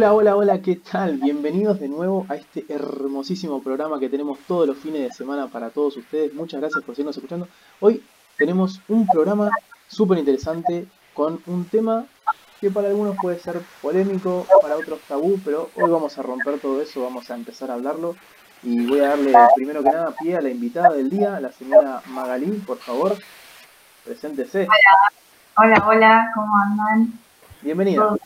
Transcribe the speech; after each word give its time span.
Hola, 0.00 0.14
hola, 0.14 0.36
hola, 0.36 0.62
¿qué 0.62 0.76
tal? 0.76 1.18
Bienvenidos 1.18 1.78
de 1.78 1.86
nuevo 1.86 2.24
a 2.30 2.34
este 2.34 2.64
hermosísimo 2.70 3.62
programa 3.62 4.00
que 4.00 4.08
tenemos 4.08 4.38
todos 4.48 4.66
los 4.66 4.78
fines 4.78 5.02
de 5.02 5.12
semana 5.12 5.48
para 5.48 5.68
todos 5.68 5.94
ustedes. 5.98 6.32
Muchas 6.32 6.58
gracias 6.58 6.82
por 6.82 6.94
seguirnos 6.94 7.18
escuchando. 7.18 7.46
Hoy 7.80 8.02
tenemos 8.38 8.80
un 8.88 9.06
programa 9.06 9.50
súper 9.88 10.16
interesante 10.16 10.86
con 11.12 11.42
un 11.46 11.66
tema 11.66 12.06
que 12.62 12.70
para 12.70 12.88
algunos 12.88 13.14
puede 13.20 13.38
ser 13.40 13.60
polémico, 13.82 14.46
para 14.62 14.78
otros 14.78 15.00
tabú, 15.06 15.38
pero 15.44 15.68
hoy 15.76 15.90
vamos 15.90 16.16
a 16.16 16.22
romper 16.22 16.58
todo 16.60 16.80
eso, 16.80 17.02
vamos 17.02 17.30
a 17.30 17.34
empezar 17.34 17.70
a 17.70 17.74
hablarlo. 17.74 18.16
Y 18.62 18.86
voy 18.86 19.00
a 19.00 19.08
darle 19.08 19.34
primero 19.54 19.82
que 19.82 19.90
nada 19.90 20.14
pie 20.18 20.34
a 20.34 20.40
la 20.40 20.48
invitada 20.48 20.94
del 20.94 21.10
día, 21.10 21.38
la 21.40 21.52
señora 21.52 22.00
Magalí, 22.06 22.52
por 22.66 22.78
favor, 22.78 23.18
preséntese. 24.06 24.66
Hola, 25.58 25.76
hola, 25.76 25.86
hola, 25.86 26.30
¿cómo 26.34 26.56
andan? 26.56 27.12
Bienvenida. 27.60 28.16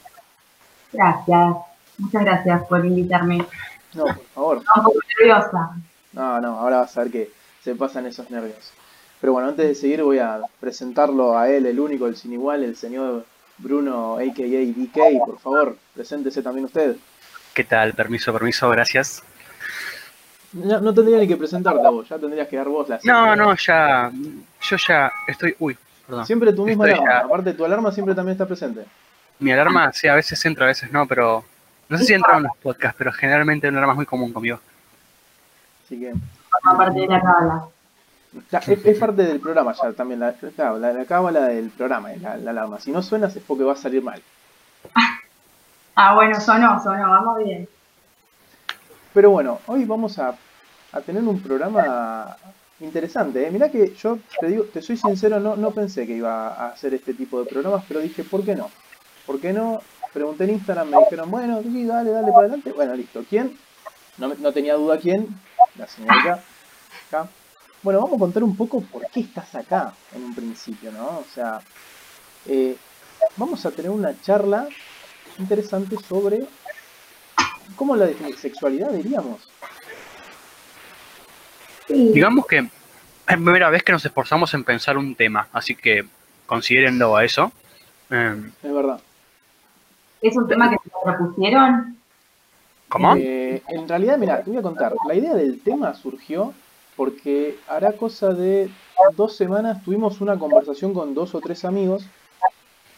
Gracias, 0.94 1.56
muchas 1.98 2.24
gracias 2.24 2.62
por 2.66 2.84
invitarme. 2.84 3.44
No, 3.94 4.04
por 4.04 4.24
favor. 4.34 4.56
Estoy 4.58 4.72
un 4.76 4.84
poco 4.84 4.98
nerviosa. 5.18 5.70
No, 6.12 6.40
no, 6.40 6.58
ahora 6.58 6.78
vas 6.78 6.96
a 6.96 7.02
ver 7.02 7.12
que 7.12 7.30
se 7.62 7.74
pasan 7.74 8.06
esos 8.06 8.30
nervios. 8.30 8.72
Pero 9.20 9.32
bueno, 9.32 9.48
antes 9.48 9.66
de 9.66 9.74
seguir 9.74 10.02
voy 10.02 10.18
a 10.18 10.40
presentarlo 10.60 11.38
a 11.38 11.48
él, 11.48 11.66
el 11.66 11.80
único, 11.80 12.06
el 12.06 12.16
sin 12.16 12.32
igual, 12.32 12.62
el 12.64 12.76
señor 12.76 13.24
Bruno, 13.58 14.16
a.k.a. 14.16 14.44
DK. 14.44 15.18
Por 15.24 15.38
favor, 15.38 15.76
preséntese 15.94 16.42
también 16.42 16.66
usted. 16.66 16.96
¿Qué 17.54 17.64
tal? 17.64 17.94
Permiso, 17.94 18.32
permiso, 18.32 18.68
gracias. 18.70 19.22
No, 20.52 20.80
no 20.80 20.92
tendría 20.94 21.18
ni 21.18 21.26
que 21.26 21.36
presentarte 21.36 21.84
a 21.86 21.90
vos, 21.90 22.08
ya 22.08 22.18
tendrías 22.18 22.46
que 22.48 22.56
dar 22.56 22.68
vos 22.68 22.88
la 22.88 22.98
No, 23.04 23.34
no, 23.34 23.56
ya. 23.56 24.10
Yo 24.60 24.76
ya 24.88 25.10
estoy. 25.26 25.56
Uy, 25.58 25.76
perdón. 26.06 26.26
Siempre 26.26 26.52
tu 26.52 26.64
misma 26.64 26.84
Estoy 26.86 27.00
alarma. 27.02 27.20
ya- 27.20 27.26
Aparte, 27.26 27.54
tu 27.54 27.64
alarma 27.64 27.92
siempre 27.92 28.14
también 28.14 28.32
está 28.34 28.46
presente. 28.46 28.84
Mi 29.40 29.50
alarma, 29.52 29.92
sí, 29.92 30.06
a 30.06 30.14
veces 30.14 30.44
entra, 30.44 30.66
a 30.66 30.68
veces 30.68 30.92
no, 30.92 31.06
pero. 31.06 31.44
No 31.88 31.98
sé 31.98 32.04
si 32.04 32.14
entra 32.14 32.36
en 32.38 32.44
los 32.44 32.56
podcasts, 32.62 32.96
pero 32.98 33.12
generalmente 33.12 33.68
una 33.68 33.78
alarma 33.78 33.92
es 33.92 33.96
muy 33.98 34.06
común 34.06 34.32
conmigo. 34.32 34.60
Así 35.84 35.98
que. 36.00 36.14
Forma 36.50 36.78
parte 36.78 37.00
de 37.00 37.06
la 37.08 37.20
cábala. 37.20 37.68
ya, 38.50 38.58
es, 38.58 38.68
es 38.86 38.98
parte 38.98 39.22
del 39.22 39.40
programa 39.40 39.74
ya 39.74 39.92
también. 39.92 40.20
La, 40.20 40.32
claro, 40.32 40.78
la, 40.78 40.92
la 40.92 41.04
cábala 41.04 41.46
del 41.48 41.70
programa, 41.70 42.10
la, 42.20 42.36
la 42.36 42.50
alarma. 42.50 42.80
Si 42.80 42.90
no 42.90 43.02
suenas 43.02 43.34
es 43.36 43.42
porque 43.42 43.64
va 43.64 43.72
a 43.74 43.76
salir 43.76 44.02
mal. 44.02 44.22
Ah, 45.96 46.12
bueno, 46.16 46.40
sonó, 46.40 46.82
sonó, 46.82 47.08
vamos 47.08 47.38
bien. 47.38 47.68
Pero 49.12 49.30
bueno, 49.30 49.60
hoy 49.66 49.84
vamos 49.84 50.18
a, 50.18 50.34
a 50.90 51.00
tener 51.02 51.22
un 51.22 51.40
programa 51.40 52.36
interesante. 52.80 53.46
¿eh? 53.46 53.50
Mirá 53.52 53.70
que 53.70 53.94
yo 53.94 54.18
te 54.40 54.48
digo, 54.48 54.64
te 54.64 54.82
soy 54.82 54.96
sincero, 54.96 55.38
no, 55.38 55.54
no 55.54 55.70
pensé 55.70 56.04
que 56.04 56.16
iba 56.16 56.48
a 56.48 56.70
hacer 56.70 56.94
este 56.94 57.14
tipo 57.14 57.38
de 57.40 57.48
programas, 57.48 57.84
pero 57.86 58.00
dije, 58.00 58.24
¿por 58.24 58.44
qué 58.44 58.56
no? 58.56 58.70
¿Por 59.24 59.40
qué 59.40 59.52
no? 59.52 59.82
Pregunté 60.14 60.44
en 60.44 60.50
Instagram, 60.50 60.90
me 60.90 60.98
dijeron, 60.98 61.28
bueno, 61.28 61.60
sí, 61.60 61.84
dale, 61.84 62.10
dale 62.12 62.28
para 62.28 62.46
adelante. 62.46 62.70
Bueno, 62.70 62.94
listo. 62.94 63.24
¿Quién? 63.28 63.58
No, 64.16 64.32
no 64.32 64.52
tenía 64.52 64.74
duda 64.74 64.96
quién. 64.98 65.26
La 65.76 65.88
señorita. 65.88 66.40
Acá. 67.08 67.28
Bueno, 67.82 68.00
vamos 68.00 68.16
a 68.16 68.20
contar 68.20 68.44
un 68.44 68.56
poco 68.56 68.80
por 68.80 69.06
qué 69.10 69.20
estás 69.20 69.52
acá 69.56 69.92
en 70.14 70.22
un 70.22 70.34
principio, 70.34 70.92
¿no? 70.92 71.18
O 71.18 71.24
sea, 71.34 71.60
eh, 72.46 72.76
vamos 73.36 73.66
a 73.66 73.72
tener 73.72 73.90
una 73.90 74.18
charla 74.22 74.68
interesante 75.38 75.96
sobre 76.08 76.46
cómo 77.74 77.96
la 77.96 78.08
sexualidad, 78.38 78.90
diríamos. 78.92 79.40
Sí, 81.88 82.12
Digamos 82.14 82.46
que 82.46 82.58
es 82.58 82.64
la 83.26 83.34
primera 83.34 83.68
vez 83.68 83.82
que 83.82 83.92
nos 83.92 84.04
esforzamos 84.04 84.54
en 84.54 84.62
pensar 84.62 84.96
un 84.96 85.16
tema, 85.16 85.48
así 85.52 85.74
que 85.74 86.04
considérenlo 86.46 87.16
a 87.16 87.24
eso. 87.24 87.50
Eh, 88.10 88.50
Es 88.62 88.72
verdad. 88.72 89.00
Es 90.28 90.36
un 90.36 90.48
tema 90.48 90.70
que 90.70 90.76
se 90.82 90.90
propusieron. 91.02 91.96
¿Cómo? 92.88 93.14
Eh, 93.16 93.62
en 93.68 93.88
realidad, 93.88 94.18
mira, 94.18 94.42
te 94.42 94.50
voy 94.50 94.58
a 94.58 94.62
contar. 94.62 94.94
La 95.06 95.14
idea 95.14 95.34
del 95.34 95.60
tema 95.60 95.94
surgió 95.94 96.54
porque 96.96 97.58
hará 97.68 97.92
cosa 97.92 98.32
de 98.32 98.70
dos 99.16 99.36
semanas 99.36 99.82
tuvimos 99.82 100.20
una 100.20 100.38
conversación 100.38 100.94
con 100.94 101.12
dos 101.12 101.34
o 101.34 101.40
tres 101.40 101.64
amigos 101.64 102.06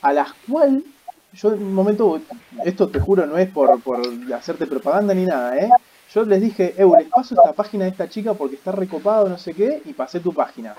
a 0.03 0.13
las 0.13 0.35
cuales 0.49 0.85
yo 1.33 1.53
en 1.53 1.63
un 1.63 1.75
momento, 1.75 2.21
esto 2.65 2.89
te 2.89 3.01
juro 3.01 3.27
no 3.27 3.37
es 3.37 3.51
por, 3.51 3.81
por 3.81 4.01
hacerte 4.35 4.67
propaganda 4.67 5.13
ni 5.15 5.25
nada, 5.25 5.59
¿eh? 5.59 5.69
Yo 6.15 6.25
les 6.25 6.41
dije, 6.41 6.75
Eu, 6.79 6.95
les 6.97 7.09
paso 7.09 7.35
esta 7.35 7.53
página 7.53 7.85
de 7.85 7.91
esta 7.91 8.09
chica 8.09 8.33
porque 8.33 8.55
está 8.55 8.73
recopado, 8.73 9.29
no 9.29 9.37
sé 9.37 9.53
qué, 9.53 9.83
y 9.85 9.93
pasé 9.93 10.21
tu 10.21 10.33
página. 10.33 10.75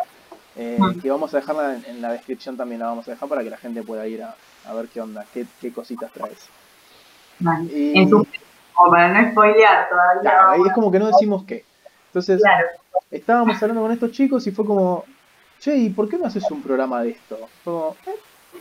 Eh, 0.56 0.80
que 1.02 1.12
vamos 1.12 1.32
a 1.34 1.38
dejarla 1.38 1.76
en, 1.76 1.86
en 1.86 2.02
la 2.02 2.14
descripción 2.14 2.58
también, 2.58 2.80
la 2.80 2.88
vamos 2.88 3.08
a 3.08 3.12
dejar 3.12 3.30
para 3.30 3.44
que 3.44 3.52
la 3.52 3.58
gente 3.58 3.84
pueda 3.84 4.08
ir 4.08 4.24
a, 4.24 4.36
a 4.68 4.74
ver 4.74 4.88
qué 4.88 5.02
onda, 5.02 5.26
qué, 5.34 5.46
qué 5.62 5.72
cositas 5.72 6.12
traes. 6.12 6.48
Vale. 7.40 7.72
Y- 7.74 7.98
En 8.00 8.10
su 8.10 8.26
como 8.74 8.92
para 8.92 9.22
no 9.22 9.32
spoilear 9.32 9.90
todavía. 9.90 10.22
Claro, 10.22 10.50
ahí 10.52 10.62
es 10.68 10.74
como 10.74 10.92
que 10.92 11.00
no 11.00 11.08
decimos 11.08 11.44
qué. 11.46 11.66
Entonces, 12.08 12.40
Claro. 12.42 12.68
estábamos 13.10 13.62
hablando 13.62 13.82
con 13.82 13.92
estos 13.92 14.12
chicos 14.12 14.46
y 14.48 14.52
fue 14.52 14.66
como, 14.66 15.04
che, 15.60 15.76
¿y 15.76 15.90
por 15.90 16.08
qué 16.08 16.18
no 16.18 16.26
haces 16.28 16.50
un 16.52 16.62
programa 16.62 17.02
de 17.02 17.10
esto? 17.12 17.38
Fue 17.64 17.74
como, 17.74 17.96
"Eh, 18.06 18.16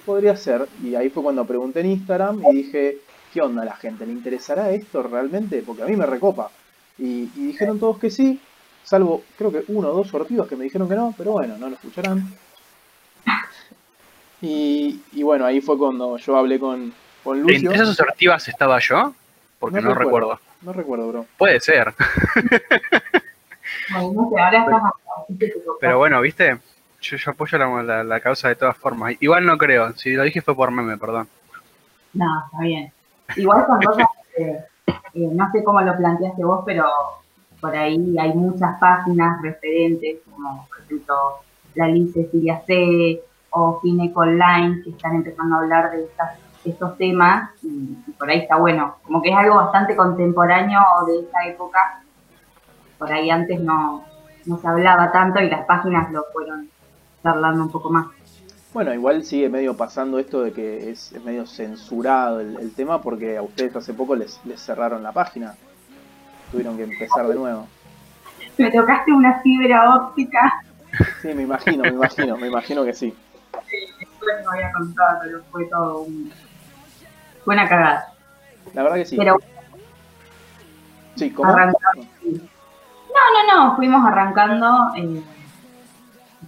podría 0.07 0.35
ser. 0.37 0.67
Y 0.83 0.95
ahí 0.95 1.11
fue 1.11 1.23
cuando 1.23 1.45
pregunté 1.45 1.81
en 1.81 1.87
Instagram 1.87 2.43
y 2.51 2.57
dije, 2.57 2.99
¿qué 3.33 3.43
onda 3.43 3.63
a 3.63 3.67
la 3.67 3.77
gente? 3.77 4.07
¿Le 4.07 4.13
interesará 4.13 4.71
esto 4.71 5.03
realmente? 5.03 5.63
Porque 5.67 5.83
a 5.83 5.87
mí 5.87 5.95
me 5.97 6.07
recopa. 6.07 6.51
Y, 6.99 7.31
y 7.37 7.47
dijeron 7.49 7.79
todos 7.79 7.99
que 7.99 8.11
sí, 8.11 8.41
salvo 8.85 9.23
creo 9.37 9.53
que 9.53 9.65
uno 9.69 9.89
o 9.89 9.93
dos 9.93 10.09
sortivos 10.09 10.49
que 10.49 10.57
me 10.57 10.65
dijeron 10.65 10.89
que 10.89 10.95
no, 10.95 11.13
pero 11.17 11.33
bueno, 11.33 11.59
no 11.59 11.69
lo 11.69 11.75
escucharán. 11.75 12.27
Y, 14.43 15.01
y 15.13 15.23
bueno, 15.23 15.45
ahí 15.47 15.61
fue 15.61 15.79
cuando 15.79 16.17
yo 16.19 16.37
hablé 16.37 16.59
con, 16.59 16.93
con 17.25 17.41
Lucio. 17.41 17.57
¿Entre 17.57 17.75
esas 17.75 17.91
asertivas 17.91 18.47
estaba 18.49 18.79
yo? 18.81 19.15
Porque 19.59 19.81
no, 19.81 19.95
recuerdo. 19.95 20.39
No 20.63 20.73
recuerdo, 20.73 21.09
bro. 21.09 21.27
Puede 21.39 21.61
ser. 21.61 21.95
Pero 25.81 25.99
bueno, 25.99 26.21
¿viste? 26.21 26.59
Yo, 27.01 27.17
yo 27.17 27.31
apoyo 27.31 27.59
la, 27.59 27.83
la- 27.83 28.05
la 28.05 28.21
causa 28.21 28.49
de 28.49 28.57
todas 28.57 28.77
formas. 28.77 29.15
Igual 29.21 29.45
no 29.47 29.57
creo. 29.59 29.93
Si 29.95 30.13
lo 30.13 30.23
dije 30.25 30.43
fue 30.43 30.55
por 30.55 30.71
meme, 30.71 30.97
perdón. 30.97 31.29
No, 32.15 32.45
está 32.47 32.63
bien. 32.63 32.93
Igual 33.37 33.67
son 33.67 33.81
cosas 33.83 34.07
que, 34.37 34.43
eh, 34.47 35.29
no 35.33 35.51
sé 35.53 35.63
cómo 35.63 35.81
lo 35.81 35.97
planteaste 35.97 36.45
vos, 36.45 36.63
pero 36.65 36.87
por 37.61 37.75
ahí 37.77 38.15
hay 38.19 38.33
muchas 38.35 38.79
páginas 38.79 39.41
referentes, 39.43 40.19
como 40.31 40.67
por 40.69 40.81
ejemplo 40.81 41.15
la 41.75 41.89
Liz 41.89 42.13
Cecilia 42.15 42.63
C 42.67 43.21
o 43.51 43.81
Fineco 43.81 44.21
Online, 44.21 44.83
que 44.83 44.91
están 44.91 45.15
empezando 45.17 45.57
a 45.57 45.59
hablar 45.61 45.91
de 45.91 46.05
estas- 46.05 46.39
estos 46.65 46.99
temas, 46.99 47.51
y, 47.63 47.97
y 48.07 48.11
por 48.19 48.29
ahí 48.29 48.41
está 48.41 48.57
bueno. 48.57 48.97
Como 49.05 49.23
que 49.23 49.31
es 49.31 49.37
algo 49.37 49.55
bastante 49.57 49.95
contemporáneo 49.95 50.81
de 51.07 51.21
esta 51.21 51.47
época. 51.47 52.03
Por 52.99 53.13
ahí 53.13 53.31
antes 53.31 53.61
no, 53.61 54.05
no 54.47 54.59
se 54.59 54.67
hablaba 54.67 55.13
tanto 55.13 55.41
y 55.41 55.49
las 55.49 55.65
páginas 55.67 56.11
lo 56.11 56.25
fueron 56.33 56.69
charlando 57.23 57.63
un 57.63 57.71
poco 57.71 57.91
más. 57.91 58.07
Bueno, 58.73 58.93
igual 58.93 59.23
sigue 59.23 59.49
medio 59.49 59.77
pasando 59.77 60.19
esto 60.19 60.43
de 60.43 60.53
que 60.53 60.91
es, 60.91 61.13
es 61.13 61.25
medio 61.25 61.47
censurado 61.47 62.41
el, 62.41 62.59
el 62.59 62.75
tema 62.75 63.01
porque 63.01 63.37
a 63.37 63.43
ustedes 63.43 63.75
hace 63.77 63.95
poco 63.95 64.17
les, 64.17 64.41
les 64.45 64.61
cerraron 64.61 65.03
la 65.03 65.13
página. 65.13 65.55
Tuvieron 66.51 66.77
que 66.77 66.83
empezar 66.85 67.27
de 67.27 67.35
nuevo. 67.37 67.67
Me 68.59 68.71
tocaste 68.71 69.13
una 69.13 69.41
fibra 69.41 69.95
óptica. 69.95 70.63
Sí, 71.23 71.29
me 71.35 71.43
imagino, 71.43 71.83
me 71.85 71.91
imagino, 71.91 72.37
me 72.37 72.49
imagino 72.49 72.85
que 72.85 72.93
sí. 72.93 73.15
Después 74.01 74.37
pero 75.23 75.41
fue 75.51 75.65
todo 75.67 76.01
un... 76.01 76.33
Fue 77.45 77.55
una 77.55 77.69
cagada. 77.69 78.13
La 78.75 78.83
verdad 78.83 78.97
que 78.97 79.07
sí. 79.07 79.17
Pero 79.17 79.39
Sí, 81.17 81.31
¿cómo? 81.33 81.51
arrancamos. 81.51 82.07
No, 82.23 83.23
no, 83.33 83.69
no, 83.69 83.77
fuimos 83.77 84.05
arrancando 84.07 84.91
eh, 84.97 85.23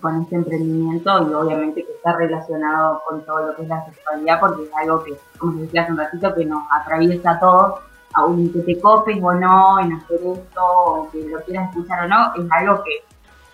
con 0.01 0.23
este 0.23 0.37
emprendimiento 0.37 1.23
y 1.23 1.33
obviamente 1.33 1.85
que 1.85 1.93
está 1.93 2.15
relacionado 2.17 3.03
con 3.09 3.25
todo 3.25 3.47
lo 3.47 3.57
que 3.57 3.63
es 3.63 3.69
la 3.69 3.85
sexualidad 3.87 4.41
porque 4.41 4.65
es 4.65 4.71
algo 4.77 5.03
que, 5.03 5.17
como 5.39 5.55
te 5.55 5.63
decía 5.63 5.83
hace 5.83 5.93
un 5.93 5.99
ratito, 5.99 6.35
que 6.35 6.45
nos 6.45 6.63
atraviesa 6.71 7.31
a 7.31 7.41
todos, 7.41 7.81
aun 8.13 8.53
que 8.53 8.61
te 8.61 8.79
copes 8.79 9.19
o 9.23 9.33
no 9.33 9.81
en 9.81 9.95
hacer 9.95 10.21
esto, 10.23 10.63
o 10.63 11.11
que 11.11 11.25
lo 11.25 11.41
quieras 11.41 11.71
escuchar 11.71 12.05
o 12.05 12.09
no, 12.09 12.35
es 12.35 12.53
algo 12.53 12.83
que 12.85 12.91
es 12.97 13.05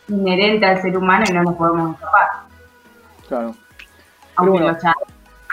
inherente 0.08 0.66
al 0.66 0.82
ser 0.82 0.98
humano 0.98 1.24
y 1.28 1.32
no 1.32 1.44
nos 1.44 1.54
podemos 1.54 1.94
escapar. 1.94 2.28
Claro. 3.34 3.54
Aunque 4.36 4.50
bueno. 4.52 4.68
lo 4.68 4.78
cha- 4.78 4.94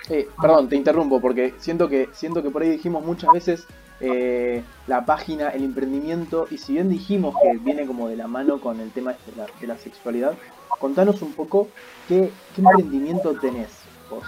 Eh, 0.09 0.27
perdón, 0.41 0.67
te 0.69 0.75
interrumpo 0.75 1.19
porque 1.21 1.53
siento 1.59 1.87
que 1.87 2.09
siento 2.13 2.43
que 2.43 2.49
por 2.49 2.61
ahí 2.63 2.69
dijimos 2.69 3.03
muchas 3.03 3.31
veces 3.31 3.65
eh, 3.99 4.63
la 4.87 5.05
página, 5.05 5.49
el 5.49 5.63
emprendimiento, 5.63 6.47
y 6.51 6.57
si 6.57 6.73
bien 6.73 6.89
dijimos 6.89 7.35
que 7.41 7.57
viene 7.59 7.85
como 7.85 8.07
de 8.07 8.15
la 8.17 8.27
mano 8.27 8.59
con 8.59 8.79
el 8.79 8.91
tema 8.91 9.11
de 9.11 9.35
la, 9.37 9.45
de 9.59 9.67
la 9.67 9.77
sexualidad, 9.77 10.33
contanos 10.79 11.21
un 11.21 11.33
poco 11.33 11.69
qué, 12.07 12.31
qué 12.55 12.61
emprendimiento 12.61 13.33
tenés 13.39 13.69
vos. 14.09 14.23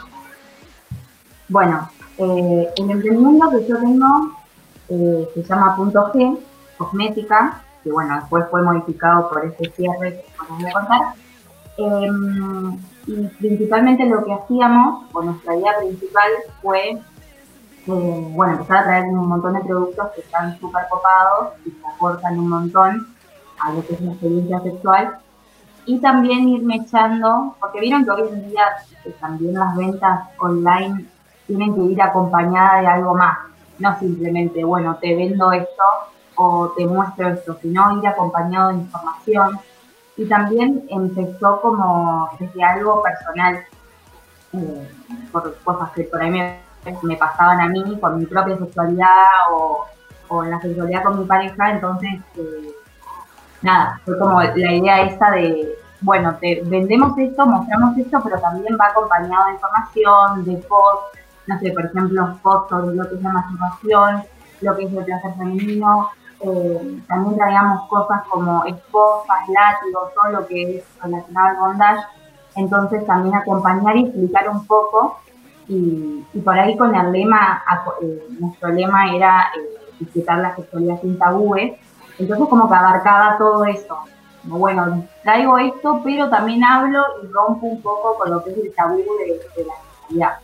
Bueno, 1.49 1.89
eh, 2.17 2.69
el 2.77 2.91
emprendimiento 2.91 3.49
que 3.51 3.67
yo 3.67 3.77
tengo 3.77 4.31
eh, 4.89 5.29
se 5.33 5.43
llama 5.43 5.75
Punto 5.75 6.11
G, 6.13 6.39
cosmética, 6.77 7.61
que 7.83 7.91
bueno, 7.91 8.15
después 8.15 8.45
fue 8.49 8.61
modificado 8.61 9.29
por 9.29 9.43
ese 9.45 9.71
cierre 9.71 10.23
que 10.23 10.53
les 10.53 10.59
voy 10.59 10.69
a 10.69 10.73
contar. 10.73 11.01
Y 13.05 13.27
principalmente 13.39 14.05
lo 14.05 14.23
que 14.23 14.33
hacíamos, 14.33 15.05
o 15.13 15.21
nuestra 15.21 15.55
idea 15.55 15.77
principal 15.79 16.29
fue 16.61 17.01
eh, 17.85 18.27
bueno, 18.31 18.53
empezar 18.53 18.77
a 18.77 18.83
traer 18.83 19.05
un 19.05 19.27
montón 19.27 19.53
de 19.53 19.59
productos 19.59 20.11
que 20.15 20.21
están 20.21 20.57
súper 20.59 20.85
copados 20.89 21.53
y 21.65 21.71
que 21.71 21.85
aportan 21.85 22.39
un 22.39 22.47
montón 22.47 23.07
a 23.59 23.73
lo 23.73 23.85
que 23.85 23.93
es 23.93 24.01
una 24.01 24.11
experiencia 24.11 24.61
sexual. 24.61 25.17
Y 25.85 25.99
también 25.99 26.47
irme 26.47 26.77
echando, 26.77 27.55
porque 27.59 27.81
vieron 27.81 28.05
que 28.05 28.11
hoy 28.11 28.29
en 28.29 28.49
día 28.49 28.63
también 29.19 29.55
las 29.55 29.75
ventas 29.75 30.29
online 30.39 31.05
tienen 31.45 31.75
que 31.75 31.81
ir 31.81 32.01
acompañadas 32.01 32.81
de 32.81 32.87
algo 32.87 33.15
más, 33.15 33.37
no 33.79 33.99
simplemente, 33.99 34.63
bueno, 34.63 34.97
te 35.01 35.13
vendo 35.13 35.51
esto 35.51 35.83
o 36.35 36.69
te 36.77 36.85
muestro 36.85 37.27
esto, 37.27 37.57
sino 37.61 37.97
ir 37.99 38.07
acompañado 38.07 38.69
de 38.69 38.75
información. 38.75 39.59
Y 40.15 40.25
también 40.25 40.85
empezó 40.89 41.59
como 41.61 42.29
desde 42.39 42.63
algo 42.63 43.01
personal, 43.01 43.65
eh, 44.53 44.91
por 45.31 45.55
cosas 45.63 45.91
que 45.91 46.03
por 46.03 46.21
ahí 46.21 46.29
me, 46.29 46.59
me, 47.01 47.17
pasaban 47.17 47.61
a 47.61 47.67
mí, 47.67 47.97
por 47.99 48.15
mi 48.15 48.25
propia 48.25 48.57
sexualidad 48.57 49.23
o, 49.51 49.85
o 50.27 50.43
en 50.43 50.51
la 50.51 50.61
sexualidad 50.61 51.03
con 51.03 51.19
mi 51.19 51.25
pareja, 51.25 51.71
entonces, 51.71 52.13
eh, 52.37 52.71
nada, 53.61 53.99
fue 54.05 54.19
como 54.19 54.41
la 54.41 54.73
idea 54.73 55.01
esta 55.01 55.31
de, 55.31 55.75
bueno, 56.01 56.35
te 56.39 56.61
vendemos 56.65 57.17
esto, 57.17 57.45
mostramos 57.45 57.97
esto, 57.97 58.19
pero 58.23 58.39
también 58.39 58.77
va 58.79 58.87
acompañado 58.87 59.47
de 59.47 59.53
información, 59.53 60.45
de 60.45 60.57
post, 60.67 61.15
no 61.47 61.59
sé, 61.59 61.71
por 61.71 61.85
ejemplo, 61.85 62.37
fotos 62.41 62.87
de 62.89 62.95
lo 62.95 63.09
que 63.09 63.15
es 63.15 63.21
la 63.21 63.31
masturbación, 63.31 64.23
lo 64.61 64.75
que 64.75 64.83
es 64.83 64.93
el 64.93 65.05
placer 65.05 65.33
femenino, 65.37 66.09
eh, 66.43 67.01
también 67.07 67.37
traíamos 67.37 67.87
cosas 67.87 68.21
como 68.29 68.65
esposas, 68.65 69.37
látigos, 69.47 70.13
todo 70.13 70.31
lo 70.31 70.47
que 70.47 70.77
es 70.77 70.85
relacionado 71.01 71.47
al 71.47 71.57
bondage, 71.57 72.03
entonces 72.55 73.05
también 73.05 73.35
acompañar 73.35 73.95
y 73.95 74.05
explicar 74.05 74.49
un 74.49 74.65
poco, 74.67 75.19
y, 75.67 76.25
por 76.43 76.59
ahí 76.59 76.75
con 76.77 76.93
el 76.93 77.11
lema, 77.11 77.63
eh, 78.01 78.27
nuestro 78.39 78.69
lema 78.69 79.15
era 79.15 79.51
eh, 79.55 79.93
disfrutar 79.99 80.39
la 80.39 80.55
sexualidad 80.55 80.99
sin 81.01 81.17
tabúes, 81.17 81.73
entonces 82.19 82.47
como 82.49 82.67
que 82.67 82.75
abarcaba 82.75 83.37
todo 83.37 83.63
eso, 83.65 83.97
como 84.41 84.59
bueno, 84.59 85.07
traigo 85.23 85.57
esto, 85.57 86.01
pero 86.03 86.29
también 86.29 86.63
hablo 86.63 87.01
y 87.23 87.27
rompo 87.27 87.67
un 87.67 87.81
poco 87.81 88.17
con 88.17 88.31
lo 88.31 88.43
que 88.43 88.51
es 88.51 88.57
el 88.57 88.75
tabú 88.75 88.97
de, 88.97 89.37
la 89.63 89.73
sexualidad. 89.81 90.37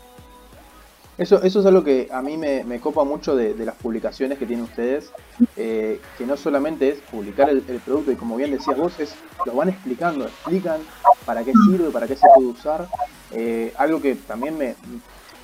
Eso, 1.20 1.44
eso 1.44 1.60
es 1.60 1.66
algo 1.66 1.84
que 1.84 2.08
a 2.14 2.22
mí 2.22 2.38
me, 2.38 2.80
copa 2.80 3.04
mucho 3.04 3.36
de, 3.36 3.54
las 3.66 3.76
publicaciones 3.76 4.38
que 4.40 4.46
tienen 4.46 4.64
ustedes, 4.64 5.12
eh, 5.58 6.00
que 6.18 6.26
no 6.26 6.38
solamente 6.38 6.88
es 6.88 7.00
publicar 7.12 7.50
el, 7.50 7.62
producto 7.62 8.14
y 8.14 8.16
como 8.16 8.38
bien 8.38 8.52
decías 8.52 8.78
vos, 8.78 8.98
es, 9.02 9.14
lo 9.46 9.54
van 9.54 9.68
explicando, 9.68 10.26
explican 10.26 10.80
para 11.26 11.44
qué 11.44 11.52
sirve, 11.68 11.90
para 11.90 12.08
qué 12.08 12.16
se 12.16 12.26
puede 12.34 12.48
usar. 12.48 12.88
Eh, 13.32 13.74
algo 13.78 14.02
que 14.02 14.16
también 14.16 14.58
me, 14.58 14.76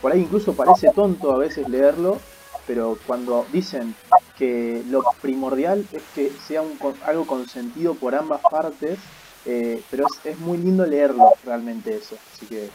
por 0.01 0.13
ahí 0.13 0.22
incluso 0.22 0.54
parece 0.54 0.92
tonto 0.92 1.33
a 1.33 1.38
veces 1.39 1.68
leerlo, 1.68 2.19
pero 2.66 2.98
cuando 3.06 3.45
dicen 3.51 3.95
que 4.38 4.81
lo 4.88 5.04
primordial 5.22 5.86
es 5.92 6.04
que 6.16 6.31
sea 6.48 6.62
un, 6.62 6.77
algo 7.06 7.27
consentido 7.27 7.95
por 7.95 8.16
ambas 8.16 8.39
partes, 8.50 8.98
eh, 9.45 9.81
pero 9.92 10.06
es, 10.07 10.31
es, 10.31 10.39
muy 10.39 10.57
lindo 10.57 10.86
leerlo 10.86 11.33
realmente 11.44 11.95
eso. 11.95 12.16
Así 12.33 12.45
que 12.45 12.69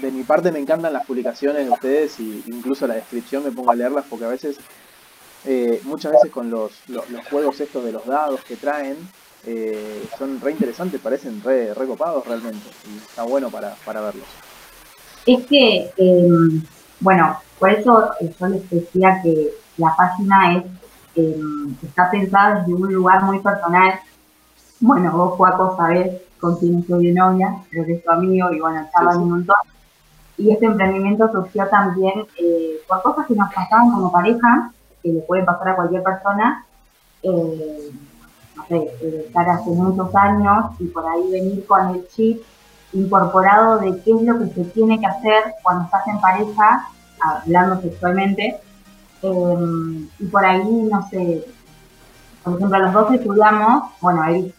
de 0.00 0.10
mi 0.10 0.22
parte 0.22 0.52
me 0.52 0.58
encantan 0.58 0.92
las 0.92 1.06
publicaciones 1.06 1.64
de 1.64 1.70
ustedes 1.70 2.18
y 2.20 2.42
incluso 2.46 2.86
la 2.86 2.94
descripción 2.94 3.44
me 3.44 3.52
pongo 3.52 3.70
a 3.70 3.74
leerlas 3.74 4.04
porque 4.08 4.24
a 4.24 4.28
veces, 4.28 4.58
eh, 5.44 5.80
muchas 5.84 6.12
veces 6.12 6.30
con 6.30 6.50
los, 6.50 6.72
los, 6.88 7.04
juegos 7.30 7.60
estos 7.60 7.84
de 7.84 7.92
los 7.92 8.04
dados 8.06 8.40
que 8.42 8.56
traen, 8.56 8.96
eh, 9.44 10.06
son 10.18 10.40
re 10.40 10.52
interesantes, 10.52 11.00
parecen 11.00 11.42
re, 11.42 11.72
re 11.72 11.86
copados 11.86 12.26
realmente 12.26 12.68
y 12.92 12.96
está 12.96 13.22
bueno 13.22 13.50
para, 13.50 13.74
para 13.84 14.00
verlos. 14.00 14.26
Es 15.26 15.44
que, 15.46 15.92
em, 15.96 16.62
bueno, 17.00 17.36
por 17.58 17.70
eso 17.70 18.10
yo 18.20 18.46
les 18.46 18.70
decía 18.70 19.20
que 19.22 19.50
la 19.76 19.94
página 19.96 20.56
es 20.56 20.64
em, 21.16 21.74
está 21.82 22.10
pensada 22.10 22.60
desde 22.60 22.74
un 22.74 22.92
lugar 22.92 23.24
muy 23.24 23.40
personal. 23.40 24.00
Bueno, 24.80 25.12
vos, 25.12 25.34
Juaco, 25.36 25.76
sabés 25.76 26.22
con 26.38 26.56
quien 26.56 26.78
estoy 26.78 27.06
de 27.06 27.12
novia, 27.12 27.56
creo 27.70 27.84
que 27.86 27.94
es 27.94 28.04
tu 28.04 28.10
amigo 28.10 28.52
y 28.52 28.60
bueno, 28.60 28.80
estaba 28.80 29.16
un 29.16 29.30
montón. 29.30 29.56
Y 30.38 30.50
este 30.50 30.66
emprendimiento 30.66 31.30
surgió 31.32 31.66
también 31.68 32.26
eh, 32.38 32.76
por 32.86 33.02
cosas 33.02 33.26
que 33.26 33.34
nos 33.34 33.52
pasaban 33.52 33.90
como 33.90 34.12
pareja, 34.12 34.70
que 35.02 35.10
le 35.10 35.20
pueden 35.20 35.46
pasar 35.46 35.70
a 35.70 35.76
cualquier 35.76 36.02
persona. 36.02 36.64
Eh, 37.22 37.90
no 38.54 38.66
sé, 38.66 38.76
eh, 38.76 39.24
estar 39.26 39.48
hace 39.48 39.70
muchos 39.70 40.14
años 40.14 40.66
y 40.78 40.86
por 40.86 41.06
ahí 41.06 41.30
venir 41.30 41.66
con 41.66 41.88
el 41.94 42.06
chip 42.08 42.42
incorporado 42.92 43.78
de 43.78 44.00
qué 44.02 44.12
es 44.12 44.22
lo 44.22 44.38
que 44.38 44.48
se 44.54 44.64
tiene 44.66 44.98
que 44.98 45.06
hacer 45.06 45.42
cuando 45.62 45.84
estás 45.84 46.06
en 46.06 46.20
pareja, 46.20 46.88
hablando 47.20 47.80
sexualmente. 47.80 48.60
y 49.22 50.26
por 50.26 50.44
ahí, 50.44 50.88
no 50.90 51.08
sé, 51.08 51.44
por 52.44 52.54
ejemplo, 52.56 52.78
los 52.78 52.92
dos 52.92 53.12
estudiamos, 53.12 53.90
bueno, 54.00 54.24
él 54.24 54.54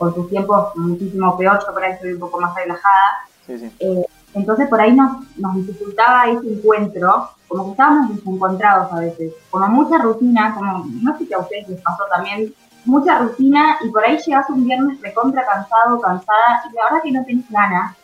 con 0.00 0.14
sus 0.14 0.30
tiempos 0.30 0.74
muchísimo 0.76 1.36
peor, 1.36 1.58
yo 1.60 1.74
por 1.74 1.84
ahí 1.84 1.92
estoy 1.92 2.14
un 2.14 2.20
poco 2.20 2.40
más 2.40 2.54
relajada. 2.54 3.26
Eh, 3.48 4.06
entonces 4.34 4.68
por 4.68 4.80
ahí 4.80 4.92
nos, 4.92 5.36
nos 5.36 5.54
dificultaba 5.56 6.28
ese 6.28 6.52
encuentro, 6.52 7.30
como 7.48 7.64
que 7.64 7.70
estábamos 7.72 8.16
desencontrados 8.16 8.92
a 8.92 9.00
veces, 9.00 9.32
como 9.50 9.66
mucha 9.68 9.98
rutina, 9.98 10.54
como 10.54 10.86
no 11.02 11.18
sé 11.18 11.26
si 11.26 11.34
a 11.34 11.38
ustedes 11.38 11.68
les 11.68 11.80
pasó 11.80 12.04
también, 12.10 12.54
mucha 12.84 13.18
rutina 13.18 13.76
y 13.82 13.90
por 13.90 14.04
ahí 14.04 14.18
llegas 14.18 14.48
un 14.50 14.64
viernes 14.64 15.00
recontra 15.00 15.44
cansado, 15.44 16.00
cansada 16.00 16.62
y 16.70 16.74
la 16.74 16.84
verdad 16.84 17.02
que 17.02 17.12
no 17.12 17.24
tenés 17.24 17.50
ganas 17.50 17.96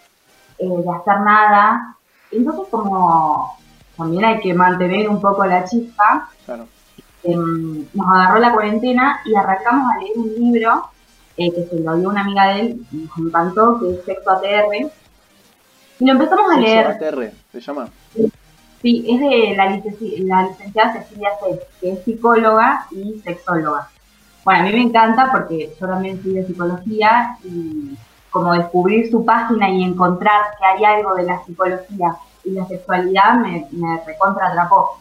eh, 0.58 0.69
de 0.69 0.90
hacer 0.90 1.20
nada. 1.20 1.96
Entonces 2.31 2.67
como 2.70 3.56
también 3.96 4.25
hay 4.25 4.40
que 4.40 4.52
mantener 4.52 5.08
un 5.08 5.20
poco 5.20 5.44
la 5.46 5.64
chispa. 5.64 6.29
Em, 7.22 7.87
nos 7.93 8.06
agarró 8.06 8.38
la 8.38 8.52
cuarentena 8.52 9.20
y 9.25 9.34
arrancamos 9.34 9.90
a 9.90 9.99
leer 9.99 10.12
un 10.17 10.34
libro 10.34 10.90
eh, 11.37 11.52
que 11.52 11.64
se 11.64 11.81
lo 11.81 11.96
dio 11.96 12.08
una 12.08 12.20
amiga 12.20 12.46
de 12.49 12.61
él, 12.61 12.87
nos 12.93 13.19
encantó, 13.19 13.81
que 13.81 13.94
es 13.94 14.05
Sexo 14.05 14.31
ATR. 14.31 14.90
Y 15.98 16.04
lo 16.04 16.12
empezamos 16.12 16.50
a 16.52 16.60
leer. 16.60 16.87
ATR, 16.87 17.32
¿se 17.52 17.60
llama? 17.60 17.88
Sí, 18.82 19.04
es 19.08 19.20
de 19.20 19.54
la, 19.56 19.70
licenciada 19.70 20.93
Cecilia 20.93 21.31
C, 21.40 21.60
que 21.81 21.93
es 21.93 22.04
psicóloga 22.04 22.87
y 22.90 23.19
sexóloga. 23.20 23.88
Bueno, 24.44 24.60
a 24.60 24.62
mí 24.65 24.72
me 24.72 24.82
encanta 24.82 25.31
porque 25.32 25.74
yo 25.81 25.86
también 25.86 26.22
de 26.22 26.46
psicología 26.46 27.36
y 27.43 27.96
como 28.31 28.53
descubrir 28.53 29.10
su 29.10 29.24
página 29.24 29.70
y 29.70 29.82
encontrar 29.82 30.43
que 30.58 30.67
hay 30.67 30.84
algo 30.84 31.15
de 31.15 31.24
la 31.24 31.43
psicología 31.44 32.17
y 32.44 32.50
la 32.50 32.67
sexualidad 32.67 33.34
me, 33.36 33.67
me 33.72 34.00
recontra 34.06 34.48
atrapó. 34.48 34.98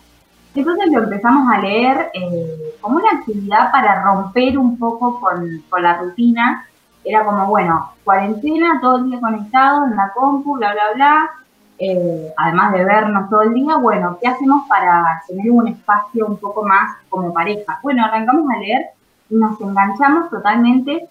Entonces 0.56 0.90
lo 0.90 1.04
empezamos 1.04 1.54
a 1.54 1.60
leer 1.60 2.12
eh, 2.14 2.76
como 2.80 2.98
una 2.98 3.10
actividad 3.12 3.72
para 3.72 4.02
romper 4.04 4.58
un 4.58 4.78
poco 4.78 5.20
con, 5.20 5.64
la 5.82 5.98
rutina. 5.98 6.66
Era 7.06 7.24
como, 7.24 7.46
bueno, 7.48 7.92
cuarentena, 8.04 8.80
todo 8.82 8.98
el 8.98 9.10
día 9.10 9.20
conectado 9.20 9.86
en 9.86 9.96
la 9.96 10.12
compu, 10.14 10.58
bla, 10.58 10.74
bla, 10.74 10.94
bla. 10.96 11.30
Eh, 11.78 12.34
además 12.38 12.74
de 12.74 12.86
vernos 12.86 13.30
todo 13.30 13.42
el 13.44 13.54
día, 13.54 13.78
bueno, 13.78 14.18
¿qué 14.22 14.28
hacemos 14.28 14.68
para 14.68 15.22
tener 15.28 15.52
un 15.52 15.68
espacio 15.68 16.26
un 16.26 16.38
poco 16.38 16.64
más 16.64 16.96
como 17.10 17.34
pareja? 17.34 17.80
Bueno, 17.84 18.04
arrancamos 18.06 18.50
a 18.50 18.58
leer 18.58 18.88
y 19.30 19.36
nos 19.36 19.60
enganchamos 19.62 20.30
totalmente. 20.30 21.08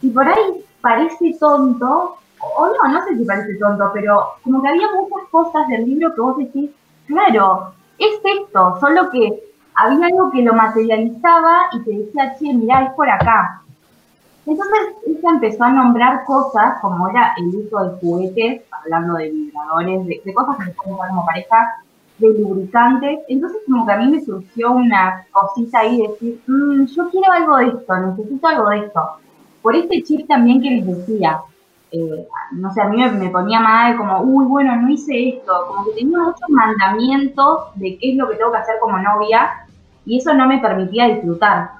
Y 0.00 0.10
por 0.10 0.26
ahí 0.26 0.64
parece 0.80 1.36
tonto, 1.38 2.16
o 2.40 2.66
no, 2.66 2.88
no 2.88 3.04
sé 3.04 3.16
si 3.16 3.24
parece 3.24 3.56
tonto, 3.56 3.90
pero 3.92 4.34
como 4.42 4.62
que 4.62 4.68
había 4.68 4.88
muchas 4.94 5.28
cosas 5.30 5.68
del 5.68 5.84
libro 5.84 6.14
que 6.14 6.20
vos 6.20 6.36
decís, 6.38 6.70
claro, 7.06 7.72
es 7.98 8.20
esto, 8.24 8.78
solo 8.80 9.10
que 9.10 9.42
había 9.74 10.06
algo 10.06 10.30
que 10.30 10.42
lo 10.42 10.54
materializaba 10.54 11.66
y 11.72 11.80
te 11.82 11.90
decía, 11.90 12.36
che, 12.38 12.52
mirá, 12.52 12.84
es 12.84 12.92
por 12.92 13.08
acá. 13.10 13.62
Entonces 14.46 14.78
ella 15.04 15.30
empezó 15.30 15.64
a 15.64 15.72
nombrar 15.72 16.24
cosas 16.24 16.80
como 16.80 17.08
era 17.08 17.34
el 17.36 17.48
uso 17.48 17.84
de 17.84 17.98
juguetes, 17.98 18.62
hablando 18.70 19.14
de 19.14 19.30
vibradores, 19.30 20.06
de, 20.06 20.34
cosas 20.34 20.56
que 20.58 20.64
se 20.66 20.70
pueden 20.72 20.94
usar 20.94 21.08
como 21.08 21.26
pareja, 21.26 21.82
de 22.18 22.28
lubricantes. 22.28 23.20
Entonces 23.28 23.58
como 23.66 23.84
que 23.84 23.92
a 23.92 23.96
mí 23.98 24.10
me 24.10 24.24
surgió 24.24 24.70
una 24.70 25.26
cosita 25.32 25.80
ahí 25.80 26.00
de 26.00 26.08
decir, 26.08 26.40
mm, 26.46 26.84
yo 26.86 27.10
quiero 27.10 27.32
algo 27.32 27.56
de 27.56 27.66
esto, 27.66 27.96
necesito 27.96 28.46
algo 28.46 28.70
de 28.70 28.78
esto. 28.78 29.00
Por 29.62 29.74
este 29.74 30.02
chip 30.04 30.28
también 30.28 30.62
que 30.62 30.70
les 30.70 30.86
decía, 30.86 31.40
eh, 31.90 32.28
no 32.52 32.72
sé, 32.72 32.82
a 32.82 32.88
mí 32.88 32.98
me, 32.98 33.30
ponía 33.30 33.58
mal, 33.58 33.96
como, 33.96 34.20
uy, 34.20 34.44
bueno, 34.46 34.76
no 34.76 34.88
hice 34.88 35.30
esto, 35.30 35.52
como 35.66 35.86
que 35.86 35.92
tenía 35.92 36.18
muchos 36.20 36.48
mandamientos 36.48 37.74
de 37.74 37.98
qué 37.98 38.12
es 38.12 38.16
lo 38.16 38.28
que 38.28 38.36
tengo 38.36 38.52
que 38.52 38.58
hacer 38.58 38.76
como 38.80 38.96
novia 38.98 39.66
y 40.04 40.18
eso 40.18 40.32
no 40.34 40.46
me 40.46 40.58
permitía 40.60 41.08
disfrutar. 41.08 41.70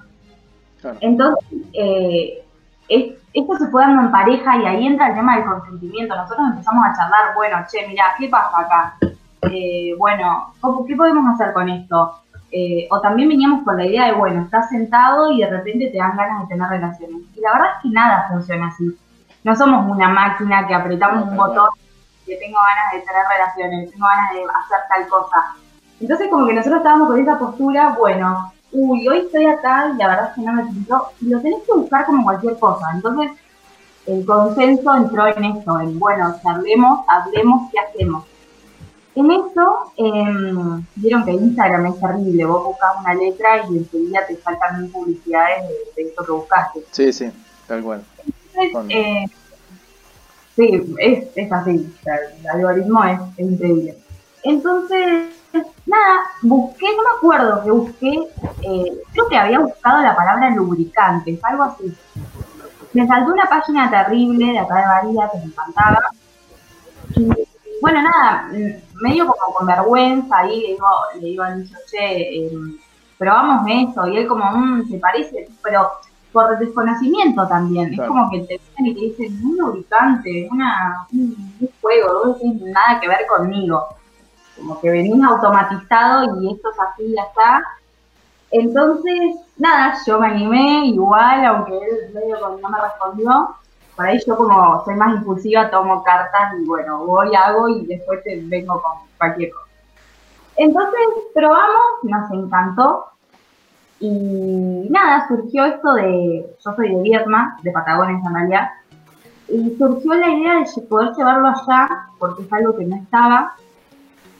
Entonces, 1.00 1.44
eh, 1.72 2.42
esto 2.88 3.56
se 3.58 3.66
fue 3.68 3.82
dando 3.82 4.02
en 4.02 4.10
pareja 4.10 4.56
y 4.56 4.66
ahí 4.66 4.86
entra 4.86 5.08
el 5.08 5.14
tema 5.14 5.36
del 5.36 5.46
consentimiento. 5.46 6.16
Nosotros 6.16 6.46
empezamos 6.50 6.84
a 6.86 6.94
charlar, 6.94 7.34
bueno, 7.34 7.58
che, 7.70 7.86
mira, 7.86 8.04
¿qué 8.18 8.28
pasa 8.28 8.60
acá? 8.60 8.96
Eh, 9.42 9.94
bueno, 9.98 10.52
¿qué 10.86 10.96
podemos 10.96 11.34
hacer 11.34 11.52
con 11.52 11.68
esto? 11.68 12.20
o 12.88 13.00
también 13.02 13.28
veníamos 13.28 13.64
con 13.64 13.76
la 13.76 13.84
idea 13.84 14.06
de, 14.06 14.12
bueno, 14.12 14.40
estás 14.40 14.70
sentado 14.70 15.30
y 15.30 15.42
de 15.42 15.50
repente 15.50 15.90
te 15.90 15.98
dan 15.98 16.16
ganas 16.16 16.40
de 16.40 16.54
tener 16.54 16.66
relaciones. 16.70 17.20
Y 17.36 17.40
la 17.40 17.52
verdad 17.52 17.68
es 17.76 17.82
que 17.82 17.88
nada 17.90 18.28
funciona 18.30 18.68
así 18.68 18.96
no 19.46 19.54
somos 19.54 19.88
una 19.88 20.08
máquina 20.08 20.66
que 20.66 20.74
apretamos 20.74 21.28
un 21.28 21.36
botón 21.36 21.68
y 22.24 22.26
que 22.26 22.36
tengo 22.36 22.58
ganas 22.58 22.92
de 22.92 22.98
tener 22.98 23.24
relaciones, 23.28 23.92
tengo 23.92 24.04
ganas 24.04 24.32
de 24.32 24.40
hacer 24.42 24.80
tal 24.88 25.08
cosa. 25.08 25.54
Entonces 26.00 26.28
como 26.28 26.48
que 26.48 26.54
nosotros 26.54 26.78
estábamos 26.78 27.06
con 27.06 27.20
esa 27.20 27.38
postura, 27.38 27.94
bueno, 27.96 28.52
uy, 28.76 29.08
hoy 29.08 29.18
estoy 29.18 29.46
acá 29.46 29.90
y 29.94 29.96
la 29.96 30.08
verdad 30.08 30.28
es 30.28 30.34
que 30.34 30.40
no 30.42 30.52
me 30.52 30.70
siento, 30.70 31.08
y 31.20 31.28
lo 31.28 31.40
tenés 31.40 31.62
que 31.64 31.72
buscar 31.72 32.06
como 32.06 32.24
cualquier 32.24 32.58
cosa. 32.58 32.86
Entonces 32.94 33.30
el 34.06 34.24
consenso 34.24 34.94
entró 34.94 35.26
en 35.26 35.44
esto, 35.44 35.80
en 35.80 35.98
bueno, 35.98 36.36
charlemos, 36.42 37.04
hablemos, 37.08 37.70
¿qué 37.72 37.78
hacemos? 37.80 38.24
En 39.14 39.30
eso, 39.30 39.92
eh, 39.96 40.82
vieron 40.96 41.24
que 41.24 41.32
Instagram 41.32 41.86
es 41.86 41.98
terrible, 41.98 42.44
vos 42.44 42.64
buscas 42.64 43.00
una 43.00 43.14
letra 43.14 43.66
y 43.68 43.78
enseguida 43.78 44.26
te 44.26 44.36
saltan 44.36 44.82
mil 44.82 44.90
publicidades 44.90 45.62
de, 45.68 46.02
de, 46.02 46.08
esto 46.10 46.24
que 46.24 46.32
buscaste. 46.32 46.84
Sí, 46.90 47.12
sí, 47.12 47.30
tal 47.66 47.82
cual. 47.82 48.04
Entonces, 48.54 48.94
eh, 48.94 49.24
sí, 50.54 50.94
es, 50.98 51.28
es 51.34 51.52
así, 51.52 51.94
el 52.04 52.50
algoritmo 52.50 53.04
es, 53.04 53.20
es, 53.38 53.46
increíble. 53.52 53.96
Entonces, 54.42 55.34
nada, 55.52 56.20
busqué, 56.42 56.86
no 56.96 57.02
me 57.02 57.16
acuerdo 57.16 57.62
que 57.62 57.70
busqué, 57.70 58.28
eh, 58.62 59.02
creo 59.12 59.28
que 59.28 59.36
había 59.36 59.60
buscado 59.60 60.02
la 60.02 60.16
palabra 60.16 60.50
lubricantes, 60.50 61.42
algo 61.44 61.64
así. 61.64 61.94
Me 62.92 63.06
saltó 63.06 63.32
una 63.32 63.44
página 63.44 63.90
terrible 63.90 64.52
de 64.52 64.58
acá 64.58 64.74
de 64.76 64.86
Bahía 64.86 65.30
que 65.30 65.38
me 65.38 65.44
encantaba. 65.44 66.00
Y 67.14 67.28
bueno, 67.80 68.02
nada, 68.02 68.48
medio 69.00 69.26
como 69.26 69.54
con 69.54 69.66
vergüenza 69.66 70.38
ahí 70.38 70.60
le 70.60 70.68
digo, 70.68 70.86
le 71.20 71.26
digo 71.26 71.42
a 71.42 71.50
Nicho, 71.50 71.76
che, 71.90 72.46
eh, 72.46 72.50
probamos 73.18 73.66
eso, 73.68 74.06
y 74.08 74.16
él 74.16 74.26
como, 74.26 74.50
mmm, 74.50 74.88
se 74.88 74.98
parece, 74.98 75.48
pero 75.62 75.90
por 76.32 76.58
desconocimiento 76.58 77.46
también, 77.48 77.94
claro. 77.94 78.02
es 78.02 78.08
como 78.08 78.30
que 78.30 78.40
te 78.40 78.54
dicen 78.54 78.86
y 78.86 78.94
te 78.94 79.00
dicen, 79.00 79.44
un 79.44 79.56
lubricante, 79.56 80.48
una, 80.50 81.06
un, 81.12 81.54
un 81.60 81.68
juego, 81.80 82.26
no 82.26 82.34
tiene 82.34 82.72
nada 82.72 83.00
que 83.00 83.08
ver 83.08 83.26
conmigo, 83.26 83.86
como 84.56 84.80
que 84.80 84.90
venís 84.90 85.22
automatizado 85.22 86.40
y 86.40 86.52
esto 86.52 86.70
es 86.70 86.80
así 86.80 87.04
y 87.04 87.18
está. 87.18 87.62
Entonces, 88.50 89.36
nada, 89.58 89.94
yo 90.06 90.18
me 90.20 90.28
animé 90.28 90.86
igual, 90.86 91.44
aunque 91.44 91.76
él 91.76 92.14
medio 92.14 92.58
no 92.60 92.68
me 92.68 92.80
respondió, 92.80 93.56
por 93.96 94.06
ahí 94.06 94.18
yo 94.26 94.36
como 94.36 94.84
soy 94.84 94.94
más 94.94 95.16
impulsiva, 95.16 95.70
tomo 95.70 96.02
cartas 96.02 96.54
y 96.60 96.64
bueno, 96.64 97.04
voy, 97.06 97.34
hago 97.34 97.68
y 97.68 97.86
después 97.86 98.22
te 98.24 98.40
vengo 98.44 98.80
con 98.82 98.92
cualquier 99.18 99.50
cosa. 99.50 99.66
Entonces 100.56 101.00
probamos, 101.34 101.82
nos 102.02 102.30
encantó 102.30 103.06
y 104.00 104.88
nada, 104.90 105.26
surgió 105.28 105.64
esto 105.64 105.94
de, 105.94 106.56
yo 106.64 106.72
soy 106.74 106.94
de 106.94 107.02
Vietma, 107.02 107.58
de 107.62 107.72
Patagonia 107.72 108.20
en 108.24 108.34
realidad, 108.34 108.70
y 109.48 109.76
surgió 109.78 110.14
la 110.14 110.28
idea 110.28 110.54
de 110.60 110.82
poder 110.82 111.14
llevarlo 111.16 111.48
allá, 111.48 111.88
porque 112.18 112.42
es 112.42 112.52
algo 112.52 112.76
que 112.76 112.84
no 112.84 112.96
estaba, 112.96 113.54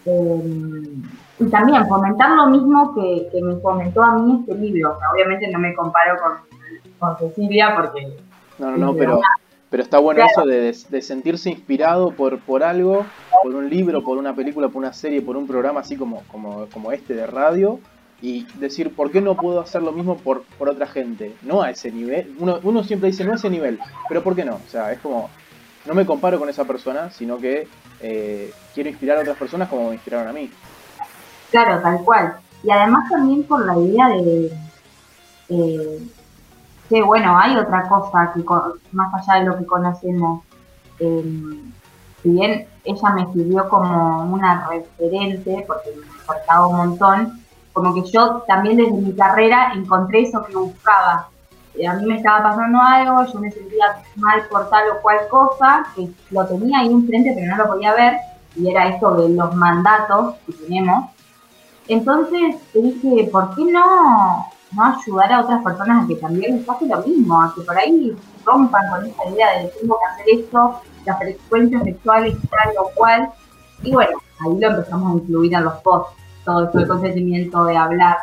eh, 0.07 0.87
y 1.39 1.51
también 1.51 1.87
fomentar 1.87 2.31
lo 2.31 2.47
mismo 2.47 2.95
que, 2.95 3.29
que, 3.31 3.43
me 3.43 3.57
fomentó 3.57 4.03
a 4.03 4.19
mí 4.19 4.41
este 4.41 4.55
libro, 4.55 4.95
o 4.95 4.99
sea, 4.99 5.11
obviamente 5.13 5.49
no 5.49 5.59
me 5.59 5.75
comparo 5.75 6.17
con, 6.23 6.33
con 6.99 7.19
Cecilia 7.19 7.75
porque... 7.77 8.17
No, 8.59 8.71
no, 8.71 8.77
no, 8.79 8.95
pero... 8.95 9.21
Pero 9.69 9.83
está 9.83 9.99
bueno 9.99 10.23
claro. 10.23 10.31
eso 10.31 10.47
de, 10.47 10.97
de, 10.97 11.03
sentirse 11.03 11.51
inspirado 11.51 12.13
por, 12.13 12.39
por 12.39 12.63
algo, 12.63 13.05
por 13.43 13.53
un 13.53 13.69
libro, 13.69 14.01
por 14.03 14.17
una 14.17 14.33
película, 14.33 14.69
por 14.69 14.79
una 14.79 14.93
serie, 14.93 15.21
por 15.21 15.37
un 15.37 15.49
programa 15.49 15.81
así 15.81 15.97
como, 15.97 16.23
como, 16.31 16.67
como 16.67 16.93
este 16.93 17.15
de 17.15 17.27
radio, 17.27 17.81
y 18.23 18.47
decir, 18.59 18.95
¿por 18.95 19.11
qué 19.11 19.21
no 19.21 19.35
puedo 19.35 19.61
hacer 19.61 19.83
lo 19.83 19.93
mismo 19.93 20.17
por, 20.19 20.45
por 20.59 20.69
otra 20.69 20.87
gente? 20.87 21.35
No 21.43 21.63
a 21.63 21.71
ese 21.71 21.91
nivel. 21.91 22.35
Uno, 22.39 22.61
uno 22.63 22.85
siempre 22.85 23.11
dice, 23.11 23.25
no 23.25 23.33
a 23.33 23.37
ese 23.37 23.51
nivel, 23.51 23.79
pero 24.09 24.23
¿por 24.23 24.37
qué 24.37 24.45
no? 24.45 24.55
O 24.55 24.69
sea, 24.69 24.93
es 24.93 25.01
como, 25.01 25.29
no 25.87 25.95
me 25.95 26.07
comparo 26.07 26.39
con 26.39 26.49
esa 26.49 26.65
persona, 26.65 27.11
sino 27.11 27.39
que 27.39 27.69
eh, 28.01 28.53
quiero 28.75 28.91
inspirar 28.91 29.19
a 29.19 29.21
otras 29.21 29.37
personas 29.37 29.69
como 29.69 29.89
me 29.89 29.95
inspiraron 29.95 30.29
a 30.29 30.33
mí. 30.33 30.51
Claro, 31.51 31.81
tal 31.81 32.05
cual. 32.05 32.37
Y 32.63 32.71
además 32.71 33.09
también 33.11 33.45
por 33.45 33.65
la 33.65 33.79
idea 33.79 34.09
de... 34.09 34.53
Eh, 35.49 36.09
que 36.89 37.03
bueno, 37.03 37.37
hay 37.39 37.57
otra 37.57 37.89
cosa 37.89 38.33
que 38.33 38.45
más 38.93 39.15
allá 39.15 39.41
de 39.41 39.47
lo 39.47 39.59
que 39.59 39.67
conocemos. 39.67 40.45
Eh, 40.99 41.61
si 42.23 42.29
bien 42.31 42.67
ella 42.85 43.11
me 43.11 43.33
sirvió 43.33 43.69
como 43.69 44.25
una 44.33 44.69
referente, 44.69 45.65
porque 45.67 45.91
me 45.91 46.07
importaba 46.07 46.67
un 46.67 46.77
montón, 46.77 47.41
como 47.73 47.95
que 47.95 48.11
yo 48.11 48.43
también 48.49 48.77
desde 48.77 48.93
mi 48.93 49.15
carrera 49.15 49.73
encontré 49.75 50.23
eso 50.23 50.45
que 50.45 50.57
buscaba. 50.57 51.29
Eh, 51.79 51.87
a 51.87 51.95
mí 51.95 52.07
me 52.07 52.17
estaba 52.17 52.51
pasando 52.51 52.81
algo, 52.81 53.25
yo 53.33 53.41
me 53.41 53.51
sentía 53.51 53.85
mal 54.17 54.43
por 54.51 54.69
tal 54.71 54.91
o 54.91 55.03
cual 55.03 55.19
cosa, 55.31 55.87
que 55.95 56.09
lo 56.31 56.47
tenía 56.47 56.81
ahí 56.81 56.91
enfrente 56.91 57.33
pero 57.35 57.55
no 57.55 57.57
lo 57.57 57.69
podía 57.69 57.95
ver, 57.95 58.17
y 58.55 58.71
era 58.71 58.89
esto 58.89 59.15
de 59.15 59.29
los 59.31 59.55
mandatos 59.55 60.37
que 60.47 60.53
tenemos. 60.53 61.11
Entonces 61.89 62.57
dije, 62.75 63.29
¿por 63.31 63.55
qué 63.55 63.65
no 63.65 64.47
no 64.73 64.85
ayudar 64.85 65.33
a 65.33 65.41
otras 65.41 65.63
personas 65.63 66.05
a 66.05 66.09
que 66.09 66.17
también 66.17 66.57
les 66.57 66.65
pase 66.65 66.87
lo 66.87 67.01
mismo, 67.03 67.41
a 67.41 67.55
que 67.55 67.63
por 67.63 67.79
ahí 67.79 68.17
rompan 68.45 68.91
con 68.91 69.07
esa 69.07 69.29
idea 69.31 69.63
de 69.63 69.69
tengo 69.69 69.99
que 69.99 70.13
hacer 70.13 70.41
esto, 70.41 70.81
las 71.05 71.19
frecuencias 71.19 71.85
sexuales 71.85 72.37
tal 72.51 72.75
o 72.79 72.91
cual. 72.95 73.31
Y 73.83 73.93
bueno, 73.93 74.19
ahí 74.41 74.59
lo 74.59 74.69
empezamos 74.69 75.13
a 75.13 75.17
incluir 75.17 75.55
en 75.55 75.65
los 75.65 75.75
posts, 75.75 76.15
todo 76.45 76.65
esto 76.65 76.79
de 76.79 76.87
consentimiento, 76.89 77.65
de 77.65 77.77
hablar. 77.77 78.17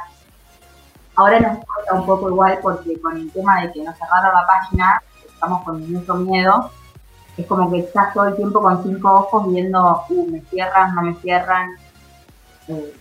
Ahora 1.15 1.39
nos 1.39 1.65
cuesta 1.65 1.93
un 1.93 2.05
poco 2.05 2.29
igual 2.29 2.59
porque 2.61 2.99
con 2.99 3.17
el 3.17 3.31
tema 3.31 3.61
de 3.61 3.71
que 3.71 3.83
nos 3.83 3.97
cerraron 3.97 4.33
la 4.33 4.47
página, 4.47 5.01
estamos 5.25 5.63
con 5.63 5.91
mucho 5.91 6.15
miedo, 6.15 6.71
es 7.37 7.45
como 7.47 7.71
que 7.71 7.79
estás 7.79 8.13
todo 8.13 8.27
el 8.27 8.35
tiempo 8.35 8.61
con 8.61 8.83
cinco 8.83 9.11
ojos 9.11 9.51
viendo, 9.51 10.03
uh, 10.09 10.31
me 10.31 10.41
cierran, 10.41 10.95
no 10.95 11.01
me 11.03 11.15
cierran. 11.15 11.69
Eh, 12.67 12.93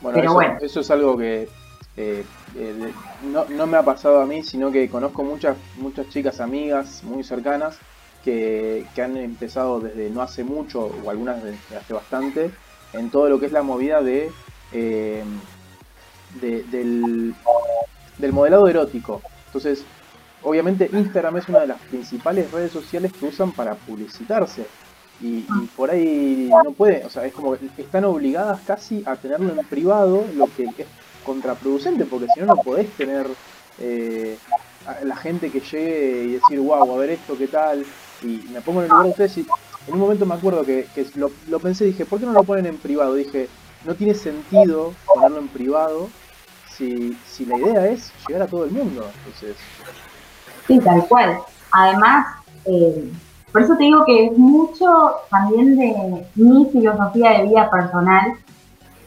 bueno, 0.00 0.16
pero 0.16 0.24
eso, 0.24 0.34
bueno, 0.34 0.58
eso 0.60 0.80
es 0.80 0.90
algo 0.90 1.16
que 1.16 1.48
eh, 1.96 2.24
eh, 2.56 2.92
no, 3.24 3.44
no, 3.46 3.66
me 3.66 3.76
ha 3.76 3.82
pasado 3.82 4.20
a 4.20 4.26
mí, 4.26 4.42
sino 4.42 4.70
que 4.70 4.88
conozco 4.88 5.22
muchas, 5.22 5.56
muchas 5.76 6.08
chicas 6.08 6.40
amigas 6.40 7.02
muy 7.04 7.22
cercanas 7.22 7.78
que, 8.24 8.86
que, 8.94 9.02
han 9.02 9.16
empezado 9.16 9.80
desde 9.80 10.08
no 10.10 10.22
hace 10.22 10.44
mucho, 10.44 10.90
o 11.04 11.10
algunas 11.10 11.42
desde 11.42 11.76
hace 11.76 11.92
bastante, 11.92 12.50
en 12.94 13.10
todo 13.10 13.28
lo 13.28 13.38
que 13.38 13.46
es 13.46 13.52
la 13.52 13.62
movida 13.62 14.00
de, 14.00 14.30
de 16.40 16.62
del, 16.64 17.34
del 18.18 18.32
modelado 18.32 18.68
erótico. 18.68 19.20
Entonces, 19.46 19.84
obviamente 20.42 20.88
Instagram 20.92 21.36
es 21.36 21.48
una 21.48 21.60
de 21.60 21.66
las 21.68 21.80
principales 21.82 22.50
redes 22.50 22.72
sociales 22.72 23.12
que 23.12 23.26
usan 23.26 23.52
para 23.52 23.74
publicitarse. 23.74 24.66
Y, 25.20 25.42
por 25.76 25.90
ahí 25.90 26.50
no 26.64 26.72
puede, 26.72 27.04
o 27.04 27.10
sea, 27.10 27.24
es 27.24 27.32
como 27.32 27.54
están 27.54 28.04
obligadas 28.04 28.60
casi 28.66 29.04
a 29.06 29.14
tenerlo 29.14 29.52
en 29.52 29.64
privado, 29.66 30.24
lo 30.34 30.46
que 30.56 30.64
es 30.64 30.86
contraproducente, 31.24 32.06
porque 32.06 32.26
si 32.34 32.40
no, 32.40 32.46
no 32.46 32.56
podés 32.56 32.90
tener 32.92 33.28
eh, 33.78 34.36
la 35.04 35.14
gente 35.14 35.50
que 35.50 35.60
llegue 35.60 36.24
y 36.24 36.32
decir, 36.32 36.58
wow, 36.58 36.92
a 36.92 36.98
ver 36.98 37.10
esto, 37.10 37.38
qué 37.38 37.46
tal. 37.46 37.84
Y 38.22 38.42
me 38.52 38.60
pongo 38.62 38.80
en 38.80 38.86
el 38.86 38.90
lugar 38.90 39.04
de 39.04 39.10
ustedes 39.10 39.38
y 39.38 39.46
en 39.86 39.94
un 39.94 40.00
momento 40.00 40.26
me 40.26 40.34
acuerdo 40.34 40.64
que, 40.64 40.86
que 40.92 41.06
lo, 41.14 41.30
lo, 41.48 41.60
pensé, 41.60 41.84
dije, 41.84 42.04
¿por 42.04 42.18
qué 42.18 42.26
no 42.26 42.32
lo 42.32 42.42
ponen 42.42 42.66
en 42.66 42.78
privado? 42.78 43.14
Dije, 43.14 43.48
no 43.84 43.94
tiene 43.94 44.14
sentido 44.14 44.92
ponerlo 45.06 45.38
en 45.38 45.48
privado 45.48 46.08
si, 46.76 47.16
si 47.26 47.44
la 47.46 47.56
idea 47.58 47.86
es 47.86 48.12
llegar 48.26 48.42
a 48.42 48.46
todo 48.46 48.64
el 48.64 48.70
mundo. 48.70 49.10
Entonces... 49.18 49.56
Sí, 50.66 50.78
tal 50.80 51.06
cual. 51.06 51.38
Además, 51.72 52.36
eh, 52.64 53.10
por 53.50 53.62
eso 53.62 53.76
te 53.76 53.84
digo 53.84 54.04
que 54.04 54.26
es 54.26 54.38
mucho 54.38 55.16
también 55.30 55.76
de 55.76 56.26
mi 56.34 56.66
filosofía 56.72 57.38
de 57.38 57.48
vida 57.48 57.70
personal. 57.70 58.32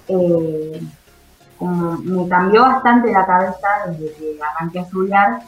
Eh, 0.07 0.81
me 1.59 2.27
cambió 2.27 2.61
bastante 2.61 3.11
la 3.11 3.25
cabeza 3.25 3.67
desde 3.87 4.13
que 4.13 4.37
arranqué 4.41 4.79
a 4.79 4.81
estudiar. 4.83 5.39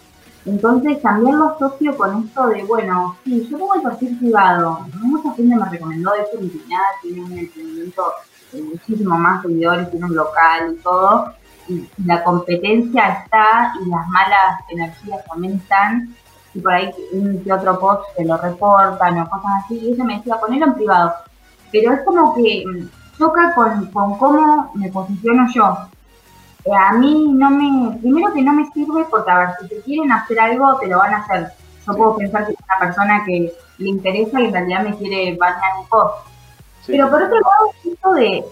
Entonces 0.46 1.02
también 1.02 1.38
lo 1.38 1.50
asocio 1.50 1.96
con 1.98 2.24
esto 2.24 2.48
de, 2.48 2.64
bueno, 2.64 3.18
sí, 3.24 3.48
yo 3.50 3.58
tengo 3.58 3.76
el 3.76 3.82
perfil 3.82 4.18
privado. 4.18 4.80
Mucha 5.02 5.34
gente 5.34 5.56
me 5.56 5.70
recomendó 5.70 6.16
eso, 6.16 6.40
mi 6.40 6.50
cuñada 6.50 6.86
tiene 7.02 7.22
un 7.22 7.38
emprendimiento 7.38 8.04
de 8.54 8.62
muchísimo 8.62 9.18
más 9.18 9.42
seguidores, 9.42 9.92
tiene 9.92 10.06
un 10.06 10.16
local 10.16 10.76
y 10.80 10.82
todo. 10.82 11.34
Y 11.68 11.88
la 12.06 12.24
competencia 12.24 13.24
está 13.24 13.74
y 13.82 13.90
las 13.90 14.08
malas 14.08 14.62
energías 14.70 15.26
también 15.26 15.56
están. 15.56 16.16
Y 16.54 16.60
por 16.60 16.74
ahí 16.74 16.92
un 17.14 17.44
que 17.44 17.54
otro 17.54 17.80
post 17.80 18.04
se 18.16 18.26
lo 18.26 18.38
reportan 18.38 19.20
o 19.20 19.30
cosas 19.30 19.64
así. 19.64 19.80
Y 19.80 19.94
ella 19.94 20.04
me 20.04 20.18
decía, 20.18 20.40
ponelo 20.40 20.68
en 20.68 20.74
privado. 20.74 21.14
Pero 21.72 21.94
es 21.94 22.02
como 22.02 22.34
que 22.36 22.64
choca 23.18 23.54
con, 23.54 23.88
con 23.92 24.18
cómo 24.18 24.72
me 24.76 24.90
posiciono 24.90 25.48
yo 25.54 25.78
a 26.76 26.94
mí 26.94 27.32
no 27.34 27.50
me, 27.50 27.98
primero 27.98 28.34
que 28.34 28.42
no 28.42 28.54
me 28.54 28.70
sirve 28.72 29.06
porque, 29.10 29.32
a 29.32 29.40
ver, 29.40 29.50
si 29.62 29.68
te 29.68 29.82
quieren 29.82 30.12
hacer 30.12 30.40
algo, 30.40 30.78
te 30.80 30.88
lo 30.88 30.98
van 30.98 31.14
a 31.14 31.18
hacer. 31.20 31.52
Yo 31.86 31.96
puedo 31.96 32.18
pensar 32.18 32.46
que 32.46 32.54
es 32.54 32.60
una 32.60 32.88
persona 32.88 33.24
que 33.26 33.54
le 33.78 33.90
interesa 33.90 34.42
y 34.42 34.46
en 34.46 34.54
realidad 34.54 34.84
me 34.84 34.98
quiere 34.98 35.38
bañar 35.38 35.72
un 35.80 35.88
post. 35.88 36.16
Sí. 36.82 36.94
Pero 36.94 37.10
por 37.10 37.24
otro 37.24 37.36
lado, 37.36 37.72
esto 37.86 38.14
de, 38.14 38.46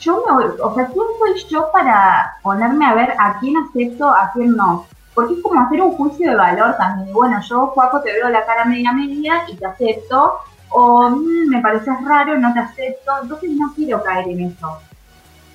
yo 0.00 0.22
me, 0.26 0.46
o 0.62 0.74
sea, 0.74 0.86
¿quién 0.86 1.06
soy 1.18 1.44
yo 1.48 1.70
para 1.72 2.36
ponerme 2.42 2.86
a 2.86 2.94
ver 2.94 3.14
a 3.18 3.38
quién 3.40 3.56
acepto, 3.56 4.08
a 4.08 4.30
quién 4.32 4.56
no? 4.56 4.86
Porque 5.14 5.34
es 5.34 5.42
como 5.42 5.60
hacer 5.60 5.80
un 5.80 5.92
juicio 5.96 6.30
de 6.30 6.36
valor 6.36 6.76
también. 6.76 7.12
Bueno, 7.12 7.40
yo, 7.42 7.68
Juaco, 7.68 8.00
te 8.02 8.12
veo 8.12 8.28
la 8.28 8.44
cara 8.44 8.64
media 8.66 8.92
media 8.92 9.44
y 9.48 9.56
te 9.56 9.66
acepto, 9.66 10.34
o 10.70 11.10
mmm, 11.10 11.48
me 11.48 11.60
pareces 11.62 11.94
raro, 12.04 12.38
no 12.38 12.52
te 12.52 12.60
acepto, 12.60 13.12
entonces 13.22 13.50
no 13.52 13.72
quiero 13.74 14.02
caer 14.02 14.28
en 14.28 14.40
eso. 14.50 14.78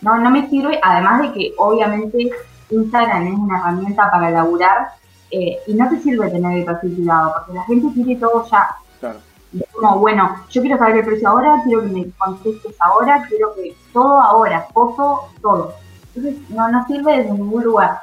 no, 0.01 0.17
no 0.17 0.29
me 0.31 0.50
sirve, 0.50 0.79
además 0.81 1.21
de 1.21 1.33
que 1.33 1.53
obviamente 1.57 2.31
Instagram 2.71 3.27
es 3.27 3.38
una 3.38 3.60
herramienta 3.60 4.10
para 4.10 4.31
laburar 4.31 4.89
eh, 5.29 5.60
y 5.67 5.74
no 5.74 5.89
te 5.89 6.00
sirve 6.00 6.29
tener 6.29 6.57
el 6.60 6.65
perfil 6.65 6.93
privado, 6.93 7.33
porque 7.38 7.53
la 7.53 7.63
gente 7.65 7.93
quiere 7.93 8.19
todo 8.19 8.45
ya. 8.50 8.75
Claro. 9.00 9.19
Y 9.53 9.63
como, 9.74 10.00
bueno, 10.00 10.36
yo 10.50 10.62
quiero 10.62 10.77
saber 10.77 10.98
el 10.98 11.05
precio 11.05 11.27
ahora, 11.27 11.62
quiero 11.65 11.81
que 11.81 11.89
me 11.89 12.10
contestes 12.17 12.75
ahora, 12.79 13.25
quiero 13.27 13.53
que 13.55 13.75
todo 13.91 14.20
ahora, 14.20 14.67
foto, 14.74 15.29
todo. 15.41 15.74
Entonces, 16.15 16.50
no, 16.50 16.70
no 16.70 16.86
sirve 16.88 17.17
desde 17.17 17.34
ningún 17.34 17.63
lugar. 17.63 18.00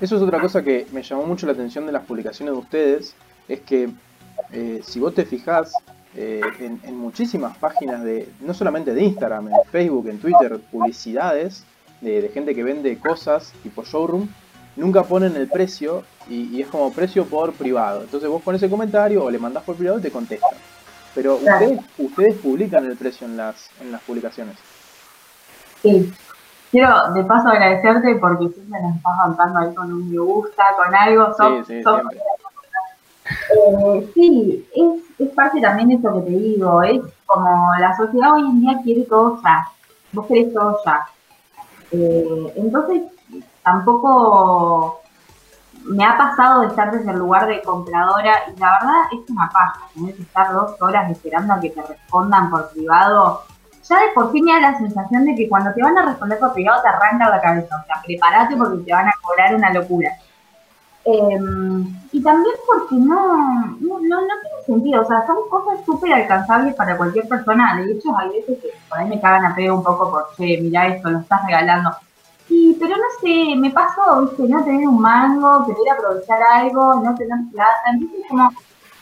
Eso 0.00 0.16
es 0.16 0.22
otra 0.22 0.40
cosa 0.40 0.62
que 0.62 0.86
me 0.92 1.02
llamó 1.02 1.24
mucho 1.24 1.46
la 1.46 1.52
atención 1.52 1.86
de 1.86 1.92
las 1.92 2.04
publicaciones 2.04 2.54
de 2.54 2.60
ustedes, 2.60 3.14
es 3.48 3.60
que 3.60 3.90
eh, 4.50 4.80
si 4.82 4.98
vos 4.98 5.14
te 5.14 5.24
fijás 5.24 5.72
eh, 6.16 6.40
en, 6.58 6.96
muchísimas 6.96 7.56
páginas 7.56 8.02
de, 8.02 8.28
no 8.40 8.52
solamente 8.52 8.92
de 8.94 9.04
Instagram, 9.04 9.48
en 9.48 9.54
Facebook, 9.70 10.08
en 10.08 10.18
Twitter, 10.18 10.60
publicidades 10.72 11.64
de, 12.00 12.20
de 12.20 12.28
gente 12.30 12.54
que 12.54 12.64
vende 12.64 12.98
cosas 12.98 13.52
tipo 13.62 13.84
showroom, 13.84 14.28
nunca 14.74 15.04
ponen 15.04 15.36
el 15.36 15.48
precio 15.48 16.02
y, 16.28 16.56
y 16.56 16.62
es 16.62 16.68
como 16.68 16.92
precio 16.92 17.24
por 17.26 17.52
privado. 17.52 18.02
Entonces 18.02 18.28
vos 18.28 18.42
pones 18.42 18.62
el 18.62 18.70
comentario 18.70 19.24
o 19.24 19.30
le 19.30 19.38
mandás 19.38 19.62
por 19.64 19.76
privado 19.76 19.98
y 19.98 20.02
te 20.02 20.10
contestan. 20.10 20.50
Pero 21.14 21.38
Claro. 21.38 21.64
ustedes, 21.66 21.84
ustedes 21.98 22.34
publican 22.36 22.86
el 22.86 22.96
precio 22.96 23.26
en 23.26 23.36
las, 23.36 23.68
en 23.80 23.92
las 23.92 24.00
publicaciones. 24.02 24.56
Sí. 25.82 26.12
Quiero 26.70 27.12
de 27.12 27.22
paso 27.24 27.48
agradecerte 27.48 28.14
porque 28.14 28.48
siempre 28.48 28.80
nos 28.80 28.96
estás 28.96 29.12
bancando 29.18 29.58
ahí 29.58 29.74
con 29.74 29.92
un 29.92 30.10
me 30.10 30.18
gusta, 30.18 30.64
con 30.76 30.94
algo. 30.94 31.26
Sí, 31.26 31.34
sos- 31.36 31.66
sí, 31.66 31.82
sos- 31.82 31.96
siempre. 31.96 32.18
Eh, 33.54 34.10
sí, 34.14 34.68
es, 34.74 35.26
es 35.28 35.34
parte 35.34 35.60
también 35.60 35.88
de 35.90 35.94
esto 35.96 36.14
que 36.14 36.20
te 36.30 36.36
digo, 36.36 36.82
es 36.82 37.00
como 37.26 37.72
la 37.78 37.96
sociedad 37.96 38.34
hoy 38.34 38.42
en 38.42 38.60
día 38.60 38.80
quiere 38.82 39.02
todo 39.02 39.38
ya, 39.44 39.68
vos 40.12 40.26
querés 40.26 40.52
todo 40.52 40.78
ya. 40.84 41.06
Eh, 41.92 42.52
entonces, 42.56 43.02
tampoco 43.62 45.01
me 45.84 46.04
ha 46.04 46.16
pasado 46.16 46.62
de 46.62 46.68
estar 46.68 46.90
desde 46.90 47.10
el 47.10 47.18
lugar 47.18 47.46
de 47.46 47.62
compradora 47.62 48.32
y 48.48 48.58
la 48.58 48.72
verdad 48.72 49.02
es 49.12 49.30
una 49.30 49.48
paja, 49.48 49.80
tener 49.94 50.14
que 50.14 50.22
estar 50.22 50.52
dos 50.52 50.80
horas 50.80 51.10
esperando 51.10 51.54
a 51.54 51.60
que 51.60 51.70
te 51.70 51.82
respondan 51.82 52.50
por 52.50 52.70
privado. 52.70 53.42
Ya 53.88 53.98
de 53.98 54.08
por 54.14 54.30
sí 54.30 54.40
me 54.40 54.52
da 54.52 54.60
la 54.60 54.78
sensación 54.78 55.24
de 55.24 55.34
que 55.34 55.48
cuando 55.48 55.72
te 55.72 55.82
van 55.82 55.98
a 55.98 56.06
responder 56.06 56.38
por 56.38 56.52
privado 56.52 56.82
te 56.82 56.88
arranca 56.88 57.28
la 57.28 57.40
cabeza, 57.40 57.76
o 57.82 57.86
sea, 57.86 58.00
prepárate 58.04 58.56
porque 58.56 58.84
te 58.84 58.92
van 58.92 59.08
a 59.08 59.14
cobrar 59.22 59.54
una 59.54 59.72
locura. 59.72 60.10
Eh, 61.04 61.38
y 62.12 62.22
también 62.22 62.54
porque 62.64 62.94
no, 62.94 63.76
no, 63.80 64.00
no, 64.00 64.18
tiene 64.18 64.64
sentido, 64.64 65.02
o 65.02 65.04
sea, 65.04 65.26
son 65.26 65.36
cosas 65.50 65.84
súper 65.84 66.12
alcanzables 66.12 66.74
para 66.76 66.96
cualquier 66.96 67.26
persona. 67.26 67.76
De 67.76 67.92
hecho, 67.92 68.16
hay 68.16 68.28
veces 68.28 68.58
que 68.62 68.68
por 68.88 68.98
ahí 68.98 69.08
me 69.08 69.20
cagan 69.20 69.46
a 69.46 69.54
pedo 69.54 69.74
un 69.74 69.82
poco 69.82 70.10
por, 70.10 70.28
che, 70.36 70.60
mira 70.60 70.86
esto, 70.86 71.10
lo 71.10 71.18
estás 71.18 71.44
regalando. 71.44 71.90
Sí, 72.52 72.76
pero 72.78 72.94
no 72.94 73.04
sé, 73.22 73.56
me 73.56 73.70
pasó, 73.70 74.20
viste, 74.20 74.42
no 74.42 74.62
tener 74.62 74.86
un 74.86 75.00
mango, 75.00 75.64
querer 75.64 75.96
aprovechar 75.96 76.38
algo, 76.42 77.00
no 77.02 77.14
tener 77.14 77.38
plata. 77.50 77.82
Entonces, 77.94 78.20
como, 78.28 78.50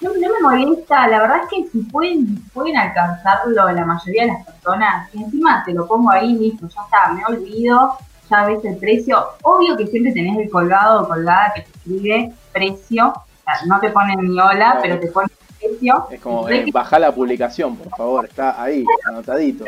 no, 0.01 0.11
no 0.11 0.15
me 0.15 0.41
molesta. 0.41 1.09
La 1.09 1.19
verdad 1.19 1.41
es 1.43 1.49
que 1.49 1.69
si 1.69 1.81
pueden, 1.87 2.41
pueden 2.55 2.77
alcanzarlo 2.77 3.73
la 3.73 3.85
mayoría 3.85 4.23
de 4.23 4.29
las 4.29 4.47
personas, 4.47 5.13
y 5.13 5.25
encima 5.25 5.65
te 5.65 5.73
lo 5.73 5.85
pongo 5.89 6.13
ahí, 6.13 6.33
listo, 6.35 6.69
ya 6.69 6.81
está, 6.83 7.13
me 7.13 7.25
olvido, 7.27 7.99
ya 8.31 8.47
ves 8.47 8.65
el 8.65 8.77
precio. 8.77 9.19
Obvio 9.43 9.77
que 9.77 9.89
siempre 9.89 10.13
tenés 10.13 10.39
el 10.39 10.49
colgado 10.49 11.03
o 11.03 11.09
colgada 11.09 11.53
que 11.53 11.63
te 11.63 11.71
escribe 11.71 12.33
precio, 12.53 13.09
o 13.09 13.43
sea, 13.43 13.67
no 13.67 13.81
te 13.81 13.91
ponen 13.91 14.21
ni 14.21 14.39
hola, 14.39 14.79
pero 14.81 15.01
te 15.01 15.09
ponen 15.09 15.31
precio. 15.59 16.07
Es 16.09 16.21
como, 16.21 16.49
Y 16.49 16.55
eh, 16.55 16.67
baja 16.73 17.01
la 17.01 17.13
publicación, 17.13 17.77
por 17.77 17.97
favor, 17.97 18.27
está 18.27 18.63
ahí, 18.63 18.85
anotadito. 19.09 19.65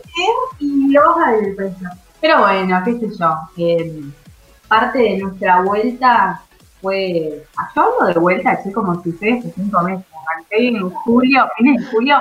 y 0.58 0.90
lo 0.90 1.02
vas 1.02 1.28
a 1.28 1.32
ver 1.32 1.44
el 1.44 1.54
precio. 1.54 1.90
Pero 2.26 2.40
bueno, 2.40 2.82
qué 2.84 2.98
sé 2.98 3.08
yo. 3.16 3.36
eh, 3.56 4.02
parte 4.66 4.98
de 4.98 5.18
nuestra 5.18 5.62
vuelta 5.62 6.40
fue. 6.82 7.46
Yo 7.76 7.82
hablo 7.82 8.12
de 8.12 8.18
vuelta, 8.18 8.50
así 8.50 8.72
como 8.72 9.00
si 9.00 9.12
fuera 9.12 9.36
hace 9.36 9.52
cinco 9.52 9.80
meses. 9.82 10.04
Arranqué 10.28 10.68
en 10.70 10.90
julio, 10.90 11.46
fines 11.56 11.84
de 11.84 11.92
julio, 11.92 12.16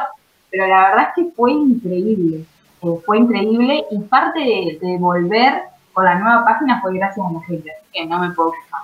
pero 0.52 0.68
la 0.68 0.90
verdad 0.90 1.08
es 1.08 1.16
que 1.16 1.32
fue 1.32 1.54
increíble. 1.54 2.46
eh, 2.84 3.00
fue 3.04 3.18
increíble 3.18 3.84
y 3.90 3.98
parte 4.02 4.78
de, 4.80 4.98
volver 5.00 5.64
con 5.92 6.06
la 6.06 6.20
nueva 6.20 6.46
página 6.46 6.80
fue 6.82 6.94
gracias 6.94 7.26
a 7.26 7.34
la 7.34 7.42
gente, 7.42 7.72
así 7.72 7.88
que 7.92 8.06
no 8.06 8.20
me 8.20 8.30
puedo 8.30 8.52
quejar. 8.52 8.82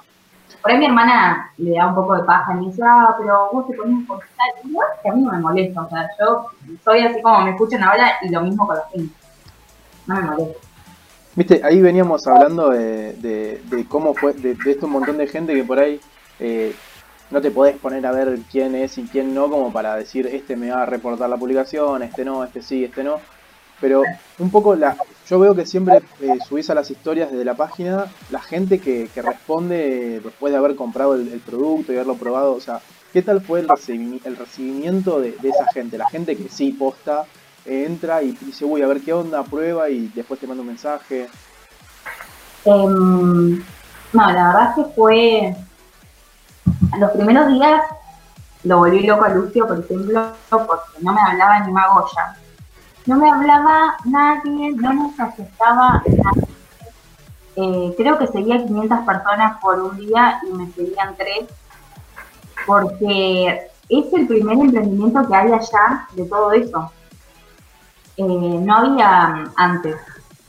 Por 0.59 0.71
ahí 0.71 0.79
mi 0.79 0.85
hermana 0.85 1.51
le 1.57 1.77
da 1.77 1.85
un 1.85 1.93
poco 1.93 2.15
de 2.15 2.23
paja 2.23 2.51
y 2.53 2.55
me 2.55 2.65
dice, 2.65 2.81
ah, 2.83 3.15
pero 3.19 3.49
vos 3.53 3.67
te 3.67 3.75
pones 3.75 4.07
contestar. 4.07 4.47
Y 4.63 4.69
Igual 4.69 4.87
que 5.03 5.09
a 5.09 5.13
mí 5.13 5.21
no 5.21 5.31
me 5.33 5.37
molesta, 5.37 5.81
o 5.83 5.89
sea, 5.89 6.09
yo 6.19 6.47
soy 6.83 7.01
así 7.01 7.21
como 7.21 7.41
me 7.41 7.51
escuchan 7.51 7.83
ahora 7.83 8.13
y 8.23 8.29
lo 8.29 8.41
mismo 8.41 8.65
con 8.65 8.75
la 8.75 8.87
gente. 8.91 9.13
No 10.07 10.15
me 10.15 10.21
molesta. 10.23 10.70
Viste, 11.35 11.61
ahí 11.63 11.81
veníamos 11.81 12.27
hablando 12.27 12.69
de, 12.69 13.13
de- 13.15 13.87
cómo 13.87 14.13
fue, 14.13 14.33
de, 14.33 14.55
de 14.55 14.71
esto 14.71 14.85
un 14.87 14.91
montón 14.93 15.17
de 15.17 15.27
gente 15.27 15.53
que 15.53 15.63
por 15.63 15.79
ahí 15.79 16.01
eh, 16.39 16.81
no 17.29 17.41
te 17.41 17.51
podés 17.51 17.77
poner 17.79 18.05
a 18.05 18.11
ver 18.11 18.39
quién 18.49 18.75
es 18.75 18.97
y 18.97 19.07
quién 19.07 19.33
no, 19.33 19.49
como 19.49 19.71
para 19.71 19.95
decir, 19.95 20.27
este 20.27 20.57
me 20.57 20.71
va 20.71 20.83
a 20.83 20.85
reportar 20.85 21.29
la 21.29 21.37
publicación, 21.37 22.03
este 22.03 22.25
no, 22.25 22.43
este 22.43 22.61
sí, 22.61 22.83
este 22.83 23.03
no. 23.03 23.21
Pero 23.79 24.03
un 24.37 24.51
poco, 24.51 24.75
la, 24.75 24.97
yo 25.25 25.39
veo 25.39 25.55
que 25.55 25.65
siempre 25.65 25.99
eh, 26.19 26.39
subís 26.47 26.69
a 26.69 26.75
las 26.75 26.91
historias 26.91 27.31
desde 27.31 27.45
la 27.45 27.55
página 27.55 28.13
la 28.29 28.41
gente 28.41 28.81
que, 28.81 29.09
que 29.13 29.21
responde 29.21 30.19
después 30.21 30.51
de 30.51 30.57
haber 30.59 30.75
comprado 30.75 31.15
el, 31.15 31.41
producto 31.41 31.91
y 31.93 31.95
haberlo 31.95 32.17
probado. 32.17 32.53
O 32.55 32.59
sea, 32.59 32.83
¿qué 33.13 33.21
tal 33.23 33.41
fue 33.41 33.61
el, 33.61 33.67
recibimi- 33.67 34.21
el 34.25 34.35
recibimiento 34.37 35.19
de, 35.21 35.37
de 35.39 35.49
esa 35.49 35.65
gente? 35.73 35.97
La 35.97 36.07
gente 36.09 36.37
que 36.37 36.49
sí 36.49 36.73
posta, 36.73 37.29
entra 37.65 38.21
y 38.21 38.31
dice, 38.31 38.65
uy, 38.65 38.81
a 38.81 38.87
ver 38.87 39.01
qué 39.01 39.13
onda, 39.13 39.43
prueba 39.43 39.89
y 39.89 40.07
después 40.09 40.39
te 40.39 40.47
manda 40.47 40.61
un 40.61 40.67
mensaje. 40.67 41.27
Em, 42.65 43.63
no, 44.13 44.31
la 44.31 44.47
verdad 44.47 44.75
que 44.75 44.83
fue. 44.95 45.55
Los 46.99 47.11
primeros 47.11 47.47
días 47.47 47.81
lo 48.63 48.77
volví 48.77 49.01
loco 49.03 49.23
a 49.23 49.29
Lucio, 49.29 49.67
por 49.67 49.79
ejemplo, 49.79 50.33
porque 50.49 50.99
no 51.01 51.13
me 51.13 51.21
hablaba 51.21 51.59
ni 51.59 51.71
Magoya. 51.71 52.35
No 53.05 53.15
me 53.15 53.31
hablaba 53.31 53.95
nadie, 54.05 54.71
no 54.75 54.93
nos 54.93 55.19
aceptaba 55.19 56.03
nadie. 56.05 56.47
Eh, 57.55 57.93
creo 57.97 58.17
que 58.17 58.27
seguía 58.27 58.63
500 58.65 58.99
personas 58.99 59.59
por 59.59 59.79
un 59.79 59.97
día 59.97 60.39
y 60.47 60.53
me 60.53 60.71
seguían 60.71 61.15
tres, 61.15 61.45
porque 62.65 63.67
es 63.89 64.13
el 64.13 64.27
primer 64.27 64.57
emprendimiento 64.57 65.27
que 65.27 65.35
hay 65.35 65.51
allá 65.51 66.07
de 66.13 66.25
todo 66.25 66.51
eso. 66.53 66.91
Eh, 68.17 68.23
no 68.23 68.75
había 68.75 69.43
antes. 69.55 69.95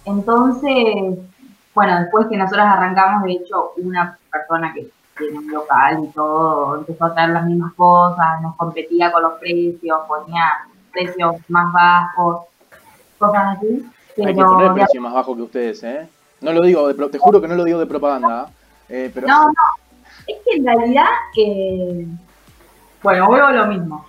Entonces, 0.04 1.18
bueno, 1.74 2.00
después 2.00 2.26
que 2.28 2.36
nosotros 2.36 2.66
arrancamos, 2.66 3.22
de 3.24 3.32
hecho, 3.32 3.72
una 3.78 4.18
persona 4.30 4.72
que 4.74 4.88
tiene 5.16 5.38
un 5.38 5.50
local 5.50 6.04
y 6.04 6.08
todo, 6.08 6.76
empezó 6.78 7.04
a 7.04 7.14
traer 7.14 7.30
las 7.30 7.44
mismas 7.46 7.72
cosas, 7.74 8.40
nos 8.42 8.56
competía 8.56 9.12
con 9.12 9.22
los 9.22 9.34
precios, 9.34 9.98
ponía 10.08 10.44
precios 10.92 11.36
más 11.48 11.72
bajos, 11.72 12.42
cosas 13.18 13.56
así. 13.56 13.86
Pero 14.16 14.28
Hay 14.28 14.34
que 14.34 14.44
poner 14.44 14.68
de- 14.68 14.74
precio 14.74 15.00
más 15.00 15.12
bajo 15.14 15.36
que 15.36 15.42
ustedes, 15.42 15.82
¿eh? 15.84 16.08
No 16.40 16.52
lo 16.52 16.62
digo, 16.62 16.88
de 16.88 16.94
pro- 16.94 17.08
te 17.10 17.18
juro 17.18 17.40
que 17.40 17.48
no 17.48 17.54
lo 17.54 17.64
digo 17.64 17.78
de 17.78 17.86
propaganda, 17.86 18.48
¿eh? 18.88 19.10
pero 19.14 19.28
no, 19.28 19.44
no, 19.46 19.52
es 20.26 20.36
que 20.44 20.56
en 20.56 20.66
realidad, 20.66 21.06
eh, 21.36 22.06
bueno, 23.02 23.26
vuelvo 23.28 23.46
a 23.46 23.52
lo 23.52 23.66
mismo. 23.66 24.04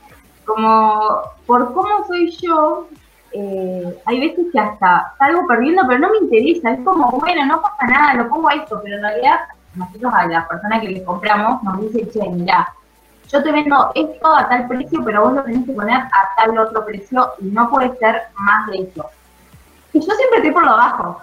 Como 0.45 1.21
por 1.45 1.73
cómo 1.73 2.05
soy 2.07 2.31
yo, 2.31 2.87
eh, 3.33 4.01
hay 4.05 4.19
veces 4.19 4.45
que 4.51 4.59
hasta 4.59 5.13
salgo 5.17 5.47
perdiendo, 5.47 5.83
pero 5.87 5.99
no 5.99 6.11
me 6.11 6.17
interesa. 6.19 6.71
Es 6.71 6.79
como, 6.83 7.11
bueno, 7.11 7.45
no 7.45 7.61
pasa 7.61 7.85
nada, 7.87 8.13
lo 8.15 8.29
pongo 8.29 8.49
a 8.49 8.53
esto, 8.53 8.79
pero 8.83 8.97
en 8.97 9.03
realidad 9.03 9.39
nosotros 9.75 10.13
a 10.13 10.27
la 10.27 10.47
persona 10.47 10.79
que 10.79 10.89
le 10.89 11.03
compramos 11.03 11.63
nos 11.63 11.81
dice, 11.81 12.09
che, 12.09 12.29
mirá, 12.29 12.71
yo 13.27 13.41
te 13.41 13.51
vendo 13.51 13.91
esto 13.95 14.35
a 14.35 14.47
tal 14.47 14.67
precio, 14.67 15.03
pero 15.03 15.23
vos 15.23 15.33
lo 15.33 15.43
tenés 15.43 15.65
que 15.65 15.73
poner 15.73 15.97
a 15.97 16.35
tal 16.37 16.57
otro 16.57 16.85
precio 16.85 17.33
y 17.39 17.45
no 17.45 17.69
puede 17.69 17.95
ser 17.97 18.21
más 18.35 18.69
de 18.69 18.83
eso. 18.83 19.09
Y 19.93 19.99
yo 19.99 20.13
siempre 20.13 20.37
estoy 20.37 20.51
por 20.51 20.65
lo 20.65 20.77
bajo, 20.77 21.21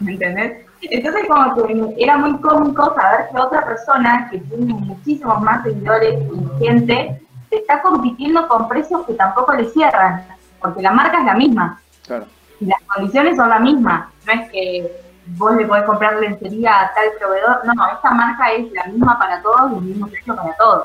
¿me 0.00 0.12
entendés? 0.12 0.64
Entonces 0.80 1.26
como 1.28 1.66
que 1.66 1.94
era 1.98 2.16
muy 2.16 2.38
cómico 2.40 2.94
saber 2.94 3.28
que 3.30 3.40
otra 3.40 3.64
persona 3.64 4.28
que 4.30 4.38
tiene 4.38 4.74
muchísimos 4.74 5.40
más 5.40 5.62
seguidores 5.62 6.22
y 6.22 6.64
gente 6.64 7.20
está 7.50 7.80
compitiendo 7.82 8.46
con 8.48 8.68
precios 8.68 9.06
que 9.06 9.14
tampoco 9.14 9.52
le 9.54 9.68
cierran, 9.70 10.24
porque 10.64 10.82
la 10.82 10.92
marca 10.92 11.18
es 11.18 11.24
la 11.26 11.34
misma 11.34 11.78
claro. 12.06 12.24
y 12.58 12.64
las 12.64 12.80
condiciones 12.82 13.36
son 13.36 13.50
las 13.50 13.60
mismas. 13.60 14.08
No 14.26 14.32
es 14.32 14.50
que 14.50 15.04
vos 15.26 15.54
le 15.56 15.66
podés 15.66 15.84
comprar 15.84 16.16
lencería 16.16 16.80
a 16.80 16.94
tal 16.94 17.08
proveedor, 17.18 17.60
no, 17.66 17.72
esta 17.92 18.10
marca 18.10 18.50
es 18.52 18.72
la 18.72 18.84
misma 18.86 19.18
para 19.18 19.42
todos 19.42 19.72
y 19.72 19.74
el 19.76 19.82
mismo 19.82 20.06
precio 20.06 20.34
para 20.34 20.56
todos. 20.56 20.84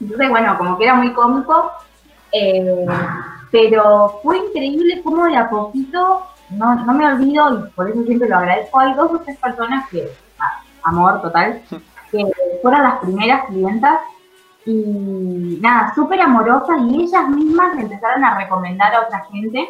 Entonces, 0.00 0.28
bueno, 0.28 0.58
como 0.58 0.76
que 0.76 0.84
era 0.84 0.94
muy 0.94 1.12
cómico, 1.14 1.72
eh, 2.32 2.86
pero 3.50 4.20
fue 4.22 4.38
increíble 4.38 5.00
cómo 5.02 5.24
de 5.24 5.36
a 5.36 5.48
poquito, 5.48 6.26
no, 6.50 6.74
no 6.74 6.92
me 6.92 7.06
olvido 7.06 7.60
y 7.60 7.70
por 7.70 7.88
eso 7.88 8.04
siempre 8.04 8.28
lo 8.28 8.36
agradezco, 8.36 8.78
hay 8.78 8.94
dos 8.94 9.10
o 9.10 9.18
tres 9.20 9.38
personas 9.38 9.88
que, 9.88 10.10
ah, 10.38 10.62
amor 10.82 11.22
total, 11.22 11.62
que 12.10 12.26
fueron 12.62 12.82
las 12.82 12.98
primeras 13.00 13.46
clientas 13.46 14.00
y 14.70 15.58
nada, 15.60 15.92
súper 15.94 16.20
amorosas 16.20 16.78
y 16.88 17.02
ellas 17.02 17.28
mismas 17.28 17.78
empezaron 17.78 18.24
a 18.24 18.38
recomendar 18.38 18.94
a 18.94 19.00
otra 19.02 19.24
gente 19.32 19.60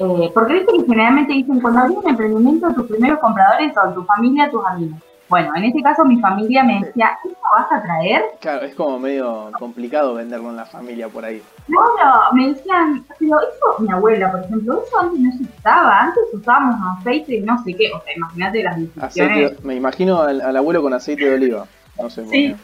Eh, 0.00 0.30
porque 0.32 0.52
viste 0.54 0.72
que 0.72 0.84
generalmente 0.86 1.32
dicen, 1.32 1.60
cuando 1.60 1.80
abrís 1.80 1.98
un 1.98 2.08
emprendimiento, 2.08 2.72
tus 2.72 2.86
primeros 2.86 3.18
compradores 3.18 3.74
son 3.74 3.94
tu 3.94 4.04
familia, 4.04 4.48
tus 4.48 4.64
amigos. 4.64 4.98
Bueno, 5.28 5.50
en 5.56 5.64
este 5.64 5.82
caso 5.82 6.04
mi 6.04 6.18
familia 6.20 6.62
me 6.62 6.80
decía, 6.84 7.18
¿esto 7.24 7.36
vas 7.52 7.70
a 7.70 7.82
traer? 7.82 8.22
Claro, 8.40 8.64
es 8.64 8.74
como 8.76 8.98
medio 8.98 9.50
complicado 9.58 10.14
venderlo 10.14 10.50
en 10.50 10.56
la 10.56 10.64
familia 10.66 11.08
por 11.08 11.24
ahí. 11.24 11.42
No, 11.66 11.80
no, 11.80 12.32
me 12.32 12.48
decían, 12.54 13.04
pero 13.18 13.40
eso, 13.40 13.82
mi 13.82 13.90
abuela, 13.90 14.30
por 14.30 14.40
ejemplo, 14.44 14.82
eso 14.86 15.00
antes 15.00 15.20
no 15.20 15.32
se 15.32 15.42
usaba, 15.58 16.00
antes 16.00 16.22
usábamos 16.32 16.76
aceite 16.98 17.36
y 17.36 17.40
no 17.40 17.62
sé 17.64 17.74
qué, 17.74 17.90
o 17.92 18.00
sea, 18.02 18.14
imagínate 18.16 18.62
las. 18.62 18.78
Aceite, 19.00 19.56
me 19.64 19.74
imagino 19.74 20.22
al, 20.22 20.40
al 20.40 20.56
abuelo 20.56 20.80
con 20.80 20.94
aceite 20.94 21.24
de 21.28 21.34
oliva, 21.34 21.66
no 22.00 22.08
sé. 22.08 22.24
Sí. 22.26 22.56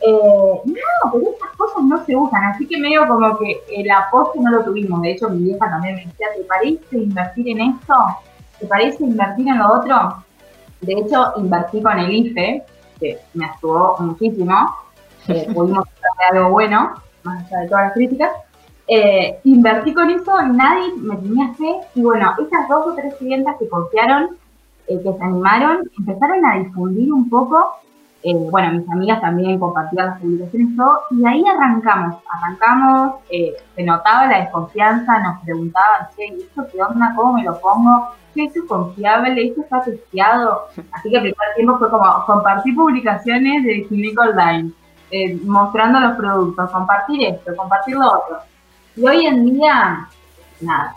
Eh, 0.00 0.60
no, 0.64 1.12
pero 1.12 1.30
estas 1.32 1.50
cosas 1.56 1.82
no 1.84 2.04
se 2.04 2.14
usan, 2.14 2.44
así 2.44 2.66
que 2.66 2.78
medio 2.78 3.06
como 3.08 3.36
que 3.38 3.60
el 3.74 3.90
apoyo 3.90 4.40
no 4.40 4.50
lo 4.52 4.64
tuvimos. 4.64 5.02
De 5.02 5.12
hecho, 5.12 5.28
mi 5.28 5.42
vieja 5.42 5.68
también 5.68 5.96
me 5.96 6.06
decía, 6.06 6.26
¿te 6.36 6.44
parece 6.44 6.96
invertir 6.96 7.48
en 7.48 7.60
esto? 7.60 7.94
¿Te 8.60 8.66
parece 8.66 9.04
invertir 9.04 9.48
en 9.48 9.58
lo 9.58 9.72
otro? 9.72 10.24
De 10.80 10.92
hecho, 10.92 11.32
invertí 11.36 11.82
con 11.82 11.98
el 11.98 12.12
IFE, 12.12 12.64
que 13.00 13.18
me 13.34 13.46
ayudó 13.46 13.96
muchísimo. 13.98 14.76
Eh, 15.26 15.50
pudimos 15.54 15.84
hacer 15.86 16.36
algo 16.36 16.50
bueno, 16.50 16.94
más 17.24 17.46
allá 17.46 17.60
de 17.60 17.68
todas 17.68 17.84
las 17.84 17.92
críticas. 17.94 18.30
Eh, 18.86 19.38
invertí 19.44 19.92
con 19.92 20.08
eso, 20.10 20.42
nadie 20.42 20.92
me 20.96 21.16
tenía 21.16 21.52
fe. 21.54 21.80
Y 21.94 22.02
bueno, 22.02 22.34
esas 22.38 22.68
dos 22.68 22.86
o 22.86 22.94
tres 22.94 23.14
clientas 23.16 23.56
que 23.58 23.68
confiaron, 23.68 24.36
eh, 24.86 25.00
que 25.02 25.12
se 25.12 25.24
animaron, 25.24 25.90
empezaron 25.98 26.46
a 26.46 26.58
difundir 26.58 27.12
un 27.12 27.28
poco 27.28 27.74
eh, 28.22 28.34
bueno, 28.34 28.80
mis 28.80 28.90
amigas 28.90 29.20
también 29.20 29.60
compartían 29.60 30.06
las 30.06 30.20
publicaciones 30.20 30.76
todo, 30.76 31.00
y 31.12 31.24
ahí 31.24 31.44
arrancamos, 31.46 32.16
arrancamos, 32.28 33.14
eh, 33.30 33.54
se 33.76 33.84
notaba 33.84 34.26
la 34.26 34.40
desconfianza, 34.40 35.20
nos 35.20 35.40
preguntaban, 35.44 36.08
che, 36.16 36.26
¿y 36.26 36.42
esto 36.42 36.66
qué 36.72 36.82
onda? 36.82 37.12
¿Cómo 37.14 37.34
me 37.34 37.44
lo 37.44 37.60
pongo? 37.60 38.08
Che, 38.34 38.44
¿esto 38.44 38.60
es 38.60 38.64
confiable? 38.66 39.46
¿Esto 39.46 39.60
está 39.60 39.82
testeado? 39.82 40.66
Así 40.92 41.10
que 41.10 41.16
el 41.16 41.22
primer 41.22 41.54
tiempo 41.54 41.78
fue 41.78 41.90
como 41.90 42.24
compartir 42.26 42.74
publicaciones 42.74 43.64
de 43.64 43.86
Gineco 43.88 44.22
Online, 44.22 44.72
eh, 45.12 45.38
mostrando 45.44 46.00
los 46.00 46.16
productos, 46.16 46.70
compartir 46.70 47.24
esto, 47.24 47.54
compartir 47.54 47.94
lo 47.94 48.06
otro. 48.06 48.38
Y 48.96 49.06
hoy 49.06 49.26
en 49.26 49.44
día, 49.44 50.08
nada, 50.60 50.96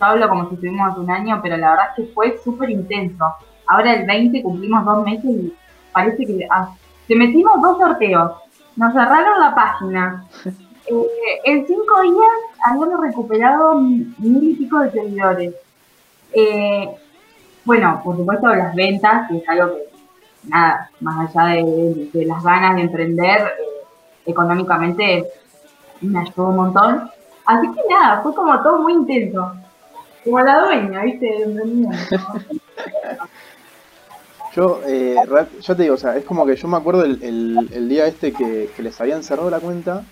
yo 0.00 0.06
hablo 0.06 0.28
como 0.30 0.48
si 0.48 0.54
estuvimos 0.54 0.96
un 0.96 1.10
año, 1.10 1.40
pero 1.42 1.58
la 1.58 1.70
verdad 1.70 1.86
es 1.90 2.06
que 2.06 2.12
fue 2.14 2.40
súper 2.42 2.70
intenso. 2.70 3.24
Ahora 3.66 3.94
el 3.94 4.06
20 4.06 4.42
cumplimos 4.42 4.84
dos 4.84 5.04
meses 5.04 5.24
y 5.24 5.54
parece 5.92 6.26
que 6.26 6.46
ah, 6.50 6.74
te 7.06 7.14
metimos 7.16 7.60
dos 7.60 7.78
sorteos, 7.78 8.32
nos 8.76 8.92
cerraron 8.92 9.40
la 9.40 9.54
página. 9.54 10.24
Eh, 10.84 11.40
en 11.44 11.64
cinco 11.64 12.02
días 12.02 12.28
habíamos 12.64 13.00
recuperado 13.00 13.76
mil 13.80 14.42
y 14.42 14.54
pico 14.54 14.80
de 14.80 14.90
seguidores. 14.90 15.54
Eh, 16.32 16.90
bueno, 17.64 18.00
por 18.02 18.16
supuesto 18.16 18.48
las 18.48 18.74
ventas, 18.74 19.28
que 19.28 19.36
es 19.36 19.48
algo 19.48 19.76
que, 19.76 19.88
nada, 20.48 20.90
más 20.98 21.36
allá 21.36 21.54
de, 21.54 22.24
las 22.26 22.42
ganas 22.42 22.74
de 22.74 22.82
emprender, 22.82 23.40
eh, 23.42 23.86
económicamente 24.26 25.24
me 26.00 26.18
ayudó 26.18 26.48
un 26.48 26.56
montón. 26.56 27.10
Así 27.46 27.70
que 27.70 27.80
nada, 27.88 28.20
fue 28.22 28.34
como 28.34 28.60
todo 28.60 28.82
muy 28.82 28.94
intenso. 28.94 29.52
Como 30.24 30.40
la 30.40 30.62
dueña, 30.62 31.02
¿viste? 31.02 31.46
De. 34.54 34.56
Yo, 34.56 34.80
eh, 34.86 35.16
yo 35.60 35.76
te 35.76 35.82
digo, 35.82 35.94
o 35.94 35.98
sea, 35.98 36.16
es 36.16 36.24
como 36.24 36.44
que 36.44 36.56
yo 36.56 36.68
me 36.68 36.76
acuerdo 36.76 37.04
el, 37.04 37.68
el, 37.72 37.88
día 37.88 38.06
este 38.06 38.32
que, 38.32 38.70
les 38.78 39.00
habían 39.00 39.22
cerrado 39.22 39.50
la 39.50 39.60
cuenta. 39.60 40.04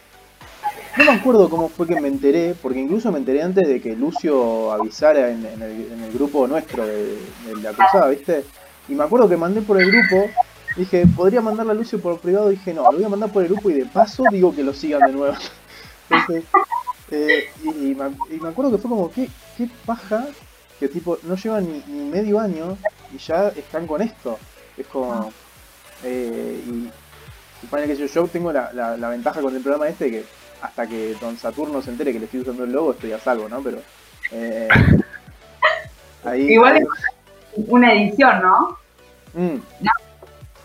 No 0.96 1.04
me 1.04 1.12
acuerdo 1.12 1.48
cómo 1.48 1.68
fue 1.68 1.86
que 1.86 2.00
me 2.00 2.08
enteré, 2.08 2.54
porque 2.60 2.80
incluso 2.80 3.12
me 3.12 3.18
enteré 3.18 3.42
antes 3.42 3.68
de 3.68 3.80
que 3.80 3.94
Lucio 3.94 4.72
avisara 4.72 5.30
en, 5.30 5.44
el, 5.44 6.12
grupo 6.12 6.46
nuestro 6.46 6.84
de, 6.84 7.16
la 7.62 7.72
cruzada, 7.72 8.08
¿viste? 8.08 8.44
Y 8.88 8.94
me 8.94 9.04
acuerdo 9.04 9.28
que 9.28 9.36
mandé 9.36 9.62
por 9.62 9.80
el 9.80 9.90
grupo, 9.90 10.28
dije, 10.76 11.06
podría 11.14 11.40
mandarle 11.40 11.72
a 11.72 11.74
Lucio 11.76 12.00
por 12.00 12.18
privado, 12.18 12.48
dije, 12.48 12.74
no, 12.74 12.82
lo 12.82 12.92
voy 12.92 13.04
a 13.04 13.08
mandar 13.08 13.30
por 13.30 13.42
el 13.42 13.50
grupo 13.50 13.70
y 13.70 13.74
de 13.74 13.86
paso 13.86 14.24
digo 14.32 14.54
que 14.54 14.64
lo 14.64 14.74
sigan 14.74 15.02
de 15.06 15.12
nuevo. 15.12 15.34
Entonces, 16.10 16.44
eh, 17.10 17.44
y, 17.62 17.94
me, 17.94 18.48
acuerdo 18.48 18.72
que 18.72 18.78
fue 18.78 18.90
como, 18.90 19.10
¿qué, 19.10 19.28
qué 19.56 19.68
paja 19.86 20.26
que 20.80 20.88
tipo 20.88 21.18
no 21.24 21.36
llevan 21.36 21.68
ni, 21.86 22.10
medio 22.10 22.40
año 22.40 22.76
y 23.12 23.18
ya 23.18 23.48
están 23.48 23.86
con 23.86 24.02
esto. 24.02 24.38
Es 24.76 24.86
como... 24.86 25.32
Eh, 26.04 26.62
y 26.66 26.90
supone 27.60 27.86
que 27.86 28.08
yo, 28.08 28.26
tengo 28.28 28.52
la, 28.52 28.72
la, 28.72 29.08
ventaja 29.10 29.42
con 29.42 29.54
el 29.54 29.62
programa 29.62 29.88
este 29.88 30.10
que 30.10 30.24
hasta 30.62 30.86
que 30.86 31.14
Don 31.20 31.36
Saturno 31.36 31.82
se 31.82 31.90
entere 31.90 32.12
que 32.12 32.18
le 32.18 32.24
estoy 32.24 32.40
usando 32.40 32.64
el 32.64 32.72
logo 32.72 32.92
estoy 32.92 33.12
a 33.12 33.18
salvo, 33.18 33.48
¿no? 33.48 33.60
Pero... 33.62 33.78
Eh, 34.32 34.68
ahí, 36.24 36.52
Igual 36.52 36.78
es 36.78 36.84
una 37.66 37.92
edición, 37.92 38.42
¿no? 38.42 38.78
Mm. 39.34 39.60
no. 39.80 39.92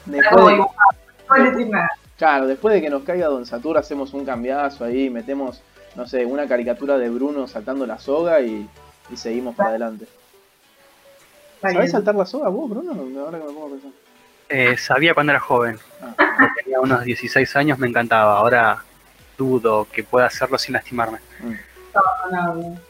Después 0.05 0.57
claro, 2.17 2.47
después 2.47 2.75
de 2.75 2.81
que 2.81 2.89
nos 2.89 3.03
caiga 3.03 3.27
Don 3.27 3.45
Saturno 3.45 3.79
hacemos 3.79 4.13
un 4.13 4.23
cambiazo 4.23 4.85
ahí, 4.85 5.09
metemos, 5.09 5.61
no 5.95 6.07
sé, 6.07 6.25
una 6.25 6.47
caricatura 6.47 6.97
de 6.97 7.09
Bruno 7.09 7.47
saltando 7.47 7.85
la 7.87 7.97
soga 7.97 8.39
y 8.41 8.69
y 9.11 9.17
seguimos 9.17 9.55
para 9.55 9.69
adelante. 9.69 10.07
¿Sabes 11.73 11.91
saltar 11.91 12.15
la 12.15 12.25
soga 12.25 12.49
vos, 12.49 12.69
Bruno? 12.69 12.91
Ahora 13.21 13.39
que 13.39 13.45
me 13.45 13.51
pongo 13.51 13.67
a 13.67 13.69
pensar. 13.69 13.91
Eh, 14.49 14.77
sabía 14.77 15.13
cuando 15.13 15.31
era 15.31 15.39
joven. 15.39 15.79
Ah. 16.01 16.49
Tenía 16.63 16.79
unos 16.79 17.03
16 17.03 17.55
años, 17.55 17.79
me 17.79 17.87
encantaba. 17.87 18.37
Ahora 18.37 18.83
dudo 19.37 19.87
que 19.91 20.03
pueda 20.03 20.27
hacerlo 20.27 20.57
sin 20.57 20.73
lastimarme. 20.73 21.19
Mm. 21.39 21.53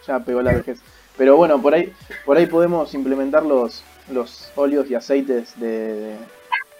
Ya 0.07 0.19
pegó 0.19 0.41
la 0.41 0.53
vejez. 0.53 0.79
Pero 1.17 1.37
bueno, 1.37 1.61
por 1.61 1.73
ahí, 1.73 1.93
por 2.25 2.37
ahí 2.37 2.45
podemos 2.45 2.93
implementar 2.93 3.43
los, 3.43 3.83
los 4.11 4.51
óleos 4.55 4.89
y 4.89 4.95
aceites 4.95 5.57
de, 5.59 6.15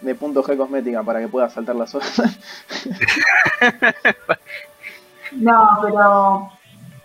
de, 0.02 0.16
punto 0.16 0.44
G 0.44 0.58
cosmética 0.58 1.04
para 1.04 1.20
que 1.20 1.28
pueda 1.28 1.50
saltar 1.50 1.76
la 1.76 1.88
soga. 1.88 2.06
no, 5.32 5.80
pero 5.84 6.52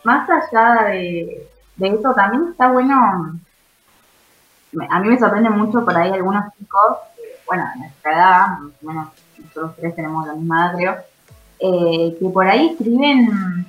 más 0.03 0.29
allá 0.29 0.88
de, 0.88 1.46
de 1.76 1.88
eso 1.88 2.12
también 2.14 2.48
está 2.50 2.72
bueno, 2.72 3.38
a 4.88 5.00
mí 5.00 5.09
me 5.09 5.18
sorprende 5.18 5.50
mucho 5.50 5.85
por 5.85 5.96
ahí 5.96 6.11
algunos 6.11 6.44
chicos, 6.59 6.96
bueno, 7.46 7.68
en 7.74 7.80
nuestra 7.80 8.12
edad, 8.12 8.46
menos 8.80 9.09
nosotros 9.38 9.76
tres 9.76 9.96
tenemos 9.96 10.26
la 10.26 10.35
misma 10.35 10.66
edad 10.66 10.76
creo, 10.76 10.96
eh, 11.59 12.16
que 12.18 12.28
por 12.28 12.46
ahí 12.46 12.68
escriben, 12.68 13.66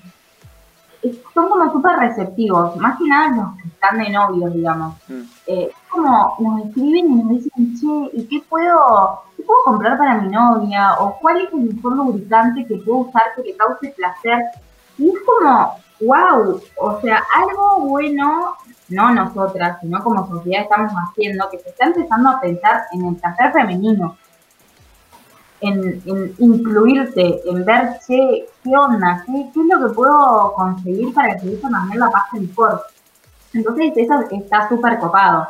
son 1.33 1.49
como 1.49 1.71
súper 1.71 1.97
receptivos, 1.97 2.75
más 2.77 2.97
que 2.97 3.07
nada 3.07 3.35
los 3.35 3.61
que 3.61 3.67
están 3.69 3.97
de 3.97 4.09
novios, 4.09 4.53
digamos. 4.53 4.95
Mm. 5.07 5.21
Eh, 5.47 5.69
es 5.71 5.89
como 5.89 6.35
nos 6.39 6.65
escriben 6.65 7.05
y 7.05 7.15
nos 7.15 7.29
dicen, 7.29 7.75
che, 7.79 8.17
¿y 8.17 8.27
qué 8.27 8.43
puedo, 8.47 9.21
qué 9.35 9.43
puedo 9.43 9.63
comprar 9.63 9.97
para 9.97 10.21
mi 10.21 10.29
novia? 10.29 10.93
¿O 10.99 11.17
cuál 11.19 11.41
es 11.41 11.53
el 11.53 11.73
mejor 11.73 11.95
lubricante 11.95 12.65
que 12.65 12.75
puedo 12.77 12.99
usar 12.99 13.23
que 13.35 13.43
le 13.43 13.57
cause 13.57 13.93
placer? 13.95 14.43
Y 14.97 15.09
es 15.09 15.15
como, 15.25 15.75
wow, 16.01 16.61
o 16.77 17.01
sea, 17.01 17.23
algo 17.35 17.79
bueno, 17.87 18.55
no 18.91 19.11
nosotras, 19.13 19.79
sino 19.81 20.03
como 20.03 20.27
sociedad 20.27 20.63
estamos 20.63 20.91
haciendo, 20.93 21.49
que 21.49 21.59
se 21.59 21.69
está 21.69 21.85
empezando 21.85 22.29
a 22.29 22.39
pensar 22.39 22.83
en 22.91 23.05
el 23.05 23.15
placer 23.15 23.51
femenino, 23.53 24.17
en, 25.61 26.35
incluirte, 26.39 27.41
en 27.45 27.65
ver, 27.65 27.99
qué 28.07 28.45
onda, 28.65 29.23
¿Qué, 29.25 29.41
es 29.41 29.55
lo 29.55 29.87
que 29.87 29.93
puedo 29.93 30.53
conseguir 30.53 31.13
para 31.13 31.37
que 31.37 31.53
eso 31.53 31.69
también 31.69 31.99
la 31.99 32.09
pase 32.09 32.39
mejor. 32.39 32.81
Entonces 33.53 33.93
eso 33.95 34.13
está 34.31 34.67
súper 34.69 34.99
copado. 34.99 35.47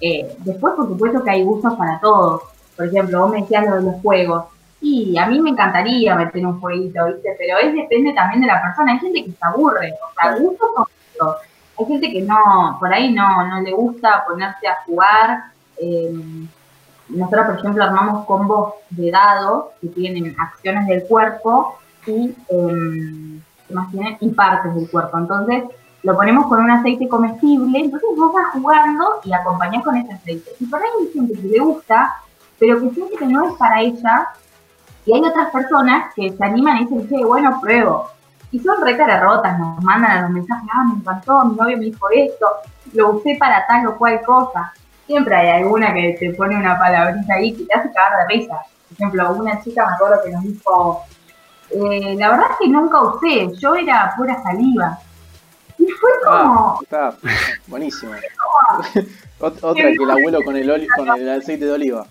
Eh, 0.00 0.36
después, 0.40 0.74
por 0.74 0.88
supuesto 0.88 1.22
que 1.22 1.30
hay 1.30 1.44
gustos 1.44 1.74
para 1.74 1.98
todos. 2.00 2.42
Por 2.76 2.86
ejemplo, 2.86 3.20
vos 3.20 3.30
me 3.30 3.40
decías 3.40 3.66
lo 3.66 3.76
de 3.76 3.82
los 3.82 4.02
juegos. 4.02 4.44
Y 4.80 5.16
a 5.18 5.26
mí 5.26 5.40
me 5.40 5.50
encantaría 5.50 6.14
meter 6.14 6.46
un 6.46 6.60
jueguito, 6.60 7.04
¿viste? 7.06 7.34
Pero 7.36 7.58
es 7.58 7.74
depende 7.74 8.12
también 8.12 8.42
de 8.42 8.46
la 8.46 8.62
persona. 8.62 8.92
Hay 8.92 8.98
gente 8.98 9.24
que 9.24 9.32
se 9.32 9.38
aburre, 9.40 9.92
o 9.92 10.14
sea, 10.14 10.38
gustos 10.38 10.68
con 10.74 10.86
Hay 11.78 11.86
gente 11.86 12.10
que 12.10 12.22
no, 12.22 12.76
por 12.80 12.92
ahí 12.92 13.12
no, 13.12 13.46
no 13.46 13.60
le 13.60 13.72
gusta 13.72 14.24
ponerse 14.26 14.66
a 14.66 14.82
jugar. 14.84 15.44
Eh, 15.80 16.46
nosotros, 17.08 17.46
por 17.46 17.58
ejemplo, 17.58 17.84
armamos 17.84 18.26
combos 18.26 18.74
de 18.90 19.10
dados 19.10 19.66
que 19.80 19.88
tienen 19.88 20.34
acciones 20.38 20.86
del 20.86 21.04
cuerpo 21.04 21.78
y, 22.06 22.34
eh, 22.48 23.40
más 23.70 23.90
tienen? 23.90 24.16
y 24.20 24.28
partes 24.30 24.74
del 24.74 24.90
cuerpo. 24.90 25.18
Entonces, 25.18 25.64
lo 26.02 26.16
ponemos 26.16 26.46
con 26.46 26.60
un 26.60 26.70
aceite 26.70 27.08
comestible, 27.08 27.78
entonces 27.78 28.08
vos 28.16 28.32
vas 28.32 28.52
jugando 28.52 29.20
y 29.24 29.32
acompañás 29.32 29.84
con 29.84 29.96
ese 29.96 30.12
aceite. 30.12 30.50
Y 30.60 30.66
por 30.66 30.80
ahí 30.80 30.88
hay 31.00 31.12
gente 31.12 31.34
que 31.34 31.48
le 31.48 31.58
gusta, 31.60 32.14
pero 32.58 32.80
que 32.80 32.90
siente 32.90 33.16
que 33.16 33.26
no 33.26 33.48
es 33.48 33.54
para 33.54 33.80
ella, 33.80 34.28
y 35.06 35.14
hay 35.14 35.22
otras 35.22 35.50
personas 35.50 36.12
que 36.14 36.30
se 36.30 36.44
animan 36.44 36.76
y 36.76 36.80
dicen, 36.84 37.08
che, 37.08 37.24
bueno, 37.24 37.58
pruebo. 37.60 38.10
Y 38.50 38.58
son 38.60 38.76
re 38.84 38.96
rotas, 39.20 39.58
nos 39.58 39.82
mandan 39.84 40.10
a 40.10 40.20
los 40.22 40.30
mensajes, 40.30 40.68
ah, 40.72 40.84
me 40.84 41.00
encantó, 41.00 41.44
mi 41.44 41.56
novio 41.56 41.76
me 41.76 41.84
dijo 41.84 42.06
esto, 42.10 42.46
lo 42.94 43.10
usé 43.10 43.36
para 43.38 43.66
tal 43.66 43.86
o 43.88 43.96
cual 43.98 44.20
cosa. 44.22 44.72
Siempre 45.06 45.34
hay 45.36 45.62
alguna 45.62 45.92
que 45.92 46.16
te 46.18 46.32
pone 46.34 46.56
una 46.56 46.78
palabrita 46.78 47.34
ahí 47.34 47.54
que 47.54 47.64
te 47.64 47.74
hace 47.74 47.90
cagar 47.92 48.26
de 48.28 48.34
risa. 48.34 48.54
Por 48.88 48.92
ejemplo, 48.94 49.30
una 49.34 49.62
chica 49.62 49.86
me 49.86 49.92
acuerdo 49.94 50.22
que 50.24 50.30
nos 50.30 50.42
dijo, 50.44 51.04
eh, 51.70 52.14
la 52.18 52.30
verdad 52.30 52.46
es 52.52 52.56
que 52.58 52.68
nunca 52.68 53.02
usé, 53.02 53.48
yo 53.58 53.74
era 53.74 54.12
pura 54.16 54.42
saliva. 54.42 54.98
Y 55.78 55.86
fue 55.92 56.10
Ah, 56.26 56.42
como, 56.42 56.78
está 56.82 57.14
buenísimo. 57.66 58.12
Ot- 59.40 59.58
Otra 59.62 59.82
que 59.84 59.92
el 59.92 60.10
abuelo 60.10 60.42
con 60.42 60.56
el, 60.56 60.70
oli- 60.70 60.88
con 60.96 61.08
el 61.08 61.28
aceite 61.30 61.64
de 61.66 61.72
oliva. 61.72 62.06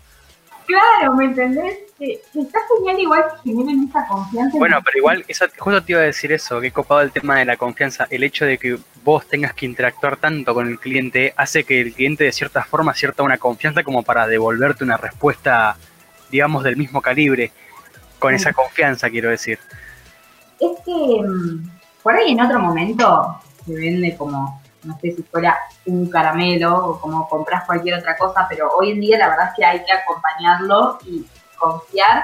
Claro, 0.68 1.16
¿me 1.16 1.26
entendés? 1.26 1.80
Que 1.98 2.22
está 2.36 2.60
genial 2.76 3.00
igual 3.00 3.24
que 3.44 3.50
generen 3.50 3.88
esa 3.90 4.06
confianza. 4.08 4.56
en 4.56 4.60
Bueno, 4.60 4.80
pero 4.86 4.98
igual, 5.00 5.26
eso, 5.28 5.46
justo 5.58 5.84
te 5.84 5.94
iba 5.94 6.02
a 6.02 6.06
decir 6.06 6.32
eso, 6.32 6.62
que 6.62 6.72
copado 6.72 7.02
el 7.02 7.12
tema 7.12 7.40
de 7.40 7.46
la 7.46 7.58
confianza. 7.58 8.06
El 8.10 8.24
hecho 8.24 8.46
de 8.46 8.60
que 8.60 8.78
vos 9.04 9.26
tengas 9.28 9.54
que 9.54 9.66
interactuar 9.66 10.18
tanto 10.18 10.54
con 10.54 10.68
el 10.68 10.80
cliente 10.80 11.34
hace 11.36 11.64
que 11.64 11.82
el 11.82 11.94
cliente 11.94 12.26
de 12.26 12.32
cierta 12.32 12.64
forma 12.64 12.94
cierta 12.94 13.24
una 13.24 13.38
confianza 13.38 13.84
como 13.84 14.04
para 14.04 14.28
devolverte 14.28 14.84
una 14.84 14.98
respuesta, 14.98 15.76
digamos, 16.30 16.64
del 16.64 16.78
mismo 16.78 17.02
calibre. 17.02 17.52
Con 18.20 18.34
esa 18.34 18.52
confianza, 18.52 19.10
quiero 19.10 19.30
decir. 19.30 19.60
Es 20.60 20.72
que 20.84 21.22
mm, 21.24 21.70
por 22.04 22.16
ahí 22.16 22.32
en 22.32 22.42
otro 22.42 22.60
momento 22.60 23.40
se 23.66 23.74
vende 23.74 24.16
como, 24.18 24.62
no 24.84 24.94
sé 25.00 25.12
si 25.12 25.24
fuera 25.24 25.58
un 25.86 26.10
caramelo 26.10 26.76
o 26.88 27.00
como 27.00 27.28
compras 27.30 27.66
cualquier 27.66 28.00
otra 28.00 28.16
cosa, 28.18 28.46
pero 28.50 28.70
hoy 28.78 28.92
en 28.92 29.02
día 29.02 29.18
la 29.18 29.30
verdad 29.30 29.48
es 29.50 29.54
que 29.56 29.66
hay 29.66 29.84
que 29.86 29.92
acompañarlo 29.94 31.00
y 31.06 31.26
confiar. 31.58 32.24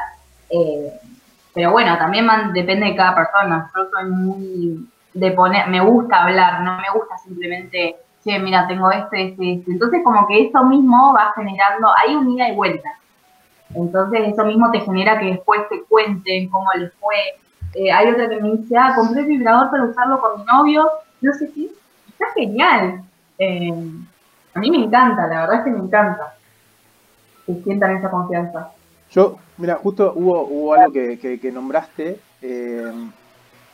eh, 0.49 0.93
pero 1.53 1.71
bueno, 1.71 1.97
también 1.97 2.25
man- 2.25 2.51
depende 2.53 2.87
de 2.87 2.95
cada 2.95 3.13
persona. 3.15 3.69
Yo 3.75 3.85
soy 3.91 4.09
muy 4.09 4.87
de 5.13 5.31
poner, 5.31 5.67
me 5.67 5.79
gusta 5.81 6.23
hablar, 6.23 6.61
no 6.61 6.77
me 6.77 6.89
gusta 6.93 7.17
simplemente, 7.19 7.95
che, 8.23 8.39
mira, 8.39 8.65
tengo 8.67 8.89
este, 8.91 9.29
este, 9.29 9.53
este. 9.53 9.71
Entonces 9.71 10.01
como 10.03 10.25
que 10.27 10.47
eso 10.47 10.63
mismo 10.63 11.13
va 11.13 11.31
generando, 11.35 11.89
hay 11.95 12.15
un 12.15 12.31
ida 12.31 12.49
y 12.49 12.55
vuelta. 12.55 12.89
Entonces 13.75 14.29
eso 14.29 14.45
mismo 14.45 14.71
te 14.71 14.79
genera 14.81 15.19
que 15.19 15.25
después 15.27 15.61
te 15.69 15.83
cuenten 15.83 16.49
cómo 16.49 16.67
les 16.75 16.91
fue, 16.95 17.15
eh, 17.75 17.91
hay 17.91 18.09
otra 18.09 18.29
que 18.29 18.41
me 18.41 18.51
dice, 18.51 18.75
ah, 18.77 18.93
compré 18.95 19.21
el 19.21 19.27
vibrador 19.27 19.71
para 19.71 19.83
usarlo 19.85 20.19
con 20.21 20.39
mi 20.39 20.45
novio, 20.45 20.89
no 21.21 21.33
sé 21.33 21.51
qué, 21.53 21.69
está 22.13 22.25
genial. 22.33 23.03
Eh, 23.39 23.71
a 24.53 24.59
mí 24.59 24.71
me 24.71 24.77
encanta, 24.85 25.27
la 25.27 25.41
verdad 25.41 25.55
es 25.59 25.63
que 25.65 25.71
me 25.71 25.79
encanta 25.79 26.35
que 27.45 27.55
sientan 27.63 27.97
esa 27.97 28.09
confianza. 28.09 28.71
Yo, 29.11 29.37
mira, 29.57 29.75
justo 29.75 30.13
hubo, 30.15 30.43
hubo 30.47 30.73
algo 30.73 30.91
que, 30.93 31.19
que- 31.19 31.39
que 31.39 31.51
nombraste, 31.51 32.19
eh, 32.41 32.91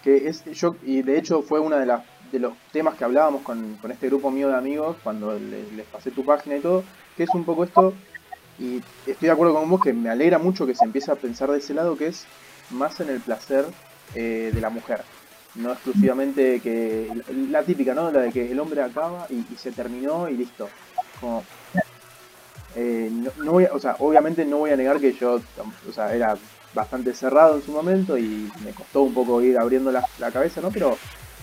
que 0.03 0.27
es, 0.27 0.43
yo, 0.45 0.75
y 0.83 1.01
de 1.01 1.17
hecho 1.17 1.41
fue 1.41 1.59
uno 1.59 1.77
de, 1.77 1.85
las 1.85 2.01
de 2.31 2.39
los 2.39 2.53
temas 2.71 2.95
que 2.95 3.03
hablábamos 3.03 3.41
con, 3.43 3.77
este 3.89 4.07
grupo 4.07 4.31
mío 4.31 4.47
de 4.49 4.55
amigos 4.55 4.97
cuando 5.03 5.33
le- 5.37 5.71
les 5.73 5.85
pasé 5.87 6.11
tu 6.11 6.25
página 6.25 6.57
y 6.57 6.61
todo, 6.61 6.83
que 7.15 7.23
es 7.23 7.29
un 7.33 7.43
poco 7.43 7.63
esto, 7.63 7.93
y 8.57 8.77
estoy 9.05 9.27
de 9.27 9.31
acuerdo 9.31 9.53
con 9.53 9.69
vos 9.69 9.81
que 9.81 9.93
me 9.93 10.09
alegra 10.09 10.37
mucho 10.39 10.65
que 10.65 10.75
se 10.75 10.83
empiece 10.83 11.11
a 11.11 11.15
pensar 11.15 11.49
de 11.51 11.59
ese 11.59 11.73
lado, 11.73 11.95
que 11.97 12.07
es 12.07 12.25
más 12.71 12.99
en 12.99 13.09
el 13.09 13.19
placer 13.21 13.65
eh, 14.15 14.51
de 14.53 14.61
la 14.61 14.69
mujer. 14.69 15.01
No 15.55 15.73
exclusivamente 15.73 16.59
que 16.61 17.09
la 17.49 17.63
típica, 17.63 17.93
¿no? 17.93 18.11
La 18.11 18.21
de 18.21 18.31
que 18.31 18.51
el 18.51 18.59
hombre 18.59 18.81
acaba 18.81 19.27
y, 19.29 19.43
se 19.55 19.71
terminó 19.71 20.29
y 20.29 20.37
listo. 20.37 20.69
Eh, 22.75 23.09
no, 23.37 23.51
voy 23.51 23.65
a- 23.65 23.73
o 23.73 23.79
sea, 23.79 23.95
obviamente 23.99 24.45
no 24.45 24.57
voy 24.59 24.71
a 24.71 24.77
negar 24.77 24.99
que 24.99 25.11
yo, 25.13 25.41
o 25.87 25.91
sea, 25.91 26.13
era 26.13 26.37
bastante 26.73 27.13
cerrado 27.13 27.55
en 27.55 27.63
su 27.63 27.71
momento 27.71 28.17
y 28.17 28.49
me 28.63 28.71
costó 28.71 29.01
un 29.01 29.13
poco 29.13 29.41
ir 29.41 29.57
abriendo 29.57 29.91
la, 29.91 30.05
la 30.19 30.31
cabeza, 30.31 30.61
¿no? 30.61 30.69
Pero 30.69 30.97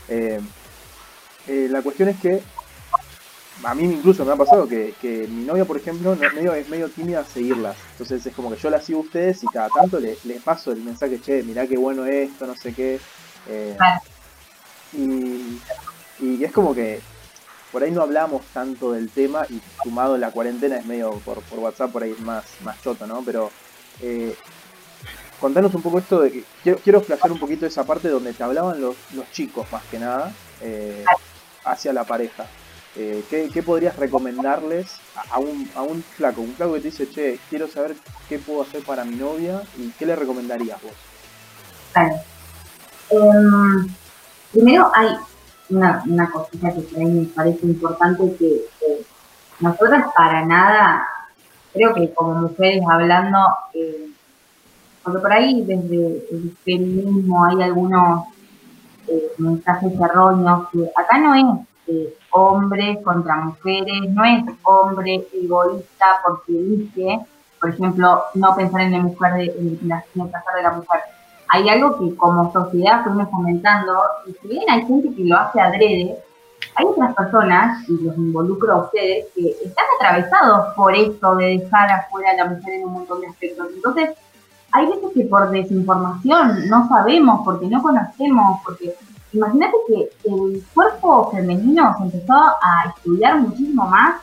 eh, 0.08 0.40
eh, 1.48 1.68
la 1.70 1.82
cuestión 1.82 2.08
es 2.08 2.20
que 2.20 2.40
a 3.64 3.74
mí 3.74 3.84
incluso 3.84 4.24
me 4.24 4.32
ha 4.32 4.36
pasado 4.36 4.68
que, 4.68 4.94
que 5.00 5.26
mi 5.28 5.44
novia, 5.44 5.64
por 5.64 5.76
ejemplo, 5.76 6.12
es 6.12 6.68
medio 6.68 6.88
tímida 6.88 7.20
a 7.20 7.24
seguirlas. 7.24 7.76
Entonces 7.92 8.24
es 8.26 8.34
como 8.34 8.50
que 8.50 8.56
yo 8.56 8.70
las 8.70 8.84
sigo 8.84 9.00
a 9.00 9.02
ustedes 9.02 9.42
y 9.42 9.46
cada 9.46 9.68
tanto 9.68 9.98
les, 9.98 10.24
les 10.24 10.40
paso 10.42 10.72
el 10.72 10.82
mensaje, 10.82 11.20
che, 11.20 11.42
mirá 11.42 11.66
qué 11.66 11.76
bueno 11.76 12.04
esto, 12.06 12.46
no 12.46 12.54
sé 12.54 12.72
qué. 12.72 13.00
Eh, 13.48 13.76
y, 14.92 15.60
y 16.20 16.44
es 16.44 16.52
como 16.52 16.74
que 16.74 17.00
por 17.72 17.82
ahí 17.82 17.90
no 17.90 18.02
hablamos 18.02 18.44
tanto 18.54 18.92
del 18.92 19.10
tema 19.10 19.44
y 19.50 19.60
sumado 19.82 20.14
en 20.14 20.20
la 20.22 20.30
cuarentena 20.30 20.76
es 20.76 20.86
medio 20.86 21.10
por, 21.24 21.42
por 21.42 21.58
WhatsApp 21.58 21.92
por 21.92 22.02
ahí 22.02 22.12
es 22.12 22.20
más, 22.20 22.44
más 22.62 22.80
choto, 22.82 23.06
¿no? 23.06 23.22
Pero 23.22 23.50
eh, 24.00 24.34
contanos 25.40 25.74
un 25.74 25.82
poco 25.82 25.98
esto 25.98 26.20
de 26.20 26.32
que 26.32 26.44
quiero, 26.62 26.78
quiero 26.78 27.00
flashear 27.02 27.32
un 27.32 27.38
poquito 27.38 27.66
esa 27.66 27.84
parte 27.84 28.08
donde 28.08 28.32
te 28.32 28.42
hablaban 28.42 28.80
los, 28.80 28.96
los 29.14 29.30
chicos 29.32 29.70
más 29.70 29.82
que 29.90 29.98
nada 29.98 30.32
eh, 30.62 31.04
hacia 31.64 31.92
la 31.92 32.04
pareja. 32.04 32.46
Eh, 32.98 33.24
¿qué, 33.28 33.50
qué 33.52 33.62
podrías 33.62 33.96
recomendarles 33.96 34.86
a, 35.16 35.34
a 35.34 35.38
un, 35.38 35.70
a 35.74 35.82
un 35.82 36.02
flaco? 36.02 36.40
Un 36.40 36.54
flaco 36.54 36.72
que 36.74 36.80
te 36.80 36.90
dice, 36.90 37.10
che, 37.10 37.38
quiero 37.50 37.68
saber 37.68 37.94
qué 38.26 38.38
puedo 38.38 38.62
hacer 38.62 38.82
para 38.84 39.04
mi 39.04 39.16
novia 39.16 39.60
y 39.76 39.90
qué 39.98 40.06
le 40.06 40.16
recomendarías 40.16 40.80
vos. 40.80 40.92
Claro. 41.92 42.16
Em, 43.10 43.86
primero 44.52 44.90
hay 44.94 45.16
una, 45.70 46.02
una 46.06 46.30
cosita 46.30 46.72
que 46.72 46.80
por 46.80 46.98
ahí 46.98 47.06
me 47.06 47.26
parece 47.26 47.66
importante 47.66 48.36
que, 48.36 48.64
que 48.80 49.06
nosotras 49.60 50.06
para 50.16 50.44
nada, 50.44 51.06
creo 51.72 51.94
que 51.94 52.12
como 52.14 52.34
mujeres 52.34 52.82
hablando, 52.88 53.38
eh, 53.74 54.08
porque 55.02 55.20
por 55.20 55.32
ahí 55.32 55.62
desde 55.62 56.26
el 56.32 56.56
feminismo 56.64 57.44
hay 57.44 57.62
algunos 57.62 58.26
eh, 59.08 59.32
mensajes 59.38 59.92
erróneos 60.00 60.68
que 60.72 60.90
acá 60.96 61.18
no 61.18 61.34
es 61.34 61.66
eh, 61.88 62.16
hombres 62.30 62.98
contra 63.04 63.36
mujeres, 63.36 64.10
no 64.10 64.24
es 64.24 64.44
hombre 64.64 65.26
egoísta 65.32 66.06
porque 66.24 66.52
dice, 66.52 67.20
por 67.60 67.70
ejemplo, 67.70 68.24
no 68.34 68.56
pensar 68.56 68.80
en 68.80 68.92
la 68.92 68.98
mujer, 68.98 69.34
de, 69.34 69.44
en, 69.44 69.88
la, 69.88 70.04
en 70.14 70.22
el 70.22 70.28
placer 70.28 70.54
de 70.56 70.62
la 70.62 70.72
mujer 70.72 71.00
hay 71.48 71.68
algo 71.68 71.98
que 71.98 72.14
como 72.16 72.52
sociedad 72.52 73.04
fuimos 73.04 73.30
fomentando, 73.30 73.92
y 74.26 74.32
si 74.32 74.48
bien 74.48 74.64
hay 74.68 74.86
gente 74.86 75.14
que 75.14 75.24
lo 75.24 75.38
hace 75.38 75.60
adrede, 75.60 76.18
hay 76.74 76.84
otras 76.84 77.14
personas, 77.14 77.88
y 77.88 78.02
los 78.02 78.16
involucro 78.16 78.72
a 78.72 78.82
ustedes, 78.84 79.26
que 79.34 79.50
están 79.64 79.84
atravesados 79.96 80.74
por 80.74 80.94
esto 80.94 81.36
de 81.36 81.58
dejar 81.58 81.90
afuera 81.90 82.30
a 82.30 82.36
la 82.36 82.44
mujer 82.46 82.74
en 82.74 82.84
un 82.86 82.92
montón 82.92 83.20
de 83.20 83.28
aspectos. 83.28 83.68
Entonces, 83.74 84.10
hay 84.72 84.86
veces 84.86 85.10
que 85.14 85.24
por 85.24 85.48
desinformación 85.50 86.68
no 86.68 86.88
sabemos, 86.88 87.40
porque 87.44 87.66
no 87.66 87.82
conocemos, 87.82 88.60
porque 88.64 88.94
imagínate 89.32 89.76
que 89.88 90.10
el 90.24 90.64
cuerpo 90.74 91.30
femenino 91.30 91.94
se 91.96 92.04
empezó 92.04 92.34
a 92.34 92.92
estudiar 92.94 93.40
muchísimo 93.40 93.86
más 93.86 94.16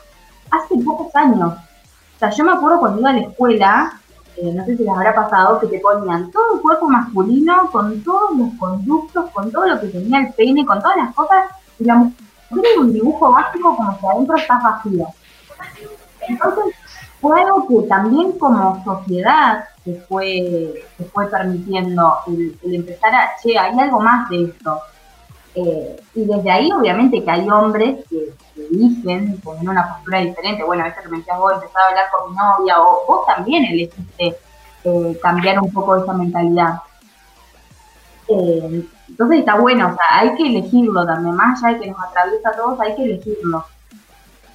hace 0.50 0.76
pocos 0.84 1.14
años. 1.16 1.54
O 1.54 2.18
sea, 2.18 2.30
yo 2.30 2.44
me 2.44 2.52
acuerdo 2.52 2.78
cuando 2.78 3.00
iba 3.00 3.10
a 3.10 3.14
la 3.14 3.20
escuela, 3.20 4.00
eh, 4.36 4.52
no 4.52 4.64
sé 4.64 4.76
si 4.76 4.84
les 4.84 4.92
habrá 4.92 5.14
pasado, 5.14 5.60
que 5.60 5.66
te 5.66 5.78
ponían 5.78 6.30
todo 6.30 6.54
el 6.54 6.60
cuerpo 6.60 6.88
masculino, 6.88 7.70
con 7.70 8.02
todos 8.02 8.36
los 8.36 8.48
conductos, 8.58 9.30
con 9.30 9.50
todo 9.50 9.66
lo 9.66 9.80
que 9.80 9.88
tenía 9.88 10.20
el 10.20 10.32
pene, 10.34 10.66
con 10.66 10.80
todas 10.80 10.96
las 10.96 11.14
cosas, 11.14 11.44
y 11.78 11.84
la 11.84 12.10
un 12.78 12.92
dibujo 12.92 13.32
básico 13.32 13.76
como 13.76 13.98
que 13.98 14.06
adentro 14.06 14.36
está 14.36 14.60
vacío. 14.60 15.06
Entonces, 16.28 16.74
fue 17.20 17.40
algo 17.40 17.66
que 17.66 17.88
también 17.88 18.32
como 18.38 18.82
sociedad 18.84 19.64
se 19.84 19.94
fue, 20.02 20.84
se 20.96 21.04
fue 21.04 21.26
permitiendo 21.26 22.18
el 22.26 22.74
empezar 22.74 23.14
a, 23.14 23.30
che, 23.42 23.58
hay 23.58 23.78
algo 23.78 24.00
más 24.00 24.28
de 24.30 24.44
esto. 24.44 24.80
Eh, 25.54 25.96
y 26.14 26.24
desde 26.24 26.50
ahí, 26.50 26.70
obviamente, 26.72 27.22
que 27.22 27.30
hay 27.30 27.48
hombres 27.48 28.04
que, 28.10 28.34
que 28.54 28.66
eligen 28.66 29.40
tener 29.40 29.68
una 29.68 29.94
postura 29.94 30.20
diferente. 30.20 30.64
Bueno, 30.64 30.84
a 30.84 30.88
veces 30.88 31.10
me 31.10 31.18
decías 31.18 31.38
vos, 31.38 31.52
empezar 31.54 31.82
a 31.82 31.88
hablar 31.88 32.06
con 32.10 32.30
mi 32.30 32.36
novia, 32.36 32.80
o 32.80 33.04
vos 33.06 33.26
también 33.26 33.64
elegiste 33.64 34.36
eh, 34.84 35.18
cambiar 35.22 35.60
un 35.60 35.72
poco 35.72 35.96
esa 35.96 36.12
mentalidad. 36.12 36.80
Eh, 38.28 38.84
entonces 39.08 39.38
está 39.40 39.56
bueno, 39.56 39.86
o 39.88 39.94
sea, 39.94 40.20
hay 40.20 40.34
que 40.34 40.46
elegirlo 40.46 41.06
también, 41.06 41.36
más 41.36 41.62
allá 41.62 41.74
de 41.74 41.84
que 41.84 41.90
nos 41.90 42.02
atraviesa 42.02 42.48
a 42.48 42.56
todos, 42.56 42.80
hay 42.80 42.96
que 42.96 43.04
elegirlo. 43.04 43.64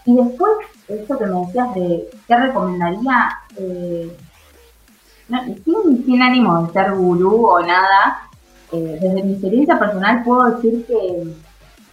Y 0.05 0.15
después, 0.15 0.51
esto 0.87 1.17
que 1.17 1.25
me 1.25 1.45
decías 1.45 1.73
de 1.75 2.09
qué 2.27 2.35
recomendaría, 2.35 3.39
eh, 3.57 4.17
no, 5.29 5.43
sin, 5.43 6.05
sin 6.05 6.21
ánimo 6.21 6.63
de 6.63 6.73
ser 6.73 6.93
gurú 6.93 7.45
o 7.45 7.59
nada, 7.61 8.28
eh, 8.71 8.99
desde 9.01 9.23
mi 9.23 9.33
experiencia 9.33 9.79
personal 9.79 10.23
puedo 10.23 10.51
decir 10.51 10.85
que 10.85 11.33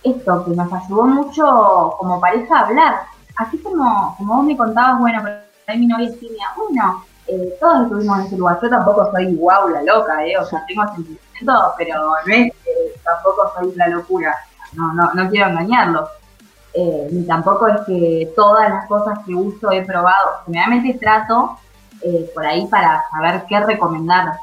esto, 0.03 0.45
que 0.45 0.51
nos 0.53 0.73
ayudó 0.73 1.05
mucho 1.05 1.95
como 1.99 2.21
pareja 2.21 2.59
a 2.59 2.67
hablar, 2.67 2.95
así 3.37 3.59
como, 3.59 4.17
vos 4.21 4.45
me 4.45 4.57
contabas, 4.57 5.01
bueno, 5.01 5.23
pero 5.23 5.79
mi 5.79 5.87
novia 5.87 6.09
es 6.09 6.21
tímida, 6.21 6.45
bueno, 6.57 7.05
eh, 7.27 7.57
todos 7.61 7.83
estuvimos 7.83 8.21
en 8.21 8.27
ese 8.27 8.37
lugar, 8.37 8.59
yo 8.63 8.71
tampoco 8.71 9.11
soy 9.11 9.35
guau 9.35 9.69
la 9.69 9.83
loca, 9.83 10.25
eh, 10.25 10.39
o 10.39 10.45
sea, 10.45 10.65
tengo 10.67 10.87
sentimientos, 10.87 11.73
pero 11.77 12.01
no 12.01 12.17
es 12.19 12.53
que 12.65 13.01
tampoco 13.05 13.53
soy 13.57 13.75
la 13.75 13.89
locura, 13.89 14.35
no, 14.75 14.93
no, 14.93 15.13
no 15.15 15.29
quiero 15.29 15.49
engañarlo. 15.51 16.09
Eh, 16.79 17.09
ni 17.11 17.25
tampoco 17.25 17.69
es 17.69 17.81
que 17.87 18.31
todas 18.37 18.69
las 18.69 18.87
cosas 18.87 19.21
que 19.25 19.35
uso 19.35 19.71
he 19.73 19.83
probado, 19.83 20.43
generalmente 20.45 20.99
trato 20.99 21.59
eh, 22.03 22.31
por 22.35 22.45
ahí 22.45 22.67
para 22.67 23.03
saber 23.11 23.45
qué 23.49 23.61
recomendar, 23.61 24.35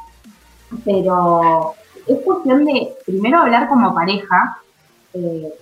pero 0.83 1.75
es 2.07 2.19
cuestión 2.23 2.65
de 2.65 2.93
primero 3.05 3.39
hablar 3.39 3.67
como 3.69 3.93
pareja 3.93 4.57
eh, 5.13 5.53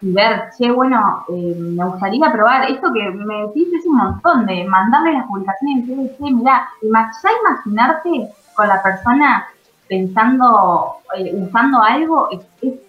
y 0.00 0.12
ver, 0.12 0.50
che, 0.56 0.70
bueno, 0.70 1.24
eh, 1.28 1.54
me 1.56 1.84
gustaría 1.84 2.32
probar 2.32 2.68
esto 2.70 2.92
que 2.92 3.10
me 3.10 3.46
decís 3.46 3.68
es 3.78 3.86
un 3.86 3.96
montón, 3.96 4.46
de 4.46 4.64
mandarle 4.64 5.12
las 5.12 5.26
publicaciones 5.26 5.84
y 5.84 5.94
decirle, 5.94 6.16
che, 6.18 6.34
mirá, 6.34 6.68
ya 6.82 7.30
imaginarte 7.40 8.28
con 8.54 8.68
la 8.68 8.82
persona 8.82 9.46
pensando, 9.88 10.96
eh, 11.16 11.32
usando 11.36 11.80
algo, 11.82 12.28
es, 12.30 12.40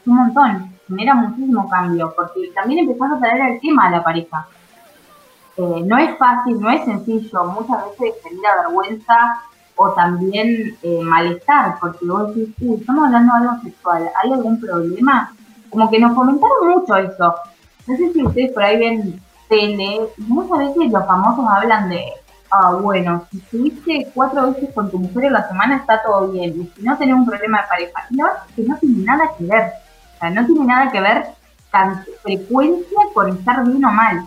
un 0.05 0.15
montón. 0.15 0.69
genera 0.87 1.13
muchísimo 1.15 1.69
cambio, 1.69 2.13
porque 2.15 2.51
también 2.55 2.79
empezás 2.79 3.11
a 3.11 3.19
traer 3.19 3.53
el 3.53 3.61
tema 3.61 3.87
a 3.87 3.91
la 3.91 4.03
pareja. 4.03 4.47
No 5.55 5.97
es 5.99 6.17
fácil, 6.17 6.59
no 6.59 6.71
es 6.71 6.83
sencillo, 6.83 7.45
muchas 7.45 7.85
veces 7.85 8.15
genera 8.23 8.55
vergüenza 8.63 9.39
o 9.75 9.91
también 9.91 10.77
eh, 10.83 10.99
malestar, 11.03 11.77
porque 11.79 12.05
vos 12.05 12.36
decís, 12.36 12.55
uy, 12.62 12.77
estamos 12.79 13.05
hablando 13.05 13.33
de 13.33 13.39
algo 13.39 13.63
sexual, 13.63 14.09
¿hay 14.21 14.31
algún 14.31 14.59
problema? 14.59 15.33
Como 15.69 15.89
que 15.89 15.99
nos 15.99 16.13
comentaron 16.13 16.69
mucho 16.69 16.95
eso. 16.95 17.36
No 17.88 17.97
sé 17.97 18.13
si 18.13 18.23
ustedes 18.23 18.51
por 18.51 18.63
ahí 18.63 18.77
ven 18.77 19.21
tele, 19.49 20.01
muchas 20.17 20.59
veces 20.59 20.91
los 20.91 21.05
famosos 21.05 21.45
hablan 21.47 21.89
de, 21.89 22.03
ah, 22.51 22.73
bueno, 22.75 23.25
si 23.31 23.38
estuviste 23.38 24.07
cuatro 24.13 24.51
veces 24.51 24.69
con 24.73 24.89
tu 24.89 24.99
mujer 24.99 25.25
en 25.25 25.33
la 25.33 25.47
semana 25.47 25.77
está 25.77 26.01
todo 26.03 26.29
bien, 26.29 26.62
y 26.62 26.71
si 26.75 26.83
no 26.83 26.97
tenés 26.97 27.15
un 27.15 27.25
problema 27.25 27.62
de 27.62 27.67
pareja, 27.67 28.07
y 28.09 28.21
es 28.21 28.55
que 28.55 28.63
no 28.63 28.77
tiene 28.77 29.03
nada 29.03 29.31
que 29.38 29.45
ver, 29.45 29.73
o 30.15 30.19
sea, 30.19 30.29
no 30.29 30.45
tiene 30.45 30.65
nada 30.65 30.91
que 30.91 31.01
ver 31.01 31.25
tan 31.71 32.05
frecuencia 32.21 32.99
con 33.13 33.29
estar 33.29 33.65
bien 33.65 33.83
o 33.83 33.91
mal. 33.91 34.23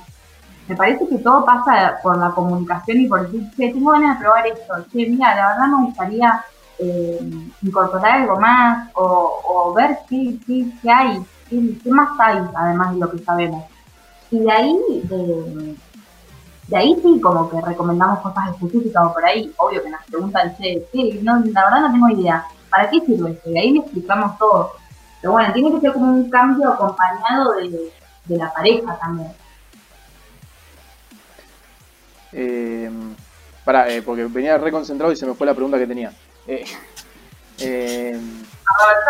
Me 0.68 0.74
parece 0.74 1.06
que 1.08 1.18
todo 1.18 1.44
pasa 1.44 1.98
por 2.02 2.18
la 2.18 2.30
comunicación 2.30 3.00
y 3.00 3.06
por 3.06 3.22
decir, 3.22 3.48
che, 3.56 3.72
tengo 3.72 3.92
ganas 3.92 4.18
de 4.18 4.24
probar 4.24 4.46
esto, 4.46 4.74
che, 4.92 5.06
mira, 5.06 5.34
la 5.36 5.48
verdad 5.48 5.66
me 5.68 5.86
gustaría 5.86 6.44
eh, 6.78 7.18
incorporar 7.62 8.22
algo 8.22 8.40
más 8.40 8.90
o, 8.94 9.72
ver 9.74 9.98
qué, 10.08 10.36
qué, 10.44 10.66
qué 10.82 10.90
hay, 10.90 11.22
qué, 11.48 11.90
más 11.90 12.08
hay, 12.18 12.42
además 12.54 12.94
de 12.94 12.98
lo 12.98 13.10
que 13.10 13.18
sabemos. 13.18 13.64
Y 14.32 14.40
de 14.40 14.50
ahí, 14.50 14.76
de, 15.04 15.76
de 16.66 16.76
ahí 16.76 16.98
sí, 17.00 17.20
como 17.20 17.48
que 17.48 17.60
recomendamos 17.60 18.18
cosas 18.18 18.48
específicas 18.50 19.06
o 19.06 19.14
por 19.14 19.24
ahí, 19.24 19.52
obvio 19.58 19.82
que 19.82 19.90
nos 19.90 20.02
preguntan, 20.04 20.56
che, 20.56 20.84
che, 20.92 21.20
no, 21.22 21.38
la 21.38 21.64
verdad 21.64 21.80
no 21.82 21.92
tengo 21.92 22.08
idea, 22.08 22.44
¿para 22.70 22.90
qué 22.90 23.00
sirve 23.02 23.30
esto? 23.30 23.50
Y 23.50 23.58
ahí 23.58 23.70
le 23.70 23.80
explicamos 23.80 24.36
todo. 24.38 24.72
Pero 25.20 25.32
bueno, 25.32 25.52
tiene 25.52 25.72
que 25.72 25.80
ser 25.80 25.92
como 25.92 26.10
un 26.12 26.28
cambio 26.28 26.72
acompañado 26.72 27.52
de, 27.52 27.92
de 28.24 28.36
la 28.36 28.52
pareja 28.52 28.98
también. 28.98 29.30
Eh, 32.38 32.90
para, 33.64 33.90
eh, 33.90 34.02
porque 34.02 34.24
venía 34.26 34.58
reconcentrado 34.58 35.12
y 35.12 35.16
se 35.16 35.26
me 35.26 35.34
fue 35.34 35.46
la 35.46 35.54
pregunta 35.54 35.78
que 35.78 35.86
tenía. 35.86 36.12
Eh, 36.46 36.64
eh, 37.60 38.20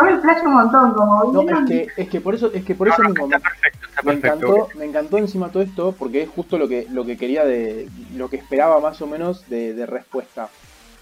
me 0.03 0.43
un 0.47 0.55
montón, 0.55 0.95
como 0.95 1.33
no, 1.33 1.43
es 1.43 1.69
que, 1.69 1.89
es 1.97 2.09
que 2.09 2.21
por 2.21 2.35
eso, 2.35 2.51
es 2.53 2.65
que 2.65 2.75
por 2.75 2.89
eso 2.89 3.03
mismo 3.03 3.27
me, 3.27 4.13
encantó, 4.13 4.69
me 4.77 4.85
encantó 4.85 5.19
encima 5.19 5.51
todo 5.51 5.63
esto, 5.63 5.95
porque 5.99 6.23
es 6.23 6.29
justo 6.29 6.59
lo 6.59 6.69
que, 6.69 6.87
lo 6.91 7.05
que 7.05 7.17
quería 7.17 7.45
de, 7.45 7.89
lo 8.15 8.29
que 8.29 8.37
esperaba 8.37 8.81
más 8.81 9.01
o 9.03 9.07
menos 9.07 9.49
de, 9.49 9.87
respuesta. 9.87 10.49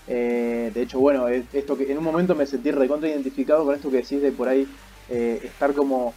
Eh, 0.07 0.71
de 0.73 0.83
hecho, 0.83 1.01
bueno, 1.01 1.29
esto 1.29 1.77
que 1.77 1.91
en 1.91 1.99
un 1.99 2.05
momento 2.05 2.35
me 2.35 2.47
sentí 2.47 2.71
recontra 2.71 3.09
identificado 3.09 3.65
con 3.65 3.75
esto 3.75 3.91
que 3.91 3.99
decís 3.99 4.23
de 4.23 4.33
por 4.33 4.49
ahí 4.49 4.69
eh, 5.09 5.41
estar 5.43 5.73
como 5.73 6.15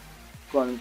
con 0.51 0.79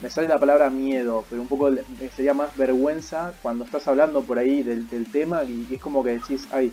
me 0.00 0.10
sale 0.10 0.28
la 0.28 0.38
palabra 0.38 0.70
miedo, 0.70 1.24
pero 1.28 1.42
un 1.42 1.48
poco 1.48 1.70
sería 2.14 2.34
más 2.34 2.56
vergüenza 2.56 3.32
cuando 3.42 3.64
estás 3.64 3.86
hablando 3.88 4.22
por 4.22 4.38
ahí 4.38 4.62
del, 4.62 4.86
tema 5.10 5.44
y, 5.44 5.66
es 5.70 5.80
como 5.80 6.04
que 6.04 6.10
decís, 6.18 6.46
ay, 6.52 6.72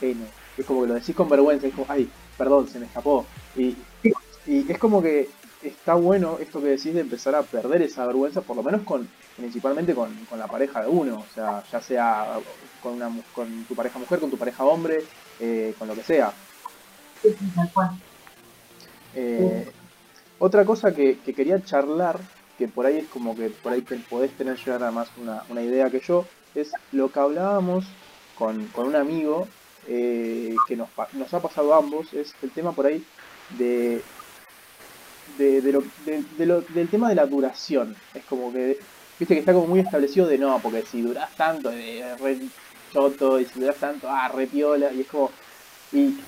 eh, 0.00 0.16
es 0.56 0.66
como 0.66 0.82
que 0.82 0.88
lo 0.88 0.94
decís 0.94 1.14
con 1.14 1.28
vergüenza, 1.28 1.66
es 1.66 1.74
como, 1.74 1.86
ay, 1.88 2.08
perdón, 2.36 2.68
se 2.68 2.78
me 2.78 2.86
escapó. 2.86 3.26
Y, 3.56 3.76
y 4.46 4.70
es 4.70 4.78
como 4.78 5.02
que 5.02 5.28
está 5.62 5.94
bueno 5.94 6.38
esto 6.40 6.60
que 6.60 6.68
decís 6.68 6.94
de 6.94 7.00
empezar 7.00 7.34
a 7.34 7.42
perder 7.42 7.82
esa 7.82 8.06
vergüenza, 8.06 8.40
por 8.40 8.56
lo 8.56 8.62
menos 8.62 8.82
con 8.82 9.08
principalmente 9.36 9.94
con, 9.94 10.12
con 10.26 10.38
la 10.38 10.48
pareja 10.48 10.82
de 10.82 10.88
uno, 10.88 11.18
o 11.18 11.34
sea, 11.34 11.62
ya 11.70 11.80
sea 11.80 12.40
con, 12.82 12.94
una, 12.94 13.10
con 13.32 13.64
tu 13.64 13.74
pareja 13.74 13.98
mujer, 13.98 14.18
con 14.18 14.30
tu 14.30 14.36
pareja 14.36 14.64
hombre, 14.64 15.04
eh, 15.38 15.74
con 15.78 15.86
lo 15.86 15.94
que 15.94 16.02
sea. 16.02 16.32
Eh, 19.14 19.70
otra 20.38 20.64
cosa 20.64 20.94
que, 20.94 21.18
quería 21.18 21.62
charlar, 21.62 22.18
que 22.56 22.68
por 22.68 22.86
ahí 22.86 22.98
es 22.98 23.08
como 23.08 23.36
que 23.36 23.50
por 23.50 23.72
ahí 23.72 23.82
podés 24.08 24.32
tener 24.32 24.56
ya 24.56 24.78
nada 24.78 24.90
más 24.90 25.08
una, 25.16 25.62
idea 25.62 25.90
que 25.90 26.00
yo, 26.00 26.26
es 26.54 26.72
lo 26.92 27.10
que 27.10 27.20
hablábamos 27.20 27.84
con, 28.36 28.70
un 28.76 28.96
amigo 28.96 29.48
eh, 29.86 30.54
que 30.66 30.76
nos, 30.76 30.88
ha 31.34 31.40
pasado 31.40 31.74
a 31.74 31.78
ambos, 31.78 32.12
es 32.14 32.34
el 32.42 32.50
tema 32.50 32.72
por 32.72 32.86
ahí 32.86 33.04
de, 33.58 34.02
de, 35.38 35.72
lo, 35.72 36.60
del 36.60 36.88
tema 36.88 37.08
de 37.08 37.14
la 37.14 37.26
duración. 37.26 37.96
Es 38.14 38.24
como 38.24 38.52
que, 38.52 38.78
viste 39.18 39.34
que 39.34 39.40
está 39.40 39.52
como 39.52 39.66
muy 39.66 39.80
establecido 39.80 40.26
de 40.26 40.38
no, 40.38 40.58
porque 40.60 40.82
si 40.82 41.02
duras 41.02 41.30
tanto, 41.36 41.70
de 41.70 42.16
re 42.20 42.38
choto, 42.92 43.40
y 43.40 43.44
si 43.44 43.60
duras 43.60 43.76
tanto, 43.76 44.08
ah, 44.08 44.28
re 44.28 44.46
piola, 44.46 44.92
y 44.92 45.02
es 45.02 45.06
como... 45.08 45.30
Y 45.92 46.18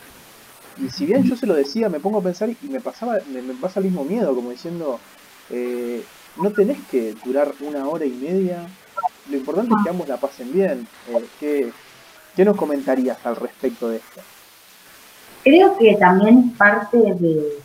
y 0.79 0.91
si 0.91 1.07
bien 1.07 1.25
yo 1.25 1.37
se 1.37 1.47
lo 1.47 1.55
decía, 1.55 1.89
me 1.89 2.01
pongo 2.01 2.19
a 2.19 2.23
pensar 2.23 2.49
y 2.51 2.69
me 2.69 2.81
pasaba, 2.81 3.19
me, 3.29 3.43
pasa 3.55 3.81
el 3.81 3.87
mismo 3.87 4.05
miedo, 4.05 4.35
como 4.35 4.51
diciendo, 4.51 4.99
eh, 5.51 6.05
no 6.37 6.51
tenés 6.51 6.79
que 6.91 7.15
durar 7.25 7.53
una 7.61 7.87
hora 7.89 8.05
y 8.05 8.11
media. 8.11 8.67
Lo 9.29 9.37
importante 9.37 9.75
es 9.75 9.83
que 9.85 9.91
ambos 9.91 10.09
la 10.09 10.17
pasen 10.17 10.53
bien. 10.53 10.87
Eh, 11.09 11.27
¿qué, 11.39 11.73
¿Qué 12.37 12.45
nos 12.45 12.57
comentarías 12.57 13.19
al 13.27 13.37
respecto 13.37 13.89
de 13.89 13.97
esto? 13.97 14.21
Creo 15.43 15.77
que 15.79 15.97
también 15.97 16.51
parte 16.53 16.99
de 16.99 17.59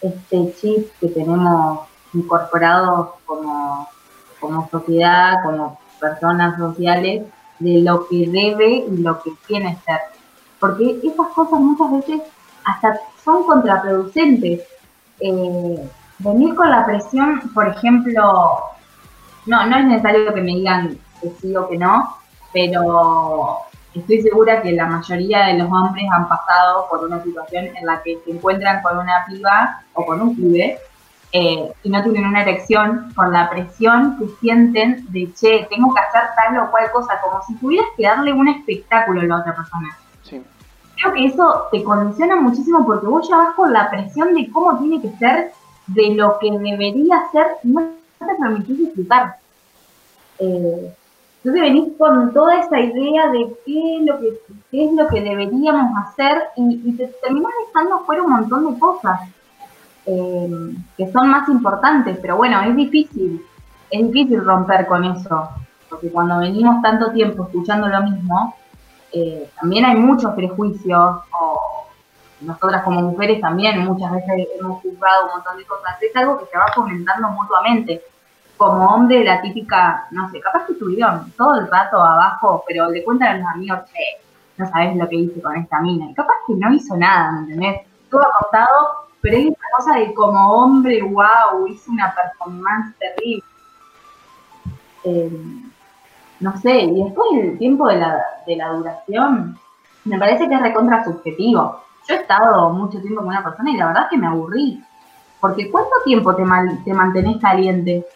este 0.00 0.54
chip 0.60 0.88
que 1.00 1.08
tenemos 1.08 1.80
incorporado 2.12 3.16
como, 3.24 3.88
como 4.40 4.68
sociedad, 4.70 5.42
como 5.42 5.78
personas 6.00 6.58
sociales, 6.58 7.24
de 7.58 7.80
lo 7.80 8.06
que 8.08 8.28
debe 8.28 8.84
y 8.90 8.96
lo 8.98 9.20
que 9.22 9.32
tiene 9.46 9.78
ser. 9.84 10.00
Porque 10.60 11.00
esas 11.02 11.28
cosas 11.34 11.60
muchas 11.60 11.90
veces 11.92 12.22
hasta 12.64 12.98
son 13.24 13.44
contraproducentes. 13.44 14.60
Eh, 15.20 15.88
venir 16.18 16.54
con 16.54 16.70
la 16.70 16.84
presión, 16.84 17.40
por 17.54 17.68
ejemplo, 17.68 18.60
no, 19.46 19.66
no 19.66 19.76
es 19.76 19.84
necesario 19.84 20.32
que 20.34 20.40
me 20.40 20.52
digan 20.52 20.98
que 21.20 21.30
sí 21.40 21.56
o 21.56 21.68
que 21.68 21.78
no, 21.78 22.16
pero 22.52 23.58
estoy 23.94 24.22
segura 24.22 24.62
que 24.62 24.72
la 24.72 24.86
mayoría 24.86 25.46
de 25.46 25.58
los 25.58 25.70
hombres 25.70 26.06
han 26.10 26.28
pasado 26.28 26.86
por 26.88 27.04
una 27.04 27.22
situación 27.22 27.66
en 27.76 27.86
la 27.86 28.02
que 28.02 28.18
se 28.24 28.30
encuentran 28.30 28.82
con 28.82 28.98
una 28.98 29.24
piba 29.26 29.82
o 29.94 30.04
con 30.04 30.20
un 30.20 30.36
pibe 30.36 30.78
eh, 31.32 31.72
y 31.82 31.90
no 31.90 32.02
tienen 32.02 32.26
una 32.26 32.42
erección, 32.42 33.12
con 33.14 33.32
la 33.32 33.50
presión 33.50 34.16
que 34.18 34.28
sienten 34.40 35.04
de, 35.10 35.32
che, 35.34 35.66
tengo 35.68 35.92
que 35.92 36.00
hacer 36.00 36.30
tal 36.36 36.58
o 36.58 36.70
cual 36.70 36.90
cosa, 36.92 37.20
como 37.22 37.42
si 37.42 37.56
tuvieras 37.56 37.88
que 37.96 38.04
darle 38.04 38.32
un 38.32 38.48
espectáculo 38.48 39.20
a 39.20 39.24
la 39.24 39.36
otra 39.38 39.54
persona 39.54 39.96
creo 40.96 41.12
que 41.12 41.26
eso 41.26 41.64
te 41.70 41.82
condiciona 41.82 42.36
muchísimo 42.36 42.84
porque 42.84 43.06
vos 43.06 43.28
ya 43.28 43.52
con 43.56 43.72
la 43.72 43.90
presión 43.90 44.34
de 44.34 44.50
cómo 44.50 44.78
tiene 44.78 45.00
que 45.00 45.10
ser, 45.18 45.52
de 45.86 46.14
lo 46.14 46.38
que 46.38 46.50
debería 46.50 47.28
ser, 47.32 47.46
y 47.62 47.68
no 47.68 47.90
te 48.18 48.34
permitís 48.40 48.78
disfrutar. 48.78 49.36
Eh, 50.38 50.94
entonces 51.44 51.62
venís 51.62 51.92
con 51.98 52.32
toda 52.32 52.60
esa 52.60 52.80
idea 52.80 53.30
de 53.30 53.54
qué 53.66 53.96
es 53.98 54.02
lo 54.06 54.18
que, 54.18 54.28
es 54.72 54.92
lo 54.94 55.06
que 55.08 55.20
deberíamos 55.20 55.92
hacer 55.98 56.42
y, 56.56 56.92
te 56.92 57.06
terminás 57.22 57.52
dejando 57.66 58.00
fuera 58.06 58.22
un 58.22 58.30
montón 58.30 58.72
de 58.72 58.80
cosas 58.80 59.20
eh, 60.06 60.74
que 60.96 61.12
son 61.12 61.28
más 61.28 61.46
importantes, 61.50 62.18
pero 62.22 62.38
bueno, 62.38 62.62
es 62.62 62.74
difícil, 62.74 63.44
es 63.90 64.06
difícil 64.06 64.42
romper 64.42 64.86
con 64.86 65.04
eso, 65.04 65.50
porque 65.90 66.10
cuando 66.10 66.38
venimos 66.38 66.80
tanto 66.80 67.12
tiempo 67.12 67.44
escuchando 67.44 67.88
lo 67.88 68.02
mismo, 68.02 68.54
eh, 69.14 69.48
también 69.60 69.84
hay 69.84 69.94
muchos 69.94 70.34
prejuicios, 70.34 71.16
o 71.30 71.86
nosotras 72.40 72.82
como 72.82 73.00
mujeres 73.00 73.40
también 73.40 73.84
muchas 73.84 74.10
veces 74.10 74.48
hemos 74.58 74.82
juzgado 74.82 75.26
un 75.26 75.30
montón 75.32 75.56
de 75.56 75.64
cosas, 75.64 76.02
es 76.02 76.14
algo 76.16 76.38
que 76.38 76.46
se 76.46 76.58
va 76.58 76.66
comentando 76.74 77.28
mutuamente. 77.28 78.02
Como 78.56 78.86
hombre, 78.86 79.24
la 79.24 79.40
típica, 79.40 80.06
no 80.10 80.28
sé, 80.30 80.40
capaz 80.40 80.66
que 80.66 80.72
estuvieron 80.72 81.30
todo 81.32 81.56
el 81.56 81.68
rato 81.68 82.00
abajo, 82.00 82.64
pero 82.66 82.90
le 82.90 83.04
cuentan 83.04 83.36
a 83.36 83.38
los 83.38 83.48
amigos, 83.48 83.78
che, 83.92 84.22
no 84.56 84.68
sabes 84.68 84.96
lo 84.96 85.08
que 85.08 85.16
hice 85.16 85.42
con 85.42 85.56
esta 85.56 85.80
mina. 85.80 86.10
Y 86.10 86.14
capaz 86.14 86.34
que 86.46 86.54
no 86.54 86.72
hizo 86.72 86.96
nada, 86.96 87.32
¿me 87.32 87.40
entendés? 87.40 87.82
Todo 88.10 88.22
acostado, 88.22 89.08
pero 89.20 89.36
hay 89.36 89.48
esa 89.48 89.66
cosa 89.76 89.98
de 89.98 90.14
como 90.14 90.52
hombre, 90.52 91.02
wow, 91.02 91.66
hizo 91.68 91.90
una 91.90 92.14
performance 92.14 92.94
terrible. 92.98 93.44
Eh, 95.04 95.30
no 96.44 96.54
sé, 96.58 96.78
y 96.78 97.02
después 97.02 97.26
el 97.40 97.58
tiempo 97.58 97.88
de 97.88 97.96
la, 97.96 98.22
de 98.46 98.56
la 98.56 98.68
duración, 98.68 99.58
me 100.04 100.18
parece 100.18 100.46
que 100.46 100.54
es 100.54 100.60
recontra 100.60 101.02
subjetivo. 101.02 101.80
Yo 102.06 102.14
he 102.14 102.18
estado 102.18 102.68
mucho 102.68 103.00
tiempo 103.00 103.22
con 103.22 103.28
una 103.28 103.42
persona 103.42 103.70
y 103.70 103.78
la 103.78 103.86
verdad 103.86 104.02
es 104.04 104.10
que 104.10 104.18
me 104.18 104.26
aburrí. 104.26 104.84
Porque 105.40 105.70
¿cuánto 105.70 105.96
tiempo 106.04 106.36
te, 106.36 106.44
te 106.84 106.92
mantenés 106.92 107.40
caliente? 107.40 108.06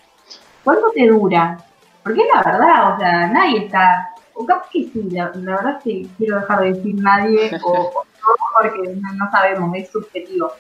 ¿Cuánto 0.63 0.91
te 0.91 1.07
dura? 1.07 1.57
Porque 2.03 2.21
es 2.21 2.27
la 2.35 2.43
verdad, 2.43 2.95
o 2.95 2.99
sea, 2.99 3.27
nadie 3.29 3.65
está... 3.65 4.11
O 4.35 4.45
capaz 4.45 4.69
que 4.71 4.85
sí, 4.85 5.09
la, 5.11 5.31
verdad 5.35 5.79
es 5.79 5.83
que 5.83 6.07
quiero 6.19 6.41
dejar 6.41 6.61
de 6.61 6.75
decir 6.75 6.95
nadie 6.97 7.51
o, 7.65 7.73
o 7.73 8.05
porque 8.61 8.95
no 8.95 9.31
sabemos, 9.31 9.75
es 9.75 9.91
subjetivo. 9.91 10.53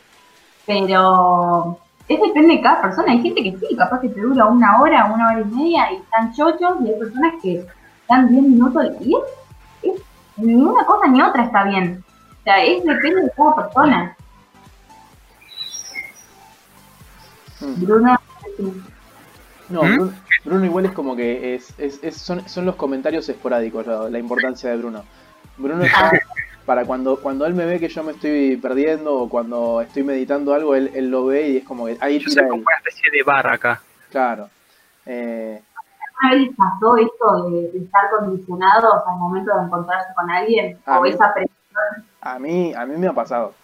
Pero 0.66 1.78
es 2.08 2.20
depende 2.20 2.56
de 2.56 2.62
cada 2.62 2.80
persona. 2.80 3.12
Hay 3.12 3.22
gente 3.22 3.42
que 3.42 3.56
sí, 3.58 3.76
capaz 3.76 4.00
que 4.00 4.08
te 4.08 4.20
dura 4.20 4.46
una 4.46 4.80
hora, 4.80 5.12
una 5.12 5.28
hora 5.28 5.40
y 5.40 5.44
media 5.44 5.92
y 5.92 5.96
están 5.96 6.32
chochos, 6.32 6.80
y 6.82 6.88
hay 6.88 6.98
personas 6.98 7.34
que 7.42 7.66
están 8.00 8.28
10 8.28 8.42
minutos 8.42 8.86
y 9.00 9.14
es, 9.82 10.02
ni 10.36 10.54
una 10.54 10.84
cosa 10.84 11.06
ni 11.08 11.20
otra 11.20 11.44
está 11.44 11.64
bien. 11.64 12.02
O 12.40 12.42
sea, 12.44 12.64
es 12.64 12.84
depende 12.84 13.22
de 13.22 13.30
cada 13.36 13.56
persona. 13.56 14.16
Mm. 17.60 17.84
Bruno, 17.84 18.18
no, 19.68 19.82
¿Mm? 19.82 20.14
Bruno, 20.44 20.64
igual 20.64 20.86
es 20.86 20.92
como 20.92 21.14
que 21.14 21.54
es, 21.54 21.74
es, 21.78 22.16
son, 22.16 22.48
son, 22.48 22.64
los 22.64 22.76
comentarios 22.76 23.28
esporádicos 23.28 23.86
la, 23.86 24.18
importancia 24.18 24.70
de 24.70 24.76
Bruno. 24.76 25.04
Bruno 25.58 25.82
está 25.82 26.12
para 26.68 26.84
cuando, 26.84 27.18
cuando 27.18 27.46
él 27.46 27.54
me 27.54 27.64
ve 27.64 27.80
que 27.80 27.88
yo 27.88 28.04
me 28.04 28.12
estoy 28.12 28.58
perdiendo 28.58 29.14
o 29.14 29.28
cuando 29.30 29.80
estoy 29.80 30.02
meditando 30.02 30.52
algo, 30.52 30.74
él, 30.74 30.90
él 30.94 31.10
lo 31.10 31.24
ve 31.24 31.48
y 31.48 31.56
es 31.56 31.64
como 31.64 31.86
que 31.86 31.96
ahí 31.98 32.18
tira 32.22 32.46
como 32.46 32.62
una 32.62 32.76
especie 32.76 33.10
de 33.10 33.22
barra 33.22 33.54
acá. 33.54 33.80
Claro. 34.10 34.50
Eh, 35.06 35.62
¿Alguna 36.20 36.44
vez 36.44 36.54
pasó 36.54 36.96
esto 36.98 37.48
de, 37.48 37.78
estar 37.78 38.10
condicionados 38.10 39.02
al 39.06 39.16
momento 39.16 39.50
de 39.56 39.64
encontrarse 39.64 40.12
con 40.14 40.30
alguien? 40.30 40.78
¿O 40.86 41.06
esa 41.06 41.32
presión? 41.32 41.56
A 42.20 42.38
mí, 42.38 42.74
a 42.74 42.84
mí 42.84 42.96
me 42.98 43.06
ha 43.06 43.14
pasado. 43.14 43.54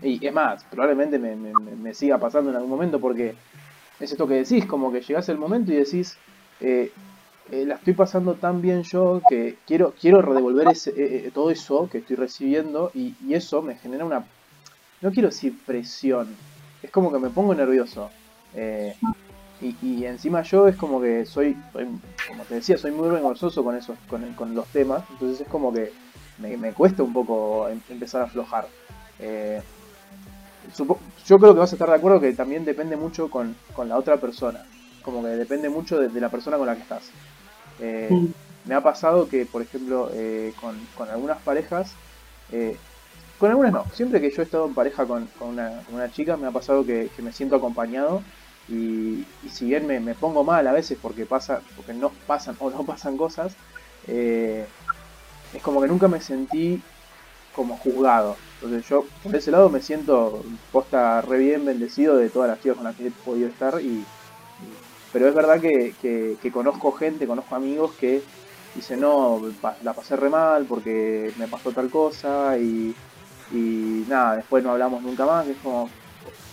y 0.00 0.26
es 0.26 0.32
más, 0.32 0.64
probablemente 0.64 1.18
me, 1.18 1.36
me, 1.36 1.52
me, 1.52 1.92
siga 1.92 2.16
pasando 2.16 2.48
en 2.48 2.56
algún 2.56 2.70
momento 2.70 2.98
porque 2.98 3.34
es 4.00 4.10
esto 4.10 4.26
que 4.26 4.36
decís, 4.36 4.64
como 4.64 4.90
que 4.90 5.02
llegás 5.02 5.28
el 5.28 5.36
momento 5.36 5.70
y 5.70 5.76
decís, 5.76 6.16
eh, 6.60 6.90
eh, 7.50 7.64
la 7.66 7.76
estoy 7.76 7.94
pasando 7.94 8.34
tan 8.34 8.60
bien 8.60 8.82
yo 8.82 9.20
que 9.28 9.56
quiero, 9.66 9.94
quiero 10.00 10.22
redevolver 10.22 10.68
ese, 10.68 11.30
todo 11.32 11.50
eso 11.50 11.88
que 11.90 11.98
estoy 11.98 12.16
recibiendo 12.16 12.90
y, 12.94 13.14
y, 13.26 13.34
eso 13.34 13.62
me 13.62 13.76
genera 13.76 14.04
una, 14.04 14.24
no 15.00 15.10
quiero 15.10 15.28
decir 15.28 15.56
presión, 15.64 16.28
es 16.82 16.90
como 16.90 17.12
que 17.12 17.18
me 17.18 17.30
pongo 17.30 17.54
nervioso. 17.54 18.10
Y, 19.60 20.04
encima 20.04 20.42
yo 20.42 20.68
es 20.68 20.76
como 20.76 21.00
que 21.00 21.24
soy, 21.24 21.56
como 21.72 22.44
te 22.44 22.56
decía, 22.56 22.76
soy 22.76 22.90
muy 22.90 23.08
vergonzoso 23.08 23.64
con 23.64 23.74
esos, 23.74 23.96
con, 24.08 24.22
con 24.34 24.54
los 24.54 24.66
temas, 24.68 25.02
entonces 25.10 25.40
es 25.40 25.48
como 25.48 25.72
que 25.72 25.92
me, 26.38 26.72
cuesta 26.72 27.02
un 27.02 27.12
poco 27.12 27.68
em, 27.68 27.80
empezar 27.88 28.22
a 28.22 28.24
aflojar. 28.24 28.68
Eh, 29.18 29.62
yo 30.76 31.38
creo 31.38 31.54
que 31.54 31.60
vas 31.60 31.72
a 31.72 31.76
estar 31.76 31.88
de 31.88 31.94
acuerdo 31.94 32.20
que 32.20 32.32
también 32.34 32.64
depende 32.64 32.96
mucho 32.96 33.30
con, 33.30 33.56
la 33.86 33.96
otra 33.96 34.18
persona, 34.18 34.64
como 35.02 35.22
que 35.22 35.28
depende 35.28 35.70
mucho 35.70 35.98
de, 35.98 36.20
la 36.20 36.28
persona 36.28 36.58
con 36.58 36.66
la 36.66 36.74
que 36.74 36.82
estás. 36.82 37.10
Eh, 37.80 38.10
me 38.64 38.74
ha 38.74 38.80
pasado 38.80 39.28
que, 39.28 39.46
por 39.46 39.62
ejemplo, 39.62 40.10
eh, 40.12 40.52
con, 40.60 41.08
algunas 41.08 41.38
parejas, 41.42 41.92
con 43.38 43.50
algunas 43.50 43.72
no, 43.72 43.84
siempre 43.92 44.20
que 44.20 44.30
yo 44.30 44.42
he 44.42 44.44
estado 44.44 44.66
en 44.66 44.74
pareja 44.74 45.04
con, 45.06 45.28
una, 45.40 45.82
una, 45.92 46.10
chica 46.10 46.36
me 46.36 46.46
ha 46.46 46.50
pasado 46.52 46.84
que, 46.86 47.10
que 47.14 47.22
me 47.22 47.32
siento 47.32 47.56
acompañado 47.56 48.22
y, 48.68 49.24
si 49.48 49.66
bien 49.66 49.86
me, 49.86 50.14
pongo 50.14 50.42
mal 50.42 50.66
a 50.66 50.72
veces 50.72 50.98
porque 51.00 51.24
pasa 51.24 51.60
porque 51.76 51.94
no 51.94 52.10
pasan 52.26 52.56
o 52.60 52.70
no 52.70 52.84
pasan 52.84 53.16
cosas 53.16 53.54
eh, 54.08 54.66
es 55.54 55.62
como 55.62 55.80
que 55.80 55.88
nunca 55.88 56.08
me 56.08 56.20
sentí 56.20 56.82
como 57.54 57.76
juzgado. 57.78 58.36
Entonces 58.56 58.88
yo 58.88 59.06
por 59.22 59.34
ese 59.34 59.50
lado 59.50 59.70
me 59.70 59.80
siento 59.80 60.44
posta 60.72 61.20
re 61.22 61.38
bien 61.38 61.64
bendecido 61.64 62.16
de 62.16 62.28
todas 62.28 62.50
las 62.50 62.60
chicas 62.60 62.76
con 62.76 62.84
las 62.84 62.96
que 62.96 63.06
he 63.06 63.10
podido 63.10 63.48
estar 63.48 63.80
y, 63.80 64.04
pero 65.16 65.30
es 65.30 65.34
verdad 65.34 65.62
que, 65.62 66.50
conozco 66.52 66.92
gente 66.92 67.26
conozco 67.26 67.54
amigos 67.54 67.92
que 67.98 68.20
dicen 68.74 69.00
no 69.00 69.40
la 69.82 69.94
pasé 69.94 70.14
re 70.14 70.28
mal 70.28 70.66
porque 70.66 71.32
me 71.38 71.48
pasó 71.48 71.72
tal 71.72 71.88
cosa 71.88 72.58
y, 72.58 72.94
y 73.50 74.04
nada 74.08 74.36
después 74.36 74.62
no 74.62 74.72
hablamos 74.72 75.02
nunca 75.02 75.24
más 75.24 75.48
es 75.48 75.56
como 75.62 75.88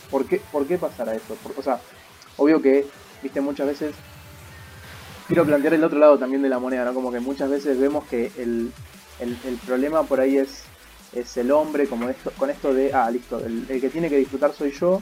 ¿por 0.10 0.26
qué, 0.26 0.40
¿por 0.50 0.66
qué 0.66 0.78
pasará 0.78 1.14
eso? 1.14 1.36
o 1.58 1.62
sea, 1.62 1.80
Obvio 2.38 2.62
que, 2.62 2.86
viste, 3.22 3.42
muchas 3.42 3.68
veces 3.68 3.96
quiero 5.28 5.46
plantear 5.46 5.76
el 5.76 5.84
otro 5.84 6.00
lado 6.00 6.18
también 6.18 6.42
de 6.42 6.50
la 6.50 6.60
moneda, 6.60 6.86
¿no? 6.86 6.94
Como 6.94 7.12
que 7.12 7.20
muchas 7.20 7.50
veces 7.50 7.80
vemos 7.80 8.06
que 8.06 8.32
el, 8.38 8.72
problema 9.66 10.04
por 10.04 10.20
ahí 10.20 10.38
es, 10.38 10.64
es 11.14 11.38
el 11.38 11.52
hombre, 11.52 11.88
como 11.88 12.10
esto, 12.10 12.32
con 12.38 12.50
esto 12.50 12.74
de, 12.74 12.94
ah, 12.94 13.10
listo, 13.12 13.40
el, 13.40 13.68
que 13.68 13.90
tiene 13.90 14.10
que 14.10 14.18
disfrutar 14.18 14.54
soy 14.54 14.72
yo, 14.72 15.02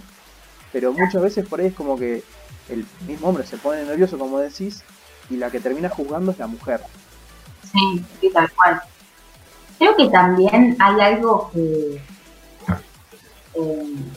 pero 0.74 0.94
muchas 0.94 1.22
veces 1.22 1.48
por 1.48 1.62
ahí 1.62 1.68
es 1.68 1.74
como 1.74 1.98
que 1.98 2.24
el 2.72 2.86
mismo 3.08 3.30
hombre 3.30 3.46
se 3.46 3.58
pone 3.58 3.84
nervioso, 3.84 4.18
como 4.18 4.40
decís, 4.40 4.84
y 5.30 5.38
la 5.38 5.50
que 5.50 5.60
termina 5.60 5.90
juzgando 5.90 6.32
es 6.32 6.40
la 6.40 6.48
mujer. 6.48 6.82
Sí, 7.72 8.04
sí, 8.20 8.30
tal 8.34 8.52
cual. 8.52 8.82
Creo 9.78 9.96
que 9.96 10.10
también 10.10 10.76
hay 10.80 11.00
algo 11.02 11.50
que, 11.52 12.02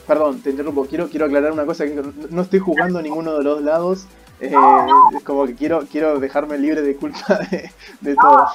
Perdón, 0.07 0.41
te 0.41 0.51
interrumpo. 0.51 0.85
Quiero, 0.85 1.09
quiero 1.09 1.25
aclarar 1.25 1.51
una 1.51 1.65
cosa, 1.65 1.85
que 1.85 2.01
no 2.29 2.41
estoy 2.41 2.59
jugando 2.59 2.99
a 2.99 3.01
ninguno 3.01 3.37
de 3.37 3.43
los 3.43 3.61
lados. 3.61 4.07
Eh, 4.39 4.53
es 5.15 5.23
como 5.23 5.45
que 5.45 5.55
quiero, 5.55 5.81
quiero 5.89 6.19
dejarme 6.19 6.57
libre 6.57 6.81
de 6.81 6.95
culpa 6.95 7.39
de, 8.01 8.15
todo. 8.15 8.47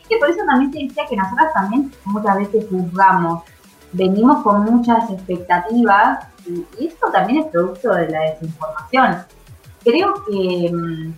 Es 0.00 0.08
que 0.08 0.16
por 0.18 0.30
eso 0.30 0.40
también 0.46 0.70
te 0.70 0.78
decía 0.84 1.04
que 1.08 1.16
nosotras 1.16 1.52
también 1.54 1.92
muchas 2.04 2.36
veces 2.38 2.66
juzgamos. 2.68 3.42
Venimos 3.92 4.42
con 4.42 4.64
muchas 4.64 5.10
expectativas 5.10 6.26
y, 6.46 6.86
esto 6.86 7.10
también 7.12 7.40
es 7.40 7.46
producto 7.46 7.92
de 7.94 8.08
la 8.08 8.20
desinformación. 8.30 9.16
Creo 9.84 10.14
que, 10.24 10.70
mm, 10.72 11.14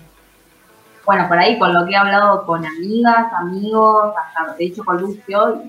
bueno, 1.06 1.28
por 1.28 1.38
ahí 1.38 1.58
con 1.58 1.74
lo 1.74 1.84
que 1.84 1.92
he 1.92 1.96
hablado 1.96 2.46
con 2.46 2.64
amigas, 2.64 3.32
amigos, 3.34 4.14
hasta 4.16 4.54
de 4.54 4.64
hecho 4.64 4.84
con 4.84 5.00
Lucio, 5.00 5.62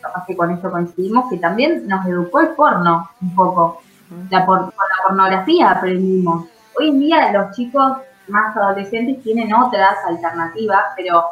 capaz 0.00 0.26
que 0.26 0.36
con 0.36 0.50
esto 0.50 0.70
coincidimos, 0.70 1.30
que 1.30 1.38
también 1.38 1.86
nos 1.88 2.04
educó 2.06 2.40
el 2.40 2.48
porno 2.48 3.10
un 3.20 3.34
poco. 3.34 3.80
La 4.28 4.44
por, 4.44 4.58
con 4.58 4.72
la 4.74 5.08
pornografía 5.08 5.70
aprendimos. 5.70 6.46
Hoy 6.78 6.90
en 6.90 7.00
día 7.00 7.32
los 7.32 7.56
chicos 7.56 7.96
más 8.28 8.54
adolescentes 8.56 9.22
tienen 9.22 9.54
otras 9.54 9.96
alternativas, 10.06 10.84
pero 10.96 11.24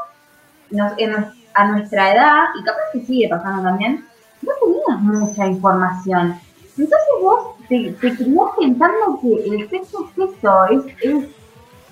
a 1.54 1.66
nuestra 1.66 2.12
edad, 2.12 2.44
y 2.58 2.64
capaz 2.64 2.80
que 2.92 3.00
sigue 3.04 3.28
pasando 3.28 3.62
también, 3.62 4.06
no 4.42 4.52
tenías 4.60 5.00
mucha 5.02 5.46
información. 5.46 6.38
Entonces 6.78 6.98
vos 7.20 7.59
te, 7.70 7.92
te 7.92 8.10
pensando 8.58 9.20
que 9.22 9.48
el 9.48 9.70
sexo 9.70 10.10
es 10.16 10.28
eso, 10.28 10.64
es, 10.66 10.84
es 11.02 11.24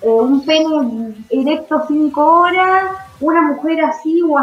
eh, 0.01 0.09
un 0.09 0.45
pene 0.45 1.15
erecto 1.29 1.83
cinco 1.87 2.41
horas, 2.41 2.91
una 3.21 3.41
mujer 3.43 3.83
así 3.85 4.21
o 4.21 4.35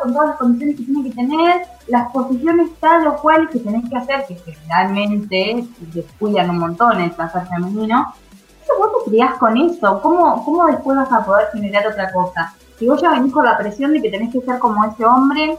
con 0.00 0.12
todas 0.12 0.28
las 0.30 0.38
condiciones 0.38 0.76
que 0.76 0.84
tiene 0.84 1.10
que 1.10 1.16
tener, 1.16 1.62
las 1.88 2.10
posiciones 2.12 2.70
tal 2.78 3.08
o 3.08 3.16
cual 3.16 3.48
que 3.50 3.58
tenés 3.58 3.88
que 3.90 3.96
hacer, 3.96 4.24
que 4.26 4.36
generalmente 4.36 5.66
descuidan 5.92 6.50
un 6.50 6.58
montón 6.58 7.00
el 7.00 7.10
placer 7.10 7.42
femenino. 7.48 8.14
Entonces 8.60 8.76
vos 8.78 9.04
te 9.04 9.10
criás 9.10 9.34
con 9.34 9.56
eso, 9.56 10.00
¿Cómo, 10.00 10.44
¿cómo 10.44 10.66
después 10.66 10.96
vas 10.96 11.12
a 11.12 11.24
poder 11.24 11.48
generar 11.52 11.86
otra 11.88 12.12
cosa? 12.12 12.54
Si 12.78 12.86
vos 12.86 13.00
ya 13.02 13.10
venís 13.10 13.32
con 13.32 13.44
la 13.44 13.58
presión 13.58 13.92
de 13.92 14.00
que 14.00 14.10
tenés 14.10 14.32
que 14.32 14.40
ser 14.40 14.58
como 14.60 14.84
ese 14.84 15.04
hombre, 15.04 15.58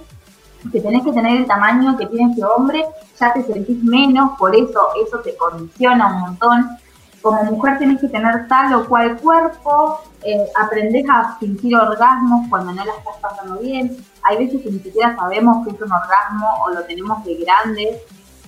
que 0.71 0.81
tenés 0.81 1.03
que 1.03 1.11
tener 1.11 1.41
el 1.41 1.47
tamaño 1.47 1.97
que 1.97 2.05
tiene 2.07 2.31
ese 2.31 2.43
hombre, 2.43 2.85
ya 3.19 3.33
te 3.33 3.43
sentís 3.43 3.83
menos, 3.83 4.37
por 4.37 4.55
eso 4.55 4.89
eso 5.05 5.19
te 5.19 5.35
condiciona 5.35 6.07
un 6.07 6.21
montón 6.21 6.77
como 7.25 7.43
mujer 7.45 7.79
tenés 7.79 7.99
que 7.99 8.07
tener 8.07 8.47
tal 8.47 8.71
o 8.75 8.87
cual 8.87 9.17
cuerpo, 9.17 9.99
eh, 10.23 10.45
aprendés 10.53 11.09
a 11.09 11.35
fingir 11.39 11.75
orgasmos 11.75 12.47
cuando 12.51 12.71
no 12.71 12.85
la 12.85 12.93
estás 12.93 13.15
pasando 13.19 13.57
bien. 13.57 13.97
Hay 14.21 14.37
veces 14.37 14.61
que 14.61 14.69
ni 14.69 14.77
siquiera 14.77 15.15
sabemos 15.15 15.65
que 15.65 15.73
es 15.73 15.81
un 15.81 15.91
orgasmo 15.91 16.47
o 16.63 16.69
lo 16.69 16.83
tenemos 16.83 17.25
de 17.25 17.35
grande. 17.37 17.99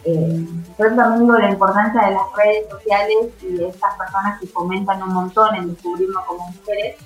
Eh, 0.03 0.47
eso 0.77 0.95
también 0.95 1.21
digo 1.21 1.39
la 1.39 1.49
importancia 1.49 2.05
de 2.05 2.11
las 2.11 2.21
redes 2.35 2.69
sociales 2.69 3.17
y 3.41 3.53
de 3.53 3.67
estas 3.67 3.95
personas 3.95 4.39
que 4.39 4.47
comentan 4.51 5.01
un 5.01 5.11
montón 5.11 5.55
en 5.55 5.73
descubrirnos 5.73 6.23
como 6.25 6.45
mujeres, 6.45 6.97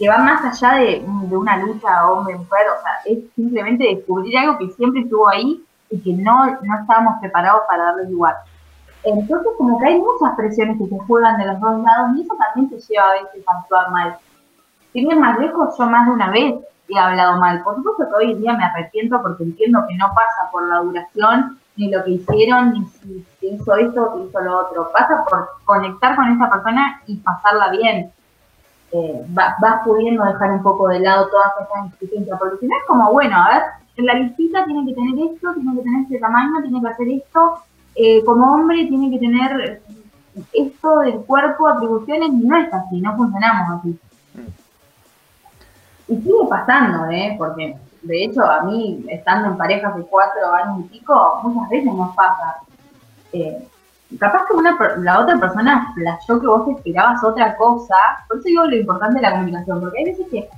que 0.00 0.08
van 0.08 0.24
más 0.24 0.42
allá 0.42 0.78
de, 0.78 1.04
una 1.30 1.58
lucha 1.58 2.10
hombre-mujer, 2.10 2.66
o 2.70 2.82
sea, 2.82 2.92
es 3.04 3.18
simplemente 3.36 3.84
descubrir 3.84 4.38
algo 4.38 4.56
que 4.56 4.70
siempre 4.70 5.02
estuvo 5.02 5.28
ahí 5.28 5.62
y 5.90 6.00
que 6.00 6.14
no, 6.14 6.46
no 6.46 6.80
estábamos 6.80 7.20
preparados 7.20 7.62
para 7.68 7.84
darle 7.84 8.10
lugar. 8.10 8.36
Entonces, 9.04 9.52
como 9.58 9.78
que 9.78 9.86
hay 9.86 9.98
muchas 9.98 10.34
presiones 10.36 10.78
que 10.78 10.86
se 10.86 10.98
juegan 11.00 11.36
de 11.36 11.46
los 11.48 11.60
dos 11.60 11.82
lados 11.82 12.16
y 12.16 12.22
eso 12.22 12.34
también 12.34 12.70
te 12.70 12.78
lleva 12.78 13.08
a 13.08 13.22
veces 13.22 13.46
a 13.46 13.58
actuar 13.58 13.90
mal. 13.90 14.16
Si 14.94 15.04
bien 15.04 15.20
más 15.20 15.38
lejos, 15.38 15.76
yo 15.76 15.86
más 15.86 16.06
de 16.06 16.12
una 16.12 16.30
vez 16.30 16.54
he 16.88 16.98
hablado 16.98 17.38
mal. 17.38 17.62
Por 17.62 17.76
supuesto 17.76 18.08
que 18.08 18.24
hoy 18.24 18.34
día 18.36 18.54
me 18.54 18.64
arrepiento 18.64 19.20
porque 19.20 19.44
entiendo 19.44 19.84
que 19.86 19.96
no 19.96 20.08
pasa 20.14 20.50
por 20.50 20.66
la 20.66 20.78
duración, 20.78 21.58
ni 21.76 21.90
lo 21.90 22.02
que 22.04 22.12
hicieron, 22.12 22.72
ni 22.72 22.86
si 22.86 23.26
hizo 23.42 23.76
esto 23.76 24.12
o 24.14 24.26
hizo 24.26 24.40
lo 24.40 24.60
otro. 24.60 24.90
Pasa 24.92 25.26
por 25.28 25.46
conectar 25.66 26.16
con 26.16 26.32
esa 26.32 26.50
persona 26.50 27.02
y 27.06 27.16
pasarla 27.16 27.70
bien. 27.72 28.10
Eh, 28.92 29.24
vas 29.28 29.82
pudiendo 29.84 30.24
dejar 30.24 30.50
un 30.50 30.62
poco 30.62 30.88
de 30.88 30.98
lado 30.98 31.28
todas 31.28 31.52
esas 31.60 31.92
exigencias, 31.92 32.38
porque 32.38 32.58
si 32.58 32.66
no 32.66 32.76
es 32.76 32.84
como, 32.86 33.12
bueno, 33.12 33.36
a 33.36 33.48
ver, 33.50 33.62
en 33.96 34.06
la 34.06 34.14
listita 34.14 34.64
tiene 34.64 34.84
que 34.86 34.94
tener 34.94 35.32
esto, 35.32 35.54
tiene 35.54 35.76
que 35.76 35.82
tener 35.82 36.02
este 36.02 36.18
tamaño, 36.18 36.60
tiene 36.62 36.80
que 36.80 36.88
hacer 36.88 37.08
esto, 37.08 37.62
eh, 37.94 38.24
como 38.24 38.54
hombre 38.54 38.86
tiene 38.86 39.10
que 39.10 39.18
tener 39.18 39.82
esto 40.52 40.98
del 41.00 41.20
cuerpo, 41.20 41.68
atribuciones, 41.68 42.32
no 42.32 42.56
es 42.56 42.72
así, 42.72 43.00
no 43.00 43.16
funcionamos 43.16 43.78
así. 43.78 43.98
Y 46.08 46.16
sigue 46.16 46.46
pasando, 46.48 47.08
¿eh? 47.10 47.36
Porque 47.38 47.76
de 48.02 48.24
hecho 48.24 48.42
a 48.44 48.62
mí, 48.62 49.04
estando 49.08 49.48
en 49.48 49.56
pareja 49.56 49.92
de 49.92 50.02
cuatro 50.04 50.52
años 50.52 50.80
y 50.80 50.98
pico, 50.98 51.40
muchas 51.44 51.68
veces 51.70 51.94
nos 51.94 52.14
pasa. 52.16 52.56
Eh, 53.32 53.68
capaz 54.18 54.46
que 54.46 54.54
una, 54.54 54.76
la 54.98 55.20
otra 55.20 55.38
persona 55.38 55.92
flashó 55.94 56.40
que 56.40 56.46
vos 56.46 56.68
esperabas 56.68 57.22
otra 57.22 57.56
cosa, 57.56 57.94
por 58.28 58.38
eso 58.38 58.48
digo 58.48 58.64
lo 58.64 58.76
importante 58.76 59.16
de 59.16 59.22
la 59.22 59.32
comunicación, 59.32 59.80
porque 59.80 59.98
hay 59.98 60.04
veces 60.06 60.26
que 60.30 60.48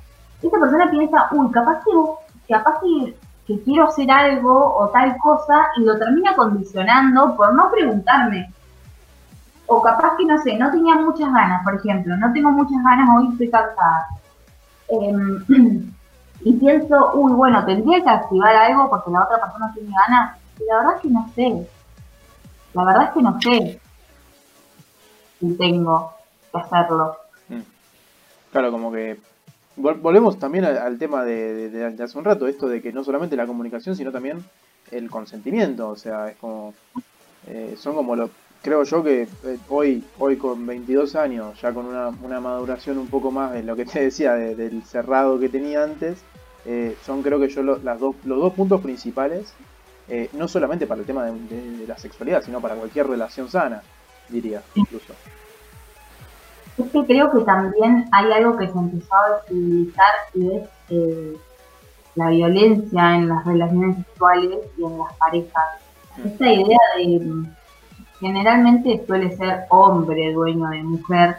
esta 0.43 0.59
persona 0.59 0.91
piensa, 0.91 1.29
uy, 1.33 1.51
capaz 1.53 1.85
que 1.85 1.95
vos, 1.95 2.19
capaz 2.49 2.81
que 2.81 3.61
quiero 3.65 3.85
hacer 3.85 4.11
algo 4.11 4.75
o 4.77 4.89
tal 4.89 5.17
cosa 5.19 5.67
y 5.77 5.85
lo 5.85 5.99
termina 5.99 6.35
condicionando 6.35 7.37
por 7.37 7.55
no 7.55 7.71
preguntarme. 7.71 8.53
o 9.67 9.81
capaz 9.81 10.17
que 10.17 10.27
no 10.27 10.39
sé, 10.39 10.57
no 10.59 10.71
tenía 10.71 10.97
muchas 10.97 11.33
ganas, 11.33 11.63
por 11.65 11.75
ejemplo, 11.77 12.17
no 12.17 12.33
tengo 12.33 12.51
muchas 12.51 12.83
ganas, 12.83 13.09
hoy 13.17 13.29
estoy 13.33 13.51
cansada. 13.51 14.07
Em, 14.89 15.45
y 16.41 16.53
pienso, 16.55 17.13
uy, 17.15 17.33
bueno, 17.33 17.65
tendría 17.65 18.03
que 18.03 18.11
activar 18.11 18.55
algo 18.55 18.91
porque 18.91 19.11
la 19.11 19.23
otra 19.23 19.41
persona 19.41 19.73
tiene 19.73 19.91
ganas. 20.07 20.37
Y 20.61 20.65
la 20.65 20.77
verdad 20.79 20.97
es 20.97 21.03
que 21.03 21.09
no 21.09 21.29
sé. 21.35 21.69
La 22.75 22.85
verdad 22.85 23.05
es 23.05 23.11
que 23.11 23.23
no 23.23 23.41
sé 23.41 23.81
si 25.41 25.55
tengo 25.55 26.13
que 26.51 26.59
hacerlo. 26.59 27.17
Mm. 27.49 27.61
Claro, 28.51 28.71
como 28.71 28.93
que 28.93 29.19
volvemos 29.77 30.39
también 30.39 30.65
al, 30.65 30.99
tema 30.99 31.25
de, 31.25 31.97
hace 32.03 32.19
un 32.19 32.25
rato, 32.25 32.47
esto 32.47 32.69
de 32.69 32.83
que 32.83 32.93
no 32.93 33.05
solamente 33.05 33.37
la 33.37 33.47
comunicación, 33.47 33.97
sino 33.97 34.13
también 34.13 34.45
el 34.91 35.11
consentimiento. 35.11 35.89
O 35.89 35.97
sea, 35.97 36.31
es 36.31 36.37
como. 36.37 36.75
Eh, 37.47 37.75
son 37.79 37.95
como 37.95 38.17
lo. 38.17 38.31
Creo 38.63 38.85
yo 38.85 39.03
que 39.03 39.23
eh, 39.23 39.59
hoy, 39.69 40.05
hoy 40.21 40.37
con 40.37 40.65
22 40.65 41.17
años, 41.17 41.61
ya 41.61 41.73
con 41.73 41.87
una, 41.87 42.11
una 42.23 42.41
maduración 42.41 42.97
un 42.99 43.09
poco 43.09 43.33
más 43.33 43.53
de 43.53 43.65
lo 43.65 43.75
que 43.75 43.85
te 43.85 44.05
decía, 44.05 44.35
del 44.35 44.85
cerrado 44.85 45.41
que 45.41 45.49
tenía 45.49 45.83
antes, 45.83 46.23
eh, 46.65 46.97
son 47.05 47.23
creo 47.23 47.41
que 47.41 47.49
yo 47.49 47.63
las 47.63 47.99
dos, 47.99 48.15
los 48.25 48.39
dos 48.39 48.53
puntos 48.53 48.81
principales, 48.81 49.53
eh, 50.09 50.29
no 50.33 50.49
solamente 50.49 50.87
para 50.87 51.01
el 51.01 51.07
tema 51.07 51.25
de, 51.25 51.87
la 51.87 51.97
sexualidad, 51.97 52.43
sino 52.43 52.61
para 52.61 52.75
cualquier 52.75 53.07
relación 53.07 53.49
sana, 53.49 53.83
diría, 54.29 54.63
incluso. 54.75 55.15
Es 56.79 56.91
que 56.91 57.05
creo 57.05 57.31
que 57.31 57.41
también 57.45 58.07
hay 58.13 58.33
algo 58.33 58.57
que 58.57 58.67
se 58.67 58.79
empezó 58.79 59.15
a 59.15 59.43
visibilizar 59.51 60.15
y 60.35 60.53
es 60.53 60.63
eh, 60.89 61.37
la 62.15 62.31
violencia 62.31 63.15
en 63.17 63.29
las 63.29 63.45
relaciones 63.45 63.97
sexuales 63.97 64.59
y 64.77 64.85
en 64.85 64.99
las 64.99 65.15
parejas. 65.15 65.65
Mm. 66.17 66.27
Esta 66.27 66.53
idea 66.53 66.79
de 66.97 67.45
generalmente 68.21 69.05
suele 69.07 69.37
ser 69.37 69.65
hombre 69.69 70.33
dueño 70.33 70.69
de 70.69 70.83
mujer, 70.83 71.37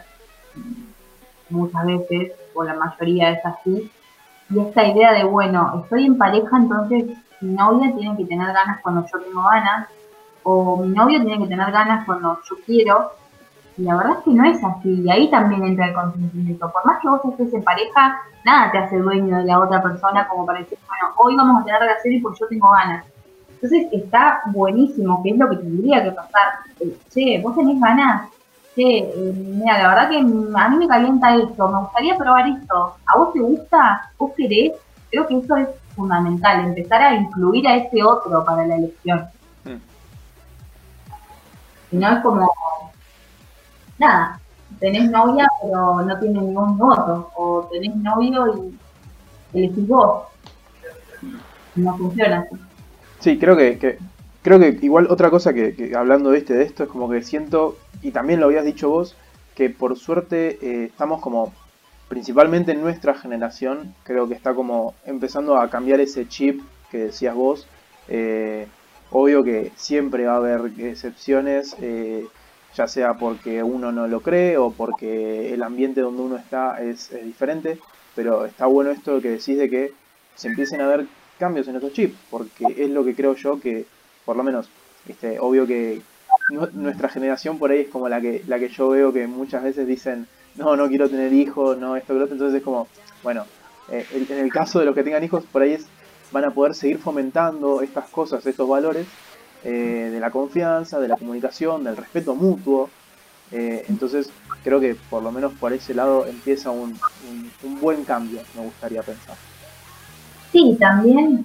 muchas 1.48 1.86
veces, 1.86 2.32
o 2.52 2.62
la 2.62 2.74
mayoría 2.74 3.30
es 3.30 3.46
así, 3.46 3.90
y 4.54 4.60
esta 4.60 4.86
idea 4.86 5.12
de, 5.12 5.24
bueno, 5.24 5.82
estoy 5.82 6.06
en 6.06 6.16
pareja, 6.16 6.56
entonces 6.56 7.06
mi 7.40 7.54
novia 7.54 7.92
tiene 7.94 8.16
que 8.16 8.24
tener 8.24 8.52
ganas 8.52 8.80
cuando 8.82 9.04
yo 9.12 9.20
tengo 9.20 9.42
ganas, 9.42 9.88
o 10.44 10.76
mi 10.76 10.94
novio 10.94 11.20
tiene 11.22 11.42
que 11.42 11.48
tener 11.48 11.72
ganas 11.72 12.06
cuando 12.06 12.38
yo 12.48 12.56
quiero, 12.64 13.10
y 13.76 13.82
la 13.82 13.96
verdad 13.96 14.18
es 14.18 14.24
que 14.24 14.30
no 14.30 14.44
es 14.44 14.62
así, 14.62 15.02
y 15.02 15.10
ahí 15.10 15.28
también 15.30 15.64
entra 15.64 15.88
el 15.88 15.94
consentimiento. 15.94 16.70
Por 16.70 16.86
más 16.86 17.00
que 17.00 17.08
vos 17.08 17.20
estés 17.24 17.52
en 17.52 17.64
pareja, 17.64 18.20
nada 18.44 18.70
te 18.70 18.78
hace 18.78 18.98
dueño 18.98 19.38
de 19.38 19.44
la 19.44 19.58
otra 19.58 19.82
persona 19.82 20.28
como 20.28 20.46
para 20.46 20.60
decir, 20.60 20.78
bueno, 20.86 21.14
hoy 21.16 21.36
vamos 21.36 21.60
a 21.60 21.64
tener 21.64 21.80
relaciones 21.80 22.22
porque 22.22 22.38
yo 22.40 22.48
tengo 22.48 22.70
ganas. 22.70 23.04
Entonces 23.54 23.88
está 23.92 24.42
buenísimo, 24.52 25.22
que 25.22 25.30
es 25.30 25.38
lo 25.38 25.50
que 25.50 25.56
tendría 25.56 26.04
que 26.04 26.12
pasar. 26.12 26.48
Eh, 26.80 26.96
che, 27.10 27.40
vos 27.42 27.56
tenés 27.56 27.80
ganas, 27.80 28.28
che, 28.74 28.98
eh, 28.98 29.32
mira, 29.36 29.78
la 29.78 29.88
verdad 29.88 30.10
que 30.10 30.18
a 30.18 30.68
mí 30.68 30.76
me 30.76 30.88
calienta 30.88 31.36
esto, 31.36 31.68
me 31.68 31.78
gustaría 31.80 32.16
probar 32.16 32.48
esto. 32.48 32.96
¿A 33.06 33.18
vos 33.18 33.32
te 33.32 33.40
gusta? 33.40 34.10
¿Vos 34.18 34.32
querés? 34.36 34.72
Creo 35.10 35.26
que 35.26 35.38
eso 35.38 35.56
es 35.56 35.68
fundamental, 35.94 36.64
empezar 36.64 37.02
a 37.02 37.14
incluir 37.14 37.66
a 37.68 37.76
ese 37.76 38.02
otro 38.02 38.44
para 38.44 38.66
la 38.66 38.76
elección. 38.76 39.26
Hmm. 39.64 39.78
Si 41.90 41.96
no 41.96 42.08
es 42.10 42.22
como, 42.22 42.50
nada, 43.98 44.40
tenés 44.80 45.10
novia 45.10 45.46
pero 45.62 46.02
no 46.02 46.18
tiene 46.18 46.40
ningún 46.40 46.76
voto, 46.76 47.30
o 47.36 47.68
tenés 47.70 47.94
novio 47.96 48.72
y 49.52 49.58
elegís 49.58 49.86
vos. 49.86 50.24
No 51.76 51.96
funciona 51.96 52.40
así. 52.40 52.60
Sí, 53.20 53.38
creo 53.38 53.56
que, 53.56 53.98
creo 54.42 54.58
que 54.58 54.78
igual 54.82 55.06
otra 55.10 55.30
cosa 55.30 55.54
que, 55.54 55.92
hablando 55.96 56.30
de 56.30 56.38
este 56.38 56.54
de 56.54 56.64
esto 56.64 56.82
es 56.82 56.88
como 56.88 57.08
que 57.08 57.22
siento 57.22 57.76
y 58.04 58.12
también 58.12 58.38
lo 58.38 58.46
habías 58.46 58.64
dicho 58.64 58.88
vos 58.88 59.16
que 59.56 59.70
por 59.70 59.98
suerte 59.98 60.58
eh, 60.62 60.84
estamos 60.84 61.20
como 61.20 61.52
principalmente 62.08 62.72
en 62.72 62.80
nuestra 62.80 63.14
generación 63.14 63.94
creo 64.04 64.28
que 64.28 64.34
está 64.34 64.54
como 64.54 64.94
empezando 65.04 65.56
a 65.56 65.68
cambiar 65.70 66.00
ese 66.00 66.28
chip 66.28 66.60
que 66.90 66.98
decías 66.98 67.34
vos. 67.34 67.66
Eh, 68.08 68.66
obvio 69.10 69.42
que 69.42 69.72
siempre 69.76 70.26
va 70.26 70.34
a 70.34 70.36
haber 70.36 70.72
excepciones 70.78 71.74
eh, 71.80 72.26
ya 72.74 72.86
sea 72.86 73.14
porque 73.14 73.62
uno 73.62 73.90
no 73.90 74.06
lo 74.06 74.20
cree 74.20 74.58
o 74.58 74.70
porque 74.70 75.54
el 75.54 75.62
ambiente 75.62 76.02
donde 76.02 76.22
uno 76.22 76.36
está 76.36 76.82
es, 76.82 77.10
es 77.10 77.24
diferente 77.24 77.78
pero 78.14 78.44
está 78.44 78.66
bueno 78.66 78.90
esto 78.90 79.20
que 79.20 79.30
decís 79.30 79.58
de 79.58 79.70
que 79.70 79.92
se 80.34 80.48
empiecen 80.48 80.80
a 80.80 80.88
ver 80.88 81.06
cambios 81.38 81.68
en 81.68 81.76
esos 81.76 81.92
chips, 81.92 82.16
porque 82.30 82.66
es 82.76 82.90
lo 82.90 83.04
que 83.04 83.14
creo 83.14 83.34
yo 83.34 83.60
que, 83.60 83.86
por 84.24 84.36
lo 84.36 84.42
menos, 84.42 84.68
este, 85.08 85.38
obvio 85.38 85.66
que 85.66 86.00
nuestra 86.50 87.08
generación 87.08 87.58
por 87.58 87.70
ahí 87.70 87.80
es 87.80 87.88
como 87.88 88.08
la 88.08 88.20
que, 88.20 88.42
la 88.46 88.58
que 88.58 88.68
yo 88.68 88.88
veo 88.90 89.12
que 89.12 89.26
muchas 89.26 89.62
veces 89.62 89.86
dicen, 89.86 90.26
no, 90.56 90.76
no 90.76 90.88
quiero 90.88 91.08
tener 91.08 91.32
hijos, 91.32 91.78
no, 91.78 91.96
esto, 91.96 92.14
lo 92.14 92.24
otro, 92.24 92.34
entonces 92.34 92.58
es 92.58 92.64
como, 92.64 92.86
bueno, 93.22 93.44
eh, 93.90 94.06
en 94.12 94.38
el 94.38 94.52
caso 94.52 94.78
de 94.78 94.86
los 94.86 94.94
que 94.94 95.02
tengan 95.02 95.24
hijos, 95.24 95.44
por 95.50 95.62
ahí 95.62 95.72
es, 95.72 95.86
van 96.32 96.44
a 96.44 96.50
poder 96.50 96.74
seguir 96.74 96.98
fomentando 96.98 97.80
estas 97.82 98.08
cosas, 98.08 98.44
estos 98.46 98.68
valores 98.68 99.06
eh, 99.64 100.10
de 100.12 100.20
la 100.20 100.30
confianza, 100.30 100.98
de 101.00 101.08
la 101.08 101.16
comunicación, 101.16 101.84
del 101.84 101.96
respeto 101.96 102.34
mutuo. 102.34 102.90
Eh, 103.52 103.84
entonces 103.88 104.30
creo 104.64 104.80
que 104.80 104.96
por 105.10 105.22
lo 105.22 105.30
menos 105.30 105.52
por 105.52 105.72
ese 105.72 105.94
lado 105.94 106.26
empieza 106.26 106.70
un, 106.70 106.98
un 107.62 107.80
buen 107.80 108.04
cambio, 108.04 108.40
me 108.56 108.62
gustaría 108.62 109.02
pensar. 109.02 109.36
Sí, 110.54 110.76
también, 110.78 111.44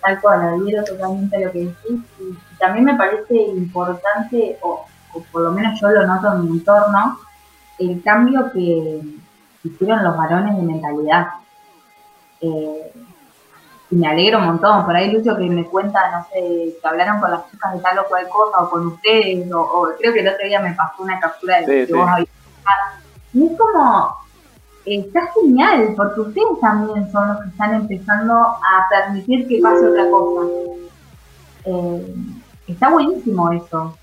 tal 0.00 0.20
cual, 0.22 0.40
adhiero 0.40 0.82
totalmente 0.84 1.36
a 1.36 1.40
lo 1.40 1.52
que 1.52 1.58
decís, 1.58 2.00
también 2.62 2.84
me 2.84 2.94
parece 2.94 3.34
importante, 3.34 4.56
o, 4.62 4.86
por 5.32 5.42
lo 5.42 5.50
menos 5.50 5.80
yo 5.80 5.88
lo 5.88 6.06
noto 6.06 6.32
en 6.32 6.44
mi 6.44 6.58
entorno, 6.58 7.18
el 7.80 8.00
cambio 8.04 8.52
que 8.52 9.00
hicieron 9.64 10.04
los 10.04 10.16
varones 10.16 10.56
de 10.56 10.62
mentalidad. 10.62 11.26
Eh, 12.40 12.92
y 13.90 13.96
me 13.96 14.06
alegro 14.06 14.38
un 14.38 14.46
montón. 14.46 14.84
Por 14.84 14.94
ahí 14.94 15.10
Lucho 15.10 15.36
que 15.36 15.42
me 15.42 15.64
cuenta, 15.64 16.08
no 16.12 16.24
sé, 16.32 16.76
que 16.80 16.88
hablaron 16.88 17.20
con 17.20 17.32
las 17.32 17.50
chicas 17.50 17.74
de 17.74 17.80
tal 17.80 17.98
o 17.98 18.04
cual 18.06 18.28
cosa, 18.28 18.62
o 18.62 18.70
con 18.70 18.86
ustedes, 18.86 19.52
o, 19.52 19.88
creo 19.98 20.12
que 20.12 20.20
el 20.20 20.28
otro 20.28 20.46
día 20.46 20.60
me 20.60 20.72
pasó 20.74 21.02
una 21.02 21.18
captura 21.18 21.62
de 21.62 21.86
que 21.86 21.92
vos 21.92 22.08
habías 22.08 22.28
Y 23.32 23.44
es 23.44 23.58
como, 23.58 24.16
está 24.86 25.20
genial, 25.34 25.94
porque 25.96 26.20
ustedes 26.20 26.60
también 26.60 27.10
son 27.10 27.26
los 27.26 27.42
que 27.42 27.48
están 27.48 27.74
empezando 27.74 28.34
a 28.34 28.86
permitir 28.88 29.48
que 29.48 29.60
pase 29.60 29.84
otra 29.84 30.08
cosa. 30.08 30.48
Eh, 31.64 32.14
está 32.66 32.90
buenísimo 32.90 33.50
eso. 33.52 33.96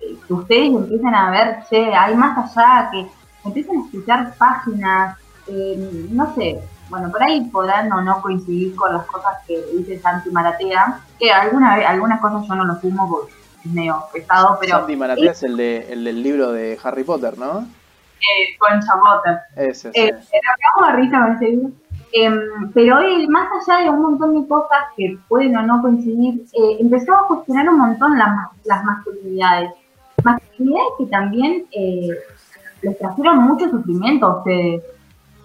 Eh, 0.00 0.16
que 0.26 0.32
ustedes 0.32 0.68
empiecen 0.68 1.14
a 1.14 1.30
ver, 1.30 1.58
che, 1.68 1.94
hay 1.94 2.14
más 2.14 2.56
allá, 2.56 2.90
que 2.90 3.06
empiecen 3.44 3.78
a 3.78 3.84
escuchar 3.84 4.34
páginas, 4.36 5.18
eh, 5.46 6.08
no 6.10 6.34
sé, 6.34 6.60
bueno, 6.88 7.10
por 7.10 7.22
ahí 7.22 7.40
podrán 7.50 7.92
o 7.92 8.00
no 8.00 8.20
coincidir 8.22 8.74
con 8.76 8.92
las 8.92 9.06
cosas 9.06 9.38
que 9.46 9.60
dice 9.76 9.98
Santi 9.98 10.30
Maratea, 10.30 11.00
que 11.18 11.32
alguna 11.32 11.74
algunas 11.74 12.20
cosas 12.20 12.46
yo 12.46 12.54
no 12.54 12.64
lo 12.64 12.76
fumo 12.76 13.08
porque 13.08 13.32
es 13.64 13.72
medio 13.72 14.04
pesado, 14.12 14.58
pero... 14.60 14.78
Santi 14.78 14.96
Maratea 14.96 15.32
es 15.32 15.42
el, 15.42 15.56
de, 15.56 15.92
el 15.92 16.04
del 16.04 16.22
libro 16.22 16.52
de 16.52 16.78
Harry 16.82 17.04
Potter, 17.04 17.38
¿no? 17.38 17.66
eh, 18.20 18.56
con 18.58 18.80
Chamotter. 18.80 19.38
Ese, 19.56 19.92
sí. 19.92 20.00
eh, 20.00 20.12
acabamos 20.54 20.96
de 20.96 21.02
risa 21.02 21.20
con 21.20 21.36
ese. 21.36 21.58
Eh, 22.12 22.30
pero 22.72 22.98
él, 23.00 23.28
más 23.28 23.48
allá 23.68 23.84
de 23.84 23.90
un 23.90 24.02
montón 24.02 24.40
de 24.40 24.48
cosas 24.48 24.78
que 24.96 25.18
pueden 25.28 25.56
o 25.56 25.62
no 25.62 25.82
coincidir, 25.82 26.42
eh, 26.52 26.76
empezó 26.80 27.14
a 27.14 27.26
cuestionar 27.26 27.68
un 27.68 27.78
montón 27.78 28.18
las, 28.18 28.30
las 28.64 28.84
masculinidades. 28.84 29.72
Masculinidades 30.24 30.88
que 30.98 31.06
también 31.06 31.66
eh, 31.72 32.08
les 32.82 32.98
trajeron 32.98 33.38
mucho 33.44 33.68
sufrimiento 33.68 34.26
a 34.26 34.38
ustedes. 34.38 34.82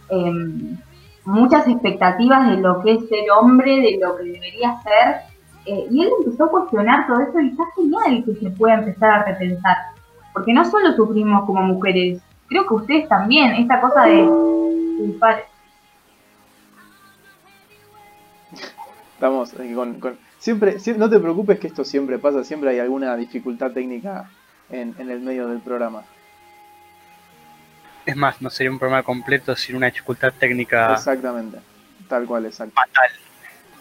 Em, 0.09 0.77
muchas 1.25 1.67
expectativas 1.67 2.49
de 2.49 2.57
lo 2.57 2.81
que 2.81 2.93
es 2.93 3.07
ser 3.07 3.31
hombre, 3.31 3.79
de 3.81 3.99
lo 4.01 4.17
que 4.17 4.23
debería 4.23 4.81
ser. 4.81 5.15
Eh, 5.65 5.87
y 5.91 6.03
él 6.03 6.09
empezó 6.19 6.45
a 6.45 6.51
cuestionar 6.51 7.07
todo 7.07 7.19
eso 7.21 7.39
y 7.39 7.49
está 7.49 7.63
genial 7.75 8.23
que 8.25 8.35
se 8.35 8.49
pueda 8.51 8.75
empezar 8.75 9.11
a 9.11 9.23
repensar. 9.25 9.77
Porque 10.33 10.53
no 10.53 10.65
solo 10.65 10.93
sufrimos 10.93 11.45
como 11.45 11.61
mujeres, 11.61 12.21
creo 12.47 12.65
que 12.65 12.73
ustedes 12.73 13.09
también, 13.09 13.53
esta 13.53 13.79
cosa 13.79 14.03
de 14.03 14.23
Estamos 19.21 19.53
con, 19.99 20.17
Siempre, 20.39 20.77
no 20.97 21.07
te 21.07 21.19
preocupes 21.19 21.59
que 21.59 21.67
esto 21.67 21.85
siempre 21.85 22.17
pasa, 22.17 22.43
siempre 22.43 22.71
hay 22.71 22.79
alguna 22.79 23.15
dificultad 23.15 23.69
técnica 23.69 24.31
en, 24.67 24.95
el 24.97 25.19
medio 25.19 25.47
del 25.47 25.59
programa. 25.59 26.01
Es 28.03 28.15
más, 28.15 28.41
no 28.41 28.49
sería 28.49 28.71
un 28.71 28.79
programa 28.79 29.03
completo 29.03 29.55
sin 29.55 29.75
una 29.75 29.85
dificultad 29.85 30.33
técnica. 30.39 30.93
Exactamente, 30.93 31.59
tal 32.09 32.25
cual, 32.25 32.47
exacto. 32.47 32.73
Fatal. 32.73 33.11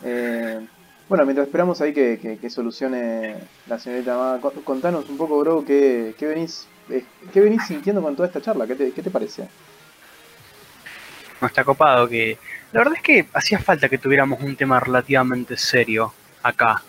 Eh, 0.04 0.60
bueno, 1.08 1.24
mientras 1.24 1.46
esperamos 1.46 1.80
ahí 1.80 1.94
que, 1.94 2.50
solucione 2.50 3.36
la 3.66 3.78
señorita 3.78 4.16
Amada, 4.16 4.40
contanos 4.62 5.08
un 5.08 5.16
poco, 5.16 5.38
bro, 5.38 5.64
qué, 5.64 6.14
qué 6.18 6.26
venís 6.26 6.68
eh, 6.90 7.02
¿qué 7.32 7.40
venís 7.40 7.62
sintiendo 7.66 8.02
con 8.02 8.14
toda 8.14 8.28
esta 8.28 8.42
charla? 8.42 8.66
¿Qué 8.66 8.74
te, 8.74 8.92
qué 8.92 9.02
te 9.02 9.10
parece? 9.10 9.48
No 11.40 11.46
está 11.46 11.64
copado 11.64 12.06
que... 12.06 12.36
La 12.72 12.80
verdad 12.80 12.94
es 12.96 13.02
que 13.02 13.26
hacía 13.32 13.58
falta 13.58 13.88
que 13.88 13.98
tuviéramos 13.98 14.40
un 14.40 14.56
tema 14.56 14.78
relativamente 14.80 15.56
serio 15.56 16.12
acá. 16.42 16.82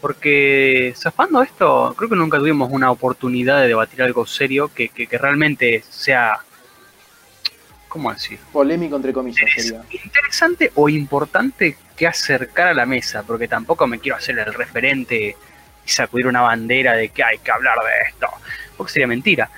Porque 0.00 0.94
zafando 0.96 1.42
esto, 1.42 1.94
creo 1.96 2.10
que 2.10 2.16
nunca 2.16 2.38
tuvimos 2.38 2.70
una 2.72 2.90
oportunidad 2.90 3.60
de 3.60 3.68
debatir 3.68 4.02
algo 4.02 4.26
serio 4.26 4.70
que, 4.74 4.88
que, 4.88 5.06
que 5.06 5.18
realmente 5.18 5.84
sea 5.88 6.40
¿cómo 7.92 8.10
decir? 8.10 8.38
Polémico 8.50 8.96
entre 8.96 9.12
comillas 9.12 9.50
sería. 9.54 9.84
Interesante 9.90 10.72
o 10.76 10.88
importante 10.88 11.76
que 11.94 12.06
acercar 12.06 12.68
a 12.68 12.74
la 12.74 12.86
mesa, 12.86 13.22
porque 13.22 13.46
tampoco 13.46 13.86
me 13.86 13.98
quiero 13.98 14.16
hacer 14.16 14.38
el 14.38 14.54
referente 14.54 15.36
y 15.84 15.90
sacudir 15.90 16.26
una 16.26 16.40
bandera 16.40 16.94
de 16.94 17.10
que 17.10 17.22
hay 17.22 17.38
que 17.38 17.50
hablar 17.50 17.76
de 17.80 18.08
esto, 18.08 18.28
porque 18.78 18.94
sería 18.94 19.06
mentira. 19.06 19.50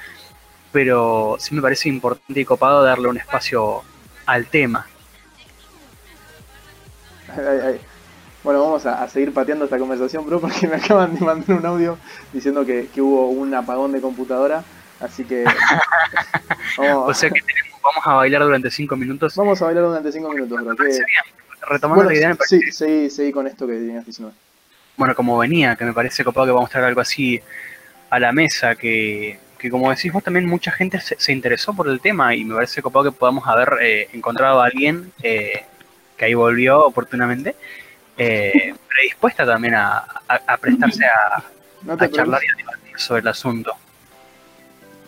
Pero 0.72 1.36
sí 1.38 1.54
me 1.54 1.62
parece 1.62 1.88
importante 1.88 2.40
y 2.40 2.44
copado 2.44 2.82
darle 2.82 3.06
un 3.06 3.18
espacio 3.18 3.84
al 4.26 4.46
tema. 4.46 4.84
Bueno, 8.44 8.60
vamos 8.60 8.84
a, 8.84 9.08
seguir 9.08 9.32
pateando 9.32 9.64
esta 9.64 9.78
conversación, 9.78 10.26
bro, 10.26 10.38
porque 10.38 10.68
me 10.68 10.76
acaban 10.76 11.14
de 11.14 11.24
mandar 11.24 11.56
un 11.56 11.64
audio 11.64 11.98
diciendo 12.30 12.66
que, 12.66 12.88
que 12.92 13.00
hubo 13.00 13.30
un 13.30 13.54
apagón 13.54 13.92
de 13.92 14.02
computadora. 14.02 14.62
Así 15.00 15.24
que. 15.24 15.44
vamos, 16.76 17.08
o 17.08 17.14
sea 17.14 17.30
que 17.30 17.40
vamos 17.82 18.06
a 18.06 18.12
bailar 18.12 18.42
durante 18.42 18.70
5 18.70 18.96
minutos. 18.96 19.34
Vamos 19.34 19.62
a 19.62 19.64
bailar 19.64 19.84
durante 19.84 20.12
5 20.12 20.28
minutos, 20.28 20.62
bro. 20.62 20.76
Que... 20.76 21.00
Retomando 21.66 22.04
la 22.04 22.14
idea, 22.14 22.36
Sí, 22.46 22.60
seguí, 22.70 23.08
seguí 23.08 23.32
con 23.32 23.46
esto 23.46 23.66
que 23.66 23.72
tenías 23.72 24.04
diciendo. 24.04 24.34
Bueno, 24.98 25.14
como 25.14 25.38
venía, 25.38 25.74
que 25.76 25.86
me 25.86 25.94
parece 25.94 26.22
copado 26.22 26.46
que 26.46 26.52
vamos 26.52 26.68
a 26.68 26.72
traer 26.72 26.86
algo 26.88 27.00
así 27.00 27.40
a 28.10 28.18
la 28.18 28.32
mesa, 28.32 28.74
que, 28.76 29.38
que 29.58 29.70
como 29.70 29.90
decís 29.90 30.12
vos 30.12 30.22
también 30.22 30.46
mucha 30.46 30.70
gente 30.70 31.00
se, 31.00 31.32
interesó 31.32 31.74
por 31.74 31.88
el 31.88 32.00
tema 32.00 32.34
y 32.34 32.44
me 32.44 32.54
parece 32.54 32.82
copado 32.82 33.10
que 33.10 33.12
podamos 33.12 33.46
haber 33.48 33.78
eh, 33.80 34.08
encontrado 34.12 34.60
a 34.60 34.66
alguien 34.66 35.10
eh, 35.22 35.64
que 36.24 36.28
ahí 36.28 36.34
volvió 36.34 36.84
oportunamente, 36.86 37.54
eh, 38.16 38.74
predispuesta 38.88 39.44
también 39.44 39.74
a, 39.74 40.04
a, 40.28 40.56
prestarse 40.56 41.04
a, 41.04 41.42
a 41.92 42.08
charlar 42.08 42.42
y 42.42 42.48
a 42.48 42.56
debatir 42.56 42.98
sobre 42.98 43.20
el 43.20 43.28
asunto. 43.28 43.72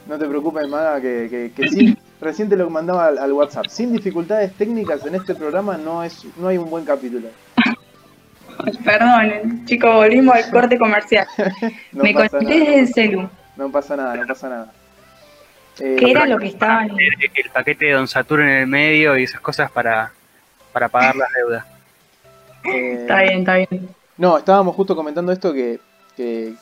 No 0.07 0.19
te 0.19 0.27
preocupes, 0.27 0.69
Maga, 0.69 1.01
que, 1.01 1.27
que, 1.31 1.53
que 1.55 1.69
sí, 1.69 1.99
recién 2.21 2.49
te 2.49 2.57
lo 2.57 2.71
mandaba 2.71 3.07
al, 3.09 3.33
WhatsApp. 3.33 3.67
Sin 3.67 3.93
dificultades 3.93 4.53
técnicas 4.53 5.05
en 5.07 5.17
este 5.17 5.35
programa 5.35 5.77
no 5.77 6.05
es 6.05 6.25
no 6.37 6.49
hay 6.49 6.59
un 6.59 6.71
buen 6.71 6.85
capítulo. 6.85 7.29
Perdón, 8.85 9.65
chicos, 9.67 9.93
volvimos 9.93 10.35
al 10.37 10.51
corte 10.51 10.79
comercial. 10.79 11.27
Me 11.93 12.15
conecté 12.15 12.45
desde 12.45 12.79
el 12.79 12.89
celu. 12.89 13.31
No 13.57 13.71
pasa 13.71 13.97
nada, 13.97 14.15
no 14.17 14.27
pasa 14.27 14.49
nada. 14.49 14.73
¿Qué 15.77 16.11
era 16.11 16.27
lo 16.27 16.39
que 16.39 16.47
estaba 16.47 16.85
el 16.85 17.51
paquete 17.53 17.87
de 17.87 17.93
Don 17.93 18.09
Saturno 18.09 18.45
en 18.45 18.53
el 18.53 18.67
medio 18.67 19.17
y 19.19 19.25
esas 19.25 19.41
cosas 19.41 19.71
para, 19.71 20.13
para 20.77 20.91
pagar 20.91 21.17
las 21.17 21.33
deudas? 21.33 21.65
Eh, 22.65 23.03
está 23.03 23.23
bien, 23.23 23.39
está 23.39 23.55
bien. 23.55 23.89
No, 24.17 24.39
estábamos 24.39 24.75
justo 24.75 24.97
comentando 24.97 25.31
esto 25.31 25.55
que 25.55 25.79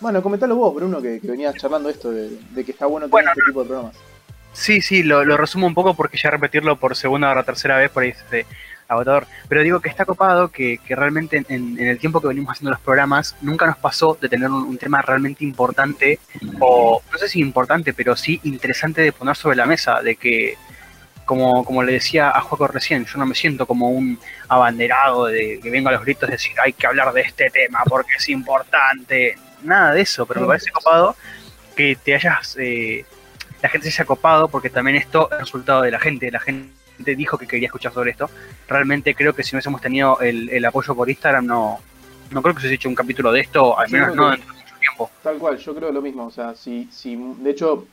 bueno, 0.00 0.22
comentalo 0.22 0.56
vos, 0.56 0.74
Bruno, 0.74 1.00
que, 1.00 1.20
que 1.20 1.28
venías 1.28 1.54
charlando 1.54 1.88
esto 1.88 2.10
de, 2.10 2.36
que 2.54 2.72
está 2.72 2.86
bueno 2.86 3.08
tener 3.08 3.28
este 3.28 3.40
tipo 3.46 3.62
de 3.62 3.68
programas. 3.68 3.96
Sí, 4.52 4.80
sí, 4.80 5.02
lo, 5.02 5.24
resumo 5.36 5.66
un 5.66 5.74
poco 5.74 5.94
porque 5.94 6.18
ya 6.18 6.30
repetirlo 6.30 6.76
por 6.76 6.94
segunda 6.94 7.32
o 7.32 7.44
tercera 7.44 7.78
vez 7.78 7.90
por 7.90 8.02
ahí 8.02 8.10
es 8.10 8.46
agotador. 8.86 9.26
Pero 9.48 9.62
digo 9.62 9.80
que 9.80 9.88
está 9.88 10.04
copado 10.04 10.48
que, 10.48 10.78
realmente 10.88 11.44
en, 11.48 11.78
el 11.78 11.98
tiempo 11.98 12.20
que 12.20 12.28
venimos 12.28 12.52
haciendo 12.52 12.70
los 12.70 12.80
programas 12.80 13.34
nunca 13.40 13.66
nos 13.66 13.78
pasó 13.78 14.18
de 14.20 14.28
tener 14.28 14.50
un, 14.50 14.76
tema 14.76 15.00
realmente 15.02 15.44
importante, 15.44 16.18
o 16.60 17.02
no 17.10 17.18
sé 17.18 17.28
si 17.28 17.40
importante, 17.40 17.94
pero 17.94 18.16
sí 18.16 18.40
interesante 18.44 19.02
de 19.02 19.12
poner 19.12 19.36
sobre 19.36 19.56
la 19.56 19.66
mesa, 19.66 20.02
de 20.02 20.16
que 20.16 20.56
como, 21.24 21.64
como 21.64 21.82
le 21.82 21.92
decía 21.92 22.30
a 22.30 22.40
Juaco 22.40 22.66
recién, 22.68 23.04
yo 23.04 23.18
no 23.18 23.26
me 23.26 23.34
siento 23.34 23.66
como 23.66 23.90
un 23.90 24.18
abanderado 24.48 25.26
de 25.26 25.60
que 25.62 25.70
vengo 25.70 25.88
a 25.88 25.92
los 25.92 26.02
gritos 26.02 26.28
de 26.28 26.36
decir 26.36 26.52
hay 26.62 26.72
que 26.72 26.86
hablar 26.86 27.12
de 27.12 27.22
este 27.22 27.50
tema 27.50 27.82
porque 27.88 28.14
es 28.18 28.28
importante 28.28 29.36
nada 29.62 29.92
de 29.92 30.02
eso, 30.02 30.26
pero 30.26 30.42
me 30.42 30.46
parece 30.46 30.70
copado 30.70 31.16
que 31.74 31.96
te 31.96 32.14
hayas, 32.14 32.56
eh, 32.58 33.04
la 33.62 33.68
gente 33.68 33.90
se 33.90 34.02
haya 34.02 34.06
copado, 34.06 34.48
porque 34.48 34.70
también 34.70 34.96
esto 34.96 35.28
es 35.32 35.38
resultado 35.38 35.82
de 35.82 35.90
la 35.90 35.98
gente, 35.98 36.30
la 36.30 36.40
gente 36.40 36.70
dijo 37.16 37.36
que 37.38 37.46
quería 37.46 37.66
escuchar 37.66 37.92
sobre 37.92 38.12
esto. 38.12 38.30
Realmente 38.68 39.14
creo 39.14 39.34
que 39.34 39.42
si 39.42 39.52
no 39.52 39.58
hubiésemos 39.58 39.80
tenido 39.80 40.20
el, 40.20 40.64
apoyo 40.64 40.94
por 40.94 41.08
Instagram, 41.10 41.46
no, 41.46 41.80
no 42.30 42.42
creo 42.42 42.54
que 42.54 42.60
se 42.60 42.66
hubiese 42.66 42.76
hecho 42.76 42.88
un 42.88 42.94
capítulo 42.94 43.32
de 43.32 43.40
esto, 43.40 43.78
al 43.78 43.90
menos 43.90 44.14
no 44.14 44.30
dentro 44.30 44.52
de 44.52 44.60
mucho 44.60 44.74
tiempo. 44.78 45.10
Tal 45.22 45.38
cual, 45.38 45.58
yo 45.58 45.74
creo 45.74 45.92
lo 45.92 46.02
mismo, 46.02 46.26
o 46.26 46.30
sea, 46.30 46.54
si, 46.54 46.88
si 46.92 47.16
de 47.16 47.50
hecho, 47.50 47.86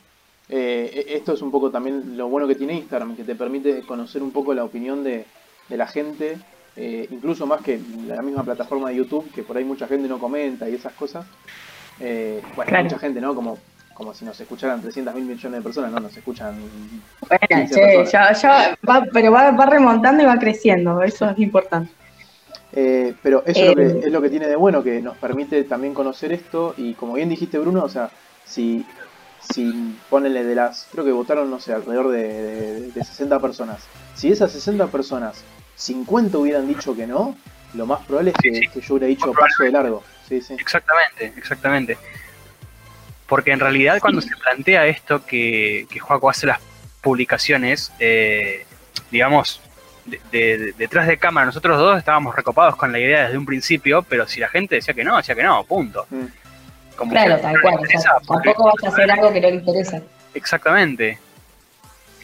eh, 0.54 1.06
esto 1.08 1.32
es 1.32 1.40
un 1.40 1.50
poco 1.50 1.70
también 1.70 2.14
lo 2.14 2.28
bueno 2.28 2.46
que 2.46 2.54
tiene 2.54 2.74
Instagram, 2.74 3.16
que 3.16 3.24
te 3.24 3.34
permite 3.34 3.80
conocer 3.82 4.22
un 4.22 4.32
poco 4.32 4.52
la 4.52 4.64
opinión 4.64 5.02
de, 5.02 5.24
de 5.66 5.76
la 5.78 5.86
gente, 5.86 6.36
eh, 6.76 7.08
incluso 7.10 7.46
más 7.46 7.62
que 7.62 7.80
la 8.06 8.20
misma 8.20 8.42
plataforma 8.42 8.90
de 8.90 8.96
YouTube, 8.96 9.32
que 9.34 9.42
por 9.42 9.56
ahí 9.56 9.64
mucha 9.64 9.86
gente 9.86 10.08
no 10.08 10.18
comenta 10.18 10.68
y 10.68 10.74
esas 10.74 10.92
cosas. 10.92 11.24
Eh, 12.00 12.42
bueno, 12.54 12.82
mucha 12.82 12.98
gente, 12.98 13.18
¿no? 13.18 13.34
Como, 13.34 13.56
como 13.94 14.12
si 14.12 14.26
nos 14.26 14.38
escucharan 14.38 14.82
300 14.82 15.14
mil 15.14 15.24
millones 15.24 15.58
de 15.58 15.62
personas, 15.62 15.90
no, 15.90 16.00
nos 16.00 16.14
escuchan. 16.14 16.54
Bueno, 17.26 17.68
che, 17.70 18.04
ya, 18.12 18.32
ya 18.34 18.76
va, 18.86 19.06
pero 19.10 19.32
va, 19.32 19.52
va, 19.52 19.64
remontando 19.64 20.22
y 20.22 20.26
va 20.26 20.38
creciendo, 20.38 21.02
eso 21.02 21.30
es 21.30 21.38
importante. 21.38 21.90
Eh, 22.74 23.14
pero 23.22 23.42
eso 23.46 23.60
es, 23.60 23.68
lo 23.68 23.74
que, 23.74 24.06
es 24.06 24.12
lo 24.12 24.20
que 24.20 24.28
tiene 24.28 24.48
de 24.48 24.56
bueno, 24.56 24.82
que 24.82 25.00
nos 25.00 25.16
permite 25.16 25.64
también 25.64 25.94
conocer 25.94 26.30
esto 26.32 26.74
y 26.76 26.92
como 26.92 27.14
bien 27.14 27.30
dijiste 27.30 27.58
Bruno, 27.58 27.84
o 27.84 27.88
sea, 27.88 28.10
si, 28.44 28.84
si 29.52 29.98
ponele 30.10 30.44
de 30.44 30.54
las, 30.54 30.88
creo 30.92 31.04
que 31.04 31.12
votaron, 31.12 31.50
no 31.50 31.60
sé, 31.60 31.72
alrededor 31.72 32.10
de, 32.10 32.90
de 32.90 33.04
60 33.04 33.38
personas, 33.40 33.82
si 34.14 34.30
esas 34.30 34.52
60 34.52 34.86
personas 34.88 35.42
50 35.76 36.38
hubieran 36.38 36.66
dicho 36.66 36.94
que 36.94 37.06
no, 37.06 37.36
lo 37.74 37.86
más 37.86 38.04
probable 38.04 38.32
es 38.32 38.36
que, 38.42 38.80
yo 38.80 38.94
hubiera 38.94 39.06
dicho 39.06 39.32
paso 39.32 39.62
de 39.62 39.72
largo. 39.72 40.02
Exactamente, 40.30 41.32
exactamente. 41.36 41.98
Porque 43.26 43.52
en 43.52 43.60
realidad 43.60 43.98
cuando 44.00 44.20
se 44.20 44.34
plantea 44.36 44.86
esto 44.86 45.24
que, 45.24 45.86
que 45.90 45.98
Juaco 45.98 46.30
hace 46.30 46.46
las 46.46 46.58
publicaciones, 47.00 47.92
eh, 47.98 48.66
digamos, 49.10 49.60
de, 50.04 50.74
detrás 50.76 51.06
de 51.06 51.18
cámara, 51.18 51.46
nosotros 51.46 51.78
dos 51.78 51.98
estábamos 51.98 52.34
recopados 52.34 52.76
con 52.76 52.92
la 52.92 52.98
idea 52.98 53.24
desde 53.24 53.38
un 53.38 53.46
principio, 53.46 54.02
pero 54.02 54.26
si 54.26 54.40
la 54.40 54.48
gente 54.48 54.76
decía 54.76 54.94
que 54.94 55.04
no, 55.04 55.16
decía 55.16 55.34
que 55.34 55.42
no, 55.42 55.64
punto. 55.64 56.06
Mm. 56.10 56.24
Claro, 56.96 57.38
tal 57.38 57.60
cual. 57.60 57.78
tampoco 58.26 58.64
vas 58.64 58.84
a 58.84 58.88
hacer 58.88 59.10
algo 59.10 59.32
que 59.32 59.40
no 59.40 59.48
le 59.48 59.54
interesa. 59.56 60.00
Exactamente. 60.34 61.18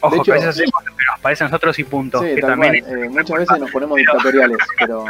Ojo, 0.01 0.23
que 0.23 0.31
a 0.31 0.35
veces 0.35 0.49
hacemos, 0.49 0.81
pero 0.95 1.11
nos 1.11 1.19
parece 1.19 1.43
a 1.43 1.47
nosotros 1.47 1.77
y 1.79 1.83
punto. 1.83 2.21
que 2.21 2.41
también 2.41 2.75
eh, 2.75 3.09
muchas 3.09 3.39
veces 3.39 3.59
nos 3.59 3.71
ponemos 3.71 3.97
dictatoriales, 3.97 4.57
pero... 4.77 5.05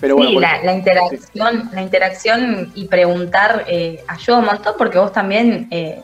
Pero 0.00 0.14
bueno, 0.14 0.30
sí, 0.30 0.38
la, 0.38 0.72
interacción, 0.72 1.70
la 1.72 1.82
interacción 1.82 2.70
y 2.76 2.86
preguntar 2.86 3.64
eh, 3.66 4.04
ayuda 4.06 4.38
un 4.38 4.44
montón 4.44 4.74
porque 4.78 4.96
vos 4.96 5.12
también, 5.12 5.66
eh, 5.72 6.02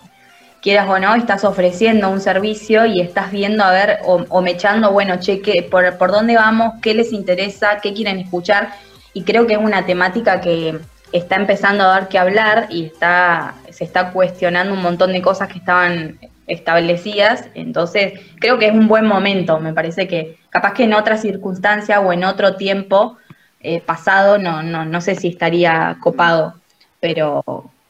quieras 0.61 0.88
o 0.88 0.98
no, 0.98 1.14
estás 1.14 1.44
ofreciendo 1.44 2.11
un 2.11 2.20
servicio 2.20 2.86
y 2.86 3.00
estás 3.00 3.30
viendo 3.30 3.62
a 3.62 3.70
ver 3.70 3.98
o, 4.05 4.24
o 4.28 4.42
mechando, 4.42 4.90
bueno, 4.90 5.20
che, 5.20 5.68
por, 5.70 5.96
por 5.96 6.11
dónde 6.11 6.34
vamos, 6.34 6.74
qué 6.82 6.92
les 6.92 7.12
interesa, 7.12 7.78
qué 7.80 7.94
quieren 7.94 8.18
escuchar. 8.18 8.72
Y 9.12 9.22
creo 9.22 9.46
que 9.46 9.52
es 9.52 9.61
una 9.61 9.86
temática 9.86 10.40
que 10.40 10.80
está 11.14 11.36
empezando 11.36 11.84
a 11.84 11.86
dar 11.86 12.08
que 12.08 12.18
hablar 12.18 12.66
y 12.70 12.86
está 12.86 13.54
se 13.70 13.84
está 13.84 14.10
cuestionando 14.10 14.74
un 14.74 14.82
montón 14.82 15.12
de 15.12 15.22
cosas 15.22 15.48
que 15.48 15.58
estaban 15.58 16.18
establecidas, 16.46 17.48
entonces 17.54 18.20
creo 18.40 18.58
que 18.58 18.66
es 18.66 18.72
un 18.72 18.88
buen 18.88 19.06
momento, 19.06 19.60
me 19.60 19.72
parece 19.72 20.06
que 20.08 20.38
capaz 20.50 20.74
que 20.74 20.84
en 20.84 20.92
otra 20.92 21.16
circunstancia 21.16 22.00
o 22.00 22.12
en 22.12 22.24
otro 22.24 22.56
tiempo 22.56 23.16
eh, 23.60 23.80
pasado 23.80 24.38
no, 24.38 24.62
no, 24.62 24.84
no 24.84 25.00
sé 25.00 25.14
si 25.14 25.28
estaría 25.28 25.96
copado, 26.00 26.54
pero 27.00 27.42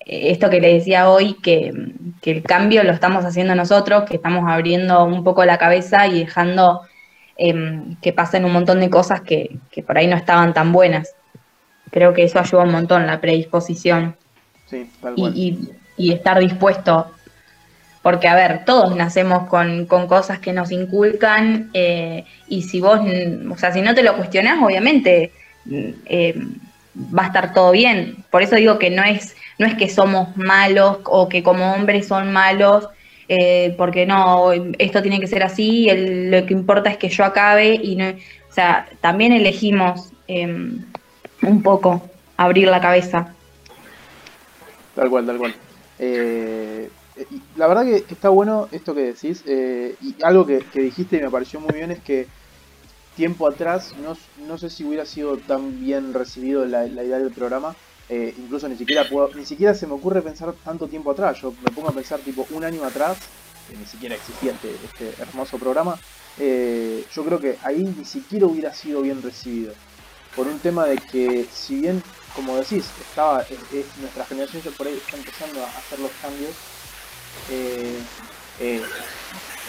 eh, 0.04 0.30
esto 0.30 0.50
que 0.50 0.60
le 0.60 0.74
decía 0.74 1.08
hoy, 1.08 1.34
que, 1.42 1.72
el 2.22 2.42
cambio 2.42 2.84
lo 2.84 2.92
estamos 2.92 3.24
haciendo 3.24 3.54
nosotros, 3.54 4.04
que 4.04 4.16
estamos 4.16 4.44
abriendo 4.50 5.04
un 5.04 5.24
poco 5.24 5.44
la 5.44 5.58
cabeza 5.58 6.06
y 6.06 6.20
dejando 6.20 6.82
em, 7.36 7.96
que 8.00 8.12
pasen 8.12 8.44
un 8.44 8.52
montón 8.52 8.80
de 8.80 8.90
cosas 8.90 9.22
que, 9.22 9.58
que, 9.70 9.82
por 9.82 9.98
ahí 9.98 10.06
no 10.06 10.16
estaban 10.16 10.54
tan 10.54 10.72
buenas. 10.72 11.14
Creo 11.91 12.12
que 12.12 12.24
eso 12.24 12.39
ayuda 12.39 12.62
un 12.62 12.72
montón, 12.72 13.07
la 13.07 13.20
predisposición. 13.20 14.16
Sí, 14.66 14.91
y, 15.16 15.59
y 15.97 16.12
estar 16.12 16.39
dispuesto 16.41 17.11
porque, 18.05 18.28
a 18.28 18.35
ver, 18.35 18.66
todos 18.66 18.95
nacemos 18.95 19.49
con, 19.49 19.87
cosas 19.87 20.39
que 20.39 20.53
nos 20.53 20.70
inculcan 20.70 21.70
eh, 21.72 22.26
y 22.49 22.61
si 22.61 22.78
vos, 22.78 23.01
o 23.51 23.57
sea, 23.57 23.72
si 23.72 23.80
no 23.80 23.95
te 23.95 24.03
lo 24.03 24.14
cuestionás, 24.14 24.62
obviamente 24.62 25.32
eh, 25.70 26.35
va 26.97 27.22
a 27.22 27.26
estar 27.28 27.55
todo 27.55 27.70
bien. 27.72 28.16
Por 28.30 28.43
eso 28.43 28.57
digo 28.57 28.78
que 28.78 28.91
no 28.91 29.03
es, 29.03 29.35
no 29.59 29.66
es 29.66 29.74
que 29.76 29.89
somos 29.89 30.37
malos 30.37 30.99
o 31.05 31.30
que 31.30 31.43
como 31.43 31.72
hombres 31.72 32.07
son 32.07 32.30
malos, 32.30 32.89
eh, 33.30 33.74
porque 33.78 34.05
no, 34.05 34.53
esto 34.53 35.01
tiene 35.01 35.18
que 35.18 35.26
ser 35.26 35.43
así, 35.43 35.89
lo 35.91 36.45
que 36.45 36.53
importa 36.53 36.91
es 36.91 36.99
que 36.99 37.09
yo 37.09 37.24
acabe 37.24 37.80
y 37.82 37.97
no, 37.97 38.11
o 38.11 38.53
sea, 38.53 38.87
también 39.01 39.32
elegimos 39.32 40.12
em, 40.28 40.85
un 41.49 41.62
poco 41.62 42.03
abrir 42.36 42.68
la 42.68 42.80
cabeza. 42.80 43.34
Tal 44.95 45.11
cual, 45.11 45.26
tal 45.26 45.38
cual. 45.38 45.55
Eh, 45.99 46.90
la 47.57 47.66
verdad 47.66 47.84
que, 47.84 47.97
está 47.97 48.28
bueno 48.28 48.68
esto 48.72 48.95
que 48.95 49.12
decís. 49.12 49.42
Eh, 49.47 49.97
y 50.01 50.16
algo 50.22 50.47
que, 50.47 50.64
dijiste 50.74 51.16
y 51.16 51.20
me 51.20 51.30
pareció 51.30 51.61
muy 51.61 51.74
bien 51.74 51.90
es 51.90 52.01
que 52.01 52.26
tiempo 53.16 53.47
atrás 53.47 53.95
no, 54.03 54.16
no 54.47 54.59
sé 54.59 54.70
si 54.70 54.84
hubiera 54.84 55.07
sido 55.07 55.36
tan 55.36 55.80
bien 55.80 56.14
recibido 56.14 56.64
la, 56.66 56.86
idea 56.86 57.18
del 57.18 57.32
programa. 57.32 57.74
Eh, 58.09 58.34
incluso 58.36 58.68
ni 58.68 58.76
siquiera 58.76 59.07
ni 59.34 59.47
siquiera 59.47 59.72
se 59.72 59.86
me 59.86 59.95
ocurre 59.95 60.20
pensar 60.20 60.53
tanto 60.64 60.88
tiempo 60.88 61.11
atrás. 61.11 61.40
Yo 61.40 61.53
me 61.64 61.70
pongo 61.70 61.88
a 61.88 61.92
pensar 61.92 62.20
tipo 62.20 62.47
un 62.51 62.64
año 62.64 62.84
atrás, 62.84 63.18
que 63.68 63.76
ni 63.76 63.86
siquiera 63.86 64.14
existía 64.14 64.53
este, 64.53 64.74
este 64.84 65.22
hermoso 65.22 65.59
programa. 65.59 65.99
eh, 66.38 67.05
yo 67.14 67.24
creo 67.24 67.38
que 67.38 67.57
ahí 67.62 67.82
ni 67.97 68.05
siquiera 68.05 68.47
hubiera 68.47 68.74
sido 68.74 69.03
bien 69.03 69.22
recibido. 69.22 69.72
Por 70.37 70.47
un 70.49 70.59
tema 70.59 70.87
de 70.87 70.99
que, 70.99 71.47
si 71.53 71.80
bien, 71.80 72.03
como 72.35 72.57
decís, 72.57 72.85
estaba 73.01 73.43
eh, 73.43 73.57
eh, 73.72 73.85
nuestra 74.01 74.24
generación 74.24 74.62
ya 74.62 74.70
por 74.72 74.87
ahí 74.87 74.95
está 74.95 75.16
empezando 75.16 75.64
a 75.64 75.68
hacer 75.68 76.01
los 76.01 76.11
cambios. 76.20 76.53
Eh, 77.51 77.99
eh, 78.61 78.82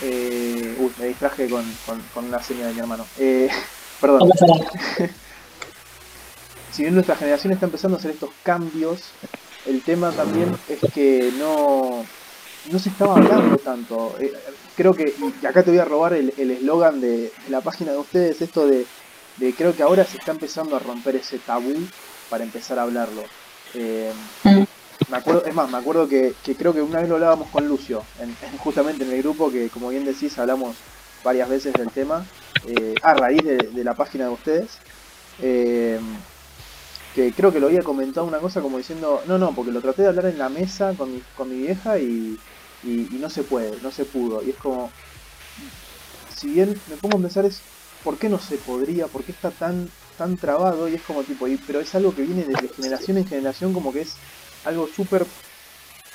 eh, 0.02 0.76
uy, 0.80 0.92
me 1.00 1.06
distraje 1.08 1.50
con, 1.50 1.64
con, 1.86 2.02
con 2.14 2.26
una 2.26 2.42
seña 2.42 2.68
de 2.68 2.74
mi 2.74 2.80
hermano. 2.80 3.06
Perdón. 4.02 4.30
Si 6.72 6.82
bien 6.82 6.94
nuestra 6.94 7.16
generación 7.16 7.54
está 7.54 7.68
empezando 7.68 7.96
a 7.96 8.00
hacer 8.00 8.12
estos 8.12 8.32
cambios, 8.44 9.00
el 9.66 9.82
tema 9.82 10.12
también 10.12 10.54
es 10.68 10.82
que 10.94 11.32
no, 11.40 12.06
no 12.70 12.80
se 12.80 12.90
estaba 12.90 13.16
hablando 13.16 13.58
tanto. 13.60 14.14
Creo 14.76 14.94
que, 14.94 15.16
y 15.42 15.46
acá 15.46 15.64
te 15.64 15.72
voy 15.72 15.80
a 15.80 15.86
robar 15.86 16.12
el 16.12 16.34
el 16.38 16.52
eslogan 16.52 17.00
de, 17.00 17.18
de 17.18 17.32
la 17.48 17.62
página 17.62 17.94
de 17.94 17.98
ustedes, 18.00 18.42
esto 18.42 18.68
de, 18.68 18.86
de 19.36 19.56
creo 19.56 19.76
que 19.76 19.84
ahora 19.84 20.06
se 20.06 20.18
está 20.18 20.32
empezando 20.32 20.76
a 20.76 20.80
romper 20.80 21.16
ese 21.18 21.40
tabú 21.40 21.94
para 22.28 22.44
empezar 22.44 22.80
a 22.80 22.84
hablarlo. 22.84 23.34
Eh, 23.74 24.14
Mm. 24.46 24.66
me 25.08 25.18
acuerdo, 25.18 25.46
es 25.46 25.54
más, 25.54 25.70
me 25.70 25.78
acuerdo 25.78 26.08
que, 26.08 26.40
que 26.44 26.58
creo 26.58 26.74
que 26.74 26.82
una 26.82 27.00
vez 27.02 27.10
lo 27.10 27.16
hablábamos 27.16 27.50
con 27.52 27.68
Lucio, 27.68 28.12
en- 28.16 28.38
en- 28.42 28.58
justamente 28.58 29.04
en 29.04 29.12
el 29.12 29.20
grupo 29.22 29.52
que 29.52 29.70
como 29.72 29.90
bien 29.90 30.06
decís 30.06 30.38
hablamos 30.40 30.86
varias 31.22 31.50
veces 31.50 31.76
del 31.78 31.92
tema, 31.94 32.32
eh, 32.62 33.00
a 33.02 33.14
raíz 33.16 33.44
de, 33.46 33.72
de 33.72 33.84
la 33.84 33.96
página 33.96 34.26
de 34.26 34.32
ustedes. 34.32 34.84
Eh, 35.38 36.00
que 37.14 37.34
creo 37.34 37.52
que 37.54 37.60
lo 37.60 37.68
había 37.68 37.84
comentado 37.84 38.26
una 38.28 38.40
cosa 38.40 38.62
como 38.62 38.78
diciendo, 38.78 39.24
no, 39.26 39.38
no, 39.38 39.56
porque 39.56 39.72
lo 39.72 39.82
traté 39.82 40.02
de 40.04 40.10
hablar 40.10 40.26
en 40.28 40.38
la 40.38 40.50
mesa 40.50 40.96
con 40.96 41.12
mi, 41.12 41.24
con 41.34 41.50
mi 41.50 41.58
vieja 41.58 42.00
y, 42.00 42.42
y, 42.82 43.16
y 43.16 43.20
no 43.20 43.30
se 43.30 43.44
puede, 43.46 43.80
no 43.82 43.92
se 43.92 44.06
pudo. 44.06 44.44
Y 44.44 44.52
es 44.52 44.58
como, 44.58 44.96
si 46.28 46.50
bien 46.50 46.84
me 46.86 46.98
pongo 46.98 47.18
a 47.18 47.22
pensar 47.22 47.46
es, 47.46 47.68
¿por 48.06 48.20
qué 48.20 48.30
no 48.30 48.40
se 48.40 48.60
podría? 48.60 49.10
¿Por 49.10 49.26
qué 49.26 49.34
está 49.34 49.58
tan, 49.58 49.94
tan 50.16 50.40
trabado? 50.40 50.90
Y 50.90 50.96
es 50.96 51.04
como 51.04 51.26
tipo, 51.26 51.48
y- 51.50 51.60
pero 51.60 51.82
es 51.82 51.96
algo 51.96 52.16
que 52.16 52.24
viene 52.24 52.46
de 52.46 52.58
generación 52.78 53.18
en 53.20 53.28
generación 53.28 53.74
como 53.74 53.94
que 53.94 54.02
es 54.04 54.22
algo 54.64 54.88
súper, 54.88 55.34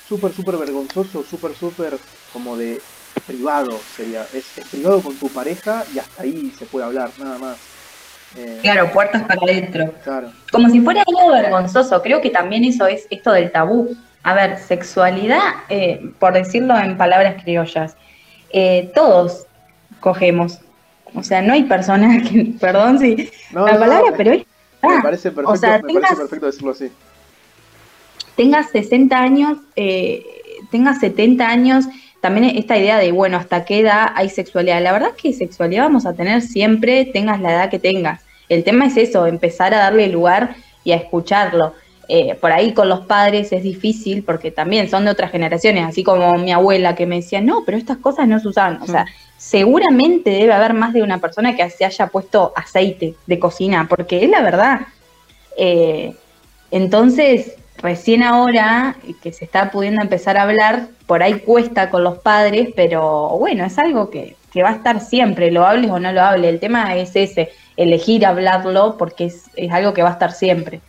súper, 0.01 0.33
súper 0.33 0.57
vergonzoso, 0.57 1.23
súper, 1.23 1.55
súper 1.55 2.01
como 2.29 2.57
de 2.57 2.89
privado 3.25 3.85
sería. 3.87 4.25
Es, 4.33 4.53
es 4.57 4.67
privado 4.69 5.03
con 5.03 5.19
tu 5.19 5.31
pareja 5.33 5.85
y 5.89 5.99
hasta 5.99 6.23
ahí 6.23 6.51
se 6.53 6.67
puede 6.67 6.85
hablar, 6.87 7.17
nada 7.17 7.39
más. 7.39 7.71
Eh, 8.31 8.61
Claro, 8.61 8.91
puertas 8.91 9.23
para 9.23 9.41
adentro. 9.43 9.95
claro. 10.01 10.33
Como 10.51 10.69
si 10.69 10.81
fuera 10.81 11.03
algo 11.07 11.31
vergonzoso. 11.33 12.01
Creo 12.01 12.21
que 12.21 12.29
también 12.29 12.63
eso 12.65 12.85
es 12.87 13.07
esto 13.09 13.31
del 13.31 13.51
tabú. 13.51 13.97
A 14.23 14.35
ver, 14.35 14.57
sexualidad, 14.59 15.39
eh, 15.69 15.99
por 16.19 16.33
decirlo 16.33 16.77
en 16.77 16.97
palabras 16.97 17.41
criollas, 17.43 17.97
eh, 18.49 18.91
todos 18.93 19.47
cogemos. 19.99 20.61
O 21.13 21.23
sea, 21.23 21.41
no 21.41 21.53
hay 21.53 21.63
personas 21.63 22.27
que, 22.29 22.53
perdón 22.59 22.99
si 22.99 23.29
No, 23.51 23.65
la 23.65 23.73
no, 23.73 23.79
palabra, 23.79 24.11
no, 24.11 24.17
pero 24.17 24.31
es 24.33 24.45
Me 24.83 25.01
parece 25.01 25.31
perfecto, 25.31 25.51
O 25.51 25.57
sea, 25.57 25.73
me 25.77 25.79
parece 25.81 25.93
tengas- 25.99 26.17
perfecto 26.19 26.45
decirlo 26.45 26.71
así. 26.71 26.89
tengas 28.35 28.69
60 28.71 29.19
años, 29.19 29.57
eh, 29.75 30.25
tengas 30.71 30.99
70 30.99 31.47
años, 31.47 31.85
también 32.21 32.55
esta 32.57 32.77
idea 32.77 32.97
de, 32.97 33.11
bueno, 33.11 33.37
¿hasta 33.37 33.65
qué 33.65 33.79
edad 33.79 34.11
hay 34.15 34.29
sexualidad? 34.29 34.81
La 34.81 34.91
verdad 34.91 35.09
es 35.15 35.21
que 35.21 35.33
sexualidad 35.33 35.83
vamos 35.83 36.05
a 36.05 36.13
tener 36.13 36.41
siempre, 36.41 37.05
tengas 37.05 37.41
la 37.41 37.51
edad 37.51 37.69
que 37.69 37.79
tengas. 37.79 38.21
El 38.47 38.63
tema 38.63 38.85
es 38.85 38.97
eso, 38.97 39.25
empezar 39.27 39.73
a 39.73 39.77
darle 39.79 40.07
lugar 40.07 40.55
y 40.83 40.91
a 40.91 40.95
escucharlo. 40.97 41.73
Eh, 42.13 42.35
por 42.35 42.51
ahí 42.51 42.73
con 42.73 42.89
los 42.89 43.05
padres 43.05 43.53
es 43.53 43.63
difícil 43.63 44.23
porque 44.25 44.51
también 44.51 44.89
son 44.89 45.05
de 45.05 45.11
otras 45.11 45.31
generaciones, 45.31 45.85
así 45.85 46.03
como 46.03 46.33
mi 46.33 46.51
abuela 46.51 46.93
que 46.93 47.05
me 47.05 47.15
decía, 47.15 47.39
no, 47.39 47.63
pero 47.65 47.77
estas 47.77 47.99
cosas 47.99 48.27
no 48.27 48.37
se 48.37 48.49
usaban. 48.49 48.81
O 48.81 48.85
sea, 48.85 49.05
seguramente 49.37 50.29
debe 50.29 50.51
haber 50.51 50.73
más 50.73 50.91
de 50.91 51.03
una 51.03 51.19
persona 51.19 51.55
que 51.55 51.69
se 51.69 51.85
haya 51.85 52.07
puesto 52.07 52.51
aceite 52.53 53.15
de 53.27 53.39
cocina, 53.39 53.87
porque 53.89 54.25
es 54.25 54.29
la 54.29 54.41
verdad. 54.41 54.81
Eh, 55.55 56.13
entonces, 56.69 57.55
recién 57.77 58.23
ahora 58.23 58.97
que 59.23 59.31
se 59.31 59.45
está 59.45 59.71
pudiendo 59.71 60.01
empezar 60.01 60.35
a 60.35 60.41
hablar, 60.41 60.87
por 61.07 61.23
ahí 61.23 61.39
cuesta 61.39 61.89
con 61.89 62.03
los 62.03 62.17
padres, 62.17 62.71
pero 62.75 63.37
bueno, 63.39 63.63
es 63.63 63.79
algo 63.79 64.09
que, 64.09 64.35
que 64.51 64.63
va 64.63 64.71
a 64.71 64.75
estar 64.75 64.99
siempre, 64.99 65.49
lo 65.49 65.65
hables 65.65 65.89
o 65.89 65.97
no 65.97 66.11
lo 66.11 66.21
hables. 66.21 66.49
El 66.49 66.59
tema 66.59 66.93
es 66.97 67.15
ese, 67.15 67.51
elegir 67.77 68.25
hablarlo 68.25 68.97
porque 68.97 69.27
es, 69.27 69.45
es 69.55 69.71
algo 69.71 69.93
que 69.93 70.03
va 70.03 70.09
a 70.09 70.13
estar 70.13 70.33
siempre. 70.33 70.81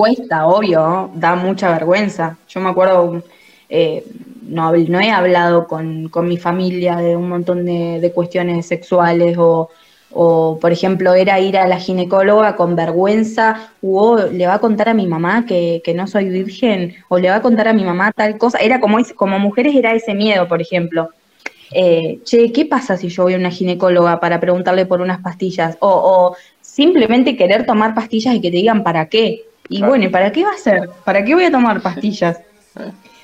Cuesta, 0.00 0.46
obvio, 0.46 1.10
da 1.12 1.34
mucha 1.34 1.70
vergüenza. 1.72 2.38
Yo 2.48 2.60
me 2.62 2.70
acuerdo, 2.70 3.22
eh, 3.68 4.02
no, 4.48 4.72
no 4.72 4.98
he 4.98 5.10
hablado 5.10 5.66
con, 5.66 6.08
con 6.08 6.26
mi 6.26 6.38
familia 6.38 6.96
de 6.96 7.16
un 7.16 7.28
montón 7.28 7.66
de, 7.66 8.00
de 8.00 8.10
cuestiones 8.10 8.64
sexuales 8.64 9.36
o, 9.36 9.68
o, 10.10 10.58
por 10.58 10.72
ejemplo, 10.72 11.12
era 11.12 11.38
ir 11.38 11.58
a 11.58 11.68
la 11.68 11.78
ginecóloga 11.78 12.56
con 12.56 12.76
vergüenza, 12.76 13.72
o 13.82 14.16
le 14.16 14.46
va 14.46 14.54
a 14.54 14.58
contar 14.58 14.88
a 14.88 14.94
mi 14.94 15.06
mamá 15.06 15.44
que, 15.46 15.82
que 15.84 15.92
no 15.92 16.06
soy 16.06 16.30
virgen, 16.30 16.94
o 17.10 17.18
le 17.18 17.28
va 17.28 17.36
a 17.36 17.42
contar 17.42 17.68
a 17.68 17.74
mi 17.74 17.84
mamá 17.84 18.10
tal 18.12 18.38
cosa. 18.38 18.56
Era 18.56 18.80
como, 18.80 18.96
como 19.16 19.38
mujeres 19.38 19.74
era 19.76 19.92
ese 19.92 20.14
miedo, 20.14 20.48
por 20.48 20.62
ejemplo. 20.62 21.10
Eh, 21.72 22.20
che, 22.24 22.50
¿qué 22.52 22.64
pasa 22.64 22.96
si 22.96 23.10
yo 23.10 23.24
voy 23.24 23.34
a 23.34 23.36
una 23.36 23.50
ginecóloga 23.50 24.18
para 24.18 24.40
preguntarle 24.40 24.86
por 24.86 25.02
unas 25.02 25.20
pastillas? 25.20 25.76
O, 25.80 25.90
o 25.90 26.36
simplemente 26.62 27.36
querer 27.36 27.66
tomar 27.66 27.94
pastillas 27.94 28.34
y 28.34 28.40
que 28.40 28.50
te 28.50 28.56
digan 28.56 28.82
para 28.82 29.10
qué. 29.10 29.49
Y 29.70 29.76
Claro. 29.78 29.90
bueno, 29.92 30.04
¿y 30.04 30.08
para 30.08 30.32
qué 30.32 30.44
va 30.44 30.50
a 30.50 30.58
ser? 30.58 30.90
¿Para 31.04 31.24
qué 31.24 31.32
voy 31.34 31.44
a 31.44 31.50
tomar 31.50 31.80
pastillas? 31.80 32.40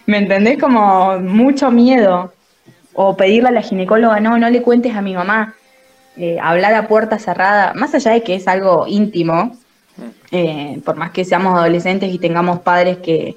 ¿Me 0.06 0.18
entendés? 0.18 0.58
Como 0.58 1.18
mucho 1.18 1.70
miedo. 1.72 2.32
O 2.94 3.16
pedirle 3.16 3.48
a 3.48 3.52
la 3.52 3.62
ginecóloga, 3.62 4.20
no, 4.20 4.38
no 4.38 4.48
le 4.48 4.62
cuentes 4.62 4.94
a 4.94 5.02
mi 5.02 5.12
mamá. 5.12 5.54
Eh, 6.16 6.38
hablar 6.40 6.72
a 6.72 6.86
puerta 6.88 7.18
cerrada, 7.18 7.74
más 7.74 7.94
allá 7.94 8.12
de 8.12 8.22
que 8.22 8.36
es 8.36 8.48
algo 8.48 8.86
íntimo, 8.86 9.54
eh, 10.30 10.80
por 10.84 10.96
más 10.96 11.10
que 11.10 11.24
seamos 11.26 11.58
adolescentes 11.58 12.14
y 12.14 12.18
tengamos 12.18 12.60
padres 12.60 12.98
que, 12.98 13.36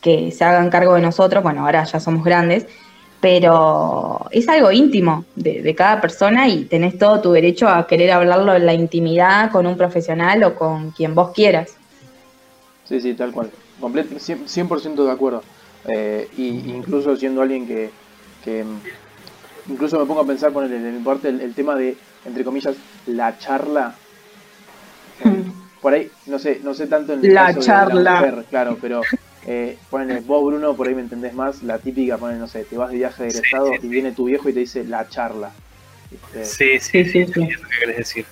que 0.00 0.32
se 0.32 0.42
hagan 0.44 0.70
cargo 0.70 0.94
de 0.94 1.02
nosotros, 1.02 1.42
bueno, 1.44 1.64
ahora 1.64 1.84
ya 1.84 2.00
somos 2.00 2.24
grandes, 2.24 2.66
pero 3.20 4.26
es 4.32 4.48
algo 4.48 4.72
íntimo 4.72 5.24
de, 5.36 5.62
de 5.62 5.74
cada 5.76 6.00
persona 6.00 6.48
y 6.48 6.64
tenés 6.64 6.98
todo 6.98 7.20
tu 7.20 7.30
derecho 7.32 7.68
a 7.68 7.86
querer 7.86 8.10
hablarlo 8.10 8.54
en 8.56 8.66
la 8.66 8.74
intimidad 8.74 9.50
con 9.52 9.66
un 9.66 9.76
profesional 9.76 10.42
o 10.42 10.54
con 10.56 10.90
quien 10.90 11.14
vos 11.14 11.30
quieras. 11.32 11.76
Sí, 12.88 13.00
sí, 13.00 13.14
tal 13.14 13.32
cual. 13.32 13.50
Complet 13.80 14.10
100%, 14.10 14.46
100% 14.46 15.04
de 15.04 15.10
acuerdo. 15.10 15.42
Eh, 15.88 16.28
y 16.36 16.48
incluso 16.70 17.16
siendo 17.16 17.42
alguien 17.42 17.66
que, 17.66 17.90
que, 18.44 18.64
mm, 18.64 19.72
incluso 19.72 19.98
me 19.98 20.06
pongo 20.06 20.20
a 20.20 20.26
pensar 20.26 20.52
poner 20.52 20.72
en 20.72 21.04
parte 21.04 21.28
el, 21.28 21.40
el 21.40 21.54
tema 21.54 21.76
de, 21.76 21.96
entre 22.24 22.44
comillas, 22.44 22.76
la 23.06 23.38
charla. 23.38 23.94
Por 25.80 25.94
ahí, 25.94 26.10
no 26.26 26.38
sé, 26.38 26.60
no 26.64 26.74
sé 26.74 26.86
tanto 26.86 27.12
en 27.12 27.24
el 27.24 27.34
La 27.34 27.46
caso 27.46 27.60
de 27.60 27.66
charla. 27.66 28.14
mujer, 28.16 28.44
claro, 28.50 28.78
pero 28.80 29.02
eh, 29.46 29.76
ponele, 29.90 30.20
vos 30.20 30.44
Bruno, 30.44 30.74
por 30.74 30.88
ahí 30.88 30.94
me 30.94 31.02
entendés 31.02 31.34
más, 31.34 31.62
la 31.62 31.78
típica, 31.78 32.18
ponele, 32.18 32.40
no 32.40 32.48
sé, 32.48 32.64
te 32.64 32.76
vas 32.76 32.90
de 32.90 32.96
viaje 32.96 33.22
de 33.24 33.28
egresado 33.30 33.70
y 33.80 33.86
viene 33.86 34.12
tu 34.12 34.24
viejo 34.24 34.48
y 34.48 34.52
te 34.52 34.60
dice 34.60 34.84
la 34.84 35.08
charla. 35.08 35.52
¿viste? 36.10 36.44
Sí, 36.44 36.80
sí, 36.80 37.04
Sí, 37.04 37.26
sí, 37.26 37.48
querés 37.80 37.96
decir. 37.98 38.26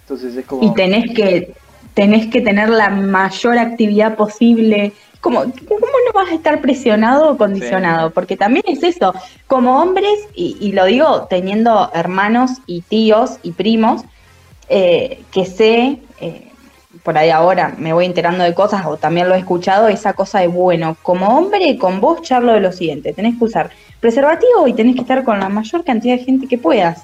Entonces 0.00 0.34
es 0.36 0.46
como... 0.46 0.64
Y 0.64 0.74
tenés 0.74 1.14
que, 1.14 1.54
tenés 1.98 2.28
que 2.28 2.40
tener 2.40 2.68
la 2.68 2.90
mayor 2.90 3.58
actividad 3.58 4.14
posible. 4.14 4.92
¿Cómo, 5.20 5.40
¿Cómo 5.40 5.96
no 6.06 6.12
vas 6.14 6.30
a 6.30 6.34
estar 6.36 6.60
presionado 6.60 7.32
o 7.32 7.36
condicionado? 7.36 8.06
Sí. 8.06 8.12
Porque 8.14 8.36
también 8.36 8.62
es 8.68 8.84
eso, 8.84 9.12
como 9.48 9.82
hombres, 9.82 10.16
y, 10.32 10.56
y 10.60 10.70
lo 10.70 10.84
digo 10.84 11.26
teniendo 11.28 11.90
hermanos 11.92 12.52
y 12.68 12.82
tíos 12.82 13.38
y 13.42 13.50
primos, 13.50 14.04
eh, 14.68 15.22
que 15.32 15.44
sé, 15.44 15.98
eh, 16.20 16.52
por 17.02 17.18
ahí 17.18 17.30
ahora 17.30 17.74
me 17.76 17.92
voy 17.92 18.04
enterando 18.04 18.44
de 18.44 18.54
cosas 18.54 18.86
o 18.86 18.96
también 18.96 19.28
lo 19.28 19.34
he 19.34 19.38
escuchado, 19.38 19.88
esa 19.88 20.12
cosa 20.12 20.38
de, 20.38 20.46
bueno, 20.46 20.96
como 21.02 21.36
hombre 21.36 21.78
con 21.78 22.00
vos 22.00 22.22
charlo 22.22 22.52
de 22.52 22.60
lo 22.60 22.70
siguiente, 22.70 23.12
tenés 23.12 23.36
que 23.38 23.44
usar 23.44 23.70
preservativo 23.98 24.68
y 24.68 24.72
tenés 24.72 24.94
que 24.94 25.00
estar 25.00 25.24
con 25.24 25.40
la 25.40 25.48
mayor 25.48 25.82
cantidad 25.82 26.16
de 26.16 26.22
gente 26.22 26.46
que 26.46 26.58
puedas. 26.58 27.02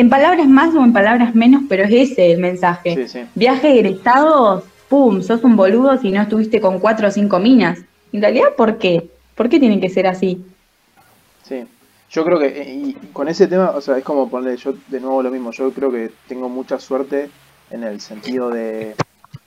En 0.00 0.08
palabras 0.10 0.48
más 0.48 0.74
o 0.74 0.82
en 0.84 0.92
palabras 0.92 1.34
menos, 1.34 1.62
pero 1.68 1.84
es 1.84 1.92
ese 2.10 2.32
el 2.32 2.40
mensaje. 2.40 2.92
Sí, 2.94 3.08
sí. 3.08 3.20
Viaje 3.34 3.68
egresados, 3.78 4.64
pum, 4.88 5.22
sos 5.22 5.44
un 5.44 5.56
boludo 5.56 5.96
si 5.98 6.10
no 6.10 6.22
estuviste 6.22 6.60
con 6.60 6.80
cuatro 6.80 7.08
o 7.08 7.10
cinco 7.10 7.38
minas. 7.38 7.78
En 8.12 8.20
realidad, 8.22 8.56
¿por 8.56 8.78
qué? 8.78 9.12
¿Por 9.36 9.48
qué 9.48 9.60
tiene 9.60 9.80
que 9.80 9.90
ser 9.90 10.06
así? 10.06 10.56
Sí, 11.42 11.64
yo 12.08 12.24
creo 12.24 12.38
que 12.38 12.46
eh, 12.48 12.74
y 12.74 13.12
con 13.12 13.28
ese 13.28 13.46
tema, 13.48 13.70
o 13.70 13.80
sea, 13.80 13.96
es 13.98 14.04
como 14.04 14.28
ponerle 14.30 14.56
yo 14.58 14.74
de 14.86 15.00
nuevo 15.00 15.22
lo 15.22 15.30
mismo, 15.30 15.50
yo 15.52 15.72
creo 15.72 15.90
que 15.90 16.10
tengo 16.26 16.48
mucha 16.48 16.78
suerte 16.78 17.34
en 17.68 17.82
el 17.84 18.00
sentido 18.00 18.50
de, 18.50 19.00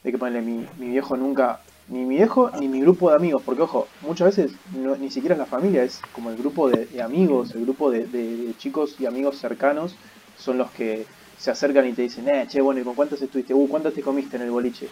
de 0.04 0.12
que 0.12 0.18
ponerle 0.18 0.42
mi, 0.42 0.70
mi 0.76 0.90
viejo 0.90 1.16
nunca, 1.18 1.66
ni 1.88 2.06
mi 2.06 2.16
viejo 2.16 2.52
ni 2.52 2.68
mi 2.70 2.82
grupo 2.82 3.10
de 3.10 3.16
amigos, 3.18 3.44
porque 3.46 3.62
ojo, 3.64 3.94
muchas 4.00 4.36
veces 4.36 4.62
no, 4.66 4.96
ni 4.98 5.12
siquiera 5.12 5.36
es 5.36 5.40
la 5.40 5.46
familia, 5.46 5.84
es 5.84 6.06
como 6.12 6.30
el 6.32 6.38
grupo 6.38 6.70
de, 6.70 6.88
de 6.88 7.02
amigos, 7.02 7.54
el 7.56 7.62
grupo 7.62 7.92
de, 7.92 8.08
de- 8.08 8.38
de 8.38 8.56
chicos 8.56 9.00
y 9.00 9.06
amigos 9.06 9.40
cercanos 9.40 10.00
son 10.44 10.58
los 10.58 10.70
que 10.72 11.06
se 11.38 11.52
acercan 11.52 11.88
y 11.88 11.94
te 11.94 12.04
dicen, 12.04 12.28
eh, 12.28 12.46
che, 12.48 12.62
bueno, 12.62 12.82
¿y 12.82 12.84
con 12.84 12.96
cuántas 12.96 13.22
estuviste? 13.22 13.54
Uh, 13.54 13.68
¿cuántas 13.68 13.94
te 13.94 14.02
comiste 14.02 14.36
en 14.36 14.44
el 14.44 14.52
boliche? 14.52 14.90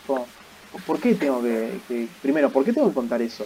¿Por 0.86 1.00
qué 1.00 1.16
tengo 1.16 1.42
que, 1.42 2.08
primero, 2.22 2.50
¿por 2.50 2.64
qué 2.64 2.72
tengo 2.72 2.88
que 2.88 2.94
contar 2.94 3.22
eso? 3.22 3.46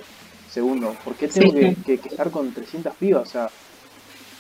Segundo, 0.49 0.95
¿por 1.03 1.16
qué 1.16 1.28
tengo 1.28 1.53
que, 1.53 1.93
estar 1.93 2.30
con 2.30 2.53
300 2.53 2.95
pibas? 2.95 3.28
O 3.28 3.32
sea, 3.32 3.49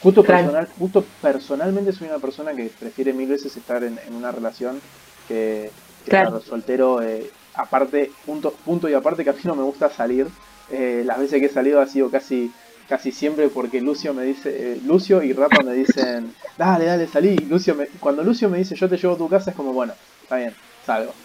justo, 0.01 0.23
personal, 0.23 0.69
justo 0.77 1.03
personalmente 1.21 1.91
soy 1.91 2.07
una 2.07 2.19
persona 2.19 2.53
que 2.53 2.71
prefiere 2.79 3.11
mil 3.11 3.27
veces 3.27 3.57
estar 3.57 3.83
en, 3.83 3.97
una 4.15 4.31
relación 4.31 4.79
que, 5.27 5.71
estar 6.05 6.41
soltero. 6.41 7.01
Eh, 7.01 7.29
aparte, 7.55 8.11
punto, 8.25 8.51
punto 8.51 8.87
y 8.87 8.93
aparte 8.93 9.23
que 9.23 9.31
a 9.31 9.33
mí 9.33 9.39
no 9.43 9.55
me 9.55 9.63
gusta 9.63 9.89
salir. 9.89 10.27
Eh, 10.71 11.03
las 11.05 11.19
veces 11.19 11.39
que 11.39 11.47
he 11.47 11.49
salido 11.49 11.81
ha 11.81 11.87
sido 11.87 12.09
casi 12.09 12.51
casi 12.87 13.11
siempre 13.11 13.49
porque 13.49 13.81
Lucio 13.81 14.13
me 14.13 14.23
dice, 14.23 14.73
eh, 14.73 14.81
Lucio 14.85 15.23
y 15.23 15.33
Rapa 15.33 15.63
me 15.63 15.73
dicen, 15.73 16.33
dale, 16.57 16.85
dale, 16.85 17.07
salí. 17.07 17.35
Lucio 17.37 17.75
cuando 17.99 18.23
Lucio 18.23 18.49
me 18.49 18.57
dice, 18.57 18.75
yo 18.75 18.87
te 18.87 18.97
llevo 18.97 19.15
a 19.15 19.17
tu 19.17 19.29
casa, 19.29 19.51
es 19.51 19.55
como, 19.55 19.73
bueno, 19.73 19.93
está 20.21 20.37
bien, 20.37 20.53
salgo. 20.85 21.13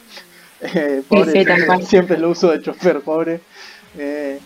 Eh, 0.62 1.02
pobre, 1.08 1.42
siempre, 1.86 2.18
lo 2.18 2.28
uso 2.28 2.50
de 2.50 2.60
chofer, 2.60 3.00
pobre. 3.00 3.40
Eh, 3.96 4.38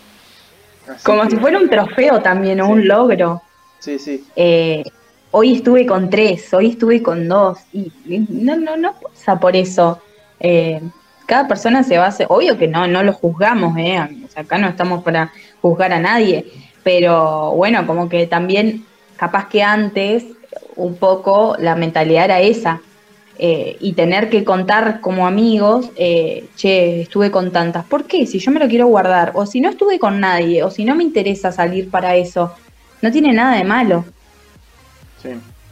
como 1.03 1.29
si 1.29 1.37
fuera 1.39 1.59
un 1.59 1.69
trofeo 1.69 2.23
también, 2.23 2.61
o 2.61 2.69
un 2.69 2.87
logro. 2.87 3.43
Sí, 3.81 3.99
sí. 3.99 4.25
hoy 5.33 5.57
estuve 5.57 5.85
con 5.85 6.09
tres, 6.09 6.55
hoy 6.55 6.71
estuve 6.71 7.03
con 7.03 7.27
dos, 7.27 7.59
y 7.73 7.91
no, 8.07 8.55
no, 8.55 8.77
no 8.77 8.95
pasa 9.01 9.41
por 9.41 9.57
eso. 9.57 10.01
cada 11.27 11.49
persona 11.49 11.83
se 11.83 11.99
va 11.99 12.05
a 12.05 12.09
hacer, 12.11 12.29
obvio 12.31 12.57
que 12.57 12.69
no, 12.69 12.87
no 12.87 13.03
lo 13.03 13.13
juzgamos, 13.13 13.77
eh, 13.77 13.99
acá 14.37 14.57
no 14.57 14.69
estamos 14.69 15.03
para 15.03 15.33
juzgar 15.61 15.93
a 15.93 15.99
nadie, 15.99 16.47
pero 16.85 17.53
bueno, 17.53 17.87
como 17.87 18.09
que 18.09 18.29
también, 18.29 18.85
capaz 19.17 19.49
que 19.49 19.63
antes, 19.63 20.25
un 20.77 20.97
poco 20.97 21.57
la 21.59 21.75
mentalidad 21.75 22.27
era 22.27 22.41
esa. 22.41 22.81
Eh, 23.37 23.79
y 23.81 23.95
tener 23.95 24.31
que 24.31 24.45
contar 24.45 25.01
como 25.01 25.27
amigos, 25.27 25.91
eh, 25.97 26.47
che, 26.55 27.01
estuve 27.01 27.33
con 27.33 27.51
tantas. 27.51 27.85
¿Por 27.85 28.05
qué? 28.05 28.27
Si 28.27 28.39
yo 28.39 28.53
me 28.53 28.61
lo 28.61 28.69
quiero 28.69 28.87
guardar, 28.87 29.33
o 29.35 29.45
si 29.45 29.61
no 29.61 29.71
estuve 29.71 29.99
con 29.99 30.21
nadie, 30.21 30.63
o 30.63 30.71
si 30.71 30.85
no 30.85 30.95
me 30.95 31.03
interesa 31.03 31.51
salir 31.51 31.91
para 31.91 32.15
eso, 32.15 32.53
no 33.03 33.11
tiene 33.11 33.33
nada 33.33 33.57
de 33.57 33.65
malo. 33.65 34.05
Sí. 35.21 35.31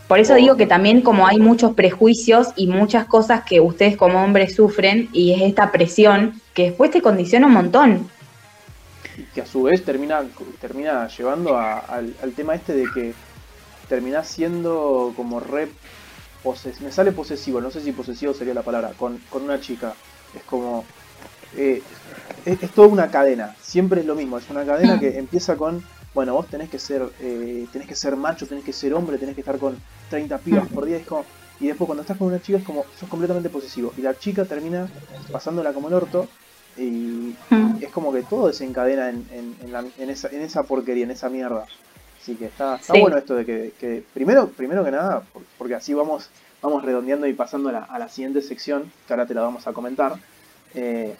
Por 0.09 0.19
eso 0.19 0.35
digo 0.35 0.57
que 0.57 0.67
también 0.67 1.03
como 1.03 1.27
hay 1.27 1.39
muchos 1.39 1.75
prejuicios 1.75 2.49
y 2.57 2.67
muchas 2.67 3.07
cosas 3.07 3.45
que 3.45 3.61
ustedes 3.61 3.97
como 3.97 4.23
hombres 4.23 4.57
sufren 4.57 5.09
y 5.13 5.33
es 5.33 5.43
esta 5.43 5.71
presión 5.71 6.41
que 6.55 6.65
después 6.65 6.91
te 6.91 7.01
condiciona 7.01 7.47
un 7.47 7.55
montón 7.55 8.11
que 9.35 9.43
a 9.43 9.47
su 9.47 9.63
vez 9.63 9.85
termina, 9.85 10.23
termina 10.61 11.09
llevando 11.09 11.57
al, 11.57 12.15
tema 12.35 12.55
este 12.55 12.75
de 12.75 12.91
que 12.93 13.15
termina 13.89 14.25
siendo 14.25 15.13
como 15.17 15.41
re 15.41 15.69
me 16.81 16.91
sale 16.91 17.13
posesivo, 17.13 17.61
no 17.61 17.71
sé 17.71 17.81
si 17.81 17.93
posesivo 17.93 18.35
sería 18.35 18.55
la 18.55 18.63
palabra, 18.63 18.93
con, 18.99 19.21
una 19.33 19.61
chica. 19.61 19.95
Es 20.35 20.43
como. 20.43 20.85
Eh, 21.57 21.83
es, 22.45 22.71
toda 22.71 22.89
una 22.89 23.11
cadena, 23.11 23.55
siempre 23.61 24.01
es 24.01 24.07
lo 24.07 24.15
mismo, 24.15 24.39
es 24.39 24.51
una 24.51 24.65
cadena 24.65 24.99
que 24.99 25.19
empieza 25.19 25.57
con. 25.57 25.85
Bueno, 26.15 26.35
vos 26.35 26.49
tenés 26.49 26.69
que 26.69 26.79
ser 26.79 27.09
eh, 27.21 27.67
tenés 27.73 27.89
que 27.89 27.95
ser 27.95 28.17
macho, 28.17 28.47
tenés 28.47 28.65
que 28.65 28.73
ser 28.73 28.93
hombre, 28.93 29.19
tenés 29.19 29.35
que 29.35 29.41
estar 29.41 29.59
con 29.59 29.77
30 30.11 30.39
pibas 30.39 30.67
por 30.69 30.85
día. 30.85 30.97
Es 30.97 31.07
como, 31.07 31.25
y 31.61 31.69
después 31.69 31.87
cuando 31.87 32.03
estás 32.03 32.17
con 32.17 32.27
una 32.27 32.43
chica 32.43 32.59
es 32.59 32.65
como, 32.65 32.85
sos 32.99 33.09
completamente 33.09 33.49
posesivo. 33.49 33.95
Y 33.97 34.03
la 34.03 34.19
chica 34.19 34.45
termina 34.45 34.89
pasándola 35.31 35.73
como 35.73 35.89
el 35.89 35.95
orto 35.95 36.29
y 36.77 37.35
es 37.81 37.91
como 37.91 38.13
que 38.13 38.23
todo 38.23 38.47
desencadena 38.47 39.11
en, 39.11 39.27
en, 39.31 40.11
esa, 40.11 40.29
en 40.29 40.43
esa 40.43 40.63
porquería, 40.63 41.05
en 41.05 41.11
esa 41.11 41.29
mierda. 41.29 41.67
Así 42.21 42.37
que 42.37 42.47
está, 42.47 42.77
está 42.77 42.95
bueno 42.99 43.17
esto 43.17 43.35
de 43.35 43.45
que, 43.45 44.05
primero, 44.15 44.49
primero 44.49 44.85
que 44.85 44.93
nada, 44.93 45.25
porque 45.59 45.75
así 45.75 45.93
vamos, 45.93 46.31
vamos 46.63 46.85
redondeando 46.85 47.27
y 47.27 47.33
pasando 47.33 47.71
a 47.71 47.73
la, 47.73 47.79
a 47.81 47.99
la 47.99 48.09
siguiente 48.09 48.43
sección, 48.43 48.93
que 49.07 49.13
ahora 49.13 49.27
te 49.27 49.35
la 49.35 49.43
vamos 49.43 49.67
a 49.67 49.73
comentar. 49.73 50.15
Eh, 50.75 51.17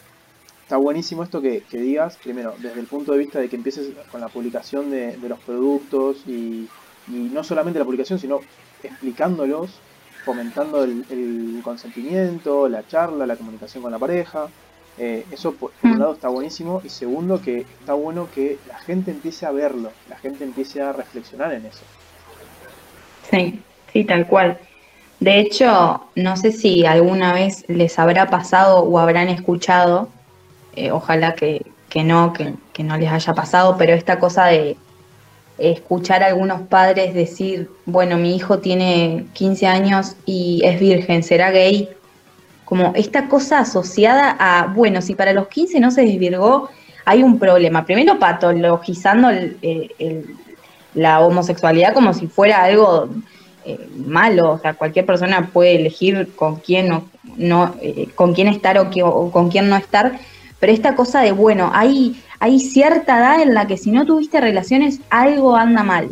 está 0.63 0.77
buenísimo 0.77 1.25
esto 1.25 1.41
que, 1.43 1.65
digas, 1.73 2.17
primero, 2.23 2.55
desde 2.59 2.79
el 2.79 2.87
punto 2.87 3.13
de 3.13 3.19
vista 3.19 3.41
de 3.41 3.49
que 3.49 3.57
empieces 3.57 3.91
con 4.13 4.21
la 4.21 4.29
publicación 4.29 4.91
de, 4.91 5.17
los 5.29 5.41
productos 5.41 6.19
y, 6.27 6.69
no 7.09 7.43
solamente 7.43 7.81
la 7.81 7.85
publicación, 7.85 8.21
sino 8.21 8.41
explicándolos, 8.83 9.81
fomentando 10.25 10.85
el, 10.85 11.05
el 11.11 11.61
consentimiento, 11.65 12.69
la 12.69 12.87
charla, 12.87 13.27
la 13.27 13.35
comunicación 13.35 13.83
con 13.83 13.91
la 13.91 13.99
pareja. 13.99 14.49
Eh, 14.99 15.25
eso 15.33 15.53
por, 15.53 15.73
un 15.83 15.99
lado 15.99 16.13
está 16.13 16.29
buenísimo 16.29 16.83
y 16.85 16.91
segundo 16.91 17.41
que 17.41 17.61
está 17.61 17.95
bueno 17.95 18.29
que 18.35 18.59
la 18.69 18.79
gente 18.79 19.11
empiece 19.11 19.47
a 19.47 19.51
verlo, 19.51 19.91
la 20.09 20.19
gente 20.19 20.45
empiece 20.45 20.83
a 20.83 20.93
reflexionar 20.93 21.53
en 21.55 21.67
eso. 21.67 21.81
Sí, 23.31 23.63
sí, 23.93 24.05
tal 24.05 24.27
cual. 24.27 24.59
De 25.19 25.39
hecho, 25.39 26.03
no 26.15 26.37
sé 26.37 26.53
si 26.53 26.85
alguna 26.85 27.33
vez 27.33 27.65
les 27.69 27.99
habrá 27.99 28.29
pasado 28.29 28.81
o 28.81 28.99
habrán 28.99 29.29
escuchado, 29.29 30.09
eh, 30.77 30.91
ojalá 30.91 31.35
que, 31.35 31.65
no, 32.05 32.33
que, 32.33 32.55
que, 32.73 32.83
no 32.83 32.99
les 32.99 33.11
haya 33.11 33.33
pasado, 33.33 33.77
pero 33.79 33.95
esta 33.95 34.19
cosa 34.19 34.47
de 34.47 34.77
escuchar 35.59 36.23
a 36.23 36.27
algunos 36.27 36.63
padres 36.63 37.15
decir, 37.15 37.71
bueno, 37.87 38.19
mi 38.19 38.35
hijo 38.35 38.59
tiene 38.59 39.27
15 39.33 39.67
años 39.67 40.17
y 40.27 40.61
es 40.65 40.81
virgen, 40.81 41.23
¿será 41.23 41.51
gay? 41.51 41.89
Como 42.73 42.95
esta 42.97 43.29
cosa 43.29 43.59
asociada 43.59 44.35
a, 44.39 44.69
bueno, 44.69 45.03
si 45.03 45.15
para 45.15 45.35
los 45.35 45.49
15 45.49 45.79
no 45.79 45.91
se 45.91 46.07
desvirgó, 46.07 46.71
hay 47.05 47.23
un 47.23 47.39
problema. 47.39 47.85
Primero 47.85 48.19
patologizando 48.19 49.29
la 50.95 51.21
homosexualidad 51.21 51.93
como 51.93 52.15
si 52.15 52.29
fuera 52.29 52.65
algo 52.65 53.11
eh, 53.67 53.79
malo, 53.95 54.53
o 54.53 54.59
sea, 54.59 54.73
cualquier 54.73 55.05
persona 55.05 55.51
puede 55.53 55.77
elegir 55.77 56.31
con 56.35 56.61
quién 56.61 56.89
no, 57.37 57.75
eh, 57.83 58.09
con 58.15 58.33
quién 58.33 58.49
estar 58.49 58.79
o, 58.79 59.31
con 59.31 59.51
quién 59.51 59.69
no 59.69 59.77
estar, 59.77 60.19
pero 60.59 60.73
esta 60.73 60.95
cosa 60.95 61.21
de, 61.21 61.33
bueno, 61.33 61.71
hay, 61.75 62.23
hay 62.41 62.59
cierta 62.59 63.19
edad 63.19 63.43
en 63.43 63.53
la 63.53 63.67
que 63.67 63.77
si 63.77 63.91
no 63.91 64.07
tuviste 64.07 64.41
relaciones, 64.41 64.99
algo 65.11 65.57
anda 65.57 65.83
mal, 65.83 66.09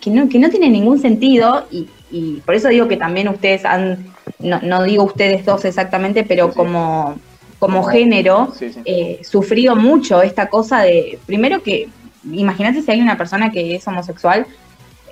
que 0.00 0.10
no, 0.10 0.28
que 0.28 0.38
no 0.38 0.50
tiene 0.50 0.70
ningún 0.70 1.00
sentido 1.00 1.66
y, 1.68 1.88
y 2.12 2.34
por 2.46 2.54
eso 2.54 2.68
digo 2.68 2.86
que 2.86 2.96
también 2.96 3.26
ustedes 3.26 3.64
han 3.64 4.10
no, 4.42 4.60
no 4.62 4.82
digo 4.82 5.04
ustedes 5.04 5.44
dos 5.44 5.64
exactamente, 5.64 6.24
pero 6.24 6.52
como, 6.52 7.18
como 7.58 7.82
género, 7.84 8.52
eh, 8.84 9.20
sufrido 9.22 9.76
mucho 9.76 10.22
esta 10.22 10.48
cosa 10.48 10.80
de, 10.80 11.18
primero 11.26 11.62
que, 11.62 11.88
imagínate 12.32 12.82
si 12.82 12.90
hay 12.90 13.00
una 13.00 13.18
persona 13.18 13.50
que 13.50 13.74
es 13.74 13.86
homosexual, 13.86 14.46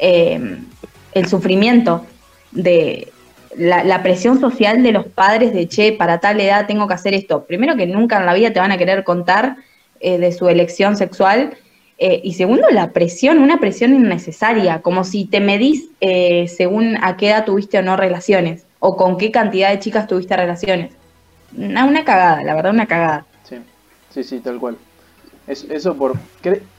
eh, 0.00 0.58
el 1.12 1.26
sufrimiento 1.26 2.04
de 2.52 3.12
la, 3.56 4.02
presión 4.02 4.40
social 4.40 4.82
de 4.82 4.92
los 4.92 5.06
padres 5.06 5.52
de, 5.52 5.68
che, 5.68 5.92
para 5.92 6.20
tal 6.20 6.40
edad 6.40 6.66
tengo 6.66 6.86
que 6.86 6.94
hacer 6.94 7.14
esto. 7.14 7.44
Primero 7.44 7.76
que 7.76 7.86
nunca 7.86 8.18
en 8.18 8.26
la 8.26 8.34
vida 8.34 8.52
te 8.52 8.60
van 8.60 8.72
a 8.72 8.78
querer 8.78 9.04
contar 9.04 9.56
eh, 10.00 10.18
de 10.18 10.32
su 10.32 10.48
elección 10.48 10.96
sexual. 10.96 11.54
y 12.00 12.34
segundo, 12.34 12.68
la 12.70 12.92
presión, 12.92 13.38
una 13.38 13.58
presión 13.58 13.92
innecesaria, 13.92 14.82
como 14.82 15.02
si 15.02 15.24
te 15.24 15.40
medís 15.40 15.88
según 16.46 16.96
a 17.02 17.16
qué 17.16 17.30
edad 17.30 17.44
tuviste 17.44 17.76
o 17.76 17.82
no 17.82 17.96
relaciones 17.96 18.67
o 18.80 18.96
con 18.96 19.16
qué 19.16 19.30
cantidad 19.30 19.70
de 19.70 19.78
chicas 19.78 20.06
tuviste 20.06 20.36
relaciones. 20.36 20.92
Una, 21.56 21.84
una 21.84 22.04
cagada, 22.04 22.42
la 22.42 22.54
verdad, 22.54 22.72
una 22.72 22.86
cagada. 22.86 23.26
Sí, 23.44 23.56
sí, 24.10 24.24
sí, 24.24 24.40
tal 24.40 24.58
cual. 24.58 24.76
eso 25.46 25.94
por 25.96 26.14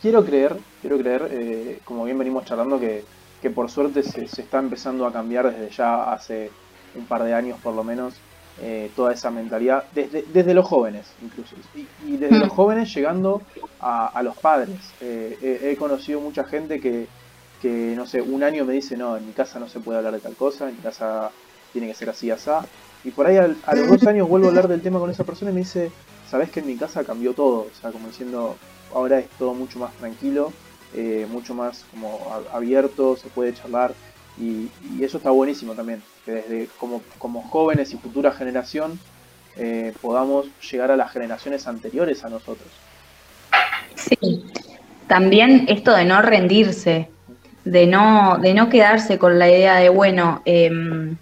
quiero 0.01 0.25
creer, 0.25 0.57
quiero 0.81 0.97
creer, 0.97 1.27
eh, 1.31 1.79
como 1.83 2.05
bien 2.05 2.17
venimos 2.17 2.45
charlando, 2.45 2.79
que, 2.79 3.03
que 3.41 3.49
por 3.49 3.69
suerte 3.69 4.03
se, 4.03 4.27
se, 4.27 4.41
está 4.41 4.59
empezando 4.59 5.05
a 5.05 5.13
cambiar 5.13 5.51
desde 5.51 5.75
ya 5.75 6.13
hace 6.13 6.51
un 6.95 7.05
par 7.05 7.23
de 7.23 7.33
años 7.33 7.59
por 7.61 7.73
lo 7.75 7.83
menos 7.83 8.15
eh, 8.61 8.91
toda 8.95 9.13
esa 9.13 9.31
mentalidad, 9.31 9.85
desde, 9.93 10.25
desde 10.33 10.53
los 10.53 10.65
jóvenes 10.65 11.07
incluso, 11.23 11.55
y, 12.05 12.17
desde 12.17 12.39
los 12.39 12.49
mm. 12.49 12.55
jóvenes 12.55 12.93
llegando 12.93 13.41
a, 13.79 14.07
a 14.07 14.21
los 14.21 14.37
padres. 14.37 14.77
Eh, 14.99 15.37
he, 15.41 15.71
he, 15.71 15.77
conocido 15.77 16.19
mucha 16.19 16.43
gente 16.43 16.81
que, 16.81 17.07
que, 17.61 17.93
no 17.95 18.05
sé, 18.05 18.21
un 18.21 18.43
año 18.43 18.65
me 18.65 18.73
dice, 18.73 18.97
no, 18.97 19.15
en 19.15 19.25
mi 19.25 19.31
casa 19.31 19.59
no 19.59 19.69
se 19.69 19.79
puede 19.79 19.99
hablar 19.99 20.13
de 20.13 20.19
tal 20.19 20.35
cosa, 20.35 20.67
en 20.67 20.75
mi 20.75 20.81
casa 20.81 21.31
tiene 21.71 21.87
que 21.87 21.93
ser 21.93 22.09
así, 22.09 22.31
así. 22.31 22.49
Y 23.03 23.11
por 23.11 23.27
ahí 23.27 23.37
a, 23.37 23.47
los 23.47 23.87
dos 23.87 24.07
años 24.07 24.27
vuelvo 24.27 24.47
a 24.47 24.49
hablar 24.49 24.67
del 24.67 24.81
tema 24.81 24.99
con 24.99 25.09
esa 25.09 25.23
persona 25.23 25.51
y 25.51 25.53
me 25.53 25.61
dice, 25.61 25.91
sabes 26.29 26.49
que 26.49 26.59
en 26.59 26.67
mi 26.67 26.75
casa 26.75 27.03
cambió 27.03 27.33
todo, 27.33 27.61
o 27.61 27.81
sea, 27.81 27.91
como 27.91 28.07
diciendo, 28.07 28.57
ahora 28.93 29.19
es 29.19 29.29
todo 29.37 29.53
mucho 29.53 29.79
más 29.79 29.93
tranquilo, 29.93 30.51
eh, 30.93 31.25
mucho 31.31 31.53
más 31.53 31.85
como 31.91 32.19
abierto, 32.53 33.15
se 33.15 33.29
puede 33.29 33.53
charlar 33.53 33.93
y, 34.37 34.69
eso 35.01 35.17
está 35.17 35.29
buenísimo 35.31 35.73
también, 35.73 36.01
que 36.25 36.31
desde 36.31 36.69
como, 36.77 37.01
jóvenes 37.49 37.93
y 37.93 37.97
futura 37.97 38.31
generación 38.31 38.99
eh, 39.55 39.93
podamos 40.01 40.47
llegar 40.71 40.91
a 40.91 40.97
las 40.97 41.11
generaciones 41.11 41.67
anteriores 41.67 42.23
a 42.25 42.29
nosotros. 42.29 42.67
Sí, 43.95 44.45
también 45.07 45.65
esto 45.69 45.95
de 45.95 46.05
no 46.05 46.21
rendirse, 46.21 47.09
de 47.63 47.87
no, 47.87 48.37
de 48.41 48.53
no 48.53 48.69
quedarse 48.69 49.17
con 49.17 49.39
la 49.39 49.49
idea 49.49 49.75
de, 49.75 49.89
bueno, 49.89 50.41
eh, 50.45 51.15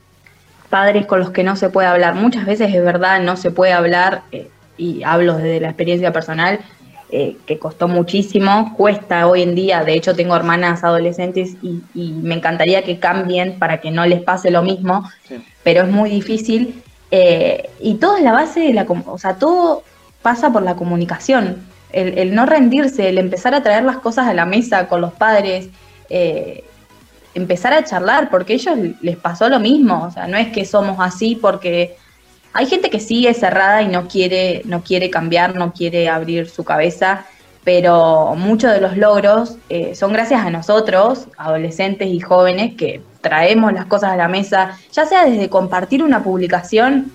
padres 0.70 1.06
con 1.06 1.20
los 1.20 1.32
que 1.32 1.44
no 1.44 1.56
se 1.56 1.70
puede 1.70 1.88
hablar. 1.88 2.16
Muchas 2.16 2.46
veces 2.46 2.74
es 2.74 2.84
verdad, 2.84 3.22
no 3.22 3.38
se 3.38 3.52
puede 3.52 3.74
hablar, 3.74 4.24
eh, 4.32 4.50
y 4.78 5.04
hablo 5.04 5.38
desde 5.38 5.60
la 5.60 5.70
experiencia 5.70 6.14
personal, 6.14 6.60
eh, 7.10 7.38
que 7.46 7.58
costó 7.58 7.88
muchísimo, 7.88 8.76
cuesta 8.76 9.28
hoy 9.28 9.42
en 9.42 9.56
día, 9.56 9.86
de 9.86 9.94
hecho 9.94 10.14
tengo 10.14 10.36
hermanas 10.36 10.84
adolescentes 10.84 11.56
y, 11.62 11.82
me 11.96 12.36
encantaría 12.36 12.84
que 12.84 13.00
cambien 13.00 13.58
para 13.60 13.80
que 13.80 13.92
no 13.92 14.06
les 14.06 14.22
pase 14.22 14.52
lo 14.52 14.62
mismo, 14.62 15.10
pero 15.64 15.84
es 15.84 15.90
muy 15.90 16.10
difícil. 16.10 16.84
Eh, 17.10 17.70
y 17.80 17.96
todo 17.96 18.18
es 18.18 18.24
la 18.24 18.34
base 18.34 18.60
de 18.60 18.74
la, 18.74 18.86
o 19.06 19.18
sea, 19.18 19.36
todo 19.36 19.84
pasa 20.22 20.52
por 20.52 20.64
la 20.64 20.76
comunicación, 20.76 21.64
el, 21.94 22.36
no 22.36 22.46
rendirse, 22.46 23.08
el 23.08 23.18
empezar 23.18 23.56
a 23.56 23.64
traer 23.64 23.86
las 23.86 24.00
cosas 24.00 24.28
a 24.28 24.34
la 24.34 24.46
mesa 24.46 24.90
con 24.90 25.00
los 25.00 25.14
padres, 25.14 25.70
eh, 26.10 26.66
empezar 27.38 27.74
a 27.74 27.84
charlar, 27.84 28.30
porque 28.30 28.54
a 28.54 28.56
ellos 28.56 28.78
les 29.02 29.16
pasó 29.16 29.48
lo 29.48 29.60
mismo, 29.60 30.06
o 30.06 30.12
sea, 30.12 30.28
no 30.28 30.38
es 30.38 30.48
que 30.48 30.66
somos 30.66 30.98
así 31.00 31.36
porque 31.36 31.96
hay 32.54 32.66
gente 32.66 32.90
que 32.90 33.00
sigue 33.00 33.34
cerrada 33.36 33.84
y 33.84 33.88
no 33.88 34.08
quiere, 34.08 34.64
no 34.66 34.82
quiere 34.82 35.10
cambiar, 35.10 35.56
no 35.56 35.72
quiere 35.72 36.10
abrir 36.10 36.50
su 36.50 36.64
cabeza, 36.64 37.26
pero 37.64 38.34
muchos 38.36 38.72
de 38.72 38.82
los 38.82 38.98
logros 38.98 39.58
eh, 39.70 39.94
son 39.94 40.14
gracias 40.14 40.42
a 40.44 40.50
nosotros, 40.50 41.28
adolescentes 41.38 42.08
y 42.08 42.20
jóvenes, 42.20 42.76
que 42.76 43.02
traemos 43.22 43.74
las 43.74 43.86
cosas 43.86 44.12
a 44.14 44.16
la 44.18 44.28
mesa, 44.28 44.78
ya 44.92 45.06
sea 45.06 45.26
desde 45.26 45.50
compartir 45.50 46.02
una 46.02 46.24
publicación. 46.24 47.12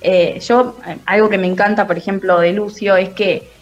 Eh, 0.00 0.38
yo, 0.40 0.76
eh, 0.86 0.96
algo 1.04 1.28
que 1.28 1.38
me 1.38 1.48
encanta, 1.48 1.86
por 1.86 1.98
ejemplo, 1.98 2.40
de 2.40 2.52
Lucio, 2.52 2.96
es 2.96 3.10
que 3.10 3.54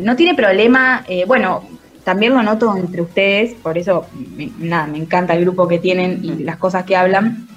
no 0.00 0.16
tiene 0.16 0.34
problema, 0.34 1.06
bueno, 1.26 1.62
también 2.04 2.34
lo 2.34 2.42
noto 2.42 2.76
entre 2.76 3.02
ustedes, 3.02 3.54
por 3.54 3.78
eso 3.78 4.06
nada, 4.58 4.86
me 4.86 4.98
encanta 4.98 5.34
el 5.34 5.42
grupo 5.42 5.66
que 5.66 5.78
tienen 5.78 6.24
y 6.24 6.44
las 6.44 6.56
cosas 6.56 6.84
que 6.84 6.96
hablan. 6.96 7.48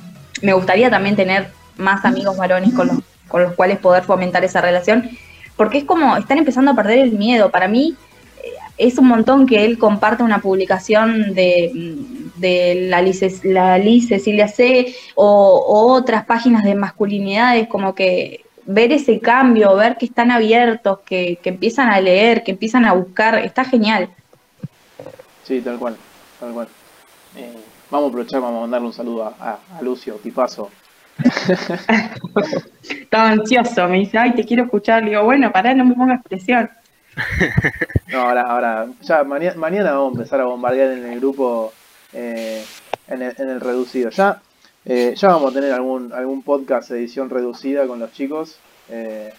Me 0.41 0.53
gustaría 0.53 0.89
también 0.89 1.15
tener 1.15 1.49
más 1.77 2.05
amigos 2.05 2.37
varones 2.37 2.73
con 2.73 2.87
los, 2.87 2.97
con 3.27 3.43
los 3.43 3.53
cuales 3.53 3.77
poder 3.79 4.03
fomentar 4.03 4.43
esa 4.43 4.61
relación, 4.61 5.09
porque 5.55 5.79
es 5.79 5.83
como, 5.83 6.15
están 6.17 6.37
empezando 6.37 6.71
a 6.71 6.75
perder 6.75 6.99
el 6.99 7.11
miedo. 7.11 7.51
Para 7.51 7.67
mí 7.67 7.95
eh, 8.43 8.49
es 8.77 8.97
un 8.97 9.07
montón 9.07 9.45
que 9.45 9.65
él 9.65 9.77
comparte 9.77 10.23
una 10.23 10.39
publicación 10.39 11.33
de, 11.33 11.97
de 12.37 12.87
la, 12.89 13.01
Lice, 13.01 13.39
la 13.43 13.81
Cecilia 14.07 14.47
C 14.47 14.95
o, 15.15 15.93
otras 15.93 16.25
páginas 16.25 16.63
de 16.63 16.75
masculinidades, 16.75 17.67
como 17.67 17.95
que 17.95 18.45
ver 18.65 18.91
ese 18.91 19.19
cambio, 19.19 19.75
ver 19.75 19.97
que 19.97 20.05
están 20.05 20.31
abiertos, 20.31 20.99
que, 21.05 21.39
empiezan 21.43 21.89
a 21.89 21.99
leer, 21.99 22.43
que 22.43 22.51
empiezan 22.51 22.85
a 22.85 22.93
buscar, 22.93 23.39
está 23.39 23.63
genial. 23.65 24.09
Sí, 25.47 25.61
tal 25.61 25.79
cual, 25.79 25.95
tal 26.39 26.51
cual. 26.51 26.67
Eh, 27.37 27.55
vamos 27.89 28.07
a 28.07 28.09
aprovechar, 28.09 28.41
vamos 28.41 28.57
a 28.57 28.61
mandarle 28.61 28.87
un 28.87 28.93
saludo 28.93 29.33
a, 29.39 29.59
a 29.77 29.81
Lucio 29.81 30.15
Tipazo, 30.15 30.69
Estaba 32.89 33.29
ansioso, 33.29 33.87
me 33.87 33.99
dice, 33.99 34.17
ay, 34.17 34.33
te 34.33 34.43
quiero 34.43 34.65
escuchar. 34.65 35.03
Le 35.03 35.11
digo, 35.11 35.23
bueno, 35.23 35.51
pará, 35.51 35.73
no 35.73 35.85
me 35.85 35.95
pongas 35.95 36.21
presión. 36.23 36.69
No, 38.09 38.21
ahora, 38.21 38.43
ahora, 38.43 38.87
ya 39.01 39.25
mañana, 39.25 39.91
vamos 39.91 40.13
a 40.13 40.17
empezar 40.19 40.39
a 40.39 40.45
bombardear 40.45 40.91
en 40.91 41.05
el 41.07 41.19
grupo, 41.19 41.73
eh, 42.13 42.63
en, 43.09 43.21
el, 43.21 43.59
reducido. 43.59 44.11
Ya, 44.11 44.41
eh, 44.85 45.13
ya 45.13 45.27
vamos 45.27 45.51
a 45.51 45.53
tener 45.53 45.73
algún, 45.73 46.13
algún 46.13 46.41
podcast 46.41 46.89
edición 46.91 47.29
reducida 47.29 47.85
con 47.85 47.99
los 47.99 48.13
chicos. 48.13 48.59
Eh, 48.87 49.33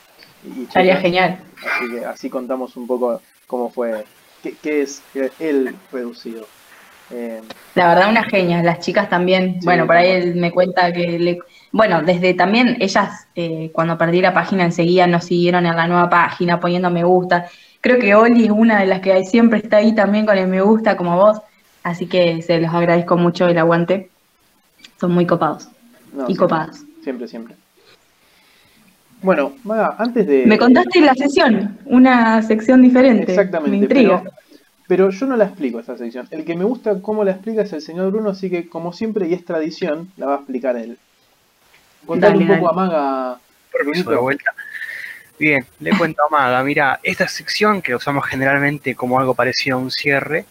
Estaría 0.64 0.98
genial. 0.98 1.38
Así 1.64 1.90
que 1.90 2.04
así 2.04 2.28
contamos 2.28 2.76
un 2.76 2.86
poco 2.86 3.22
cómo 3.46 3.70
fue, 3.70 4.04
qué, 4.42 4.82
es 4.82 5.02
el 5.38 5.74
reducido. 5.92 6.46
La 7.74 7.88
verdad, 7.88 8.10
una 8.10 8.24
genia. 8.24 8.62
Las 8.62 8.80
chicas 8.80 9.08
también. 9.08 9.60
bueno, 9.62 9.86
por 9.86 9.96
ahí 9.96 10.10
él 10.10 10.34
me 10.36 10.50
cuenta 10.50 10.92
que 10.92 11.18
le, 11.18 11.38
bueno, 11.72 12.02
desde 12.02 12.34
también 12.34 12.76
ellas, 12.80 13.26
eh, 13.34 13.70
cuando 13.72 13.96
perdí 13.96 14.20
la 14.20 14.34
página, 14.34 14.64
enseguida 14.64 15.06
nos 15.06 15.24
siguieron 15.24 15.66
en 15.66 15.76
la 15.76 15.86
nueva 15.86 16.10
página 16.10 16.60
poniendo 16.60 16.90
me 16.90 17.04
gusta. 17.04 17.48
Creo 17.80 17.98
que 17.98 18.14
Oli 18.14 18.46
es 18.46 18.50
una 18.50 18.80
de 18.80 18.86
las 18.86 19.00
que 19.00 19.24
siempre 19.24 19.60
está 19.60 19.78
ahí 19.78 19.94
también 19.94 20.26
con 20.26 20.36
el 20.36 20.48
me 20.48 20.60
gusta, 20.60 20.96
como 20.96 21.16
vos. 21.16 21.40
Así 21.82 22.06
que 22.06 22.42
se 22.42 22.60
los 22.60 22.74
agradezco 22.74 23.16
mucho 23.16 23.46
el 23.48 23.58
aguante. 23.58 24.10
Son 25.00 25.12
muy 25.12 25.26
copados 25.26 25.68
y 26.26 26.34
copadas. 26.34 26.84
Siempre, 27.02 27.28
siempre. 27.28 27.54
Bueno, 29.22 29.52
Maga, 29.64 29.96
antes 29.98 30.26
de. 30.26 30.46
Me 30.46 30.58
contaste 30.58 31.00
la 31.00 31.14
sesión, 31.14 31.78
una 31.86 32.42
sección 32.42 32.82
diferente. 32.82 33.32
Exactamente. 33.32 33.70
Me 33.70 33.76
intriga. 33.78 34.22
Pero, 34.86 35.10
yo 35.10 35.26
no 35.26 35.36
la 35.36 35.44
explico 35.44 35.80
esta 35.80 35.98
sección. 35.98 36.26
El 36.30 36.44
que 36.44 36.56
me 36.56 36.64
gusta 36.64 37.02
cómo 37.02 37.22
la 37.22 37.32
explica 37.32 37.62
es 37.62 37.72
el 37.74 37.82
señor 37.82 38.10
Bruno, 38.10 38.30
así 38.30 38.48
que, 38.48 38.68
como 38.68 38.92
siempre 38.92 39.28
y 39.28 39.34
es 39.34 39.44
tradición, 39.44 40.10
la 40.16 40.26
va 40.26 40.34
a 40.34 40.36
explicar 40.38 40.76
él. 40.76 40.96
Contale 42.06 42.38
un 42.38 42.46
poco 42.46 42.70
a 42.70 42.72
Maga. 42.72 43.38
Permiso 43.70 44.10
de 44.10 44.16
vuelta. 44.16 44.54
Bien, 45.38 45.64
le 45.80 45.96
cuento 45.96 46.22
a 46.24 46.30
Maga, 46.30 46.64
mira, 46.64 46.98
esta 47.02 47.28
sección 47.28 47.80
que 47.80 47.94
usamos 47.94 48.26
generalmente 48.26 48.94
como 48.94 49.20
algo 49.20 49.34
parecido 49.34 49.76
a 49.76 49.80
un 49.80 49.90
cierre, 49.90 50.46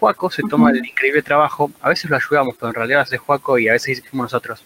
Juaco 0.00 0.28
se 0.30 0.42
toma 0.42 0.70
el 0.70 0.84
increíble 0.84 1.22
trabajo, 1.22 1.70
a 1.80 1.88
veces 1.88 2.10
lo 2.10 2.16
ayudamos, 2.16 2.56
pero 2.58 2.70
en 2.70 2.74
realidad 2.74 3.02
hace 3.02 3.16
Juaco 3.16 3.58
y 3.58 3.68
a 3.68 3.72
veces 3.72 3.98
hicimos 3.98 4.24
nosotros, 4.24 4.64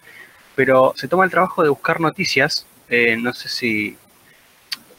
pero 0.54 0.94
se 0.96 1.06
toma 1.06 1.24
el 1.24 1.30
trabajo 1.30 1.62
de 1.62 1.68
buscar 1.68 2.00
noticias, 2.00 2.66
eh, 2.88 3.16
no 3.16 3.34
sé 3.34 3.48
si 3.48 3.96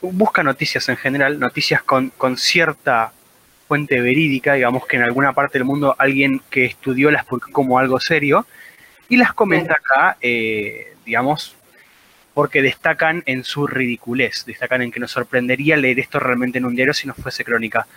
busca 0.01 0.43
noticias 0.43 0.87
en 0.89 0.97
general, 0.97 1.39
noticias 1.39 1.83
con, 1.83 2.09
con 2.09 2.37
cierta 2.37 3.11
fuente 3.67 4.01
verídica, 4.01 4.53
digamos 4.53 4.87
que 4.87 4.97
en 4.97 5.03
alguna 5.03 5.33
parte 5.33 5.57
del 5.59 5.65
mundo 5.65 5.95
alguien 5.97 6.41
que 6.49 6.65
estudió 6.65 7.11
las 7.11 7.25
publicó 7.25 7.51
como 7.51 7.77
algo 7.77 7.99
serio, 7.99 8.45
y 9.09 9.17
las 9.17 9.33
comenta 9.33 9.73
acá 9.73 10.17
eh, 10.21 10.93
digamos, 11.09 11.55
porque 12.35 12.61
destacan 12.61 13.23
en 13.25 13.43
su 13.43 13.65
ridiculez, 13.67 14.45
destacan 14.45 14.83
en 14.83 14.91
que 14.91 14.99
nos 14.99 15.11
sorprendería 15.11 15.75
leer 15.75 15.99
esto 15.99 16.19
realmente 16.19 16.59
en 16.59 16.65
un 16.65 16.75
diario 16.75 16.93
si 16.93 17.07
no 17.07 17.15
fuese 17.15 17.43
crónica. 17.43 17.87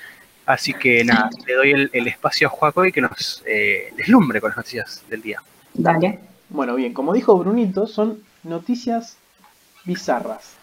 Así 0.46 0.72
que 0.72 1.04
nada, 1.04 1.30
le 1.46 1.54
doy 1.54 1.90
el, 1.92 2.06
espacio 2.08 2.48
a 2.48 2.50
Juaco 2.50 2.84
y 2.84 2.90
que 2.90 3.02
nos 3.02 3.44
eh, 3.46 3.92
deslumbre 3.96 4.40
con 4.40 4.48
las 4.48 4.56
noticias 4.56 5.04
del 5.08 5.22
día. 5.22 5.42
Dale. 5.74 6.18
Bueno, 6.48 6.74
bien, 6.74 6.92
como 6.92 7.12
dijo 7.12 7.36
Brunito, 7.38 7.86
son 7.86 8.22
noticias 8.42 9.16
bizarras. 9.84 10.54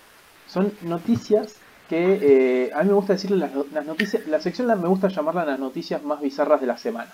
Son 0.48 0.74
noticias 0.82 1.56
que 1.88 2.68
eh, 2.68 2.72
a 2.74 2.84
mí 2.84 2.90
me 2.90 2.96
gusta 2.96 3.14
decirle 3.14 3.38
las, 3.38 3.86
noticias, 3.86 4.28
la 4.28 4.40
sección 4.40 4.68
me 4.68 4.88
gusta 4.88 5.08
llamarla 5.08 5.46
las 5.46 5.60
noticias 5.60 6.04
más 6.04 6.22
bizarras 6.22 6.62
de 6.62 6.68
la 6.68 6.78
semana. 6.78 7.12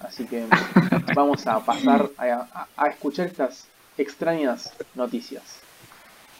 Así 0.00 0.26
que 0.26 0.46
vamos 1.14 1.46
a 1.46 1.60
pasar 1.60 2.10
a 2.18 2.86
escuchar 2.88 3.26
estas 3.26 3.66
extrañas 3.98 4.72
noticias. 4.94 5.60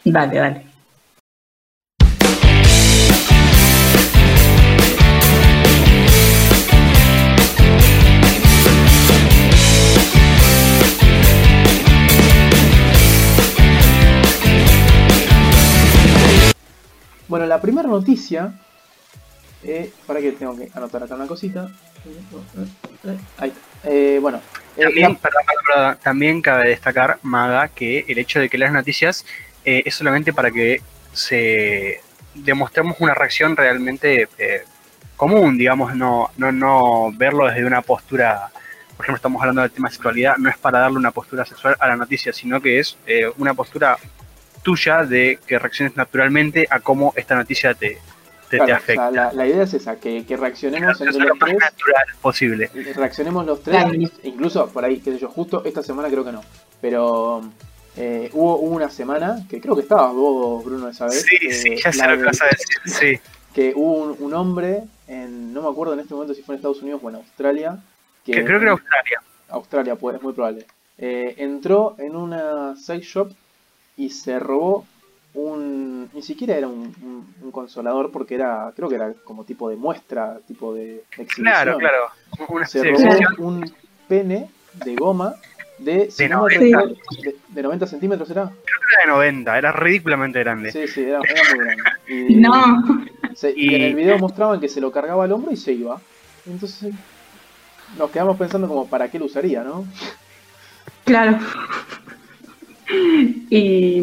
Dale, 0.04 0.36
dale. 0.38 0.75
Bueno, 17.28 17.46
la 17.46 17.60
primera 17.60 17.88
noticia, 17.88 18.52
eh, 19.62 19.90
para 20.06 20.20
que 20.20 20.32
tengo 20.32 20.56
que 20.56 20.70
anotar 20.74 21.02
acá 21.02 21.14
una 21.14 21.26
cosita. 21.26 21.68
Ahí 23.38 23.52
eh, 23.84 24.18
bueno, 24.20 24.40
eh, 24.76 25.16
también, 26.02 26.42
cabe 26.42 26.68
destacar, 26.68 27.18
Maga, 27.22 27.68
que 27.68 28.04
el 28.08 28.18
hecho 28.18 28.40
de 28.40 28.48
que 28.48 28.58
las 28.58 28.72
noticias 28.72 29.24
eh, 29.64 29.82
es 29.86 29.94
solamente 29.94 30.32
para 30.32 30.50
que 30.50 30.82
se 31.12 32.00
demostremos 32.34 32.96
una 33.00 33.14
reacción 33.14 33.56
realmente 33.56 34.28
eh, 34.38 34.64
común, 35.16 35.56
digamos, 35.56 35.94
no, 35.94 36.30
no, 36.36 36.52
no 36.52 37.12
verlo 37.16 37.46
desde 37.46 37.64
una 37.64 37.80
postura, 37.80 38.50
por 38.96 39.06
ejemplo, 39.06 39.16
estamos 39.16 39.40
hablando 39.40 39.62
del 39.62 39.70
tema 39.70 39.88
de 39.88 39.94
sexualidad, 39.94 40.36
no 40.36 40.50
es 40.50 40.58
para 40.58 40.80
darle 40.80 40.98
una 40.98 41.10
postura 41.10 41.46
sexual 41.46 41.76
a 41.80 41.88
la 41.88 41.96
noticia, 41.96 42.32
sino 42.32 42.60
que 42.60 42.78
es 42.78 42.98
una 43.38 43.54
postura 43.54 43.96
tuya 44.66 45.04
de 45.04 45.38
que 45.46 45.60
reacciones 45.60 45.96
naturalmente 45.96 46.66
a 46.68 46.80
cómo 46.80 47.12
esta 47.14 47.36
noticia 47.36 47.72
te, 47.72 47.98
la, 48.50 49.46
idea 49.46 49.62
es 49.62 49.74
esa, 49.74 49.94
que, 49.94 50.24
reaccionemos 50.28 51.00
entre 51.00 51.24
los 51.24 51.38
tres. 51.38 51.56
natural 51.56 52.06
posible. 52.20 52.70
Reaccionemos 52.96 53.46
los 53.46 53.62
tres, 53.62 53.84
incluso 54.24 54.68
por 54.70 54.84
ahí, 54.84 54.98
qué 54.98 55.12
sé 55.12 55.18
yo, 55.20 55.28
justo 55.28 55.64
esta 55.64 55.84
semana 55.84 56.08
creo 56.08 56.24
que 56.24 56.32
no. 56.32 56.42
Pero 56.80 57.42
eh, 57.96 58.28
hubo, 58.32 58.56
una 58.56 58.90
semana, 58.90 59.46
que 59.48 59.60
creo 59.60 59.76
que 59.76 59.82
estabas 59.82 60.12
vos, 60.12 60.64
Bruno, 60.64 60.88
esa 60.88 61.04
vez. 61.04 61.22
Sí, 61.22 61.52
sí, 61.52 61.76
ya 61.76 61.92
sé 61.92 62.08
lo 62.08 62.16
que 62.16 62.24
vas 62.24 62.42
a 62.42 62.46
decir, 62.46 62.76
sí. 63.20 63.20
Que 63.54 63.72
hubo 63.72 64.16
un, 64.18 64.34
hombre, 64.34 64.82
en, 65.06 65.54
no 65.54 65.62
me 65.62 65.68
acuerdo 65.68 65.94
en 65.94 66.00
este 66.00 66.12
momento 66.12 66.34
si 66.34 66.42
fue 66.42 66.56
en 66.56 66.58
Estados 66.58 66.82
Unidos 66.82 67.00
o 67.04 67.08
en 67.10 67.16
Australia. 67.16 67.78
Que, 68.24 68.44
creo 68.44 68.58
que 68.58 68.64
era 68.64 68.72
Australia. 68.72 69.22
Australia, 69.48 69.94
pues, 69.94 70.16
es 70.16 70.22
muy 70.22 70.32
probable. 70.32 70.66
Eh, 70.98 71.36
entró 71.38 71.94
en 71.98 72.16
una 72.16 72.74
sex 72.74 73.06
shop 73.06 73.30
y 73.96 74.10
se 74.10 74.38
robó 74.38 74.86
un 75.34 76.08
ni 76.12 76.22
siquiera 76.22 76.56
era 76.56 76.68
un, 76.68 76.94
consolador 77.52 78.10
porque 78.10 78.34
era 78.34 78.72
creo 78.74 78.88
que 78.88 78.94
era 78.94 79.12
como 79.24 79.44
tipo 79.44 79.68
de 79.70 79.76
muestra 79.76 80.38
tipo 80.46 80.74
de 80.74 81.04
exhibición 81.12 81.44
claro 81.44 81.78
claro 81.78 82.04
una 82.48 82.66
se 82.66 82.82
robó 82.82 83.08
un 83.38 83.70
pene 84.08 84.50
de 84.84 84.94
goma 84.96 85.34
de, 85.78 86.10
de, 86.16 86.28
90. 86.28 86.82
De, 87.50 87.62
90 87.62 87.86
centímetros 87.86 88.30
era 88.30 88.44
creo 88.44 88.80
que 88.80 88.94
era 88.94 89.04
de 89.04 89.10
90 89.12 89.58
era 89.58 89.72
ridículamente 89.72 90.38
grande 90.40 90.72
sí 90.72 90.88
sí 90.88 91.02
era, 91.02 91.18
muy 91.18 91.64
grande 91.64 91.82
no 92.40 92.82
Se- 93.34 93.52
y... 93.54 93.74
en 93.74 93.82
el 93.82 93.94
video 93.94 94.18
mostraban 94.18 94.60
que 94.60 94.68
se 94.68 94.80
lo 94.80 94.90
cargaba 94.90 95.24
al 95.24 95.32
hombro 95.32 95.52
y 95.52 95.56
se 95.56 95.72
iba. 95.72 96.00
Entonces 96.46 96.92
nos 97.98 98.10
quedamos 98.10 98.36
pensando 98.36 98.68
como 98.68 98.88
para 98.88 99.10
qué 99.10 99.18
lo 99.18 99.26
usaría, 99.26 99.62
¿no? 99.62 99.84
Claro. 101.04 101.38
Y 103.50 104.02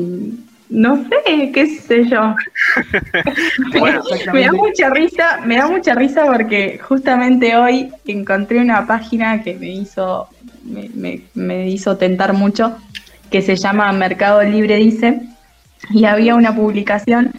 no 0.69 1.03
sé, 1.07 1.51
qué 1.53 1.67
sé 1.67 2.05
yo. 2.09 2.35
Bueno, 3.79 4.01
Me 4.33 4.41
da 4.41 4.51
mucha 4.51 4.89
risa, 4.89 5.39
me 5.45 5.57
da 5.57 5.67
mucha 5.67 5.95
risa 5.95 6.25
porque 6.25 6.79
justamente 6.79 7.55
hoy 7.55 7.91
encontré 8.05 8.59
una 8.59 8.85
página 8.87 9.41
que 9.43 9.55
me 9.55 9.69
hizo, 9.69 10.27
me, 10.63 10.89
me- 10.93 11.21
me 11.33 11.69
hizo 11.69 11.97
tentar 11.97 12.33
mucho, 12.33 12.75
que 13.29 13.41
se 13.41 13.55
llama 13.55 13.91
Mercado 13.93 14.41
Libre 14.43 14.77
Dice, 14.77 15.21
y 15.91 16.05
había 16.05 16.35
una 16.35 16.55
publicación 16.55 17.31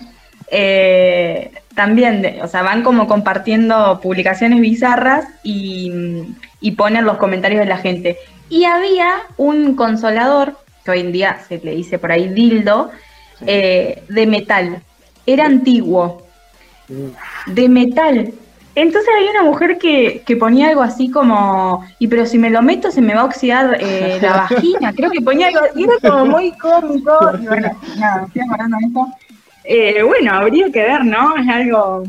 eh, 0.51 1.51
también, 1.75 2.23
de- 2.23 2.41
o 2.43 2.49
sea, 2.49 2.63
van 2.63 2.83
como 2.83 3.07
compartiendo 3.07 4.01
publicaciones 4.03 4.61
bizarras 4.61 5.25
y, 5.43 5.91
y 6.61 6.73
ponen 6.73 7.05
los 7.05 7.17
comentarios 7.17 7.61
de 7.61 7.67
la 7.67 7.79
gente. 7.79 8.17
Y 8.51 8.65
había 8.65 9.11
un 9.37 9.75
consolador, 9.75 10.57
que 10.85 10.91
hoy 10.91 11.01
en 11.01 11.13
día 11.13 11.39
se 11.49 11.59
le 11.59 11.75
dice 11.75 11.99
por 11.99 12.13
ahí 12.13 12.29
dildo, 12.29 12.91
Sí. 13.39 13.45
eh, 13.49 14.03
de 14.09 14.27
metal. 14.27 14.83
Era 15.27 15.47
antiguo. 15.47 16.23
De 17.47 17.69
metal. 17.69 18.33
Entonces 18.77 19.09
había 19.17 19.31
una 19.31 19.43
mujer 19.45 19.79
que, 19.79 20.23
que 20.27 20.37
ponía 20.37 20.69
algo 20.69 20.83
así 20.83 21.09
como, 21.11 21.85
y 21.99 22.09
pero 22.09 22.27
si 22.27 22.39
me 22.39 22.51
lo 22.51 22.61
meto 22.61 22.91
se 22.91 23.01
me 23.01 23.15
va 23.15 23.23
a 23.23 23.25
oxidar 23.25 23.77
eh, 23.81 24.19
la 24.21 24.49
vagina, 24.51 24.93
creo 24.93 25.11
que 25.11 25.21
ponía 25.21 25.47
algo, 25.49 25.61
y 25.77 25.85
era 25.85 25.93
como 26.03 26.27
muy 26.27 26.53
cómico, 26.59 27.31
y 27.41 27.47
bueno, 27.47 27.71
nada, 27.97 28.27
estoy 28.27 28.43
de 28.43 28.87
esto. 28.87 29.07
Eh, 29.65 30.03
bueno, 30.03 30.35
habría 30.35 30.71
que 30.71 30.83
ver, 30.83 31.05
¿no? 31.05 31.37
Es 31.37 31.49
algo, 31.49 32.03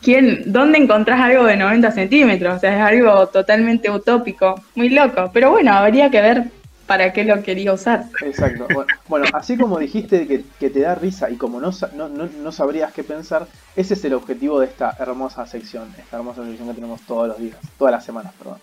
¿quién, 0.00 0.44
¿dónde 0.46 0.78
encontrás 0.78 1.20
algo 1.20 1.44
de 1.44 1.56
90 1.56 1.90
centímetros? 1.90 2.56
O 2.56 2.58
sea, 2.60 2.74
es 2.74 2.80
algo 2.80 3.26
totalmente 3.26 3.90
utópico, 3.90 4.54
muy 4.76 4.90
loco, 4.90 5.30
pero 5.32 5.50
bueno, 5.50 5.72
habría 5.74 6.08
que 6.08 6.20
ver 6.20 6.44
para 6.86 7.12
qué 7.12 7.24
lo 7.24 7.42
quería 7.42 7.72
usar. 7.72 8.06
Exacto. 8.22 8.66
Bueno, 8.72 8.86
bueno, 9.08 9.26
así 9.32 9.56
como 9.56 9.78
dijiste 9.78 10.26
que, 10.26 10.44
que 10.58 10.70
te 10.70 10.80
da 10.80 10.94
risa 10.94 11.30
y 11.30 11.36
como 11.36 11.60
no, 11.60 11.70
no, 11.94 12.08
no, 12.08 12.52
sabrías 12.52 12.92
qué 12.92 13.04
pensar, 13.04 13.46
ese 13.76 13.94
es 13.94 14.04
el 14.04 14.14
objetivo 14.14 14.60
de 14.60 14.66
esta 14.66 14.94
hermosa 14.98 15.46
sección, 15.46 15.88
esta 15.98 16.18
hermosa 16.18 16.44
sección 16.44 16.68
que 16.68 16.74
tenemos 16.74 17.00
todos 17.02 17.28
los 17.28 17.38
días, 17.38 17.56
todas 17.78 17.92
las 17.92 18.04
semanas, 18.04 18.32
perdón. 18.38 18.58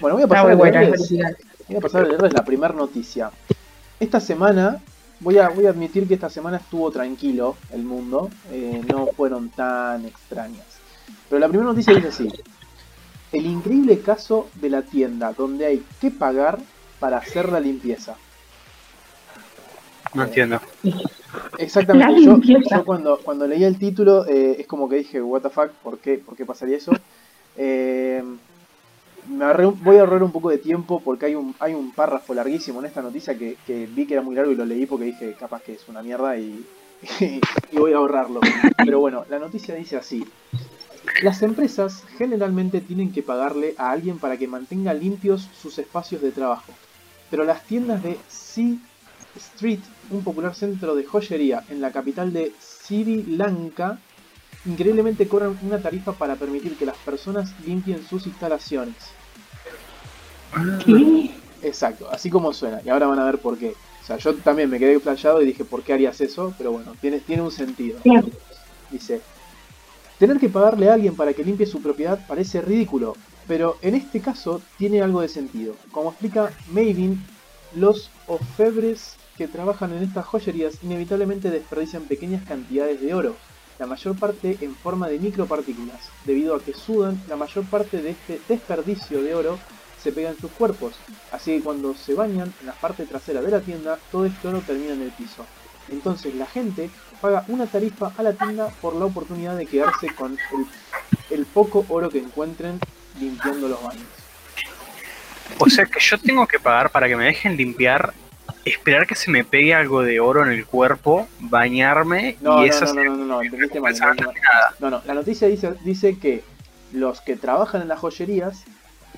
Bueno, 0.00 0.16
voy 0.16 0.24
a 0.24 0.26
pasar, 0.26 0.50
a, 0.50 0.54
leerles, 0.54 1.10
voy 1.68 1.76
a 1.76 1.80
pasar 1.80 2.04
a 2.04 2.08
leerles 2.08 2.32
la 2.32 2.44
primera 2.44 2.74
noticia. 2.74 3.30
Esta 4.00 4.18
semana, 4.18 4.80
voy 5.20 5.38
a, 5.38 5.48
voy 5.50 5.66
a 5.66 5.70
admitir 5.70 6.08
que 6.08 6.14
esta 6.14 6.28
semana 6.28 6.56
estuvo 6.56 6.90
tranquilo 6.90 7.56
el 7.72 7.84
mundo, 7.84 8.28
eh, 8.50 8.82
no 8.92 9.06
fueron 9.06 9.50
tan 9.50 10.04
extrañas. 10.04 10.66
Pero 11.28 11.38
la 11.38 11.48
primera 11.48 11.70
noticia 11.70 11.94
dice 11.94 12.08
así. 12.08 12.28
El 13.32 13.46
increíble 13.46 14.00
caso 14.00 14.48
de 14.54 14.70
la 14.70 14.82
tienda 14.82 15.32
donde 15.32 15.66
hay 15.66 15.84
que 16.00 16.10
pagar 16.10 16.58
para 17.04 17.18
hacer 17.18 17.52
la 17.52 17.60
limpieza. 17.60 18.16
no 20.14 20.24
entiendo. 20.24 20.58
Exactamente, 21.58 22.22
yo, 22.22 22.40
yo 22.40 22.82
cuando, 22.82 23.18
cuando 23.18 23.46
leí 23.46 23.62
el 23.62 23.78
título 23.78 24.24
eh, 24.26 24.56
es 24.60 24.66
como 24.66 24.88
que 24.88 24.96
dije, 24.96 25.20
what 25.20 25.42
the 25.42 25.50
fuck, 25.50 25.68
¿por 25.82 25.98
qué, 25.98 26.16
por 26.16 26.34
qué 26.34 26.46
pasaría 26.46 26.78
eso? 26.78 26.92
Eh, 27.56 28.20
me 29.28 29.44
ahorré 29.44 29.66
voy 29.66 29.96
a 29.98 30.00
ahorrar 30.00 30.24
un 30.24 30.32
poco 30.32 30.50
de 30.50 30.58
tiempo 30.58 31.00
porque 31.04 31.26
hay 31.26 31.36
un, 31.36 31.54
hay 31.60 31.72
un 31.72 31.92
párrafo 31.92 32.34
larguísimo 32.34 32.80
en 32.80 32.86
esta 32.86 33.00
noticia 33.00 33.38
que, 33.38 33.56
que 33.64 33.86
vi 33.86 34.06
que 34.06 34.14
era 34.14 34.24
muy 34.24 34.34
largo 34.34 34.50
y 34.50 34.56
lo 34.56 34.64
leí 34.64 34.86
porque 34.86 35.04
dije, 35.04 35.36
capaz 35.38 35.62
que 35.62 35.74
es 35.74 35.88
una 35.88 36.02
mierda 36.02 36.36
y, 36.36 36.66
y 37.20 37.76
voy 37.76 37.92
a 37.92 37.98
ahorrarlo. 37.98 38.40
Pero 38.76 38.98
bueno, 38.98 39.24
la 39.30 39.38
noticia 39.38 39.76
dice 39.76 39.96
así. 39.96 40.24
Las 41.22 41.42
empresas 41.42 42.02
generalmente 42.18 42.80
tienen 42.80 43.12
que 43.12 43.22
pagarle 43.22 43.74
a 43.78 43.90
alguien 43.92 44.18
para 44.18 44.36
que 44.36 44.48
mantenga 44.48 44.92
limpios 44.94 45.48
sus 45.60 45.78
espacios 45.78 46.22
de 46.22 46.32
trabajo. 46.32 46.72
Pero 47.34 47.46
las 47.46 47.64
tiendas 47.64 48.00
de 48.00 48.16
Sea 48.28 48.76
Street, 49.34 49.80
un 50.10 50.22
popular 50.22 50.54
centro 50.54 50.94
de 50.94 51.02
joyería 51.02 51.64
en 51.68 51.80
la 51.80 51.90
capital 51.90 52.32
de 52.32 52.52
Sri 52.60 53.24
Lanka, 53.24 53.98
increíblemente 54.64 55.26
cobran 55.26 55.58
una 55.62 55.82
tarifa 55.82 56.12
para 56.12 56.36
permitir 56.36 56.76
que 56.76 56.86
las 56.86 56.96
personas 56.98 57.52
limpien 57.66 58.06
sus 58.06 58.28
instalaciones. 58.28 58.94
¿Qué? 60.84 61.32
Exacto, 61.64 62.08
así 62.08 62.30
como 62.30 62.52
suena. 62.52 62.80
Y 62.84 62.90
ahora 62.90 63.08
van 63.08 63.18
a 63.18 63.24
ver 63.24 63.38
por 63.38 63.58
qué. 63.58 63.74
O 64.04 64.06
sea, 64.06 64.16
yo 64.18 64.36
también 64.36 64.70
me 64.70 64.78
quedé 64.78 65.00
flasheado 65.00 65.42
y 65.42 65.46
dije, 65.46 65.64
¿por 65.64 65.82
qué 65.82 65.94
harías 65.94 66.20
eso? 66.20 66.54
Pero 66.56 66.70
bueno, 66.70 66.94
tiene, 67.00 67.18
tiene 67.18 67.42
un 67.42 67.50
sentido. 67.50 67.98
Dice, 68.92 69.22
tener 70.20 70.38
que 70.38 70.48
pagarle 70.48 70.88
a 70.88 70.94
alguien 70.94 71.16
para 71.16 71.32
que 71.32 71.42
limpie 71.42 71.66
su 71.66 71.82
propiedad 71.82 72.24
parece 72.28 72.62
ridículo, 72.62 73.16
pero 73.46 73.76
en 73.82 73.94
este 73.94 74.20
caso 74.20 74.62
tiene 74.78 75.02
algo 75.02 75.20
de 75.20 75.28
sentido. 75.28 75.74
Como 75.92 76.10
explica 76.10 76.52
Maven, 76.70 77.22
los 77.74 78.10
orfebres 78.26 79.16
que 79.36 79.48
trabajan 79.48 79.92
en 79.92 80.02
estas 80.02 80.26
joyerías 80.26 80.78
inevitablemente 80.82 81.50
desperdician 81.50 82.04
pequeñas 82.04 82.44
cantidades 82.44 83.00
de 83.00 83.14
oro, 83.14 83.34
la 83.78 83.86
mayor 83.86 84.16
parte 84.16 84.56
en 84.60 84.74
forma 84.76 85.08
de 85.08 85.18
micropartículas, 85.18 85.98
debido 86.24 86.54
a 86.54 86.60
que 86.60 86.74
sudan, 86.74 87.20
la 87.28 87.36
mayor 87.36 87.64
parte 87.64 88.00
de 88.00 88.10
este 88.10 88.40
desperdicio 88.48 89.22
de 89.22 89.34
oro 89.34 89.58
se 90.00 90.12
pega 90.12 90.30
en 90.30 90.38
sus 90.38 90.50
cuerpos, 90.52 90.94
así 91.32 91.56
que 91.56 91.62
cuando 91.62 91.94
se 91.94 92.14
bañan 92.14 92.52
en 92.60 92.66
la 92.66 92.74
parte 92.74 93.06
trasera 93.06 93.40
de 93.42 93.50
la 93.50 93.60
tienda, 93.60 93.98
todo 94.12 94.26
este 94.26 94.46
oro 94.46 94.60
termina 94.60 94.92
en 94.92 95.02
el 95.02 95.10
piso. 95.10 95.44
Entonces 95.90 96.34
la 96.34 96.46
gente 96.46 96.90
paga 97.20 97.44
una 97.48 97.66
tarifa 97.66 98.12
a 98.16 98.22
la 98.22 98.32
tienda 98.32 98.68
por 98.80 98.94
la 98.94 99.06
oportunidad 99.06 99.56
de 99.56 99.66
quedarse 99.66 100.14
con 100.14 100.32
el, 100.32 100.66
el 101.30 101.46
poco 101.46 101.84
oro 101.88 102.10
que 102.10 102.18
encuentren 102.18 102.78
limpiando 103.18 103.68
los 103.68 103.82
baños. 103.82 104.04
O 105.58 105.68
sea 105.68 105.84
que 105.86 106.00
yo 106.00 106.18
tengo 106.18 106.46
que 106.46 106.58
pagar 106.58 106.90
para 106.90 107.08
que 107.08 107.16
me 107.16 107.26
dejen 107.26 107.56
limpiar, 107.56 108.14
esperar 108.64 109.06
que 109.06 109.14
se 109.14 109.30
me 109.30 109.44
pegue 109.44 109.74
algo 109.74 110.02
de 110.02 110.20
oro 110.20 110.44
en 110.44 110.52
el 110.52 110.66
cuerpo, 110.66 111.28
bañarme 111.38 112.36
No, 112.40 112.64
y 112.64 112.68
no, 112.68 112.74
eso 112.74 112.86
no, 112.86 113.04
no, 113.04 113.16
no, 113.16 113.16
no, 113.16 113.42
no, 113.42 113.80
mal. 113.80 113.94
No, 114.80 114.90
no, 114.90 115.02
la 115.04 115.14
noticia 115.14 115.48
dice, 115.48 115.74
dice 115.84 116.18
que 116.18 116.42
los 116.92 117.20
que 117.20 117.36
trabajan 117.36 117.82
en 117.82 117.88
las 117.88 117.98
joyerías, 117.98 118.64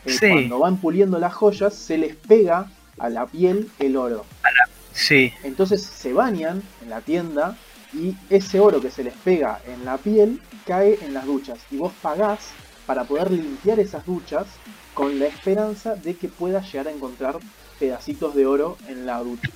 eh, 0.05 0.13
Sí. 0.13 0.29
cuando 0.29 0.59
van 0.59 0.77
puliendo 0.79 1.19
las 1.19 1.35
joyas, 1.35 1.75
se 1.75 1.99
les 1.99 2.17
pega 2.17 2.71
a 2.99 3.09
la 3.09 3.27
piel 3.27 3.71
el 3.79 3.97
oro. 3.97 4.25
Sí, 4.93 5.33
Entonces 5.43 5.83
se 5.83 6.15
bañan 6.15 6.63
en 6.83 6.89
la 6.91 7.03
tienda 7.03 7.57
y 7.93 8.15
ese 8.31 8.61
oro 8.61 8.81
que 8.81 8.91
se 8.91 9.05
les 9.05 9.13
pega 9.15 9.61
en 9.67 9.85
la 9.85 9.99
piel 9.99 10.41
cae 10.67 10.99
en 11.03 11.13
las 11.13 11.27
duchas. 11.27 11.59
Y 11.71 11.77
vos 11.77 11.93
pagás 12.01 12.49
para 12.87 13.05
poder 13.05 13.31
limpiar 13.31 13.81
esas 13.81 14.05
duchas 14.07 14.45
con 14.95 15.19
la 15.19 15.27
esperanza 15.27 15.95
de 15.95 16.15
que 16.17 16.29
puedas 16.29 16.71
llegar 16.73 16.89
a 16.89 16.91
encontrar 16.91 17.37
pedacitos 17.79 18.35
de 18.35 18.47
oro 18.47 18.79
en 18.89 19.05
la 19.07 19.19
ducha. 19.19 19.49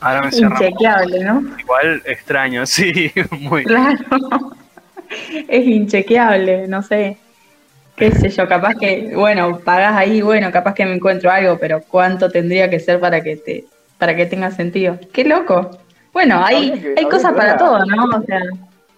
ahora 0.00 0.22
me. 0.30 0.36
Inchequeable, 0.36 1.24
¿no? 1.24 1.42
Igual 1.58 2.02
extraño, 2.04 2.66
sí, 2.74 3.10
muy. 3.40 3.64
Claro. 3.64 3.98
Es 5.48 5.66
inchequeable, 5.66 6.66
no 6.68 6.82
sé. 6.82 7.18
Qué 7.96 8.10
sé 8.10 8.28
yo, 8.28 8.48
capaz 8.48 8.74
que, 8.74 9.12
bueno, 9.14 9.60
pagás 9.60 9.94
ahí, 9.96 10.20
bueno, 10.20 10.50
capaz 10.50 10.74
que 10.74 10.84
me 10.84 10.94
encuentro 10.94 11.30
algo, 11.30 11.58
pero 11.58 11.80
¿cuánto 11.82 12.28
tendría 12.28 12.68
que 12.68 12.80
ser 12.80 12.98
para 12.98 13.20
que 13.22 13.36
te 13.36 13.64
para 13.98 14.16
que 14.16 14.26
tenga 14.26 14.50
sentido? 14.50 14.98
Qué 15.12 15.24
loco. 15.24 15.70
Bueno, 16.12 16.44
hay, 16.44 16.72
que- 16.72 16.94
hay 16.98 17.04
cosas 17.08 17.32
para 17.34 17.56
todo, 17.56 17.84
¿no? 17.86 18.04
O 18.16 18.22
sea, 18.24 18.40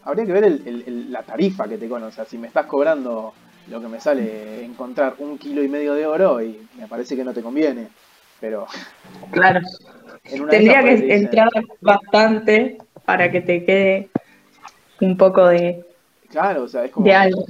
Habría 0.07 0.25
que 0.25 0.33
ver 0.33 0.45
el- 0.45 0.63
el- 0.67 0.85
el- 0.87 1.13
la 1.13 1.23
tarifa 1.23 1.69
que 1.69 1.79
te 1.79 1.89
conoce. 1.89 2.09
O 2.09 2.15
sea, 2.15 2.25
si 2.25 2.39
me 2.39 2.47
estás 2.47 2.67
cobrando 2.67 3.35
lo 3.69 3.81
que 3.81 3.89
me 3.89 4.01
sale 4.01 4.65
encontrar 4.65 5.15
un 5.19 5.37
kilo 5.37 5.63
y 5.65 5.69
medio 5.69 5.95
de 5.95 6.07
oro 6.07 6.41
y 6.41 6.57
me 6.79 6.87
parece 6.87 7.17
que 7.17 7.25
no 7.25 7.35
te 7.35 7.43
conviene. 7.43 7.89
Pero 8.41 8.67
claro. 9.33 9.61
Tendría 10.23 10.83
que 10.83 10.97
dicen, 10.97 11.25
entrar 11.25 11.49
bastante 11.81 12.79
para 13.05 13.31
que 13.31 13.41
te 13.41 13.65
quede 13.65 14.09
un 15.01 15.17
poco 15.17 15.47
de, 15.49 15.85
Claro, 16.31 16.65
o 16.65 16.69
sea, 16.69 16.85
es 16.85 16.91
como. 16.93 17.07
de 17.07 17.15
algo. 17.15 17.45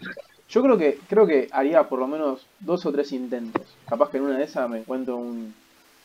Yo 0.48 0.62
creo 0.62 0.78
que 0.78 0.98
creo 1.08 1.26
que 1.26 1.48
haría 1.52 1.82
por 1.84 1.98
lo 1.98 2.06
menos 2.06 2.46
dos 2.60 2.86
o 2.86 2.92
tres 2.92 3.12
intentos. 3.12 3.62
Capaz 3.88 4.10
que 4.10 4.18
en 4.18 4.24
una 4.24 4.38
de 4.38 4.44
esas 4.44 4.68
me 4.70 4.78
encuentro 4.78 5.16
un, 5.16 5.52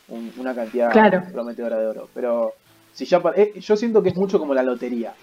un- 0.08 0.32
una 0.36 0.54
cantidad 0.54 0.90
Claro. 0.90 1.22
prometedora 1.32 1.78
de 1.78 1.86
oro. 1.86 2.08
Pero 2.14 2.52
si 2.92 3.04
ya 3.04 3.22
eh, 3.36 3.52
yo 3.60 3.76
siento 3.76 4.02
que 4.02 4.08
es 4.10 4.16
mucho 4.16 4.38
como 4.38 4.52
la 4.52 4.62
lotería, 4.62 5.14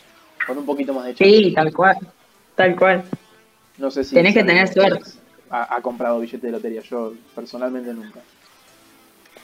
con 0.49 0.57
un 0.57 0.65
poquito 0.65 0.93
más 0.93 1.05
de 1.05 1.15
chance. 1.15 1.31
Sí, 1.31 1.53
tal 1.53 1.71
cual. 1.73 1.97
Tal 2.55 2.75
cual. 2.75 3.03
No 3.77 3.91
sé 3.91 4.03
si 4.03 4.15
Tenés 4.15 4.33
que 4.33 4.43
tener 4.43 4.67
suerte. 4.67 5.11
Ha, 5.51 5.75
ha 5.75 5.81
comprado 5.81 6.19
billete 6.19 6.47
de 6.47 6.51
lotería. 6.51 6.81
Yo 6.81 7.13
personalmente 7.35 7.93
nunca. 7.93 8.19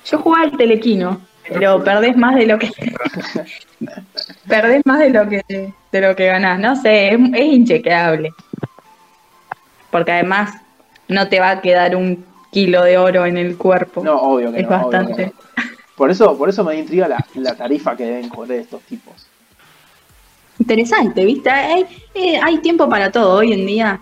Yo 0.06 0.18
jugaba 0.18 0.44
al 0.45 0.57
telequino, 0.57 1.22
pero 1.48 1.84
perdés 1.84 2.18
más 2.18 2.36
de 2.36 2.45
lo 2.48 2.60
que 2.60 2.69
perdés 4.48 4.82
más 4.86 4.99
de 4.99 5.10
lo 5.11 5.30
que 5.30 5.41
de 5.48 6.02
lo 6.02 6.15
que 6.15 6.26
ganás. 6.26 6.60
No 6.60 6.76
sé, 6.76 7.10
es, 7.10 7.19
es 7.34 7.45
inchequeable. 7.45 8.32
Porque 9.91 10.11
además 10.11 10.53
no 11.07 11.30
te 11.30 11.40
va 11.40 11.52
a 11.52 11.61
quedar 11.61 11.95
un 11.95 12.26
kilo 12.52 12.84
de 12.84 12.98
oro 12.98 13.26
en 13.26 13.38
el 13.38 13.57
cuerpo. 13.57 14.03
No, 14.03 14.19
obvio 14.19 14.52
que 14.52 14.61
es 14.61 14.64
no. 14.64 14.69
que 14.69 14.76
bastante. 14.76 15.26
no. 15.27 15.34
Por 15.95 16.11
eso, 16.11 16.38
por 16.38 16.49
eso 16.49 16.64
me 16.64 16.77
intriga 16.77 17.07
la, 17.07 17.26
la 17.36 17.56
tarifa 17.56 17.95
que 17.95 18.03
deben 18.06 18.27
cobrar 18.27 18.57
estos 18.57 18.82
tipos. 18.82 19.24
Interesante, 20.60 21.26
¿viste? 21.26 21.49
Hay, 21.49 21.86
eh, 22.14 22.40
hay 22.41 22.60
tiempo 22.60 22.88
para 22.90 23.11
todo 23.11 23.34
hoy 23.40 23.53
en 23.53 23.65
día. 23.65 24.02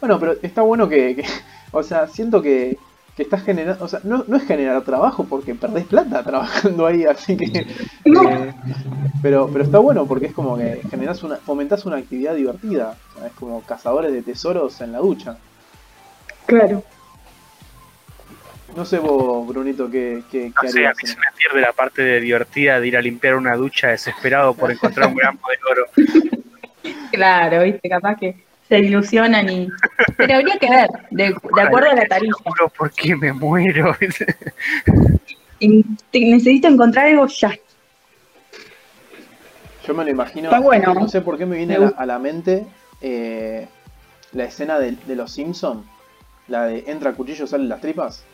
Bueno, 0.00 0.18
pero 0.18 0.36
está 0.42 0.62
bueno 0.62 0.88
que, 0.88 1.16
que- 1.16 1.24
o 1.72 1.82
sea, 1.82 2.06
siento 2.06 2.40
que, 2.40 2.78
que 3.16 3.22
estás 3.24 3.42
generando, 3.42 3.84
o 3.84 3.88
sea, 3.88 4.00
no, 4.04 4.24
no 4.26 4.36
es 4.36 4.44
generar 4.44 4.82
trabajo 4.82 5.24
porque 5.24 5.54
perdés 5.54 5.84
plata 5.86 6.22
trabajando 6.24 6.86
ahí, 6.86 7.04
así 7.04 7.36
que, 7.36 7.66
No. 8.04 8.22
eh, 8.30 8.54
pero, 9.22 9.48
pero 9.52 9.64
está 9.64 9.78
bueno 9.78 10.06
porque 10.06 10.26
es 10.26 10.32
como 10.32 10.56
que 10.56 10.80
generás 10.90 11.22
una, 11.22 11.36
fomentás 11.36 11.84
una 11.84 11.96
actividad 11.96 12.34
divertida, 12.34 12.96
o 13.14 13.18
sea, 13.18 13.26
es 13.28 13.32
como 13.34 13.60
cazadores 13.62 14.12
de 14.12 14.22
tesoros 14.22 14.80
en 14.80 14.92
la 14.92 14.98
ducha. 14.98 15.36
Claro. 16.46 16.82
No 18.76 18.84
sé 18.84 18.98
vos, 18.98 19.46
Brunito, 19.46 19.90
qué, 19.90 20.22
qué, 20.30 20.52
qué 20.60 20.66
No 20.66 20.70
sé, 20.70 20.86
a 20.86 20.90
mí 20.90 20.96
se 21.04 21.16
me 21.16 21.26
pierde 21.36 21.60
la 21.60 21.72
parte 21.72 22.02
de 22.02 22.20
divertida 22.20 22.80
de 22.80 22.88
ir 22.88 22.96
a 22.96 23.02
limpiar 23.02 23.34
una 23.34 23.56
ducha 23.56 23.88
desesperado 23.88 24.54
por 24.54 24.70
encontrar 24.70 25.08
un 25.08 25.16
gramo 25.16 25.40
de 25.48 25.70
oro. 25.70 25.86
Claro, 27.12 27.64
viste, 27.64 27.88
capaz 27.88 28.16
que 28.16 28.36
se 28.68 28.78
ilusionan 28.78 29.48
y. 29.50 29.68
Pero 30.16 30.36
habría 30.36 30.56
que 30.58 30.70
ver, 30.70 30.88
de, 31.10 31.34
de 31.54 31.60
acuerdo 31.60 31.90
a 31.90 31.94
la 31.94 32.06
tarifa. 32.06 32.36
Juro, 32.44 32.68
¿por 32.68 32.90
qué 32.92 33.16
me 33.16 33.32
muero? 33.32 33.96
Y 35.58 35.82
te- 36.10 36.20
necesito 36.20 36.68
encontrar 36.68 37.08
algo 37.08 37.26
ya. 37.26 37.52
Yo 39.86 39.94
me 39.94 40.04
lo 40.04 40.10
imagino, 40.10 40.44
Está 40.50 40.60
bueno. 40.60 40.94
no 40.94 41.08
sé 41.08 41.20
por 41.20 41.36
qué 41.36 41.44
me 41.46 41.56
viene 41.56 41.78
Me 41.78 41.92
a 41.96 42.06
la, 42.06 42.18
mente 42.18 42.64
eh, 43.02 43.66
la 44.32 44.44
escena 44.44 44.78
de, 44.78 44.92
de 44.92 45.16
los 45.16 45.32
Simpson, 45.32 45.84
la 46.48 46.66
de 46.66 46.84
entra 46.86 47.12
cuchillo, 47.12 47.46
salen 47.46 47.68
las 47.68 47.80
tripas. 47.80 48.24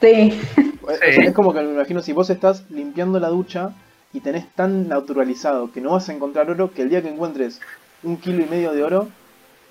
Sí. 0.00 0.40
O 0.82 0.88
sea, 0.92 1.08
es 1.08 1.32
como 1.34 1.52
que 1.52 1.60
me 1.60 1.72
imagino 1.72 2.00
si 2.02 2.12
vos 2.12 2.30
estás 2.30 2.64
limpiando 2.70 3.18
la 3.20 3.28
ducha 3.28 3.72
y 4.12 4.20
tenés 4.20 4.46
tan 4.54 4.88
naturalizado 4.88 5.70
que 5.72 5.80
no 5.80 5.90
vas 5.92 6.08
a 6.08 6.12
encontrar 6.14 6.50
oro 6.50 6.72
que 6.72 6.82
el 6.82 6.88
día 6.90 7.02
que 7.02 7.08
encuentres 7.08 7.60
un 8.02 8.16
kilo 8.16 8.42
y 8.42 8.46
medio 8.46 8.72
de 8.72 8.82
oro, 8.84 9.08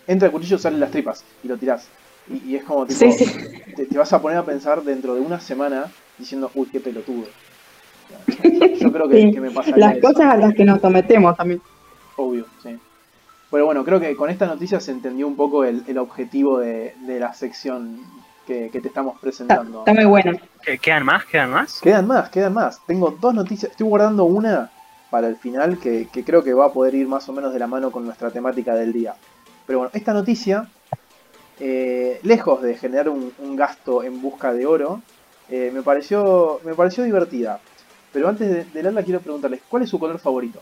entra 0.05 0.27
el 0.27 0.31
cuchillo, 0.31 0.57
salen 0.57 0.79
las 0.79 0.91
tripas 0.91 1.23
y 1.43 1.47
lo 1.47 1.57
tirás. 1.57 1.87
Y, 2.29 2.51
y 2.51 2.55
es 2.57 2.63
como 2.65 2.85
tipo, 2.85 2.99
Sí, 2.99 3.11
sí. 3.13 3.25
Te, 3.75 3.85
te 3.85 3.97
vas 3.97 4.11
a 4.13 4.21
poner 4.21 4.37
a 4.37 4.43
pensar 4.45 4.83
dentro 4.83 5.15
de 5.15 5.21
una 5.21 5.39
semana 5.39 5.85
diciendo, 6.17 6.51
uy, 6.55 6.67
qué 6.71 6.79
pelotudo. 6.81 7.25
Yo 8.79 8.91
creo 8.91 9.07
que, 9.09 9.21
Sí. 9.21 9.31
que 9.31 9.41
me 9.41 9.51
pasaría 9.51 9.77
Las 9.87 9.97
eso. 9.97 10.07
cosas 10.07 10.33
a 10.33 10.37
las 10.37 10.53
que 10.53 10.65
nos 10.65 10.81
sometemos 10.81 11.35
también. 11.35 11.61
Obvio, 12.15 12.45
sí. 12.63 12.77
Pero 13.49 13.65
bueno, 13.65 13.83
creo 13.85 13.99
que 13.99 14.15
con 14.15 14.29
esta 14.29 14.45
noticia 14.45 14.79
se 14.79 14.91
entendió 14.91 15.25
un 15.27 15.35
poco 15.37 15.63
el, 15.63 15.83
el 15.87 15.97
objetivo 15.97 16.59
de, 16.59 16.93
de 17.05 17.19
la 17.19 17.33
sección 17.33 17.99
que, 18.47 18.69
que 18.71 18.81
te 18.81 18.87
estamos 18.87 19.19
presentando. 19.19 19.79
está 19.79 19.93
muy 19.93 20.05
bueno. 20.05 20.31
¿Qué- 20.63 20.77
¿Quedan 20.79 21.05
más? 21.05 21.25
¿Quedan 21.25 21.51
más? 21.51 21.79
Quedan 21.81 22.07
más, 22.07 22.29
quedan 22.29 22.53
más. 22.53 22.81
Tengo 22.87 23.11
dos 23.11 23.33
noticias. 23.33 23.71
Estoy 23.71 23.87
guardando 23.87 24.25
una 24.25 24.71
para 25.11 25.27
el 25.27 25.35
final 25.35 25.77
que, 25.79 26.07
que 26.11 26.23
creo 26.23 26.43
que 26.43 26.53
va 26.53 26.65
a 26.67 26.73
poder 26.73 26.95
ir 26.95 27.07
más 27.07 27.27
o 27.29 27.33
menos 27.33 27.53
de 27.53 27.59
la 27.59 27.67
mano 27.67 27.91
con 27.91 28.05
nuestra 28.05 28.31
temática 28.31 28.73
del 28.73 28.93
día. 28.93 29.15
Pero 29.65 29.79
bueno, 29.79 29.91
esta 29.93 30.13
noticia, 30.13 30.67
eh, 31.59 32.19
lejos 32.23 32.61
de 32.61 32.75
generar 32.77 33.09
un, 33.09 33.33
un 33.37 33.55
gasto 33.55 34.03
en 34.03 34.21
busca 34.21 34.53
de 34.53 34.65
oro, 34.65 35.01
eh, 35.49 35.71
me, 35.73 35.81
pareció, 35.83 36.59
me 36.63 36.73
pareció 36.73 37.03
divertida. 37.03 37.59
Pero 38.11 38.29
antes 38.29 38.49
de, 38.49 38.63
de 38.65 38.81
leerla 38.83 39.03
quiero 39.03 39.19
preguntarles, 39.21 39.61
¿cuál 39.67 39.83
es 39.83 39.89
su 39.89 39.99
color 39.99 40.19
favorito? 40.19 40.61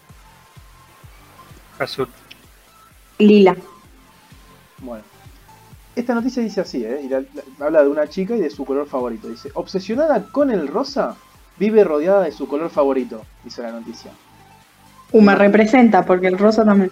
Azul. 1.80 2.08
Lila. 3.20 3.56
Bueno, 4.82 5.04
esta 5.96 6.14
noticia 6.14 6.44
dice 6.44 6.62
así, 6.62 6.84
¿eh? 6.84 7.02
Y 7.04 7.10
la- 7.10 7.22
la- 7.22 7.66
habla 7.66 7.84
de 7.84 7.90
una 7.90 8.08
chica 8.08 8.36
y 8.36 8.40
de 8.42 8.50
su 8.50 8.66
color 8.66 8.88
favorito. 8.88 9.28
Dice, 9.30 9.50
obsesionada 9.54 10.24
con 10.32 10.52
el 10.52 10.68
rosa, 10.68 11.16
vive 11.58 11.84
rodeada 11.84 12.22
de 12.24 12.32
su 12.32 12.48
color 12.48 12.70
favorito, 12.70 13.24
dice 13.44 13.62
la 13.64 13.72
noticia. 13.72 14.12
Uh, 15.12 15.22
me 15.22 15.36
representa 15.36 16.06
porque 16.06 16.28
el 16.28 16.38
rosa 16.38 16.66
también. 16.66 16.92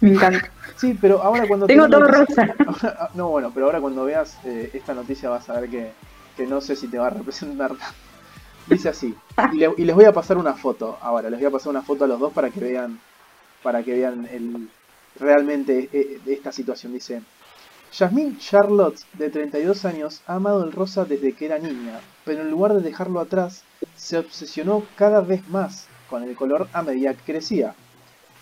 Me 0.00 0.10
encanta. 0.12 0.50
Sí, 0.76 0.98
pero 1.00 1.22
ahora 1.22 1.46
cuando... 1.46 1.66
Tengo 1.68 1.84
te- 1.84 1.90
todo 1.92 2.08
rosa. 2.08 2.42
ahora- 2.66 2.96
ah, 2.98 3.10
no, 3.14 3.28
bueno, 3.28 3.52
pero 3.54 3.66
ahora 3.66 3.80
cuando 3.80 4.04
veas 4.04 4.36
eh, 4.44 4.70
esta 4.74 4.92
noticia 4.92 5.28
vas 5.30 5.48
a 5.48 5.60
ver 5.60 5.70
que, 5.70 5.92
que 6.36 6.46
no 6.48 6.60
sé 6.60 6.74
si 6.74 6.88
te 6.88 6.98
va 6.98 7.06
a 7.06 7.10
representar. 7.10 7.70
Dice 8.66 8.88
así, 8.88 9.14
y, 9.52 9.56
le- 9.58 9.72
y 9.76 9.84
les 9.84 9.94
voy 9.94 10.04
a 10.06 10.12
pasar 10.12 10.36
una 10.36 10.54
foto 10.54 10.98
ahora, 11.00 11.30
les 11.30 11.38
voy 11.38 11.46
a 11.46 11.50
pasar 11.52 11.70
una 11.70 11.82
foto 11.82 12.04
a 12.04 12.08
los 12.08 12.18
dos 12.18 12.32
para 12.32 12.50
que 12.50 12.58
vean, 12.60 12.98
para 13.62 13.82
que 13.84 13.92
vean 13.92 14.26
el, 14.32 14.68
realmente 15.20 15.88
eh, 15.92 16.18
esta 16.26 16.50
situación. 16.50 16.92
Dice, 16.92 17.22
Yasmín 17.98 18.38
Charlotte, 18.38 19.00
de 19.14 19.30
32 19.30 19.84
años, 19.84 20.20
ha 20.26 20.34
amado 20.34 20.64
el 20.64 20.72
rosa 20.72 21.04
desde 21.04 21.32
que 21.32 21.46
era 21.46 21.58
niña, 21.58 22.00
pero 22.24 22.42
en 22.42 22.50
lugar 22.50 22.74
de 22.74 22.80
dejarlo 22.80 23.20
atrás, 23.20 23.62
se 23.96 24.18
obsesionó 24.18 24.84
cada 24.96 25.20
vez 25.20 25.48
más 25.48 25.86
con 26.10 26.22
el 26.24 26.34
color 26.34 26.68
a 26.72 26.82
medida 26.82 27.14
que 27.14 27.32
crecía. 27.32 27.74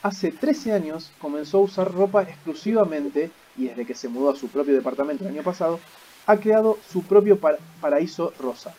Hace 0.03 0.33
13 0.33 0.73
años 0.73 1.13
comenzó 1.21 1.59
a 1.59 1.63
usar 1.63 1.93
ropa 1.93 2.23
exclusivamente 2.23 3.31
y 3.57 3.67
desde 3.69 3.85
que 3.85 3.95
se 3.95 4.09
mudó 4.09 4.31
a 4.31 4.37
su 4.37 4.49
propio 4.49 4.75
departamento 4.75 5.25
el 5.25 5.31
año 5.35 5.43
pasado, 5.43 5.79
ha 6.27 6.37
creado 6.39 6.79
su 6.91 7.03
propio 7.03 7.39
par- 7.39 7.59
paraíso 7.81 8.33
rosa. 8.41 8.75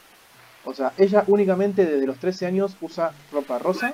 O 0.65 0.73
sea, 0.73 0.93
ella 0.97 1.23
únicamente 1.27 1.85
desde 1.85 2.07
los 2.07 2.17
13 2.17 2.47
años 2.47 2.75
usa 2.81 3.11
ropa 3.31 3.59
rosa 3.59 3.93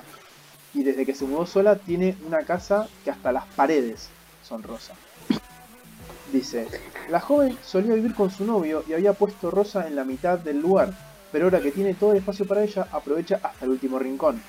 y 0.72 0.82
desde 0.82 1.04
que 1.04 1.14
se 1.14 1.24
mudó 1.26 1.44
sola 1.46 1.76
tiene 1.76 2.16
una 2.26 2.38
casa 2.44 2.88
que 3.04 3.10
hasta 3.10 3.32
las 3.32 3.44
paredes 3.54 4.08
son 4.42 4.62
rosa. 4.62 4.94
Dice, 6.32 6.68
la 7.08 7.18
joven 7.20 7.56
solía 7.64 7.94
vivir 7.94 8.14
con 8.14 8.30
su 8.30 8.44
novio 8.44 8.84
y 8.88 8.92
había 8.92 9.12
puesto 9.14 9.50
rosa 9.50 9.86
en 9.88 9.96
la 9.96 10.04
mitad 10.04 10.38
del 10.38 10.60
lugar, 10.60 10.90
pero 11.32 11.46
ahora 11.46 11.60
que 11.60 11.72
tiene 11.72 11.94
todo 11.94 12.12
el 12.12 12.18
espacio 12.18 12.46
para 12.46 12.62
ella, 12.62 12.86
aprovecha 12.92 13.40
hasta 13.42 13.64
el 13.64 13.72
último 13.72 13.98
rincón. 13.98 14.40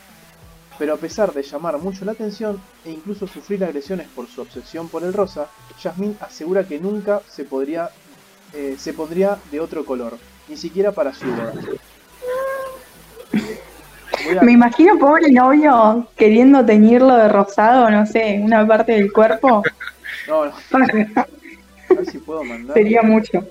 Pero 0.77 0.93
a 0.93 0.97
pesar 0.97 1.33
de 1.33 1.41
llamar 1.43 1.77
mucho 1.79 2.05
la 2.05 2.11
atención 2.13 2.61
e 2.85 2.91
incluso 2.91 3.25
sufrir 3.27 3.63
agresiones 3.63 4.07
por 4.15 4.27
su 4.27 4.41
obsesión 4.41 4.89
por 4.89 5.03
el 5.03 5.13
rosa, 5.13 5.47
Jasmine 5.81 6.15
asegura 6.19 6.63
que 6.63 6.79
nunca 6.79 7.21
se 7.27 7.43
podría 7.45 7.89
eh, 8.53 8.75
se 8.77 8.93
pondría 8.93 9.37
de 9.49 9.59
otro 9.61 9.85
color, 9.85 10.17
ni 10.49 10.57
siquiera 10.57 10.91
para 10.91 11.13
su 11.13 11.25
boda. 11.25 11.53
A- 14.39 14.43
Me 14.43 14.51
imagino 14.51 14.97
pobre 14.99 15.31
novio 15.31 16.07
queriendo 16.17 16.63
teñirlo 16.65 17.15
de 17.15 17.27
rosado, 17.29 17.89
no 17.89 18.05
sé, 18.05 18.39
una 18.43 18.67
parte 18.67 18.91
del 18.93 19.11
cuerpo. 19.11 19.63
No, 20.27 20.45
no, 20.45 20.51
a 21.91 21.95
ver 21.95 22.05
si 22.05 22.17
puedo 22.17 22.43
mandar. 22.43 22.75
Sería 22.75 23.01
mucho. 23.01 23.45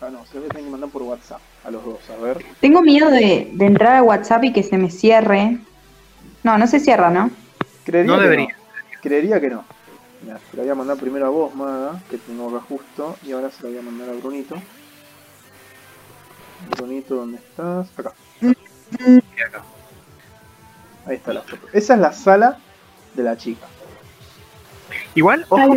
Ah, 0.00 0.10
no, 0.10 0.24
se 0.26 0.34
lo 0.34 0.40
voy 0.40 0.50
a 0.50 0.52
tener 0.52 0.64
que 0.64 0.70
mandar 0.70 0.90
por 0.90 1.02
WhatsApp 1.02 1.40
a 1.64 1.70
los 1.70 1.84
dos, 1.84 1.98
a 2.10 2.22
ver. 2.22 2.44
Tengo 2.60 2.82
miedo 2.82 3.10
de, 3.10 3.50
de 3.52 3.66
entrar 3.66 3.96
a 3.96 4.02
WhatsApp 4.02 4.44
y 4.44 4.52
que 4.52 4.62
se 4.62 4.76
me 4.76 4.90
cierre. 4.90 5.58
No, 6.42 6.58
no 6.58 6.66
se 6.66 6.80
cierra, 6.80 7.10
¿no? 7.10 7.30
Creería 7.84 8.12
No 8.12 8.18
que 8.18 8.24
debería. 8.24 8.48
No. 8.48 9.00
Creería 9.00 9.40
que 9.40 9.48
no. 9.50 9.64
Mirá, 10.22 10.40
te 10.50 10.56
la 10.56 10.62
voy 10.62 10.72
a 10.72 10.74
mandar 10.74 10.96
primero 10.96 11.26
a 11.26 11.30
vos, 11.30 11.54
Maga, 11.54 12.00
que 12.10 12.18
tengo 12.18 12.48
acá 12.48 12.66
justo, 12.66 13.16
y 13.24 13.32
ahora 13.32 13.50
se 13.50 13.62
la 13.62 13.68
voy 13.70 13.78
a 13.78 13.82
mandar 13.82 14.08
a 14.08 14.12
Brunito. 14.12 14.56
Brunito, 16.76 17.14
¿dónde 17.14 17.38
estás? 17.38 17.88
Acá. 17.98 18.12
Ahí 21.06 21.16
está 21.16 21.34
la 21.34 21.42
foto. 21.42 21.66
Esa 21.72 21.94
es 21.94 22.00
la 22.00 22.12
sala 22.12 22.58
de 23.14 23.22
la 23.22 23.36
chica. 23.36 23.66
Igual, 25.14 25.46
ojo, 25.48 25.74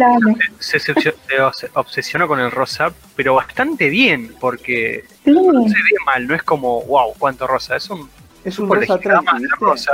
se, 0.59 0.79
se 0.79 0.93
obsesio- 0.93 1.15
se 1.27 1.37
obs- 1.39 1.69
obsesionó 1.73 2.27
con 2.27 2.39
el 2.39 2.51
rosa, 2.51 2.91
pero 3.15 3.35
bastante 3.35 3.89
bien, 3.89 4.35
porque 4.39 5.05
Sí. 5.23 5.31
no 5.31 5.63
se 5.63 5.75
ve 5.75 5.95
mal, 6.05 6.27
no 6.27 6.35
es 6.35 6.43
como, 6.43 6.81
wow, 6.83 7.13
cuánto 7.17 7.45
rosa. 7.47 7.75
Es 7.75 7.89
un 7.89 8.09
Es 8.43 8.57
un 8.59 8.69
rosa 8.69 8.97
tranqui, 8.99 9.41
de 9.41 9.47
rosa. 9.59 9.91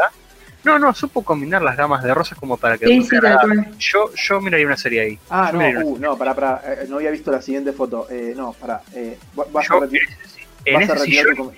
No, 0.64 0.80
no, 0.80 0.94
supo 0.94 1.24
combinar 1.24 1.62
las 1.62 1.76
gamas 1.76 2.04
de 2.04 2.14
rosa 2.14 2.36
como 2.38 2.56
para 2.56 2.78
que 2.78 2.88
Sí. 2.88 3.08
Yo, 3.80 4.10
yo 4.16 4.40
miraría 4.40 4.66
una 4.66 4.78
serie 4.78 5.02
ahí. 5.02 5.20
Ah, 5.30 5.50
Yo 5.52 5.60
no, 5.60 5.80
uh, 5.88 5.98
no, 6.00 6.18
pará, 6.18 6.34
pará, 6.34 6.62
eh, 6.66 6.86
no 6.88 6.96
había 6.98 7.12
visto 7.12 7.32
la 7.32 7.42
siguiente 7.42 7.74
foto. 7.74 8.08
Eh, 8.10 8.34
no, 8.36 8.54
pará, 8.54 8.82
eh, 8.96 9.18
va- 9.38 9.46
vas, 9.52 9.68
Yo, 9.68 9.76
a 9.84 9.86
en 10.66 10.74
vas 10.76 10.90
a 10.90 10.94
ese 10.94 10.96
retirar 11.04 11.26
sillón 11.26 11.52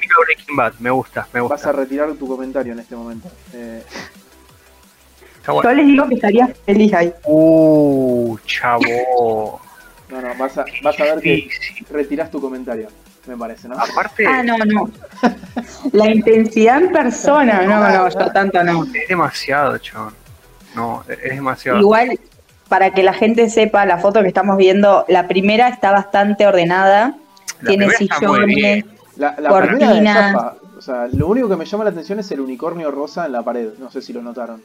tu 0.47 0.55
Bad, 0.55 0.73
me 0.79 0.89
gusta, 0.89 1.27
me 1.33 1.41
vas 1.41 1.63
a 1.65 1.71
retirar 1.71 2.11
tu 2.13 2.27
comentario 2.27 2.73
en 2.73 2.79
este 2.79 2.95
momento. 2.95 3.29
Eh, 3.53 3.83
bueno. 5.53 5.69
Yo 5.69 5.75
les 5.75 5.87
digo 5.87 6.07
que 6.07 6.15
estaría 6.15 6.47
feliz 6.65 6.93
ahí. 6.93 7.13
Uh, 7.25 8.37
chavo. 8.45 8.81
no, 10.09 10.21
no, 10.21 10.27
vas 10.37 10.57
a, 10.57 10.65
vas 10.83 10.99
a 10.99 11.03
ver 11.03 11.19
que 11.21 11.49
retirás 11.89 12.29
tu 12.31 12.39
comentario, 12.41 12.87
me 13.27 13.35
parece, 13.37 13.67
¿no? 13.67 13.75
Aparte, 13.75 14.25
Ah, 14.27 14.43
no, 14.43 14.57
no. 14.59 14.89
La 15.93 16.09
intensidad 16.09 16.81
en 16.81 16.91
persona, 16.91 17.61
no, 17.63 17.79
no, 17.89 18.09
yo 18.09 18.31
tanto 18.31 18.63
no. 18.63 18.83
es 18.85 19.07
demasiado, 19.07 19.77
chabón. 19.77 20.13
No, 20.75 21.03
es 21.07 21.35
demasiado. 21.35 21.79
Igual, 21.79 22.19
para 22.69 22.91
que 22.91 23.03
la 23.03 23.13
gente 23.13 23.49
sepa, 23.49 23.85
la 23.85 23.97
foto 23.97 24.21
que 24.21 24.27
estamos 24.27 24.57
viendo, 24.57 25.05
la 25.07 25.27
primera 25.27 25.69
está 25.69 25.91
bastante 25.91 26.45
ordenada. 26.47 27.15
La 27.61 27.69
tiene 27.69 27.87
primera 27.87 28.15
está 28.15 28.27
muy 28.27 28.37
sillones. 28.39 28.55
bien. 28.55 28.85
La, 29.17 29.35
la 29.39 29.49
Cortinas. 29.49 29.91
primera 29.91 30.25
de 30.27 30.31
Zapa, 30.33 30.55
o 30.77 30.81
sea, 30.81 31.07
lo 31.13 31.27
único 31.27 31.47
que 31.47 31.55
me 31.55 31.63
llama 31.65 31.85
la 31.85 31.91
atención 31.91 32.19
es 32.19 32.29
el 32.31 32.41
unicornio 32.41 32.91
rosa 32.91 33.25
en 33.25 33.31
la 33.31 33.41
pared, 33.43 33.69
no 33.79 33.89
sé 33.89 34.01
si 34.01 34.11
lo 34.11 34.21
notaron. 34.21 34.61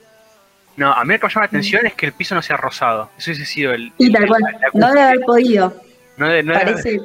No, 0.81 0.90
a 0.94 1.05
mí 1.05 1.12
lo 1.12 1.20
que 1.20 1.27
me 1.27 1.32
llama 1.35 1.43
la 1.44 1.47
atención 1.48 1.86
es 1.86 1.93
que 1.93 2.07
el 2.07 2.12
piso 2.15 2.35
no 2.35 2.40
sea 2.40 2.57
rosado. 2.57 3.11
Eso 3.19 3.31
hubiese 3.32 3.44
sido 3.44 3.74
el. 3.74 3.93
Sí, 3.98 4.11
tal 4.11 4.27
cual. 4.27 4.43
No 4.73 4.89
debe 4.89 5.01
haber 5.02 5.20
podido. 5.20 5.74
No 6.16 6.27
de- 6.27 6.43
no 6.43 6.55
Parece, 6.55 6.98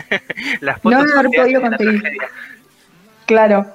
las 0.60 0.84
no 0.84 0.90
fotos 0.90 1.06
debe 1.06 1.18
haber 1.20 1.30
podido 1.30 1.60
conseguir. 1.60 2.02
claro. 3.26 3.66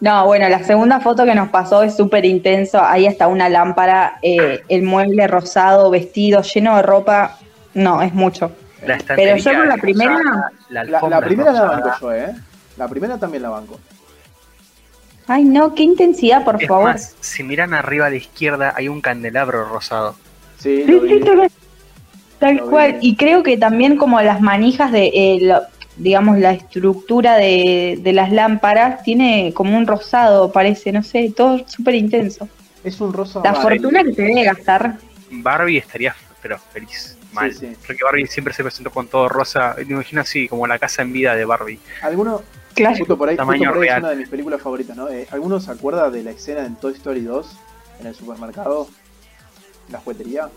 No, 0.00 0.26
bueno, 0.26 0.48
la 0.48 0.62
segunda 0.64 0.98
foto 1.00 1.24
que 1.24 1.34
nos 1.36 1.48
pasó 1.48 1.82
es 1.84 1.96
súper 1.96 2.24
intenso. 2.24 2.80
Ahí 2.84 3.06
está 3.06 3.28
una 3.28 3.48
lámpara, 3.48 4.18
eh, 4.22 4.62
el 4.68 4.82
mueble 4.82 5.26
rosado, 5.28 5.90
vestido, 5.90 6.42
lleno 6.42 6.76
de 6.76 6.82
ropa. 6.82 7.36
No, 7.74 8.02
es 8.02 8.12
mucho. 8.14 8.50
La 8.86 8.98
Pero 9.16 9.36
yo 9.36 9.44
con 9.52 9.68
la 9.68 9.76
rosada, 9.76 9.80
primera- 9.80 10.22
la, 10.22 10.50
La, 10.70 10.80
alfombra 10.96 11.20
la 11.20 11.26
primera 11.26 11.52
la 11.52 11.62
banco 11.62 11.90
yo, 12.00 12.12
¿eh? 12.14 12.34
La 12.76 12.88
primera 12.88 13.16
también 13.18 13.42
la 13.44 13.48
banco. 13.50 13.78
Ay, 15.28 15.44
no, 15.44 15.74
qué 15.74 15.82
intensidad, 15.82 16.44
por 16.44 16.60
Es 16.60 16.66
favor. 16.68 16.84
más, 16.84 17.14
si 17.20 17.42
miran 17.42 17.74
arriba 17.74 18.06
a 18.06 18.10
la 18.10 18.16
izquierda 18.16 18.72
hay 18.76 18.88
un 18.88 19.00
candelabro 19.00 19.68
rosado. 19.68 20.16
Sí, 20.58 20.82
Sí, 20.86 20.90
lo 20.92 21.02
sí, 21.02 21.14
vi. 21.14 21.20
tal, 22.38 22.54
vi. 22.54 22.60
cual. 22.60 22.98
Y 23.00 23.14
creo 23.16 23.42
que 23.42 23.56
también 23.56 23.96
como 23.96 24.20
las 24.22 24.40
manijas 24.40 24.90
de, 24.90 25.10
eh, 25.14 25.38
lo- 25.42 25.62
digamos, 25.96 26.38
la 26.38 26.52
estructura 26.52 27.36
de, 27.36 27.98
de 28.00 28.12
las 28.12 28.30
lámparas 28.32 29.02
tiene 29.02 29.52
como 29.54 29.76
un 29.76 29.86
rosado, 29.86 30.50
parece, 30.52 30.92
no 30.92 31.02
sé, 31.02 31.32
todo 31.36 31.60
súper 31.68 31.94
intenso. 31.96 32.48
Es 32.84 33.00
un 33.00 33.12
rosa 33.12 33.40
La 33.44 33.52
Barbie. 33.52 33.80
fortuna 33.80 34.04
que 34.04 34.14
se 34.14 34.22
debe 34.22 34.44
gastar. 34.44 34.96
Barbie 35.30 35.78
estaría, 35.78 36.14
pero 36.40 36.56
feliz, 36.72 37.18
mal. 37.32 37.52
sí. 37.52 37.72
Porque 37.86 38.02
Barbie 38.04 38.26
siempre 38.28 38.54
se 38.54 38.62
presentó 38.62 38.90
con 38.90 39.08
todo 39.08 39.28
rosa. 39.28 39.74
Me 39.78 39.94
imagino 39.94 40.20
así, 40.22 40.48
como 40.48 40.66
la 40.66 40.78
casa 40.78 41.02
en 41.02 41.12
vida 41.12 41.34
de 41.34 41.44
Barbie. 41.44 41.80
¿Alguno, 42.02 42.40
Claro. 42.78 42.96
justo 42.98 43.18
por 43.18 43.28
ahí, 43.28 43.36
justo 43.36 43.46
por 43.46 43.82
ahí 43.82 43.88
es 43.88 43.98
una 43.98 44.10
de 44.10 44.16
mis 44.16 44.28
películas 44.28 44.62
favoritas, 44.62 44.96
¿no? 44.96 45.08
Eh, 45.08 45.26
¿Alguno 45.30 45.60
se 45.60 45.70
acuerda 45.70 46.10
de 46.10 46.22
la 46.22 46.30
escena 46.30 46.64
en 46.64 46.76
Toy 46.76 46.92
Story 46.94 47.20
2 47.22 47.56
en 48.00 48.06
el 48.06 48.14
supermercado? 48.14 48.88
La 49.90 49.98
juguetería. 50.00 50.48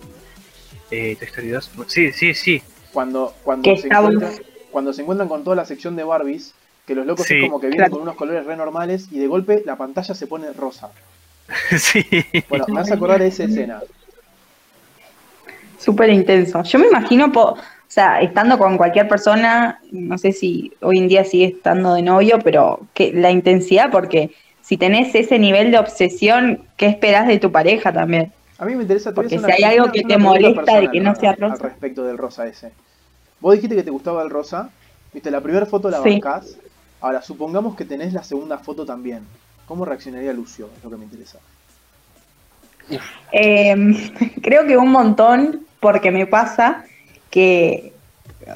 Eh, 0.90 1.16
Toy 1.18 1.28
Story 1.28 1.50
2. 1.50 1.72
Sí, 1.88 2.12
sí, 2.12 2.34
sí. 2.34 2.62
Cuando, 2.94 3.34
cuando, 3.44 3.76
se 3.78 3.88
encuentran, 3.88 4.34
cuando 4.72 4.94
se 4.94 5.02
encuentran 5.02 5.30
con 5.30 5.44
toda 5.44 5.56
la 5.56 5.66
sección 5.66 5.96
de 5.96 6.04
Barbies, 6.04 6.54
que 6.86 6.96
los 6.96 7.06
locos 7.06 7.26
Sí, 7.26 7.36
es 7.36 7.44
como 7.44 7.60
que 7.60 7.68
vienen 7.68 7.78
claro. 7.80 7.92
con 7.94 8.02
unos 8.02 8.16
colores 8.16 8.46
re 8.46 8.56
normales 8.58 9.08
y 9.12 9.20
de 9.20 9.28
golpe 9.28 9.64
la 9.66 9.76
pantalla 9.78 10.14
se 10.14 10.28
pone 10.28 10.52
rosa. 10.54 10.90
sí. 11.78 12.06
Bueno, 12.50 12.66
me 12.70 12.82
hace 12.82 12.94
acordar 12.94 13.20
de 13.20 13.28
esa 13.28 13.44
escena. 13.46 13.82
Súper 15.78 16.10
intenso. 16.10 16.62
Yo 16.64 16.80
me 16.80 16.88
imagino, 16.88 17.32
po- 17.32 17.58
o 17.92 17.94
sea, 17.94 18.22
estando 18.22 18.58
con 18.58 18.78
cualquier 18.78 19.10
persona, 19.10 19.82
no 19.92 20.18
sé 20.18 20.32
si 20.32 20.72
hoy 20.80 20.98
en 20.98 21.10
día 21.10 21.26
sigue 21.26 21.48
estando 21.48 21.94
de 21.94 22.02
novio, 22.02 22.40
pero 22.42 22.88
que 22.94 23.12
la 23.12 23.32
intensidad, 23.32 23.92
porque 23.92 24.32
si 24.62 24.78
tenés 24.78 25.14
ese 25.14 25.38
nivel 25.38 25.72
de 25.72 25.78
obsesión, 25.78 26.62
¿qué 26.78 26.86
esperás 26.86 27.28
de 27.28 27.38
tu 27.38 27.52
pareja 27.52 27.92
también? 27.92 28.32
A 28.60 28.64
mí 28.64 28.76
me 28.76 28.84
interesa 28.84 29.14
Porque 29.14 29.38
si 29.38 29.52
hay 29.52 29.64
algo 29.64 29.92
que 29.92 30.04
te 30.04 30.18
molesta 30.18 30.80
de 30.80 30.90
que 30.90 31.02
no 31.02 31.14
sea 31.16 31.34
rosa. 31.34 31.56
Al 31.56 31.60
respecto 31.60 32.06
del 32.06 32.18
rosa 32.18 32.48
ese. 32.48 32.72
Vos 33.42 33.56
dijiste 33.56 33.76
que 33.76 33.84
te 33.84 33.92
gustaba 33.92 34.24
el 34.24 34.30
rosa, 34.30 34.70
viste, 35.14 35.30
la 35.30 35.42
primera 35.42 35.66
foto 35.66 35.90
la 35.90 36.02
Sí. 36.02 36.12
bancás. 36.12 36.56
Ahora, 37.02 37.22
supongamos 37.22 37.76
que 37.76 37.84
tenés 37.84 38.14
la 38.14 38.24
segunda 38.24 38.58
foto 38.58 38.86
también. 38.86 39.24
¿Cómo 39.68 39.84
reaccionaría 39.84 40.32
Lucio? 40.32 40.70
Es 40.78 40.84
lo 40.86 40.92
que 40.92 40.96
me 40.96 41.04
interesa. 41.04 41.40
Eh, 43.34 43.76
creo 44.42 44.66
que 44.66 44.78
un 44.78 44.92
montón, 44.92 45.66
porque 45.82 46.10
me 46.12 46.26
pasa 46.26 46.86
que, 47.32 47.94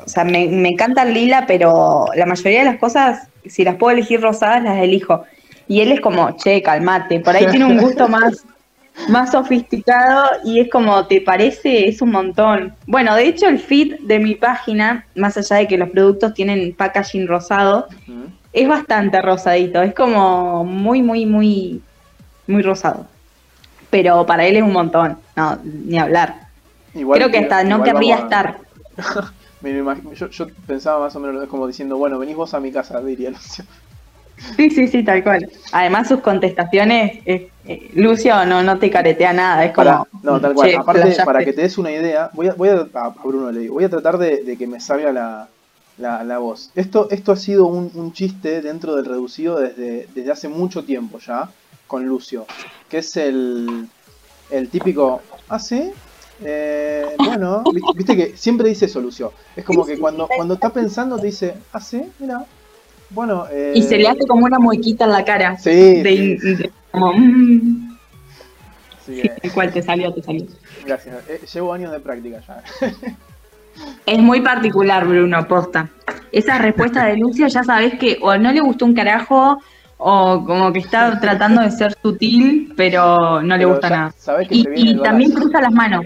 o 0.06 0.07
sea, 0.07 0.23
me, 0.23 0.47
me 0.47 0.69
encanta 0.69 1.02
el 1.03 1.14
lila, 1.15 1.45
pero 1.47 2.06
la 2.15 2.26
mayoría 2.27 2.60
de 2.60 2.65
las 2.65 2.77
cosas, 2.77 3.27
si 3.45 3.64
las 3.64 3.76
puedo 3.76 3.91
elegir 3.95 4.22
rosadas, 4.22 4.61
las 4.61 4.77
elijo. 4.77 5.23
Y 5.68 5.81
él 5.81 5.91
es 5.91 6.02
como, 6.02 6.35
che, 6.38 6.61
calmate, 6.61 7.19
por 7.22 7.35
ahí 7.35 7.47
tiene 7.47 7.65
un 7.65 7.77
gusto 7.80 8.07
más, 8.07 8.45
más 9.10 9.31
sofisticado 9.31 10.26
y 10.43 10.60
es 10.60 10.69
como, 10.69 11.07
¿te 11.07 11.22
parece? 11.22 11.88
Es 11.88 12.02
un 12.02 12.11
montón. 12.11 12.76
Bueno, 12.85 13.15
de 13.15 13.26
hecho 13.27 13.47
el 13.47 13.57
feed 13.60 13.95
de 14.02 14.19
mi 14.19 14.35
página, 14.35 15.06
más 15.15 15.38
allá 15.38 15.56
de 15.57 15.68
que 15.68 15.77
los 15.77 15.89
productos 15.89 16.34
tienen 16.35 16.73
packaging 16.76 17.27
rosado, 17.27 17.88
es 18.53 18.68
bastante 18.68 19.22
rosadito, 19.22 19.81
es 19.81 19.93
como 19.95 20.64
muy, 20.64 21.02
muy, 21.02 21.26
muy, 21.26 21.81
muy 22.47 22.61
rosado. 22.61 23.07
Pero 23.89 24.26
para 24.26 24.45
él 24.45 24.57
es 24.57 24.64
un 24.64 24.73
montón, 24.73 25.18
no, 25.35 25.57
ni 25.64 25.97
hablar. 25.97 26.35
Igual- 26.93 27.19
Creo 27.19 27.31
que 27.31 27.39
hasta 27.39 27.64
no 27.64 27.84
querría 27.84 28.15
a- 28.15 28.19
estar. 28.19 28.57
yo, 30.15 30.30
yo 30.30 30.47
pensaba 30.67 30.99
más 30.99 31.15
o 31.15 31.19
menos 31.19 31.47
como 31.47 31.67
diciendo, 31.67 31.97
bueno, 31.97 32.19
venís 32.19 32.35
vos 32.35 32.53
a 32.53 32.59
mi 32.59 32.72
casa, 32.72 33.01
diría 33.01 33.30
Lucio. 33.31 33.65
Sí, 34.57 34.69
sí, 34.69 34.88
sí, 34.88 35.03
tal 35.03 35.23
cual. 35.23 35.47
Además 35.72 36.07
sus 36.07 36.22
contestaciones, 36.22 37.19
eh, 37.26 37.51
eh, 37.63 37.89
Lucio 37.95 38.45
no, 38.45 38.63
no 38.63 38.80
te 38.80 38.89
caretea 38.91 39.34
nada, 39.34 39.65
es 39.65 39.73
como... 39.73 39.85
Para- 39.89 40.03
no, 40.23 40.41
tal 40.41 40.53
cual. 40.53 40.69
"Che, 40.69 40.76
Aparte, 40.76 41.01
flashaste". 41.01 41.26
para 41.26 41.39
que 41.45 41.53
te 41.53 41.61
des 41.61 41.77
una 41.77 41.91
idea, 41.91 42.30
voy 42.34 42.47
a, 42.47 42.53
voy 42.53 42.69
a, 42.69 42.89
a 42.93 43.09
Bruno 43.23 43.51
le 43.51 43.61
digo, 43.61 43.76
voy 43.76 43.84
a 43.85 43.89
tratar 43.89 44.17
de, 44.17 44.43
de 44.43 44.57
que 44.57 44.67
me 44.67 44.80
salga 44.80 45.11
la, 45.11 45.49
la, 45.97 46.23
la 46.23 46.38
voz. 46.39 46.72
Esto, 46.76 47.09
esto 47.11 47.31
ha 47.31 47.35
sido 47.38 47.65
un, 47.67 47.91
un 47.95 48.11
chiste 48.13 48.61
dentro 48.61 48.95
del 48.95 49.05
reducido 49.05 49.59
desde, 49.59 50.07
desde 50.13 50.31
hace 50.31 50.47
mucho 50.49 50.84
tiempo 50.85 51.19
ya, 51.19 51.53
con 51.88 52.05
Lucio, 52.05 52.45
que 52.89 52.99
es 52.99 53.15
el, 53.17 53.88
el 54.49 54.69
típico, 54.69 55.22
¿ah, 55.47 55.59
sí? 55.59 55.91
Eh, 56.43 57.15
bueno, 57.17 57.63
viste, 57.95 58.15
que 58.15 58.37
siempre 58.37 58.69
dice 58.69 58.85
eso, 58.85 58.99
Lucio. 58.99 59.31
Es 59.55 59.63
como 59.63 59.85
que 59.85 59.97
cuando, 59.97 60.27
cuando 60.27 60.55
está 60.55 60.69
pensando 60.69 61.17
te 61.17 61.27
dice, 61.27 61.55
¿ah, 61.71 61.79
sí? 61.79 62.03
Mira. 62.19 62.45
Bueno, 63.09 63.45
eh, 63.51 63.73
Y 63.75 63.83
se 63.83 63.97
le 63.97 64.07
hace 64.07 64.25
como 64.27 64.45
una 64.45 64.59
muequita 64.59 65.05
en 65.05 65.11
la 65.11 65.23
cara. 65.23 65.57
Sí, 65.57 65.69
de, 66.01 66.37
sí, 66.41 66.55
de- 66.55 66.71
como, 66.91 67.13
mm, 67.13 67.97
sí, 69.05 69.15
sí, 69.15 69.21
eh, 69.21 69.49
cual 69.53 69.71
te 69.71 69.81
salió, 69.81 70.13
te 70.13 70.21
salió. 70.21 70.45
gracias. 70.85 71.15
Eh, 71.29 71.45
llevo 71.53 71.73
años 71.73 71.91
de 71.91 71.99
práctica 71.99 72.41
ya. 72.45 72.63
Es 74.05 74.19
muy 74.19 74.41
particular, 74.41 75.05
Bruno, 75.05 75.47
posta. 75.47 75.89
Esa 76.31 76.57
respuesta 76.59 77.05
de 77.05 77.17
Lucio 77.17 77.47
ya 77.47 77.63
sabes 77.63 77.95
que 77.99 78.17
o 78.21 78.37
no 78.37 78.51
le 78.51 78.61
gustó 78.61 78.85
un 78.85 78.93
carajo 78.93 79.57
o 79.97 80.43
como 80.45 80.71
que 80.71 80.79
está 80.79 81.19
tratando 81.19 81.61
de 81.61 81.71
ser 81.71 81.93
sutil, 82.01 82.73
pero 82.77 83.41
no 83.41 83.57
le 83.57 83.65
gusta 83.65 83.89
nada. 83.89 84.13
sabés 84.17 84.47
que 84.47 84.55
Y, 84.55 84.67
y 84.75 84.91
el 84.91 85.01
también 85.01 85.31
cruza 85.31 85.59
las 85.61 85.71
manos. 85.71 86.05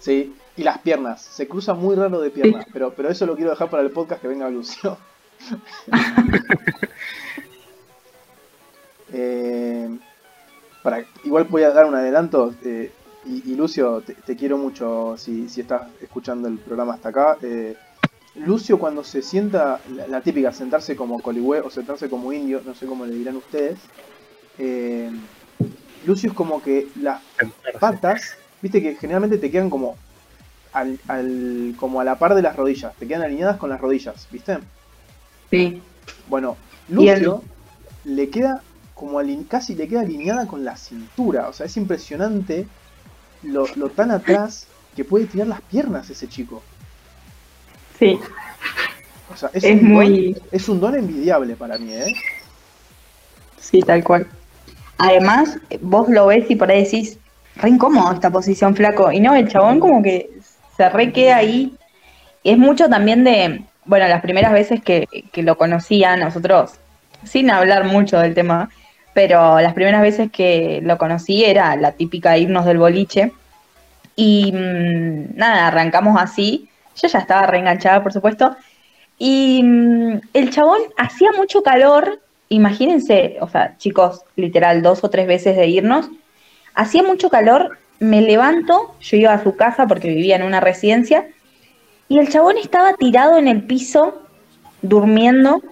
Sí, 0.00 0.34
y 0.56 0.64
las 0.64 0.78
piernas. 0.78 1.22
Se 1.22 1.46
cruza 1.46 1.74
muy 1.74 1.94
raro 1.94 2.20
de 2.20 2.30
piernas, 2.30 2.66
pero, 2.72 2.92
pero 2.94 3.08
eso 3.10 3.26
lo 3.26 3.36
quiero 3.36 3.50
dejar 3.50 3.70
para 3.70 3.84
el 3.84 3.92
podcast 3.92 4.20
que 4.22 4.28
venga 4.28 4.50
Lucio. 4.50 4.98
Eh, 9.12 9.98
para, 10.82 11.04
igual 11.24 11.44
voy 11.44 11.62
a 11.62 11.70
dar 11.72 11.86
un 11.86 11.94
adelanto. 11.94 12.54
eh, 12.64 12.92
y, 13.26 13.52
y 13.52 13.54
Lucio, 13.54 14.00
te, 14.00 14.14
te 14.14 14.36
quiero 14.36 14.56
mucho 14.56 15.14
si, 15.18 15.48
si 15.48 15.60
estás 15.60 15.82
escuchando 16.00 16.48
el 16.48 16.58
programa 16.58 16.94
hasta 16.94 17.10
acá. 17.10 17.36
eh, 17.42 17.76
Lucio 18.36 18.78
cuando 18.78 19.02
se 19.04 19.22
sienta, 19.22 19.80
la, 19.92 20.06
la 20.06 20.20
típica, 20.20 20.52
sentarse 20.52 20.94
como 20.96 21.20
coligüe 21.20 21.60
o 21.60 21.70
sentarse 21.70 22.08
como 22.08 22.32
indio, 22.32 22.62
no 22.64 22.74
sé 22.74 22.86
cómo 22.86 23.04
le 23.04 23.14
dirán 23.14 23.36
ustedes. 23.36 23.78
eh, 24.58 25.10
Lucio 26.06 26.30
es 26.30 26.36
como 26.36 26.62
que 26.62 26.88
las 27.00 27.20
patas, 27.80 28.36
viste 28.62 28.82
que 28.82 28.94
generalmente 28.96 29.38
te 29.38 29.50
quedan 29.50 29.70
como 29.70 29.96
al, 30.72 30.98
al- 31.08 31.74
como 31.78 32.00
a 32.00 32.04
la 32.04 32.18
par 32.18 32.34
de 32.34 32.42
las 32.42 32.56
rodillas, 32.56 32.94
te 32.96 33.06
quedan 33.06 33.22
alineadas 33.22 33.56
con 33.56 33.70
las 33.70 33.80
rodillas, 33.80 34.26
¿viste? 34.30 34.58
Sí. 35.50 35.82
Bueno, 36.28 36.56
Lucio 36.88 37.42
le 38.04 38.30
queda 38.30 38.62
como 38.94 39.20
casi 39.48 39.74
le 39.74 39.88
queda 39.88 40.02
alineada 40.02 40.46
con 40.46 40.64
la 40.64 40.76
cintura, 40.76 41.48
o 41.48 41.52
sea, 41.52 41.66
es 41.66 41.76
impresionante 41.76 42.66
lo, 43.42 43.64
lo 43.76 43.88
tan 43.88 44.10
atrás 44.10 44.66
que 44.94 45.04
puede 45.04 45.26
tirar 45.26 45.46
las 45.46 45.62
piernas 45.62 46.10
ese 46.10 46.28
chico. 46.28 46.62
Sí, 47.98 48.18
O 49.32 49.36
sea, 49.36 49.50
es, 49.54 49.64
es 49.64 49.82
un 49.82 49.88
muy... 49.88 50.32
don, 50.32 50.42
es 50.52 50.68
un 50.68 50.80
don 50.80 50.94
envidiable 50.96 51.56
para 51.56 51.78
mí, 51.78 51.92
¿eh? 51.92 52.12
Sí, 53.58 53.80
tal 53.80 54.02
cual. 54.04 54.26
Además, 54.98 55.58
vos 55.80 56.08
lo 56.08 56.26
ves 56.26 56.50
y 56.50 56.56
por 56.56 56.70
ahí 56.70 56.84
decís, 56.84 57.18
re 57.60 57.70
incómodo 57.70 58.12
esta 58.12 58.30
posición, 58.30 58.74
flaco. 58.74 59.12
Y 59.12 59.20
no, 59.20 59.34
el 59.34 59.48
chabón 59.48 59.80
como 59.80 60.02
que 60.02 60.30
se 60.76 60.88
re 60.88 61.12
queda 61.12 61.36
ahí. 61.36 61.74
Y 62.42 62.50
es 62.50 62.58
mucho 62.58 62.88
también 62.88 63.24
de, 63.24 63.62
bueno, 63.84 64.08
las 64.08 64.22
primeras 64.22 64.52
veces 64.52 64.82
que, 64.82 65.06
que 65.32 65.42
lo 65.42 65.56
conocía, 65.56 66.16
nosotros, 66.16 66.72
sin 67.24 67.50
hablar 67.50 67.84
mucho 67.84 68.18
del 68.18 68.34
tema, 68.34 68.70
pero 69.12 69.60
las 69.60 69.74
primeras 69.74 70.02
veces 70.02 70.30
que 70.30 70.80
lo 70.82 70.96
conocí 70.98 71.44
era 71.44 71.76
la 71.76 71.92
típica 71.92 72.38
irnos 72.38 72.64
del 72.64 72.78
boliche. 72.78 73.32
Y 74.16 74.52
mm, 74.52 75.36
nada, 75.36 75.68
arrancamos 75.68 76.20
así. 76.20 76.68
Yo 77.00 77.08
ya 77.08 77.18
estaba 77.18 77.46
reenganchada, 77.46 78.02
por 78.02 78.12
supuesto. 78.12 78.56
Y 79.18 79.62
mm, 79.62 80.20
el 80.32 80.50
chabón 80.50 80.80
hacía 80.96 81.30
mucho 81.36 81.62
calor, 81.62 82.20
imagínense, 82.48 83.36
o 83.40 83.48
sea, 83.48 83.76
chicos, 83.76 84.22
literal, 84.36 84.82
dos 84.82 85.04
o 85.04 85.10
tres 85.10 85.26
veces 85.26 85.56
de 85.56 85.66
irnos. 85.66 86.08
Hacía 86.74 87.02
mucho 87.02 87.30
calor, 87.30 87.78
me 87.98 88.20
levanto, 88.20 88.94
yo 89.00 89.16
iba 89.16 89.32
a 89.32 89.42
su 89.42 89.56
casa 89.56 89.86
porque 89.86 90.08
vivía 90.08 90.36
en 90.36 90.42
una 90.42 90.60
residencia, 90.60 91.26
y 92.08 92.18
el 92.18 92.28
chabón 92.28 92.58
estaba 92.58 92.94
tirado 92.94 93.38
en 93.38 93.46
el 93.46 93.62
piso, 93.62 94.22
durmiendo. 94.82 95.62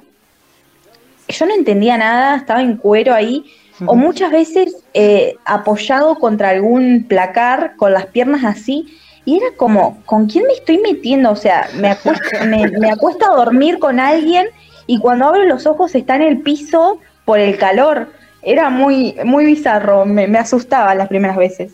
Yo 1.27 1.47
no 1.47 1.55
entendía 1.55 1.99
nada, 1.99 2.37
estaba 2.37 2.63
en 2.63 2.77
cuero 2.77 3.15
ahí, 3.15 3.45
o 3.87 3.95
muchas 3.95 4.31
veces 4.31 4.77
eh, 4.95 5.37
apoyado 5.45 6.17
contra 6.17 6.51
algún 6.51 7.07
placar 7.09 7.77
con 7.77 7.93
las 7.93 8.07
piernas 8.07 8.45
así. 8.45 8.87
Y 9.25 9.37
era 9.37 9.47
como, 9.57 10.03
¿con 10.05 10.27
quién 10.27 10.47
me 10.47 10.55
estoy 10.55 10.79
metiendo? 10.79 11.31
O 11.31 11.37
sea, 11.37 11.69
me 11.75 11.91
acuesto, 11.91 12.29
me, 12.47 12.69
me 12.69 12.91
acuesto 12.91 13.31
a 13.31 13.37
dormir 13.37 13.79
con 13.79 14.01
alguien 14.01 14.49
y 14.87 14.99
cuando 15.01 15.27
abro 15.27 15.45
los 15.45 15.67
ojos 15.67 15.95
está 15.95 16.17
en 16.17 16.23
el 16.23 16.41
piso 16.41 16.99
por 17.25 17.39
el 17.39 17.59
calor. 17.59 18.13
Era 18.51 18.71
muy, 18.71 19.15
muy 19.25 19.45
bizarro, 19.45 20.07
me, 20.07 20.27
me 20.27 20.39
asustaba 20.39 20.95
las 20.95 21.09
primeras 21.09 21.37
veces. 21.37 21.73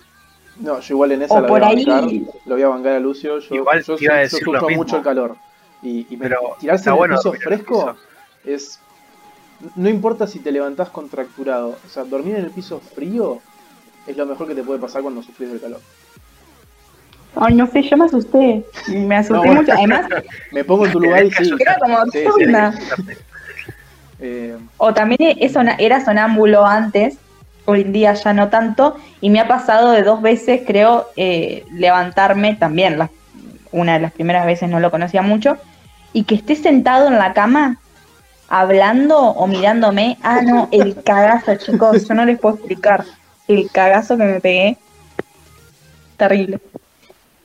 No, 0.58 0.80
yo 0.80 0.94
igual 0.94 1.12
en 1.12 1.22
esa 1.22 1.34
O 1.34 1.40
lo 1.40 1.46
por 1.46 1.60
voy 1.60 1.68
a 1.68 1.70
ahí- 1.70 1.84
bancar, 1.84 2.10
lo 2.46 2.54
voy 2.54 2.62
a 2.62 2.68
bancar 2.68 2.92
a 2.94 3.00
Lucio. 3.00 3.38
Yo, 3.38 3.54
Igual 3.54 3.84
yo, 3.84 3.96
yo 3.96 4.10
sufro 4.28 4.68
mucho 4.70 4.96
el 4.96 5.02
calor. 5.02 5.36
Y, 5.82 6.06
y 6.10 6.16
me- 6.16 6.24
Pero 6.28 6.40
tirarse 6.58 6.88
en 6.88 6.94
el 6.94 6.98
bueno 6.98 7.16
piso 7.16 7.32
el 7.34 7.40
fresco 7.40 7.94
piso. 7.94 7.96
es. 8.56 8.80
No 9.76 9.88
importa 9.88 10.26
si 10.26 10.40
te 10.40 10.50
levantás 10.50 10.88
contracturado. 10.90 11.76
O 11.86 11.88
sea, 11.88 12.02
dormir 12.04 12.34
en 12.34 12.44
el 12.46 12.50
piso 12.50 12.80
frío 12.80 13.38
es 14.06 14.16
lo 14.16 14.26
mejor 14.26 14.48
que 14.48 14.54
te 14.56 14.62
puede 14.64 14.80
pasar 14.80 15.02
cuando 15.02 15.22
sufrís 15.22 15.50
del 15.50 15.60
calor. 15.60 15.80
Ay, 17.36 17.54
no 17.54 17.66
sé, 17.68 17.82
yo 17.82 17.96
me 17.96 18.04
asusté. 18.06 18.64
Me 18.88 19.16
asusté 19.16 19.34
No, 19.34 19.42
bueno. 19.44 19.60
mucho. 19.62 19.72
Además, 19.72 20.06
Me 20.52 20.64
pongo 20.64 20.86
en 20.86 20.92
tu 20.92 21.00
lugar 21.00 21.24
y 21.24 21.30
sí. 21.32 21.50
era 21.58 21.76
como, 21.78 22.04
Sí, 22.06 22.10
¿qué 22.12 22.30
sí. 22.46 22.52
Eh, 24.20 24.56
O 24.76 24.94
también 24.94 25.36
es 25.40 25.52
sona- 25.52 25.76
era 25.78 26.04
sonámbulo 26.04 26.64
antes, 26.66 27.18
hoy 27.64 27.82
en 27.82 27.92
día 27.92 28.14
ya 28.14 28.32
no 28.32 28.48
tanto, 28.48 28.96
y 29.20 29.30
me 29.30 29.40
ha 29.40 29.48
pasado 29.48 29.90
de 29.92 30.02
dos 30.02 30.20
veces, 30.22 30.62
creo, 30.66 31.06
eh, 31.16 31.64
levantarme 31.72 32.54
también, 32.54 32.98
la- 32.98 33.10
una 33.72 33.94
de 33.94 34.00
las 34.00 34.12
primeras 34.12 34.46
veces 34.46 34.68
no 34.70 34.80
lo 34.80 34.90
conocía 34.90 35.22
mucho, 35.22 35.56
y 36.12 36.24
que 36.24 36.34
esté 36.36 36.54
sentado 36.56 37.08
en 37.08 37.18
la 37.18 37.32
cama 37.32 37.78
hablando 38.48 39.18
o 39.18 39.46
mirándome. 39.46 40.16
Ah, 40.22 40.42
no, 40.42 40.68
el 40.70 40.94
cagazo, 41.04 41.56
chicos, 41.56 42.06
yo 42.06 42.14
no 42.14 42.24
les 42.24 42.38
puedo 42.38 42.56
explicar. 42.56 43.04
El 43.48 43.68
cagazo 43.70 44.16
que 44.16 44.24
me 44.24 44.40
pegué. 44.40 44.76
Terrible. 46.16 46.60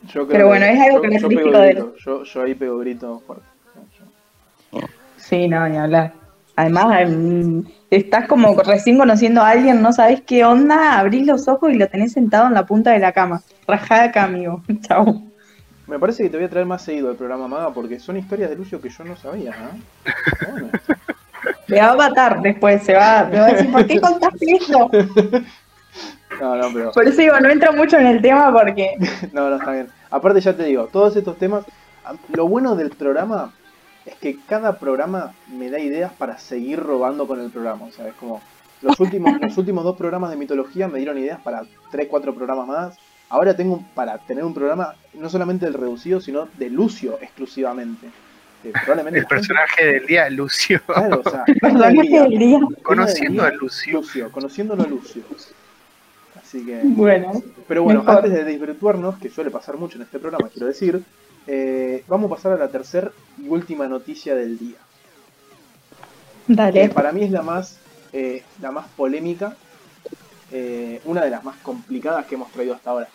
yo 0.04 0.12
creo 0.14 0.28
Pero 0.28 0.48
bueno, 0.48 0.66
que- 0.66 0.74
es 0.74 0.80
algo 0.82 0.98
yo- 0.98 1.04
yo 1.04 1.10
característico 1.10 1.52
pego 1.52 1.60
de 1.64 1.74
grito, 1.74 1.96
Yo, 2.06 2.24
yo 2.24 2.42
ahí 2.44 2.56
pego 2.56 2.78
grito 2.80 3.24
fuerte. 3.26 3.46
Sí, 5.18 5.48
no, 5.48 5.68
ni 5.68 5.78
hablar. 5.78 6.14
Además, 6.60 7.10
mm, 7.10 7.62
estás 7.90 8.28
como 8.28 8.54
recién 8.62 8.98
conociendo 8.98 9.42
a 9.42 9.52
alguien, 9.52 9.82
no 9.82 9.94
sabes 9.94 10.22
qué 10.22 10.44
onda, 10.44 11.00
abrís 11.00 11.26
los 11.26 11.48
ojos 11.48 11.72
y 11.72 11.78
lo 11.78 11.88
tenés 11.88 12.12
sentado 12.12 12.48
en 12.48 12.54
la 12.54 12.66
punta 12.66 12.92
de 12.92 13.00
la 13.00 13.14
cama. 13.14 13.42
Rajada 13.66 14.04
acá, 14.04 14.26
amigo. 14.26 14.62
Chau. 14.82 15.24
Me 15.88 15.98
parece 15.98 16.24
que 16.24 16.30
te 16.30 16.36
voy 16.36 16.48
a 16.48 16.50
traer 16.50 16.66
más 16.66 16.82
seguido 16.82 17.12
el 17.12 17.16
programa 17.16 17.48
Maga 17.48 17.74
porque 17.74 17.98
son 17.98 18.18
historias 18.18 18.50
de 18.50 18.58
Lucio 18.58 18.82
que 18.82 18.90
yo 18.90 19.06
no 19.06 19.16
sabía. 19.16 19.52
¿eh? 19.52 20.12
Bueno. 20.52 20.68
Me 21.70 21.80
va 21.80 21.92
a 21.92 21.96
matar 21.96 22.42
después, 22.42 22.84
se 22.84 22.94
va, 22.94 23.24
me 23.32 23.40
va 23.40 23.46
a 23.46 23.54
decir, 23.54 23.72
¿por 23.72 23.88
qué 23.88 24.02
contaste 24.02 24.46
esto? 24.52 24.92
No, 26.40 26.56
no, 26.56 26.70
pero. 26.74 26.92
Por 26.92 27.06
eso 27.06 27.20
digo, 27.20 27.38
no 27.40 27.50
entro 27.50 27.74
mucho 27.74 27.98
en 27.98 28.06
el 28.06 28.22
tema 28.22 28.54
porque 28.54 28.96
No, 29.34 29.50
no, 29.50 29.58
está 29.58 29.72
bien. 29.72 29.88
Aparte, 30.10 30.40
ya 30.40 30.56
te 30.56 30.64
digo, 30.64 30.88
todos 30.88 31.16
estos 31.18 31.38
temas. 31.38 31.66
Lo 32.34 32.48
bueno 32.48 32.76
del 32.78 32.92
programa 32.92 33.52
es 34.10 34.16
que 34.16 34.38
cada 34.48 34.78
programa 34.80 35.34
me 35.48 35.70
da 35.70 35.80
ideas 35.80 36.12
para 36.14 36.38
seguir 36.38 36.80
robando 36.80 37.28
con 37.28 37.40
el 37.40 37.50
programa. 37.50 37.86
O 37.86 37.92
sea, 37.92 38.08
es 38.08 38.14
como. 38.16 38.42
Los 38.82 38.98
últimos, 39.02 39.34
los 39.42 39.58
últimos 39.58 39.84
dos 39.84 39.98
programas 39.98 40.30
de 40.30 40.38
mitología 40.38 40.88
me 40.88 41.00
dieron 41.00 41.18
ideas 41.18 41.40
para 41.42 41.64
tres, 41.92 42.08
cuatro 42.10 42.34
programas 42.34 42.66
más. 42.68 42.98
Ahora 43.28 43.54
tengo 43.56 43.74
un- 43.76 43.84
para 43.94 44.18
tener 44.20 44.44
un 44.46 44.54
programa 44.54 44.96
no 45.16 45.30
solamente 45.30 45.66
del 45.66 45.74
reducido, 45.74 46.22
sino 46.22 46.48
de 46.58 46.70
Lucio 46.70 47.18
exclusivamente. 47.22 48.08
Que 48.64 48.72
probablemente 48.72 49.20
El 49.20 49.26
gente- 49.26 49.36
personaje 49.36 49.86
del 49.86 50.06
día, 50.06 50.30
Lucio. 50.30 50.82
Claro, 50.86 51.22
o 51.26 51.30
sea, 51.30 51.44
día. 51.92 52.24
del 52.24 52.40
día. 52.40 52.60
Conociendo 52.82 53.42
a 53.44 53.46
del 53.48 53.54
día, 53.54 53.60
Lucio. 53.62 53.94
Lucio, 54.00 54.32
conociéndolo 54.32 54.84
a 54.84 54.88
Lucio. 54.88 55.24
Así 56.42 56.66
que. 56.66 56.80
Bueno, 56.84 57.32
Pero 57.68 57.84
bueno, 57.84 58.00
Mejor. 58.00 58.16
antes 58.18 58.34
de 58.34 58.44
desvirtuarnos, 58.46 59.18
que 59.20 59.30
suele 59.30 59.52
pasar 59.52 59.78
mucho 59.78 59.98
en 59.98 60.04
este 60.04 60.20
programa, 60.20 60.50
quiero 60.50 60.68
decir, 60.68 61.04
eh, 61.52 62.04
vamos 62.08 62.32
a 62.32 62.36
pasar 62.36 62.52
a 62.52 62.58
la 62.58 62.68
tercera 62.68 63.12
y 63.40 63.48
última 63.48 63.88
noticia 63.88 64.36
del 64.36 64.60
día. 64.60 64.78
Que 66.46 66.54
dale. 66.54 66.90
para 66.90 67.12
mí 67.12 67.24
es 67.24 67.32
la 67.32 67.42
más, 67.42 67.80
eh, 68.14 68.44
la 68.62 68.70
más 68.70 68.86
polémica, 68.90 69.56
eh, 70.52 71.02
una 71.06 71.22
de 71.24 71.32
las 71.32 71.44
más 71.44 71.58
complicadas 71.58 72.28
que 72.28 72.36
hemos 72.36 72.52
traído 72.52 72.76
hasta 72.76 72.92
ahora. 72.92 73.08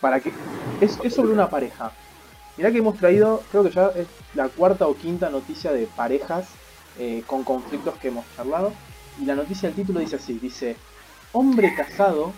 Para 0.00 0.18
que 0.18 0.32
es, 0.80 0.98
es 1.04 1.14
sobre 1.14 1.32
una 1.32 1.48
pareja. 1.48 1.92
Mirá 2.56 2.72
que 2.72 2.78
hemos 2.78 2.98
traído, 2.98 3.44
creo 3.52 3.62
que 3.62 3.70
ya 3.70 3.86
es 3.94 4.08
la 4.34 4.48
cuarta 4.48 4.88
o 4.88 4.96
quinta 4.96 5.30
noticia 5.30 5.72
de 5.72 5.86
parejas 5.86 6.48
con 7.28 7.44
conflictos 7.44 7.94
que 7.98 8.08
hemos 8.08 8.26
charlado. 8.34 8.72
Y 9.20 9.24
la 9.24 9.36
noticia 9.36 9.68
del 9.68 9.76
título 9.76 10.00
dice 10.00 10.16
así, 10.16 10.36
dice, 10.40 10.74
hombre 11.30 11.74
casado 11.76 12.32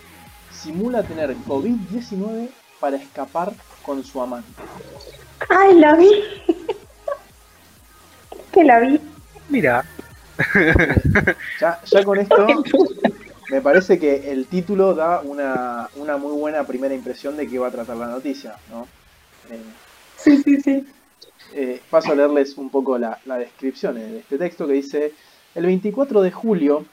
simula 0.51 1.01
tener 1.01 1.35
COVID-19 1.35 2.49
para 2.79 2.97
escapar 2.97 3.51
con 3.85 4.03
su 4.03 4.21
amante. 4.21 4.49
Ay, 5.49 5.79
la 5.79 5.95
vi. 5.95 6.09
que 8.51 8.63
la 8.63 8.79
vi. 8.79 8.99
Mira, 9.49 9.85
Ya, 11.61 11.79
ya 11.85 12.03
con 12.03 12.19
esto 12.19 12.45
me 13.49 13.61
parece 13.61 13.99
que 13.99 14.31
el 14.31 14.47
título 14.47 14.93
da 14.93 15.21
una, 15.21 15.87
una 15.95 16.17
muy 16.17 16.33
buena 16.37 16.63
primera 16.65 16.93
impresión 16.95 17.37
de 17.37 17.47
qué 17.47 17.59
va 17.59 17.67
a 17.67 17.71
tratar 17.71 17.95
la 17.95 18.07
noticia, 18.07 18.55
¿no? 18.69 18.87
Eh, 19.49 19.59
Sí, 20.17 20.41
sí, 20.43 20.59
sí. 20.61 20.85
eh, 21.53 21.81
paso 21.89 22.11
a 22.11 22.15
leerles 22.15 22.57
un 22.57 22.69
poco 22.69 22.97
la, 22.97 23.19
la 23.25 23.37
descripción 23.37 23.95
de 23.95 24.19
este 24.19 24.37
texto 24.37 24.65
que 24.65 24.73
dice, 24.73 25.13
el 25.53 25.65
24 25.67 26.21
de 26.21 26.31
julio, 26.31 26.85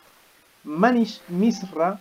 Manish 0.65 1.23
Misra 1.29 1.99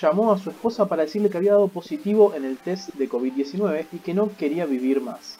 llamó 0.00 0.32
a 0.32 0.38
su 0.38 0.50
esposa 0.50 0.86
para 0.86 1.02
decirle 1.02 1.30
que 1.30 1.36
había 1.36 1.52
dado 1.52 1.68
positivo 1.68 2.34
en 2.34 2.44
el 2.44 2.56
test 2.56 2.94
de 2.94 3.08
COVID-19 3.08 3.86
y 3.92 3.98
que 3.98 4.14
no 4.14 4.30
quería 4.36 4.66
vivir 4.66 5.00
más. 5.00 5.38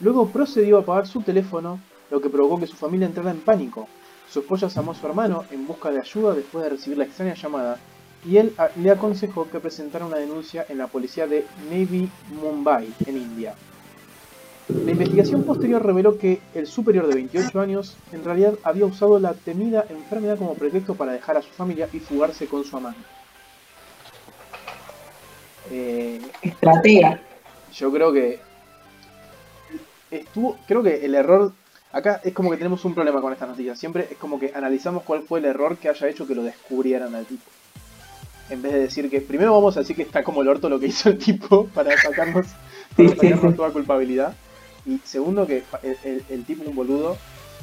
Luego 0.00 0.28
procedió 0.28 0.78
a 0.78 0.80
apagar 0.80 1.06
su 1.06 1.22
teléfono, 1.22 1.80
lo 2.10 2.20
que 2.20 2.30
provocó 2.30 2.58
que 2.60 2.66
su 2.66 2.76
familia 2.76 3.06
entrara 3.06 3.30
en 3.30 3.40
pánico. 3.40 3.88
Su 4.30 4.40
esposa 4.40 4.68
llamó 4.68 4.92
a 4.92 4.94
su 4.94 5.06
hermano 5.06 5.44
en 5.50 5.66
busca 5.66 5.90
de 5.90 6.00
ayuda 6.00 6.34
después 6.34 6.64
de 6.64 6.70
recibir 6.70 6.98
la 6.98 7.04
extraña 7.04 7.34
llamada 7.34 7.78
y 8.24 8.36
él 8.36 8.54
le 8.76 8.90
aconsejó 8.90 9.48
que 9.50 9.60
presentara 9.60 10.04
una 10.04 10.18
denuncia 10.18 10.66
en 10.68 10.78
la 10.78 10.86
policía 10.86 11.26
de 11.26 11.46
Navy 11.70 12.08
Mumbai, 12.40 12.92
en 13.06 13.16
India. 13.16 13.54
La 14.68 14.92
investigación 14.92 15.42
posterior 15.42 15.84
reveló 15.84 16.16
que 16.16 16.40
el 16.54 16.66
superior 16.66 17.08
de 17.08 17.14
28 17.14 17.60
años 17.60 17.96
en 18.12 18.24
realidad 18.24 18.54
había 18.62 18.86
usado 18.86 19.18
la 19.18 19.34
temida 19.34 19.84
enfermedad 19.88 20.38
como 20.38 20.54
pretexto 20.54 20.94
para 20.94 21.12
dejar 21.12 21.36
a 21.36 21.42
su 21.42 21.50
familia 21.50 21.88
y 21.92 21.98
fugarse 21.98 22.46
con 22.46 22.64
su 22.64 22.76
amante. 22.76 23.19
Eh, 25.70 26.20
Estratega. 26.42 27.20
yo 27.72 27.92
creo 27.92 28.12
que 28.12 28.40
estuvo, 30.10 30.58
creo 30.66 30.82
que 30.82 31.04
el 31.04 31.14
error 31.14 31.52
acá 31.92 32.20
es 32.24 32.32
como 32.32 32.50
que 32.50 32.56
tenemos 32.56 32.84
un 32.84 32.94
problema 32.94 33.20
con 33.20 33.32
esta 33.32 33.46
noticia. 33.46 33.76
Siempre 33.76 34.08
es 34.10 34.16
como 34.18 34.38
que 34.38 34.52
analizamos 34.54 35.02
cuál 35.04 35.22
fue 35.22 35.38
el 35.38 35.44
error 35.46 35.76
que 35.78 35.88
haya 35.88 36.08
hecho 36.08 36.26
que 36.26 36.34
lo 36.34 36.42
descubrieran 36.42 37.14
al 37.14 37.26
tipo. 37.26 37.44
En 38.48 38.62
vez 38.62 38.72
de 38.72 38.80
decir 38.80 39.08
que 39.08 39.20
primero 39.20 39.52
vamos 39.54 39.76
a 39.76 39.80
decir 39.80 39.94
que 39.94 40.02
está 40.02 40.24
como 40.24 40.42
el 40.42 40.48
orto 40.48 40.68
lo 40.68 40.80
que 40.80 40.86
hizo 40.86 41.08
el 41.10 41.18
tipo 41.18 41.66
para 41.74 41.96
sacarnos, 42.00 42.46
para 42.96 43.08
sí, 43.10 43.14
sacarnos 43.16 43.50
sí. 43.52 43.56
toda 43.56 43.70
culpabilidad. 43.70 44.34
Y 44.86 44.98
segundo 45.04 45.46
que 45.46 45.62
el, 45.82 45.96
el- 46.04 46.24
el 46.30 46.44
tipo 46.44 46.62
es 46.62 46.68
un 46.68 46.74
boludo 46.74 47.16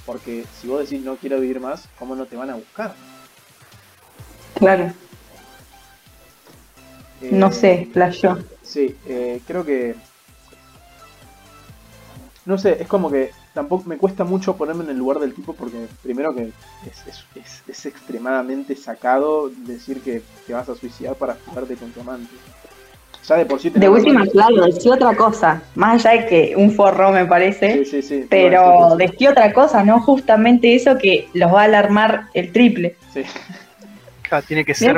porque 0.06 0.46
si 0.62 0.68
vos 0.68 0.80
decís 0.90 1.04
no 1.04 1.18
quiero 1.18 1.42
vivir 1.42 1.60
más, 1.60 1.90
¿cómo 2.00 2.16
no 2.16 2.26
te 2.26 2.38
van 2.38 2.50
a 2.52 2.56
buscar? 2.56 2.94
Claro. 4.56 4.94
Eh, 7.22 7.30
No 7.32 7.52
sé, 7.52 7.88
flasheó. 7.92 8.38
Sí, 8.62 8.96
eh, 9.08 9.42
creo 9.48 9.66
que. 9.66 9.96
No 12.46 12.58
sé, 12.58 12.78
es 12.82 12.88
como 12.88 13.12
que 13.12 13.32
tampoco 13.54 13.90
me 13.90 13.98
cuesta 13.98 14.24
mucho 14.24 14.56
ponerme 14.56 14.84
en 14.86 14.92
el 14.92 14.98
lugar 14.98 15.20
del 15.20 15.34
tipo 15.34 15.54
porque, 15.54 15.88
primero, 16.02 16.34
que 16.34 16.44
es, 16.44 17.08
es- 17.08 17.26
es- 17.36 17.64
es 17.68 17.86
extremadamente 17.86 18.76
sacado 18.76 19.50
decir 19.50 20.00
que 20.02 20.22
te 20.46 20.54
vas 20.54 20.70
a 20.70 20.76
suicidar 20.76 21.16
para 21.16 21.36
jugarte 21.46 21.76
con 21.76 21.92
tu 21.92 22.00
amante. 22.02 22.34
Ya 23.28 23.36
de 23.36 23.46
por 23.46 23.60
sí 23.60 23.70
De 23.70 23.90
última, 23.90 24.26
claro, 24.28 24.64
decía 24.66 24.94
otra 24.94 25.14
cosa. 25.14 25.62
Más 25.76 26.06
allá 26.06 26.22
de 26.22 26.28
que 26.30 26.56
un 26.56 26.72
forro 26.72 27.12
me 27.12 27.26
parece. 27.26 27.84
Sí, 27.84 28.02
sí, 28.02 28.02
sí. 28.02 28.26
Pero 28.30 28.96
decir 28.96 29.12
decía 29.12 29.32
otra 29.32 29.52
cosa, 29.52 29.84
¿no? 29.84 30.00
Justamente 30.00 30.74
eso 30.74 30.98
que 30.98 31.28
los 31.34 31.54
va 31.54 31.64
a 31.64 31.66
alarmar 31.66 32.28
el 32.34 32.54
triple. 32.54 32.96
sí. 33.14 33.24
claro, 34.22 34.46
tiene 34.48 34.64
que 34.64 34.74
ser 34.76 34.98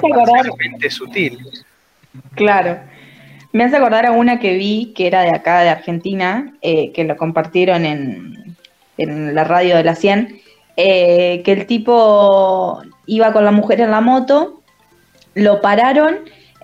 sutil. 0.91 1.39
Claro. 2.35 2.79
Me 3.51 3.63
hace 3.63 3.77
acordar 3.77 4.05
a 4.05 4.11
una 4.11 4.39
que 4.39 4.53
vi, 4.53 4.93
que 4.95 5.07
era 5.07 5.21
de 5.21 5.31
acá, 5.31 5.61
de 5.61 5.69
Argentina, 5.69 6.53
eh, 6.61 6.91
que 6.93 7.03
lo 7.03 7.17
compartieron 7.17 7.85
en, 7.85 8.57
en 8.97 9.33
la 9.35 9.43
radio 9.43 9.75
de 9.77 9.83
la 9.83 9.95
100, 9.95 10.39
eh, 10.77 11.41
que 11.43 11.51
el 11.53 11.65
tipo 11.65 12.81
iba 13.07 13.33
con 13.33 13.45
la 13.45 13.51
mujer 13.51 13.81
en 13.81 13.91
la 13.91 14.01
moto, 14.01 14.61
lo 15.35 15.61
pararon 15.61 16.19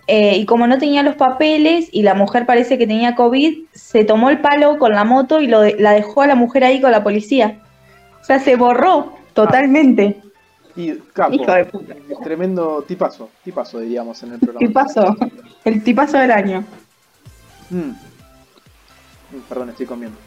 eh, 0.07 0.37
y 0.37 0.45
como 0.45 0.67
no 0.67 0.77
tenía 0.77 1.03
los 1.03 1.15
papeles 1.15 1.89
y 1.91 2.03
la 2.03 2.13
mujer 2.13 2.45
parece 2.45 2.77
que 2.77 2.87
tenía 2.87 3.15
COVID, 3.15 3.65
se 3.73 4.05
tomó 4.05 4.29
el 4.29 4.39
palo 4.41 4.77
con 4.77 4.93
la 4.93 5.03
moto 5.03 5.41
y 5.41 5.47
lo 5.47 5.61
de- 5.61 5.75
la 5.79 5.91
dejó 5.93 6.21
a 6.21 6.27
la 6.27 6.35
mujer 6.35 6.63
ahí 6.63 6.81
con 6.81 6.91
la 6.91 7.03
policía. 7.03 7.59
O 8.21 8.25
sea, 8.25 8.39
se 8.39 8.55
borró 8.55 9.13
totalmente. 9.33 10.24
Y 10.75 10.93
capo, 11.13 11.33
Hijo 11.35 11.51
de 11.53 11.65
puta. 11.65 11.95
tremendo 12.23 12.83
tipazo, 12.87 13.29
tipazo 13.43 13.79
diríamos 13.79 14.21
en 14.23 14.33
el 14.33 14.39
programa. 14.39 14.59
¿Qué 14.67 14.73
pasó? 14.73 15.15
El 15.63 15.83
tipazo 15.83 16.17
del 16.17 16.31
año. 16.31 16.65
Mm. 17.69 17.77
Mm, 17.77 17.95
Perdón, 19.47 19.69
estoy 19.69 19.85
comiendo. 19.85 20.17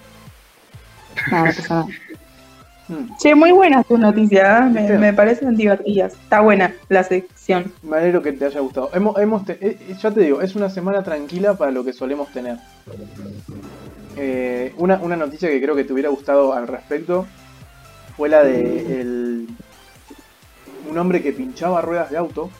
No. 1.30 1.86
Mm, 2.90 3.18
Che, 3.18 3.34
muy 3.34 3.52
buenas 3.52 3.86
tus 3.86 3.98
noticias, 3.98 4.62
¿eh? 4.66 4.70
me, 4.70 4.96
me 4.98 5.12
parecen 5.12 5.54
divertidas. 5.54 6.14
Está 6.14 6.40
buena 6.40 6.72
la 6.88 7.04
sección. 7.04 7.70
Me 7.82 7.98
alegro 7.98 8.22
que 8.22 8.32
te 8.32 8.46
haya 8.46 8.60
gustado. 8.60 8.88
Hemos, 8.94 9.18
hemos 9.18 9.44
te- 9.44 9.58
eh, 9.60 9.76
eh, 9.90 9.94
ya 10.00 10.10
te 10.10 10.22
digo, 10.22 10.40
es 10.40 10.56
una 10.56 10.70
semana 10.70 11.02
tranquila 11.02 11.52
para 11.58 11.70
lo 11.70 11.84
que 11.84 11.92
solemos 11.92 12.28
tener. 12.32 12.56
Eh, 14.16 14.72
una, 14.78 14.96
una 15.02 15.16
noticia 15.16 15.50
que 15.50 15.60
creo 15.60 15.76
que 15.76 15.84
te 15.84 15.92
hubiera 15.92 16.08
gustado 16.08 16.54
al 16.54 16.66
respecto 16.66 17.26
fue 18.16 18.30
la 18.30 18.42
de 18.42 19.00
el- 19.02 19.48
un 20.88 20.98
hombre 20.98 21.22
que 21.22 21.32
pinchaba 21.32 21.80
ruedas 21.80 22.10
de 22.10 22.18
auto 22.18 22.50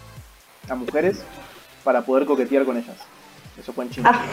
a 0.69 0.75
mujeres 0.75 1.23
para 1.85 2.03
poder 2.03 2.27
coquetear 2.27 2.65
con 2.65 2.77
ellas. 2.77 2.97
Eso 3.59 3.73
fue 3.73 3.85
en 3.85 3.91
China. 3.91 4.11
Ah. 4.13 4.25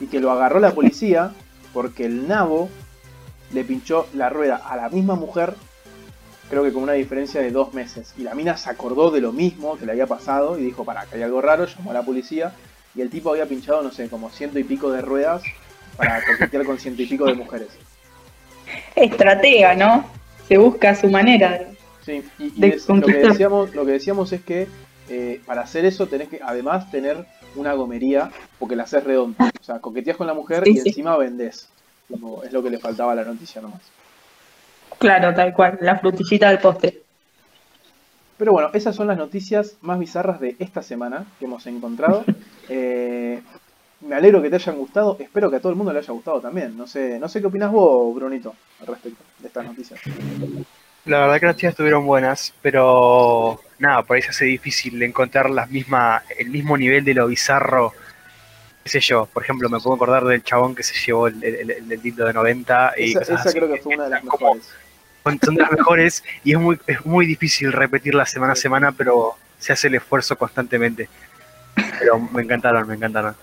Y 0.00 0.06
que 0.06 0.20
lo 0.20 0.30
agarró 0.30 0.60
la 0.60 0.72
policía 0.72 1.32
porque 1.72 2.06
el 2.06 2.28
nabo 2.28 2.68
le 3.52 3.64
pinchó 3.64 4.06
la 4.14 4.28
rueda 4.28 4.56
a 4.56 4.76
la 4.76 4.88
misma 4.88 5.14
mujer 5.14 5.54
creo 6.48 6.64
que 6.64 6.72
con 6.72 6.82
una 6.82 6.94
diferencia 6.94 7.40
de 7.40 7.50
dos 7.50 7.74
meses. 7.74 8.14
Y 8.16 8.22
la 8.22 8.34
mina 8.34 8.56
se 8.56 8.70
acordó 8.70 9.10
de 9.10 9.20
lo 9.20 9.32
mismo 9.32 9.76
que 9.76 9.86
le 9.86 9.92
había 9.92 10.06
pasado 10.06 10.58
y 10.58 10.62
dijo, 10.62 10.84
para, 10.84 11.04
que 11.06 11.16
hay 11.16 11.22
algo 11.22 11.40
raro, 11.40 11.66
llamó 11.66 11.90
a 11.90 11.94
la 11.94 12.02
policía 12.02 12.52
y 12.94 13.00
el 13.00 13.10
tipo 13.10 13.30
había 13.30 13.46
pinchado, 13.46 13.82
no 13.82 13.90
sé, 13.90 14.08
como 14.08 14.30
ciento 14.30 14.58
y 14.58 14.64
pico 14.64 14.90
de 14.90 15.02
ruedas 15.02 15.42
para 15.96 16.24
coquetear 16.24 16.64
con 16.64 16.78
ciento 16.78 17.02
y 17.02 17.06
pico 17.06 17.26
de 17.26 17.34
mujeres. 17.34 17.68
Estratega, 18.94 19.74
¿no? 19.74 20.04
Se 20.48 20.58
busca 20.58 20.94
su 20.94 21.08
manera. 21.08 21.66
Sí, 22.08 22.24
y, 22.38 22.44
y 22.56 22.60
De 22.62 22.68
es- 22.68 22.88
lo, 22.88 23.04
que 23.06 23.18
decíamos, 23.18 23.74
lo 23.74 23.84
que 23.84 23.92
decíamos 23.92 24.32
es 24.32 24.40
que 24.40 24.66
eh, 25.10 25.42
para 25.44 25.60
hacer 25.60 25.84
eso 25.84 26.06
tenés 26.06 26.28
que 26.30 26.40
además 26.42 26.90
tener 26.90 27.26
una 27.54 27.74
gomería 27.74 28.30
porque 28.58 28.76
la 28.76 28.84
haces 28.84 29.04
redonda. 29.04 29.50
O 29.60 29.62
sea, 29.64 29.78
coqueteas 29.78 30.16
con 30.16 30.26
la 30.26 30.32
mujer 30.32 30.64
Sí, 30.64 30.70
y 30.70 30.76
sí. 30.78 30.88
encima 30.88 31.18
vendés. 31.18 31.68
Es 32.44 32.52
lo 32.52 32.62
que 32.62 32.70
le 32.70 32.78
faltaba 32.78 33.12
a 33.12 33.14
la 33.14 33.24
noticia 33.24 33.60
nomás. 33.60 33.82
Claro, 34.98 35.34
tal 35.34 35.52
cual, 35.52 35.76
la 35.82 35.98
frutillita 35.98 36.48
del 36.48 36.60
postre. 36.60 37.02
Pero 38.38 38.52
bueno, 38.52 38.70
esas 38.72 38.96
son 38.96 39.08
las 39.08 39.18
noticias 39.18 39.76
más 39.82 39.98
bizarras 39.98 40.40
de 40.40 40.56
esta 40.58 40.82
semana 40.82 41.26
que 41.38 41.44
hemos 41.44 41.66
encontrado. 41.66 42.24
Eh, 42.70 43.40
me 44.02 44.14
alegro 44.14 44.42
que 44.42 44.50
te 44.50 44.56
hayan 44.56 44.76
gustado, 44.76 45.16
espero 45.18 45.48
que 45.48 45.56
a 45.56 45.60
todo 45.60 45.70
el 45.72 45.76
mundo 45.76 45.90
le 45.90 46.00
haya 46.00 46.12
gustado 46.12 46.38
también. 46.38 46.76
No 46.76 46.86
sé, 46.86 47.18
no 47.18 47.26
sé 47.26 47.40
qué 47.40 47.46
opinas 47.46 47.72
vos, 47.72 48.14
Brunito, 48.14 48.52
al 48.82 48.88
respecto 48.88 49.24
de 49.40 49.48
estas 49.48 49.64
noticias. 49.64 49.98
La 51.08 51.20
verdad 51.20 51.40
que 51.40 51.46
las 51.46 51.54
noticias 51.54 51.70
estuvieron 51.72 52.04
buenas, 52.04 52.52
pero 52.60 53.60
nada, 53.78 54.02
por 54.02 54.16
ahí 54.16 54.22
se 54.22 54.28
hace 54.30 54.44
difícil 54.44 55.02
encontrar 55.02 55.48
las 55.48 55.70
misma, 55.70 56.22
el 56.38 56.50
mismo 56.50 56.76
nivel 56.76 57.02
de 57.04 57.14
lo 57.14 57.26
bizarro. 57.28 57.94
Qué 58.84 58.90
sé 58.90 59.00
yo, 59.00 59.26
por 59.26 59.42
ejemplo, 59.42 59.70
me 59.70 59.80
puedo 59.80 59.96
acordar 59.96 60.24
del 60.24 60.42
chabón 60.42 60.74
que 60.74 60.82
se 60.82 60.94
llevó 61.06 61.28
el, 61.28 61.42
el, 61.42 61.70
el, 61.70 61.92
el 61.92 62.02
dildo 62.02 62.26
de 62.26 62.32
90 62.34 62.92
y 62.98 63.10
Esa, 63.10 63.20
cosas 63.20 63.40
esa 63.40 63.48
así. 63.48 63.58
creo 63.58 63.72
que 63.72 63.80
fue 63.80 63.94
una 63.94 64.04
de 64.04 64.10
las 64.10 64.20
Como- 64.24 64.54
mejores. 64.54 65.40
son 65.44 65.54
de 65.54 65.62
las 65.62 65.72
mejores 65.72 66.24
y 66.44 66.52
es 66.52 66.58
muy, 66.58 66.78
es 66.86 67.06
muy 67.06 67.24
difícil 67.26 67.72
repetirla 67.72 68.26
semana 68.26 68.52
a 68.52 68.56
semana, 68.56 68.92
pero 68.92 69.34
se 69.58 69.72
hace 69.72 69.88
el 69.88 69.94
esfuerzo 69.94 70.36
constantemente. 70.36 71.08
Pero 71.98 72.18
me 72.18 72.42
encantaron, 72.42 72.86
me 72.86 72.94
encantaron. 72.96 73.34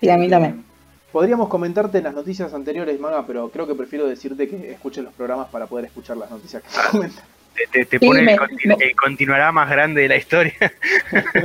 Sí, 0.00 0.08
a 0.08 0.16
mí 0.16 0.28
también. 0.30 0.64
Podríamos 1.12 1.48
comentarte 1.48 2.00
las 2.02 2.14
noticias 2.14 2.54
anteriores, 2.54 2.98
Maga, 3.00 3.24
pero 3.26 3.48
creo 3.50 3.66
que 3.66 3.74
prefiero 3.74 4.06
decirte 4.06 4.48
que 4.48 4.72
escuches 4.72 5.02
los 5.02 5.12
programas 5.12 5.48
para 5.48 5.66
poder 5.66 5.86
escuchar 5.86 6.16
las 6.16 6.30
noticias 6.30 6.62
que 6.62 6.68
se 6.70 6.80
comentan. 6.90 7.24
Te, 7.54 7.66
te, 7.66 7.84
te 7.84 7.98
Sí, 7.98 8.06
pone 8.06 8.22
me- 8.22 8.32
el, 8.34 8.38
continu- 8.38 8.78
me- 8.78 8.84
el 8.84 8.94
continuará 8.96 9.50
más 9.50 9.68
grande 9.68 10.02
de 10.02 10.08
la 10.08 10.16
historia. 10.16 10.54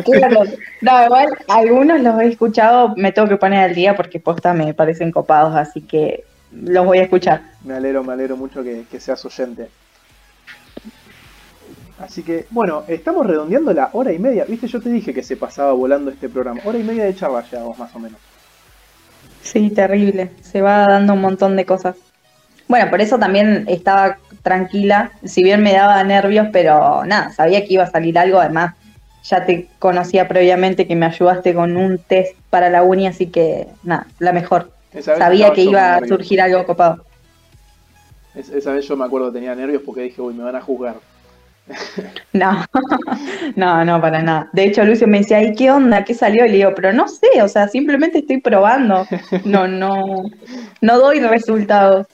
Claro. 0.05 0.43
No, 0.81 1.03
igual 1.05 1.29
algunos 1.47 1.99
los 1.99 2.21
he 2.21 2.27
escuchado, 2.27 2.93
me 2.95 3.11
tengo 3.11 3.27
que 3.27 3.37
poner 3.37 3.59
al 3.69 3.73
día 3.73 3.95
porque 3.95 4.19
posta 4.19 4.53
me 4.53 4.73
parecen 4.75 5.11
copados, 5.11 5.55
así 5.55 5.81
que 5.81 6.23
los 6.51 6.85
voy 6.85 6.99
a 6.99 7.03
escuchar. 7.03 7.41
Me 7.63 7.73
alegro, 7.73 8.03
me 8.03 8.13
alegro 8.13 8.37
mucho 8.37 8.63
que, 8.63 8.83
que 8.91 8.99
seas 8.99 9.25
oyente. 9.25 9.67
Así 11.97 12.21
que, 12.23 12.45
bueno, 12.51 12.83
estamos 12.87 13.25
redondeando 13.25 13.73
la 13.73 13.89
hora 13.93 14.11
y 14.13 14.19
media. 14.19 14.45
Viste, 14.45 14.67
yo 14.67 14.79
te 14.81 14.89
dije 14.89 15.13
que 15.13 15.23
se 15.23 15.37
pasaba 15.37 15.71
volando 15.73 16.11
este 16.11 16.29
programa. 16.29 16.61
Hora 16.65 16.77
y 16.77 16.83
media 16.83 17.05
de 17.05 17.15
charla 17.15 17.43
ya, 17.49 17.63
vos 17.63 17.79
más 17.79 17.95
o 17.95 17.99
menos. 17.99 18.19
Sí, 19.45 19.69
terrible. 19.69 20.31
Se 20.41 20.61
va 20.61 20.87
dando 20.87 21.13
un 21.13 21.21
montón 21.21 21.55
de 21.55 21.65
cosas. 21.65 21.95
Bueno, 22.67 22.89
por 22.89 22.99
eso 22.99 23.19
también 23.19 23.65
estaba 23.67 24.17
tranquila, 24.41 25.11
si 25.23 25.43
bien 25.43 25.61
me 25.61 25.73
daba 25.73 26.03
nervios, 26.03 26.47
pero 26.51 27.05
nada, 27.05 27.31
sabía 27.31 27.63
que 27.63 27.73
iba 27.75 27.83
a 27.83 27.91
salir 27.91 28.17
algo, 28.17 28.39
además 28.39 28.73
ya 29.23 29.45
te 29.45 29.67
conocía 29.79 30.27
previamente 30.27 30.87
que 30.87 30.95
me 30.95 31.05
ayudaste 31.05 31.53
con 31.53 31.77
un 31.77 31.99
test 31.99 32.35
para 32.49 32.69
la 32.69 32.81
uni, 32.83 33.07
así 33.07 33.27
que 33.27 33.67
nada, 33.83 34.07
la 34.19 34.33
mejor. 34.33 34.71
Esa 34.91 35.15
Sabía 35.15 35.53
que 35.53 35.61
iba 35.63 35.95
a 35.95 36.07
surgir 36.07 36.41
algo 36.41 36.65
copado. 36.65 37.05
Es- 38.35 38.49
esa 38.49 38.73
vez 38.73 38.87
yo 38.87 38.97
me 38.97 39.05
acuerdo 39.05 39.27
que 39.31 39.35
tenía 39.39 39.55
nervios 39.55 39.83
porque 39.85 40.01
dije, 40.01 40.21
uy, 40.21 40.33
me 40.33 40.43
van 40.43 40.55
a 40.55 40.61
juzgar. 40.61 40.95
No, 42.33 42.65
no, 43.55 43.85
no, 43.85 44.01
para 44.01 44.21
nada. 44.21 44.49
De 44.51 44.65
hecho, 44.65 44.83
Lucio 44.83 45.07
me 45.07 45.19
decía, 45.19 45.41
¿y 45.41 45.55
qué 45.55 45.71
onda? 45.71 46.03
¿Qué 46.03 46.13
salió? 46.13 46.45
Y 46.45 46.49
le 46.49 46.57
digo, 46.57 46.73
pero 46.75 46.91
no 46.91 47.07
sé, 47.07 47.41
o 47.41 47.47
sea, 47.47 47.67
simplemente 47.67 48.19
estoy 48.19 48.41
probando. 48.41 49.07
No, 49.45 49.67
no, 49.67 50.23
no 50.81 50.99
doy 50.99 51.19
resultados. 51.19 52.07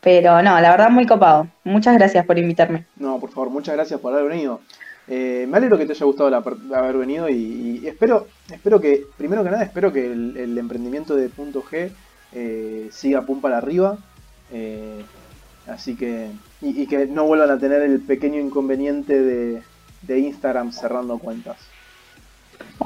Pero 0.00 0.42
no, 0.42 0.60
la 0.60 0.70
verdad 0.70 0.90
muy 0.90 1.06
copado. 1.06 1.48
Muchas 1.64 1.94
gracias 1.96 2.24
por 2.24 2.38
invitarme. 2.38 2.86
No, 2.96 3.20
por 3.20 3.30
favor, 3.30 3.50
muchas 3.50 3.74
gracias 3.74 4.00
por 4.00 4.14
haber 4.14 4.30
venido. 4.30 4.60
Eh, 5.08 5.46
me 5.48 5.56
alegro 5.56 5.76
que 5.76 5.86
te 5.86 5.92
haya 5.92 6.06
gustado 6.06 6.34
haber 6.74 6.96
venido 6.96 7.28
y, 7.28 7.86
espero, 7.86 8.26
espero 8.50 8.80
que, 8.80 9.04
primero 9.16 9.42
que 9.42 9.50
nada, 9.50 9.64
espero 9.64 9.92
que 9.92 10.06
el, 10.12 10.36
el 10.36 10.58
emprendimiento 10.58 11.16
de 11.16 11.28
Punto 11.28 11.62
G 11.62 11.90
eh, 12.32 12.88
siga 12.90 13.22
pum 13.22 13.40
para 13.40 13.58
arriba. 13.58 13.98
Eh, 14.52 15.02
así 15.66 15.96
que, 15.96 16.30
y, 16.60 16.82
y 16.82 16.86
que 16.86 17.06
no 17.06 17.24
vuelvan 17.24 17.50
a 17.50 17.58
tener 17.58 17.82
el 17.82 18.00
pequeño 18.00 18.40
inconveniente 18.40 19.20
de, 19.20 19.62
de 20.02 20.18
Instagram 20.18 20.72
cerrando 20.72 21.18
cuentas. 21.18 21.56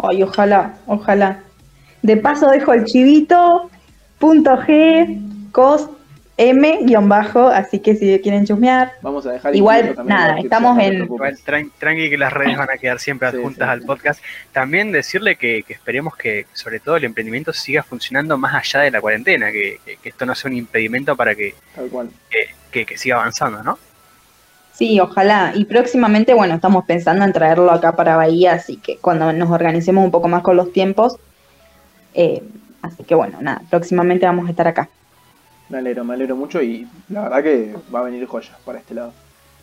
Ay, 0.03 0.23
ojalá, 0.23 0.79
ojalá. 0.87 1.43
De 2.03 2.17
paso 2.17 2.49
dejo 2.49 2.73
el 2.73 2.85
chivito, 2.85 3.71
punto 4.19 4.57
G, 4.59 5.51
cos, 5.53 5.89
M, 6.51 6.79
guion 6.83 7.09
bajo, 7.09 7.47
así 7.49 7.79
que 7.81 7.95
si 7.97 8.19
quieren 8.21 8.45
chusmear. 8.47 8.93
Vamos 9.03 9.27
a 9.27 9.33
dejar 9.33 9.55
Igual, 9.55 9.95
nada, 10.05 10.39
estamos 10.39 10.79
en-. 10.79 11.05
Igual, 11.05 11.39
tranqui 11.43 12.11
que 12.11 12.19
las 12.19 12.33
redes 12.33 12.57
van 12.59 12.71
a 12.71 12.79
quedar 12.79 12.99
siempre 12.99 13.31
Sí, 13.31 13.37
adjuntas 13.37 13.67
sí. 13.69 13.73
al 13.73 13.83
podcast. 13.83 14.23
También 14.53 14.93
decirle 14.93 15.37
que, 15.37 15.63
que 15.63 15.73
esperemos 15.73 16.17
que, 16.17 16.47
sobre 16.53 16.81
todo, 16.81 16.97
el 16.97 17.05
emprendimiento 17.05 17.53
siga 17.53 17.83
funcionando 17.83 18.37
más 18.39 18.55
allá 18.55 18.81
de 18.85 18.91
la 18.91 19.01
cuarentena, 19.01 19.51
que, 19.53 19.81
que- 19.85 19.97
que 19.97 20.09
esto 20.09 20.27
no 20.27 20.35
sea 20.35 20.51
un 20.51 20.57
impedimento 20.57 21.17
para 21.17 21.35
que, 21.35 21.55
Tal 21.75 21.89
cual. 21.89 22.11
que- 22.71 22.85
que 22.87 22.97
siga 22.99 23.17
avanzando, 23.17 23.63
¿no? 23.63 23.79
Sí, 24.73 24.99
ojalá. 24.99 25.53
Y 25.55 25.67
próximamente, 25.67 26.33
bueno, 26.33 26.55
estamos 26.55 26.85
pensando 26.87 27.25
en 27.25 27.33
traerlo 27.33 27.71
acá 27.71 27.95
para 27.95 28.17
Bahía, 28.17 28.55
así 28.55 28.79
que 28.79 28.97
cuando 28.97 29.31
nos 29.33 29.51
organicemos 29.51 30.03
un 30.03 30.11
poco 30.11 30.29
más 30.29 30.43
con 30.43 30.57
los 30.57 30.73
tiempos. 30.73 31.17
eh, 32.15 32.43
así 32.81 33.05
que 33.05 33.15
bueno, 33.15 33.39
nada, 33.41 33.63
próximamente 33.71 34.27
vamos 34.27 34.47
a 34.47 34.51
estar 34.51 34.67
acá. 34.67 34.89
Me 35.73 35.79
alegro, 35.79 36.05
me 36.05 36.13
alegro 36.13 36.37
mucho 36.37 36.63
y 36.63 36.87
la 37.09 37.23
verdad 37.23 37.43
que 37.43 37.75
va 37.95 38.01
a 38.01 38.03
venir 38.03 38.27
joya 38.27 38.59
para 38.65 38.79
este 38.79 38.95
lado. 38.95 39.15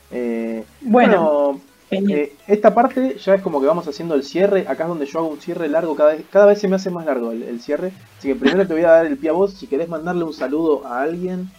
Eh, 0.10 0.66
Bueno. 0.82 1.62
Eh, 1.92 2.36
esta 2.48 2.74
parte 2.74 3.18
ya 3.18 3.36
es 3.36 3.42
como 3.42 3.60
que 3.62 3.68
vamos 3.68 3.88
haciendo 3.88 4.16
el 4.16 4.24
cierre. 4.24 4.66
Acá 4.68 4.84
es 4.84 4.90
donde 4.90 5.06
yo 5.06 5.20
hago 5.20 5.30
un 5.30 5.40
cierre 5.42 5.68
largo. 5.70 5.96
Cada 5.96 6.14
vez, 6.14 6.26
cada 6.32 6.46
vez 6.48 6.60
se 6.60 6.68
me 6.68 6.76
hace 6.78 6.90
más 6.90 7.06
largo 7.06 7.32
el, 7.32 7.44
el 7.44 7.62
cierre. 7.62 7.94
Así 8.18 8.28
que 8.28 8.36
primero 8.36 8.68
te 8.68 8.74
voy 8.74 8.84
a 8.84 8.92
dar 8.92 9.06
el 9.06 9.18
pie 9.20 9.30
a 9.30 9.34
vos. 9.34 9.54
Si 9.54 9.68
querés 9.68 9.88
mandarle 9.88 10.24
un 10.24 10.34
saludo 10.34 10.86
a 10.88 11.02
alguien. 11.02 11.52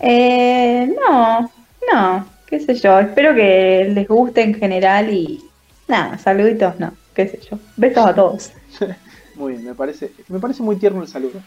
Eh, 0.00 0.86
no, 0.96 1.50
no, 1.92 2.26
qué 2.46 2.60
sé 2.60 2.74
yo. 2.74 2.98
Espero 3.00 3.34
que 3.34 3.90
les 3.92 4.08
guste 4.08 4.42
en 4.42 4.54
general 4.54 5.12
y 5.12 5.52
nada, 5.86 6.18
saluditos, 6.18 6.78
no, 6.78 6.96
qué 7.14 7.28
sé 7.28 7.40
yo. 7.50 7.58
Besos 7.76 8.06
a 8.06 8.14
todos. 8.14 8.52
Muy 9.34 9.52
bien, 9.54 9.64
me 9.64 9.74
parece, 9.74 10.12
me 10.28 10.40
parece 10.40 10.62
muy 10.64 10.76
tierno 10.78 11.00
el 11.00 11.08
saludo. 11.08 11.44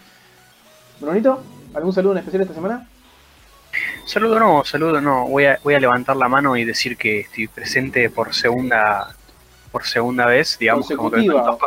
Brunito, 1.01 1.43
¿algún 1.73 1.93
saludo 1.93 2.13
en 2.13 2.17
especial 2.19 2.43
esta 2.43 2.53
semana? 2.53 2.87
Saludo 4.05 4.39
no, 4.39 4.63
saludo 4.65 4.99
no. 5.01 5.27
Voy 5.27 5.45
a, 5.45 5.59
voy 5.63 5.73
a 5.73 5.79
levantar 5.79 6.15
la 6.15 6.27
mano 6.27 6.55
y 6.57 6.65
decir 6.65 6.97
que 6.97 7.21
estoy 7.21 7.47
presente 7.47 8.09
por 8.09 8.33
segunda 8.33 9.15
por 9.71 9.85
segunda 9.85 10.25
vez, 10.25 10.57
digamos, 10.59 10.85
como 10.89 11.09
que 11.09 11.25
dos, 11.25 11.57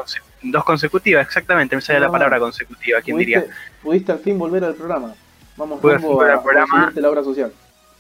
dos 0.43 0.65
consecutivas, 0.65 1.27
exactamente, 1.27 1.75
me 1.75 1.81
sale 1.81 2.01
la 2.01 2.09
Ah. 2.09 2.13
palabra 2.13 2.39
consecutiva, 2.39 3.01
¿quién 3.01 3.17
diría? 3.17 3.47
¿Pudiste, 3.83 4.13
al 4.13 4.19
fin 4.19 4.39
volver 4.39 4.63
al 4.63 4.75
programa. 4.75 5.15
Vamos 5.57 5.81
Pude 5.81 5.95
rumbo 5.97 6.21
a 6.21 6.33
al 6.35 6.43
programa. 6.43 6.93
la 6.95 7.09
obra 7.09 7.25
social. 7.25 7.51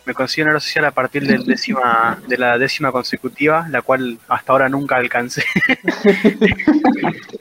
Me 0.07 0.13
obra 0.13 0.61
social 0.61 0.85
a 0.85 0.91
partir 0.91 1.27
del 1.27 1.45
décima, 1.45 2.19
de 2.29 2.37
la 2.37 2.59
décima 2.59 2.93
consecutiva, 2.93 3.67
la 3.71 3.81
cual 3.81 4.19
hasta 4.29 4.53
ahora 4.53 4.69
nunca 4.69 4.97
alcancé. 4.97 5.45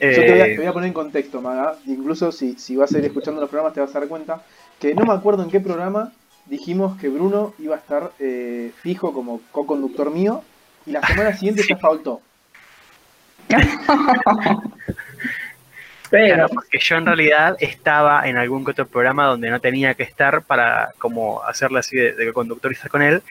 te 0.00 0.30
voy, 0.30 0.40
a, 0.40 0.46
Eh, 0.46 0.54
te 0.54 0.56
voy 0.56 0.66
a 0.66 0.72
poner 0.72 0.88
en 0.88 0.94
contexto, 0.94 1.42
Maga. 1.42 1.76
Incluso 1.86 2.32
si, 2.32 2.58
si 2.58 2.76
vas 2.76 2.94
a 2.94 2.98
ir 2.98 3.04
escuchando 3.04 3.40
los 3.40 3.50
programas 3.50 3.74
te 3.74 3.80
vas 3.80 3.94
a 3.94 4.00
dar 4.00 4.08
cuenta 4.08 4.42
que 4.80 4.94
no 4.94 5.04
me 5.04 5.12
acuerdo 5.12 5.42
en 5.42 5.50
qué 5.50 5.60
programa 5.60 6.12
dijimos 6.46 6.98
que 6.98 7.08
Bruno 7.08 7.54
iba 7.58 7.76
a 7.76 7.78
estar 7.78 8.12
eh, 8.18 8.72
fijo 8.82 9.12
como 9.12 9.40
co-conductor 9.50 10.10
mío 10.10 10.42
y 10.86 10.92
la 10.92 11.06
semana 11.06 11.34
siguiente 11.34 11.64
ya 11.68 11.76
faltó. 11.76 12.20
Pero, 16.16 16.34
Claro, 16.34 16.48
porque 16.54 16.78
yo 16.80 16.96
en 16.96 17.06
realidad 17.06 17.56
estaba 17.60 18.28
en 18.28 18.36
algún 18.36 18.64
que 18.64 18.70
otro 18.70 18.86
programa 18.86 19.26
donde 19.26 19.50
no 19.50 19.60
tenía 19.60 19.94
que 19.94 20.02
estar 20.04 20.42
para 20.42 20.92
como 20.98 21.42
hacerle 21.42 21.80
así 21.80 21.96
de, 21.96 22.12
de 22.12 22.32
conductor 22.32 22.70
y 22.70 22.74
estar 22.74 22.90
con 22.90 23.02
él, 23.02 23.22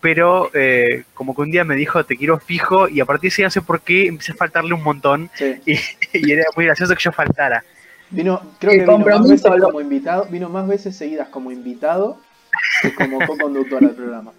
pero 0.00 0.50
eh, 0.54 1.04
como 1.14 1.34
que 1.34 1.40
un 1.42 1.50
día 1.50 1.64
me 1.64 1.74
dijo 1.74 2.04
te 2.04 2.16
quiero 2.16 2.38
fijo 2.38 2.88
y 2.88 3.00
a 3.00 3.04
partir 3.04 3.22
de 3.22 3.28
ese 3.28 3.42
día 3.42 3.46
no 3.46 3.50
sé 3.50 3.62
por 3.62 3.80
qué 3.80 4.06
empecé 4.06 4.32
a 4.32 4.36
faltarle 4.36 4.74
un 4.74 4.82
montón 4.82 5.30
Sí. 5.34 5.56
y, 5.66 5.78
y 6.26 6.32
era 6.32 6.44
muy 6.54 6.66
gracioso 6.66 6.94
que 6.94 7.02
yo 7.02 7.12
faltara. 7.12 7.64
Vino, 8.10 8.40
creo 8.60 8.72
El 8.72 8.78
que 8.80 8.84
vino 8.84 8.98
más 8.98 9.28
veces 9.28 9.50
lo- 9.58 9.66
como 9.66 9.80
invitado, 9.80 10.26
vino 10.30 10.48
más 10.48 10.68
veces 10.68 10.96
seguidas 10.96 11.28
como 11.28 11.50
invitado 11.50 12.20
que 12.82 12.94
como 12.94 13.18
co-conductor 13.26 13.82
al 13.84 13.90
programa. 13.94 14.32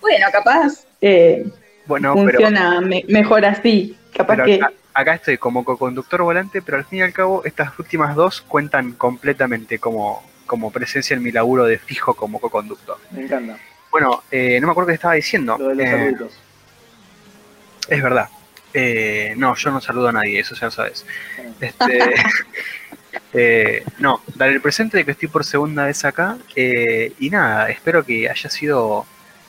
bueno, 0.00 0.26
capaz 0.32 0.84
eh, 1.00 1.46
Bueno, 1.86 2.14
pero, 2.14 2.38
funciona 2.38 2.80
me- 2.80 3.04
mejor 3.08 3.44
así. 3.44 3.96
Capaz 4.16 4.34
pero 4.36 4.44
que 4.46 4.60
acá, 5.00 5.14
estoy 5.14 5.38
como 5.38 5.64
co-conductor 5.64 6.22
volante, 6.22 6.60
pero 6.62 6.76
al 6.78 6.84
fin 6.84 6.98
y 7.00 7.02
al 7.02 7.12
cabo 7.12 7.44
estas 7.44 7.78
últimas 7.78 8.14
dos 8.16 8.40
cuentan 8.42 8.92
completamente 8.92 9.78
como, 9.78 10.22
como 10.46 10.70
presencia 10.72 11.14
en 11.14 11.22
mi 11.22 11.30
laburo 11.30 11.64
de 11.64 11.78
fijo 11.78 12.14
como 12.14 12.40
co-conductor. 12.40 12.98
Me 13.12 13.22
encanta. 13.22 13.56
Bueno, 13.90 14.22
eh, 14.30 14.60
no 14.60 14.66
me 14.66 14.72
acuerdo 14.72 14.88
qué 14.88 14.94
estaba 14.94 15.14
diciendo. 15.14 15.56
Lo 15.58 15.68
de 15.68 15.74
los 15.76 15.86
Eh, 15.86 15.90
saluditos. 15.90 16.40
Es 17.88 18.02
verdad. 18.02 18.28
Eh, 18.74 19.34
no, 19.36 19.54
yo 19.54 19.70
no 19.70 19.80
saludo 19.80 20.08
a 20.08 20.12
nadie, 20.12 20.40
eso 20.40 20.54
ya 20.54 20.66
lo 20.66 20.70
sabes. 20.72 21.06
Este, 21.60 22.14
eh, 23.32 23.84
no, 23.98 24.20
dar 24.34 24.50
el 24.50 24.60
presente 24.60 24.98
de 24.98 25.04
que 25.04 25.12
estoy 25.12 25.28
por 25.28 25.44
segunda 25.44 25.86
vez 25.86 26.04
acá. 26.04 26.36
y 26.56 27.30
nada, 27.30 27.70
espero 27.70 28.04
que 28.04 28.28
haya 28.28 28.50
sido 28.50 29.06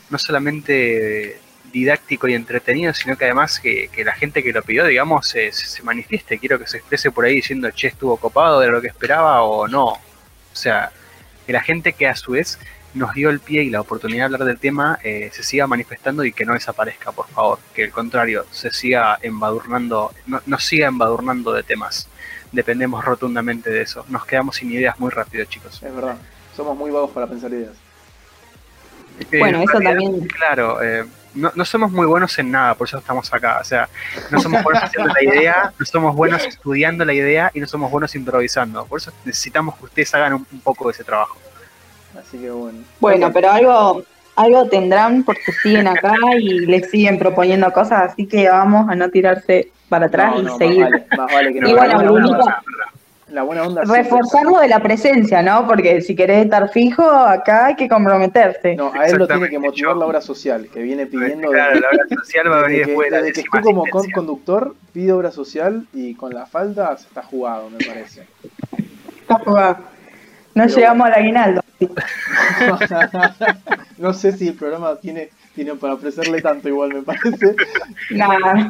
no 0.10 0.18
solamente 0.18 1.40
didáctico 1.72 2.28
y 2.28 2.34
entretenido, 2.34 2.94
sino 2.94 3.18
que 3.18 3.26
además 3.26 3.60
que, 3.60 3.90
que 3.90 4.04
la 4.04 4.14
gente 4.14 4.44
que 4.44 4.52
lo 4.52 4.62
pidió, 4.62 4.86
digamos, 4.86 5.28
se, 5.28 5.52
manifieste. 5.84 6.40
Quiero 6.40 6.60
que 6.60 6.68
se 6.68 6.78
exprese 6.78 7.12
por 7.12 7.26
ahí 7.26 7.36
diciendo, 7.36 7.70
che, 7.72 7.88
estuvo 7.88 8.18
copado 8.18 8.60
de 8.60 8.68
lo 8.68 8.82
que 8.82 8.88
esperaba 8.88 9.44
o 9.44 9.68
no. 9.68 9.88
O 9.88 10.00
sea, 10.54 10.91
que 11.46 11.54
la 11.54 11.62
gente 11.62 11.94
que 11.94 12.08
a 12.08 12.16
su 12.16 12.32
vez 12.34 12.60
nos 12.94 13.14
dio 13.14 13.30
el 13.30 13.40
pie 13.40 13.64
y 13.64 13.70
la 13.70 13.82
oportunidad 13.82 14.22
de 14.22 14.26
hablar 14.26 14.46
del 14.46 14.60
tema 14.60 15.00
eh, 15.04 15.30
se 15.32 15.44
siga 15.44 15.68
manifestando 15.68 16.24
y 16.24 16.32
que 16.32 16.46
no 16.46 16.54
desaparezca, 16.54 17.12
por 17.12 17.28
favor. 17.28 17.60
Que 17.74 17.86
al 17.86 17.91
contrario, 17.91 18.46
se 18.52 18.72
siga 18.72 19.20
embadurnando, 19.22 20.14
no, 20.26 20.41
no 20.46 20.60
siga 20.60 20.88
embadurnando 20.88 21.54
de 21.54 21.64
temas. 21.64 22.08
Dependemos 22.52 23.06
rotundamente 23.06 23.70
de 23.70 23.82
eso. 23.82 24.06
Nos 24.10 24.26
quedamos 24.26 24.56
sin 24.56 24.72
ideas 24.72 25.00
muy 25.00 25.12
rápido, 25.12 25.46
chicos. 25.46 25.82
Es 25.84 25.94
verdad. 25.94 26.18
Somos 26.56 26.76
muy 26.76 26.90
vagos 26.91 27.12
para 27.12 27.28
pensar 27.28 27.52
ideas. 27.52 27.76
Eh, 29.20 29.40
Bueno, 29.40 29.58
en 29.60 29.64
eso 29.64 29.80
realidad, 29.80 29.91
también. 29.91 30.28
Claro, 30.28 30.82
eh, 30.82 31.06
no, 31.36 31.52
no 31.56 31.66
somos 31.66 31.92
muy 31.92 32.06
buenos 32.06 32.38
en 32.40 32.52
nada, 32.52 32.76
por 32.76 32.88
eso 32.88 32.98
estamos 32.98 33.32
acá. 33.34 33.60
O 33.62 33.64
sea, 33.64 33.90
no 34.32 34.40
somos 34.40 34.64
buenos 34.64 34.84
haciendo 34.84 35.14
la 35.14 35.24
idea, 35.24 35.74
no 35.78 35.86
somos 35.86 36.16
buenos 36.16 36.46
estudiando 36.46 37.06
la 37.06 37.14
idea 37.14 37.52
y 37.54 37.60
no 37.60 37.68
somos 37.68 37.92
buenos 37.92 38.16
improvisando. 38.16 38.86
Por 38.86 39.00
eso 39.00 39.12
necesitamos 39.26 39.76
que 39.78 39.86
ustedes 39.86 40.14
hagan 40.16 40.34
un, 40.34 40.48
un 40.52 40.60
poco 40.62 40.88
de 40.88 40.94
ese 40.94 41.04
trabajo. 41.04 41.38
Así 42.20 42.38
que 42.38 42.50
bueno. 42.50 42.80
Bueno, 43.00 43.32
pero 43.32 43.52
algo, 43.52 44.04
algo 44.36 44.68
tendrán 44.68 45.24
porque 45.24 45.52
siguen 45.64 45.88
acá 45.88 46.16
y 46.40 46.66
les 46.66 46.90
siguen 46.90 47.18
proponiendo 47.18 47.72
cosas, 47.72 48.12
así 48.12 48.26
que 48.26 48.50
vamos 48.50 48.90
a 48.90 48.96
no 48.96 49.10
tirarse 49.10 49.70
para 49.90 50.08
atrás 50.08 50.36
No, 50.36 50.40
y 50.40 50.44
no, 50.44 50.58
seguir. 50.58 50.82
Más 50.82 50.92
vale, 50.92 51.08
más 51.18 51.34
vale 51.34 51.54
que. 51.54 51.70
Y 51.70 51.74
bueno, 51.74 52.02
la 53.32 53.44
buena 53.44 53.64
onda 53.64 53.84
Reforzarlo 53.84 54.60
de 54.60 54.68
la 54.68 54.80
presencia, 54.82 55.42
¿no? 55.42 55.68
Porque 55.68 56.02
si 56.02 56.16
querés 56.16 56.46
estar 56.46 56.70
fijo, 56.70 57.04
acá 57.04 57.68
hay 57.68 57.76
que 57.76 57.88
comprometerse. 57.88 58.76
No, 58.76 58.92
a 58.94 59.08
él 59.08 59.18
lo 59.18 59.28
tiene 59.28 59.50
que 59.50 59.60
motivar 59.60 59.96
la 59.98 60.06
obra 60.06 60.22
social, 60.22 60.68
que 60.72 60.82
viene 60.82 61.06
pidiendo 61.06 61.50
Claro, 61.50 61.76
de- 61.76 61.82
la 61.82 61.88
obra 61.90 62.06
social 62.24 62.52
va 62.52 62.60
a 62.60 62.62
venir 62.64 62.78
desde 62.80 62.86
que, 62.86 62.92
después 62.92 63.12
desde 63.12 63.34
que 63.34 63.42
estoy 63.42 63.62
como 63.62 63.84
conductor, 64.14 64.76
pide 64.94 65.12
obra 65.14 65.32
social 65.32 65.86
y 65.94 66.16
con 66.16 66.34
la 66.34 66.46
falta 66.46 66.98
se 66.98 67.08
está 67.08 67.24
jugado, 67.24 67.70
me 67.70 67.84
parece. 67.86 68.24
Está 69.22 69.36
jugado. 69.40 69.78
No 70.56 70.64
Pero 70.66 70.76
llegamos 70.76 71.08
al 71.08 71.14
aguinaldo. 71.14 71.62
no 73.98 74.14
sé 74.14 74.34
si 74.34 74.50
el 74.50 74.56
programa 74.56 74.96
tiene, 74.98 75.30
tiene 75.56 75.76
para 75.76 75.94
ofrecerle 75.94 76.42
tanto 76.42 76.68
igual, 76.68 76.94
me 76.94 77.02
parece. 77.04 77.56
Nada. 78.12 78.68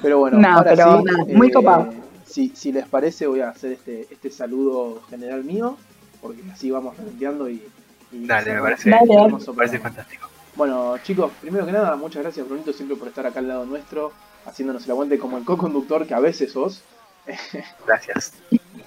Pero 0.00 0.18
bueno, 0.18 0.38
No, 0.38 0.48
ahora 0.48 0.70
pero 0.70 0.98
sí, 0.98 1.04
nada, 1.04 1.24
muy 1.38 1.52
copado. 1.52 1.94
Si, 2.32 2.50
si 2.56 2.72
les 2.72 2.88
parece, 2.88 3.26
voy 3.26 3.40
a 3.40 3.50
hacer 3.50 3.72
este, 3.72 4.08
este 4.10 4.30
saludo 4.30 5.02
general 5.10 5.44
mío, 5.44 5.76
porque 6.22 6.40
así 6.50 6.70
vamos 6.70 6.96
redondeando 6.96 7.50
y, 7.50 7.62
y 8.10 8.26
Dale, 8.26 8.54
me 8.54 8.60
parece, 8.62 8.88
Dale, 8.88 9.68
me 9.68 9.78
fantástico. 9.78 10.30
Bueno, 10.54 10.96
chicos, 11.02 11.30
primero 11.42 11.66
que 11.66 11.72
nada, 11.72 11.94
muchas 11.96 12.22
gracias, 12.22 12.48
Brunito, 12.48 12.72
siempre 12.72 12.96
por 12.96 13.08
estar 13.08 13.26
acá 13.26 13.40
al 13.40 13.48
lado 13.48 13.66
nuestro, 13.66 14.12
haciéndonos 14.46 14.82
el 14.86 14.92
aguante 14.92 15.18
como 15.18 15.36
el 15.36 15.44
co-conductor 15.44 16.06
que 16.06 16.14
a 16.14 16.20
veces 16.20 16.52
sos. 16.52 16.82
Gracias. 17.86 18.32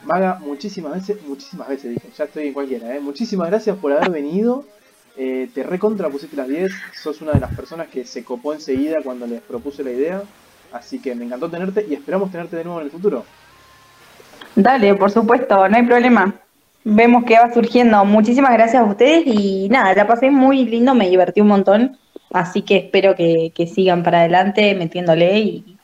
Maga, 0.03 0.39
muchísimas 0.41 0.93
veces, 0.93 1.23
muchísimas 1.25 1.69
veces 1.69 1.91
dije, 1.91 2.09
ya 2.17 2.25
estoy 2.25 2.47
en 2.47 2.53
cualquiera, 2.53 2.95
¿eh? 2.95 2.99
Muchísimas 2.99 3.49
gracias 3.49 3.77
por 3.77 3.91
haber 3.91 4.09
venido. 4.09 4.65
Eh, 5.17 5.49
te 5.53 5.63
recontra 5.63 6.09
pusiste 6.09 6.35
las 6.35 6.47
10, 6.47 6.71
sos 7.01 7.21
una 7.21 7.31
de 7.31 7.39
las 7.39 7.55
personas 7.55 7.87
que 7.87 8.05
se 8.05 8.23
copó 8.25 8.53
enseguida 8.53 8.97
cuando 9.03 9.25
les 9.27 9.41
propuse 9.41 9.83
la 9.83 9.91
idea. 9.91 10.23
Así 10.75 10.99
que 10.99 11.15
me 11.15 11.23
encantó 11.23 11.49
tenerte 11.49 11.85
y 11.89 11.93
esperamos 11.93 12.31
tenerte 12.31 12.57
de 12.57 12.65
nuevo 12.65 12.79
en 12.81 12.85
el 12.85 12.91
futuro. 12.91 13.23
Dale, 14.55 14.93
por 14.95 15.09
supuesto, 15.09 15.67
no 15.69 15.77
hay 15.77 15.83
problema. 15.83 16.35
Vemos 16.83 17.23
que 17.23 17.35
va 17.35 17.53
surgiendo. 17.53 18.03
Muchísimas 18.03 18.51
gracias 18.51 18.83
a 18.83 18.85
ustedes 18.85 19.23
y 19.25 19.69
nada, 19.69 19.93
la 19.93 20.05
pasé 20.05 20.29
muy 20.29 20.65
lindo, 20.65 20.93
me 20.93 21.09
divertí 21.09 21.39
un 21.39 21.47
montón. 21.47 21.97
Así 22.33 22.61
que 22.61 22.75
espero 22.77 23.15
que, 23.15 23.53
que 23.55 23.67
sigan 23.67 24.03
para 24.03 24.19
adelante 24.19 24.75
metiéndole 24.75 25.39
y 25.39 25.77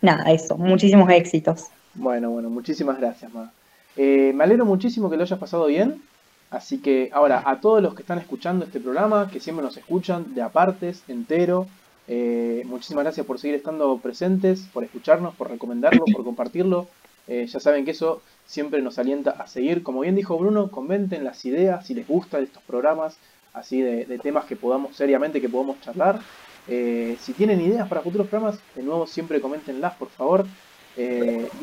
nada, 0.00 0.32
eso. 0.32 0.56
Muchísimos 0.56 1.08
éxitos. 1.10 1.68
Bueno, 1.94 2.30
bueno, 2.30 2.50
muchísimas 2.50 2.98
gracias, 2.98 3.32
Ma. 3.32 3.52
Eh, 3.96 4.32
me 4.34 4.42
alegro 4.42 4.64
muchísimo 4.64 5.08
que 5.08 5.16
lo 5.16 5.22
hayas 5.22 5.38
pasado 5.38 5.66
bien. 5.66 6.02
Así 6.50 6.78
que 6.78 7.10
ahora, 7.12 7.44
a 7.46 7.60
todos 7.60 7.80
los 7.80 7.94
que 7.94 8.02
están 8.02 8.18
escuchando 8.18 8.64
este 8.64 8.80
programa, 8.80 9.28
que 9.30 9.38
siempre 9.38 9.64
nos 9.64 9.76
escuchan 9.76 10.34
de 10.34 10.42
apartes, 10.42 11.04
entero, 11.06 11.68
eh, 12.08 12.62
muchísimas 12.66 13.04
gracias 13.04 13.26
por 13.26 13.38
seguir 13.38 13.56
estando 13.56 13.98
presentes, 13.98 14.68
por 14.72 14.84
escucharnos, 14.84 15.34
por 15.34 15.50
recomendarlo, 15.50 16.04
por 16.12 16.24
compartirlo. 16.24 16.88
Eh, 17.28 17.46
ya 17.46 17.60
saben 17.60 17.84
que 17.84 17.92
eso 17.92 18.20
siempre 18.46 18.82
nos 18.82 18.98
alienta 18.98 19.30
a 19.30 19.46
seguir. 19.46 19.82
Como 19.82 20.00
bien 20.00 20.16
dijo 20.16 20.36
Bruno, 20.36 20.70
comenten 20.70 21.24
las 21.24 21.44
ideas, 21.44 21.86
si 21.86 21.94
les 21.94 22.06
gustan 22.08 22.42
estos 22.42 22.62
programas, 22.64 23.16
así 23.52 23.80
de, 23.80 24.04
de 24.04 24.18
temas 24.18 24.44
que 24.44 24.56
podamos, 24.56 24.96
seriamente, 24.96 25.40
que 25.40 25.48
podamos 25.48 25.80
charlar. 25.80 26.20
Eh, 26.68 27.16
si 27.20 27.32
tienen 27.32 27.60
ideas 27.60 27.88
para 27.88 28.02
futuros 28.02 28.28
programas, 28.28 28.58
de 28.74 28.82
nuevo 28.82 29.06
siempre 29.06 29.40
coméntenlas, 29.40 29.94
por 29.94 30.08
favor. 30.10 30.46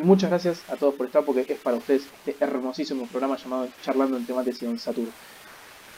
Muchas 0.01 0.31
gracias 0.31 0.63
a 0.71 0.75
todos 0.75 0.95
por 0.95 1.05
estar, 1.05 1.23
porque 1.23 1.45
es 1.47 1.59
para 1.59 1.77
ustedes 1.77 2.07
este 2.25 2.43
hermosísimo 2.43 3.05
programa 3.05 3.37
llamado 3.37 3.67
Charlando 3.83 4.17
en 4.17 4.25
Temates 4.25 4.61
y 4.63 4.65
Don 4.65 4.79
Satur. 4.79 5.07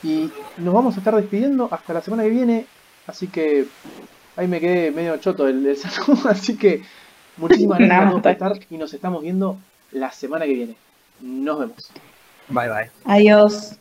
Y 0.04 0.30
nos 0.58 0.74
vamos 0.74 0.96
a 0.96 0.98
estar 0.98 1.16
despidiendo 1.16 1.70
hasta 1.72 1.94
la 1.94 2.02
semana 2.02 2.24
que 2.24 2.30
viene, 2.30 2.66
así 3.08 3.28
que 3.28 3.68
ahí 4.36 4.48
me 4.48 4.60
quedé 4.60 4.92
medio 4.92 5.18
choto 5.18 5.46
del, 5.46 5.64
del 5.64 5.78
saludo, 5.78 6.30
así 6.30 6.58
que 6.58 6.82
muchísimas 7.38 7.80
gracias 7.80 8.10
por 8.12 8.18
está- 8.18 8.32
estar 8.32 8.60
y 8.70 8.78
nos 8.78 8.94
estamos 8.94 9.22
viendo 9.22 9.58
la 9.92 10.12
semana 10.12 10.46
que 10.46 10.54
viene. 10.54 10.76
Nos 11.22 11.60
vemos. 11.60 11.92
Bye 12.50 12.70
bye. 12.70 12.92
Adiós. 13.06 13.78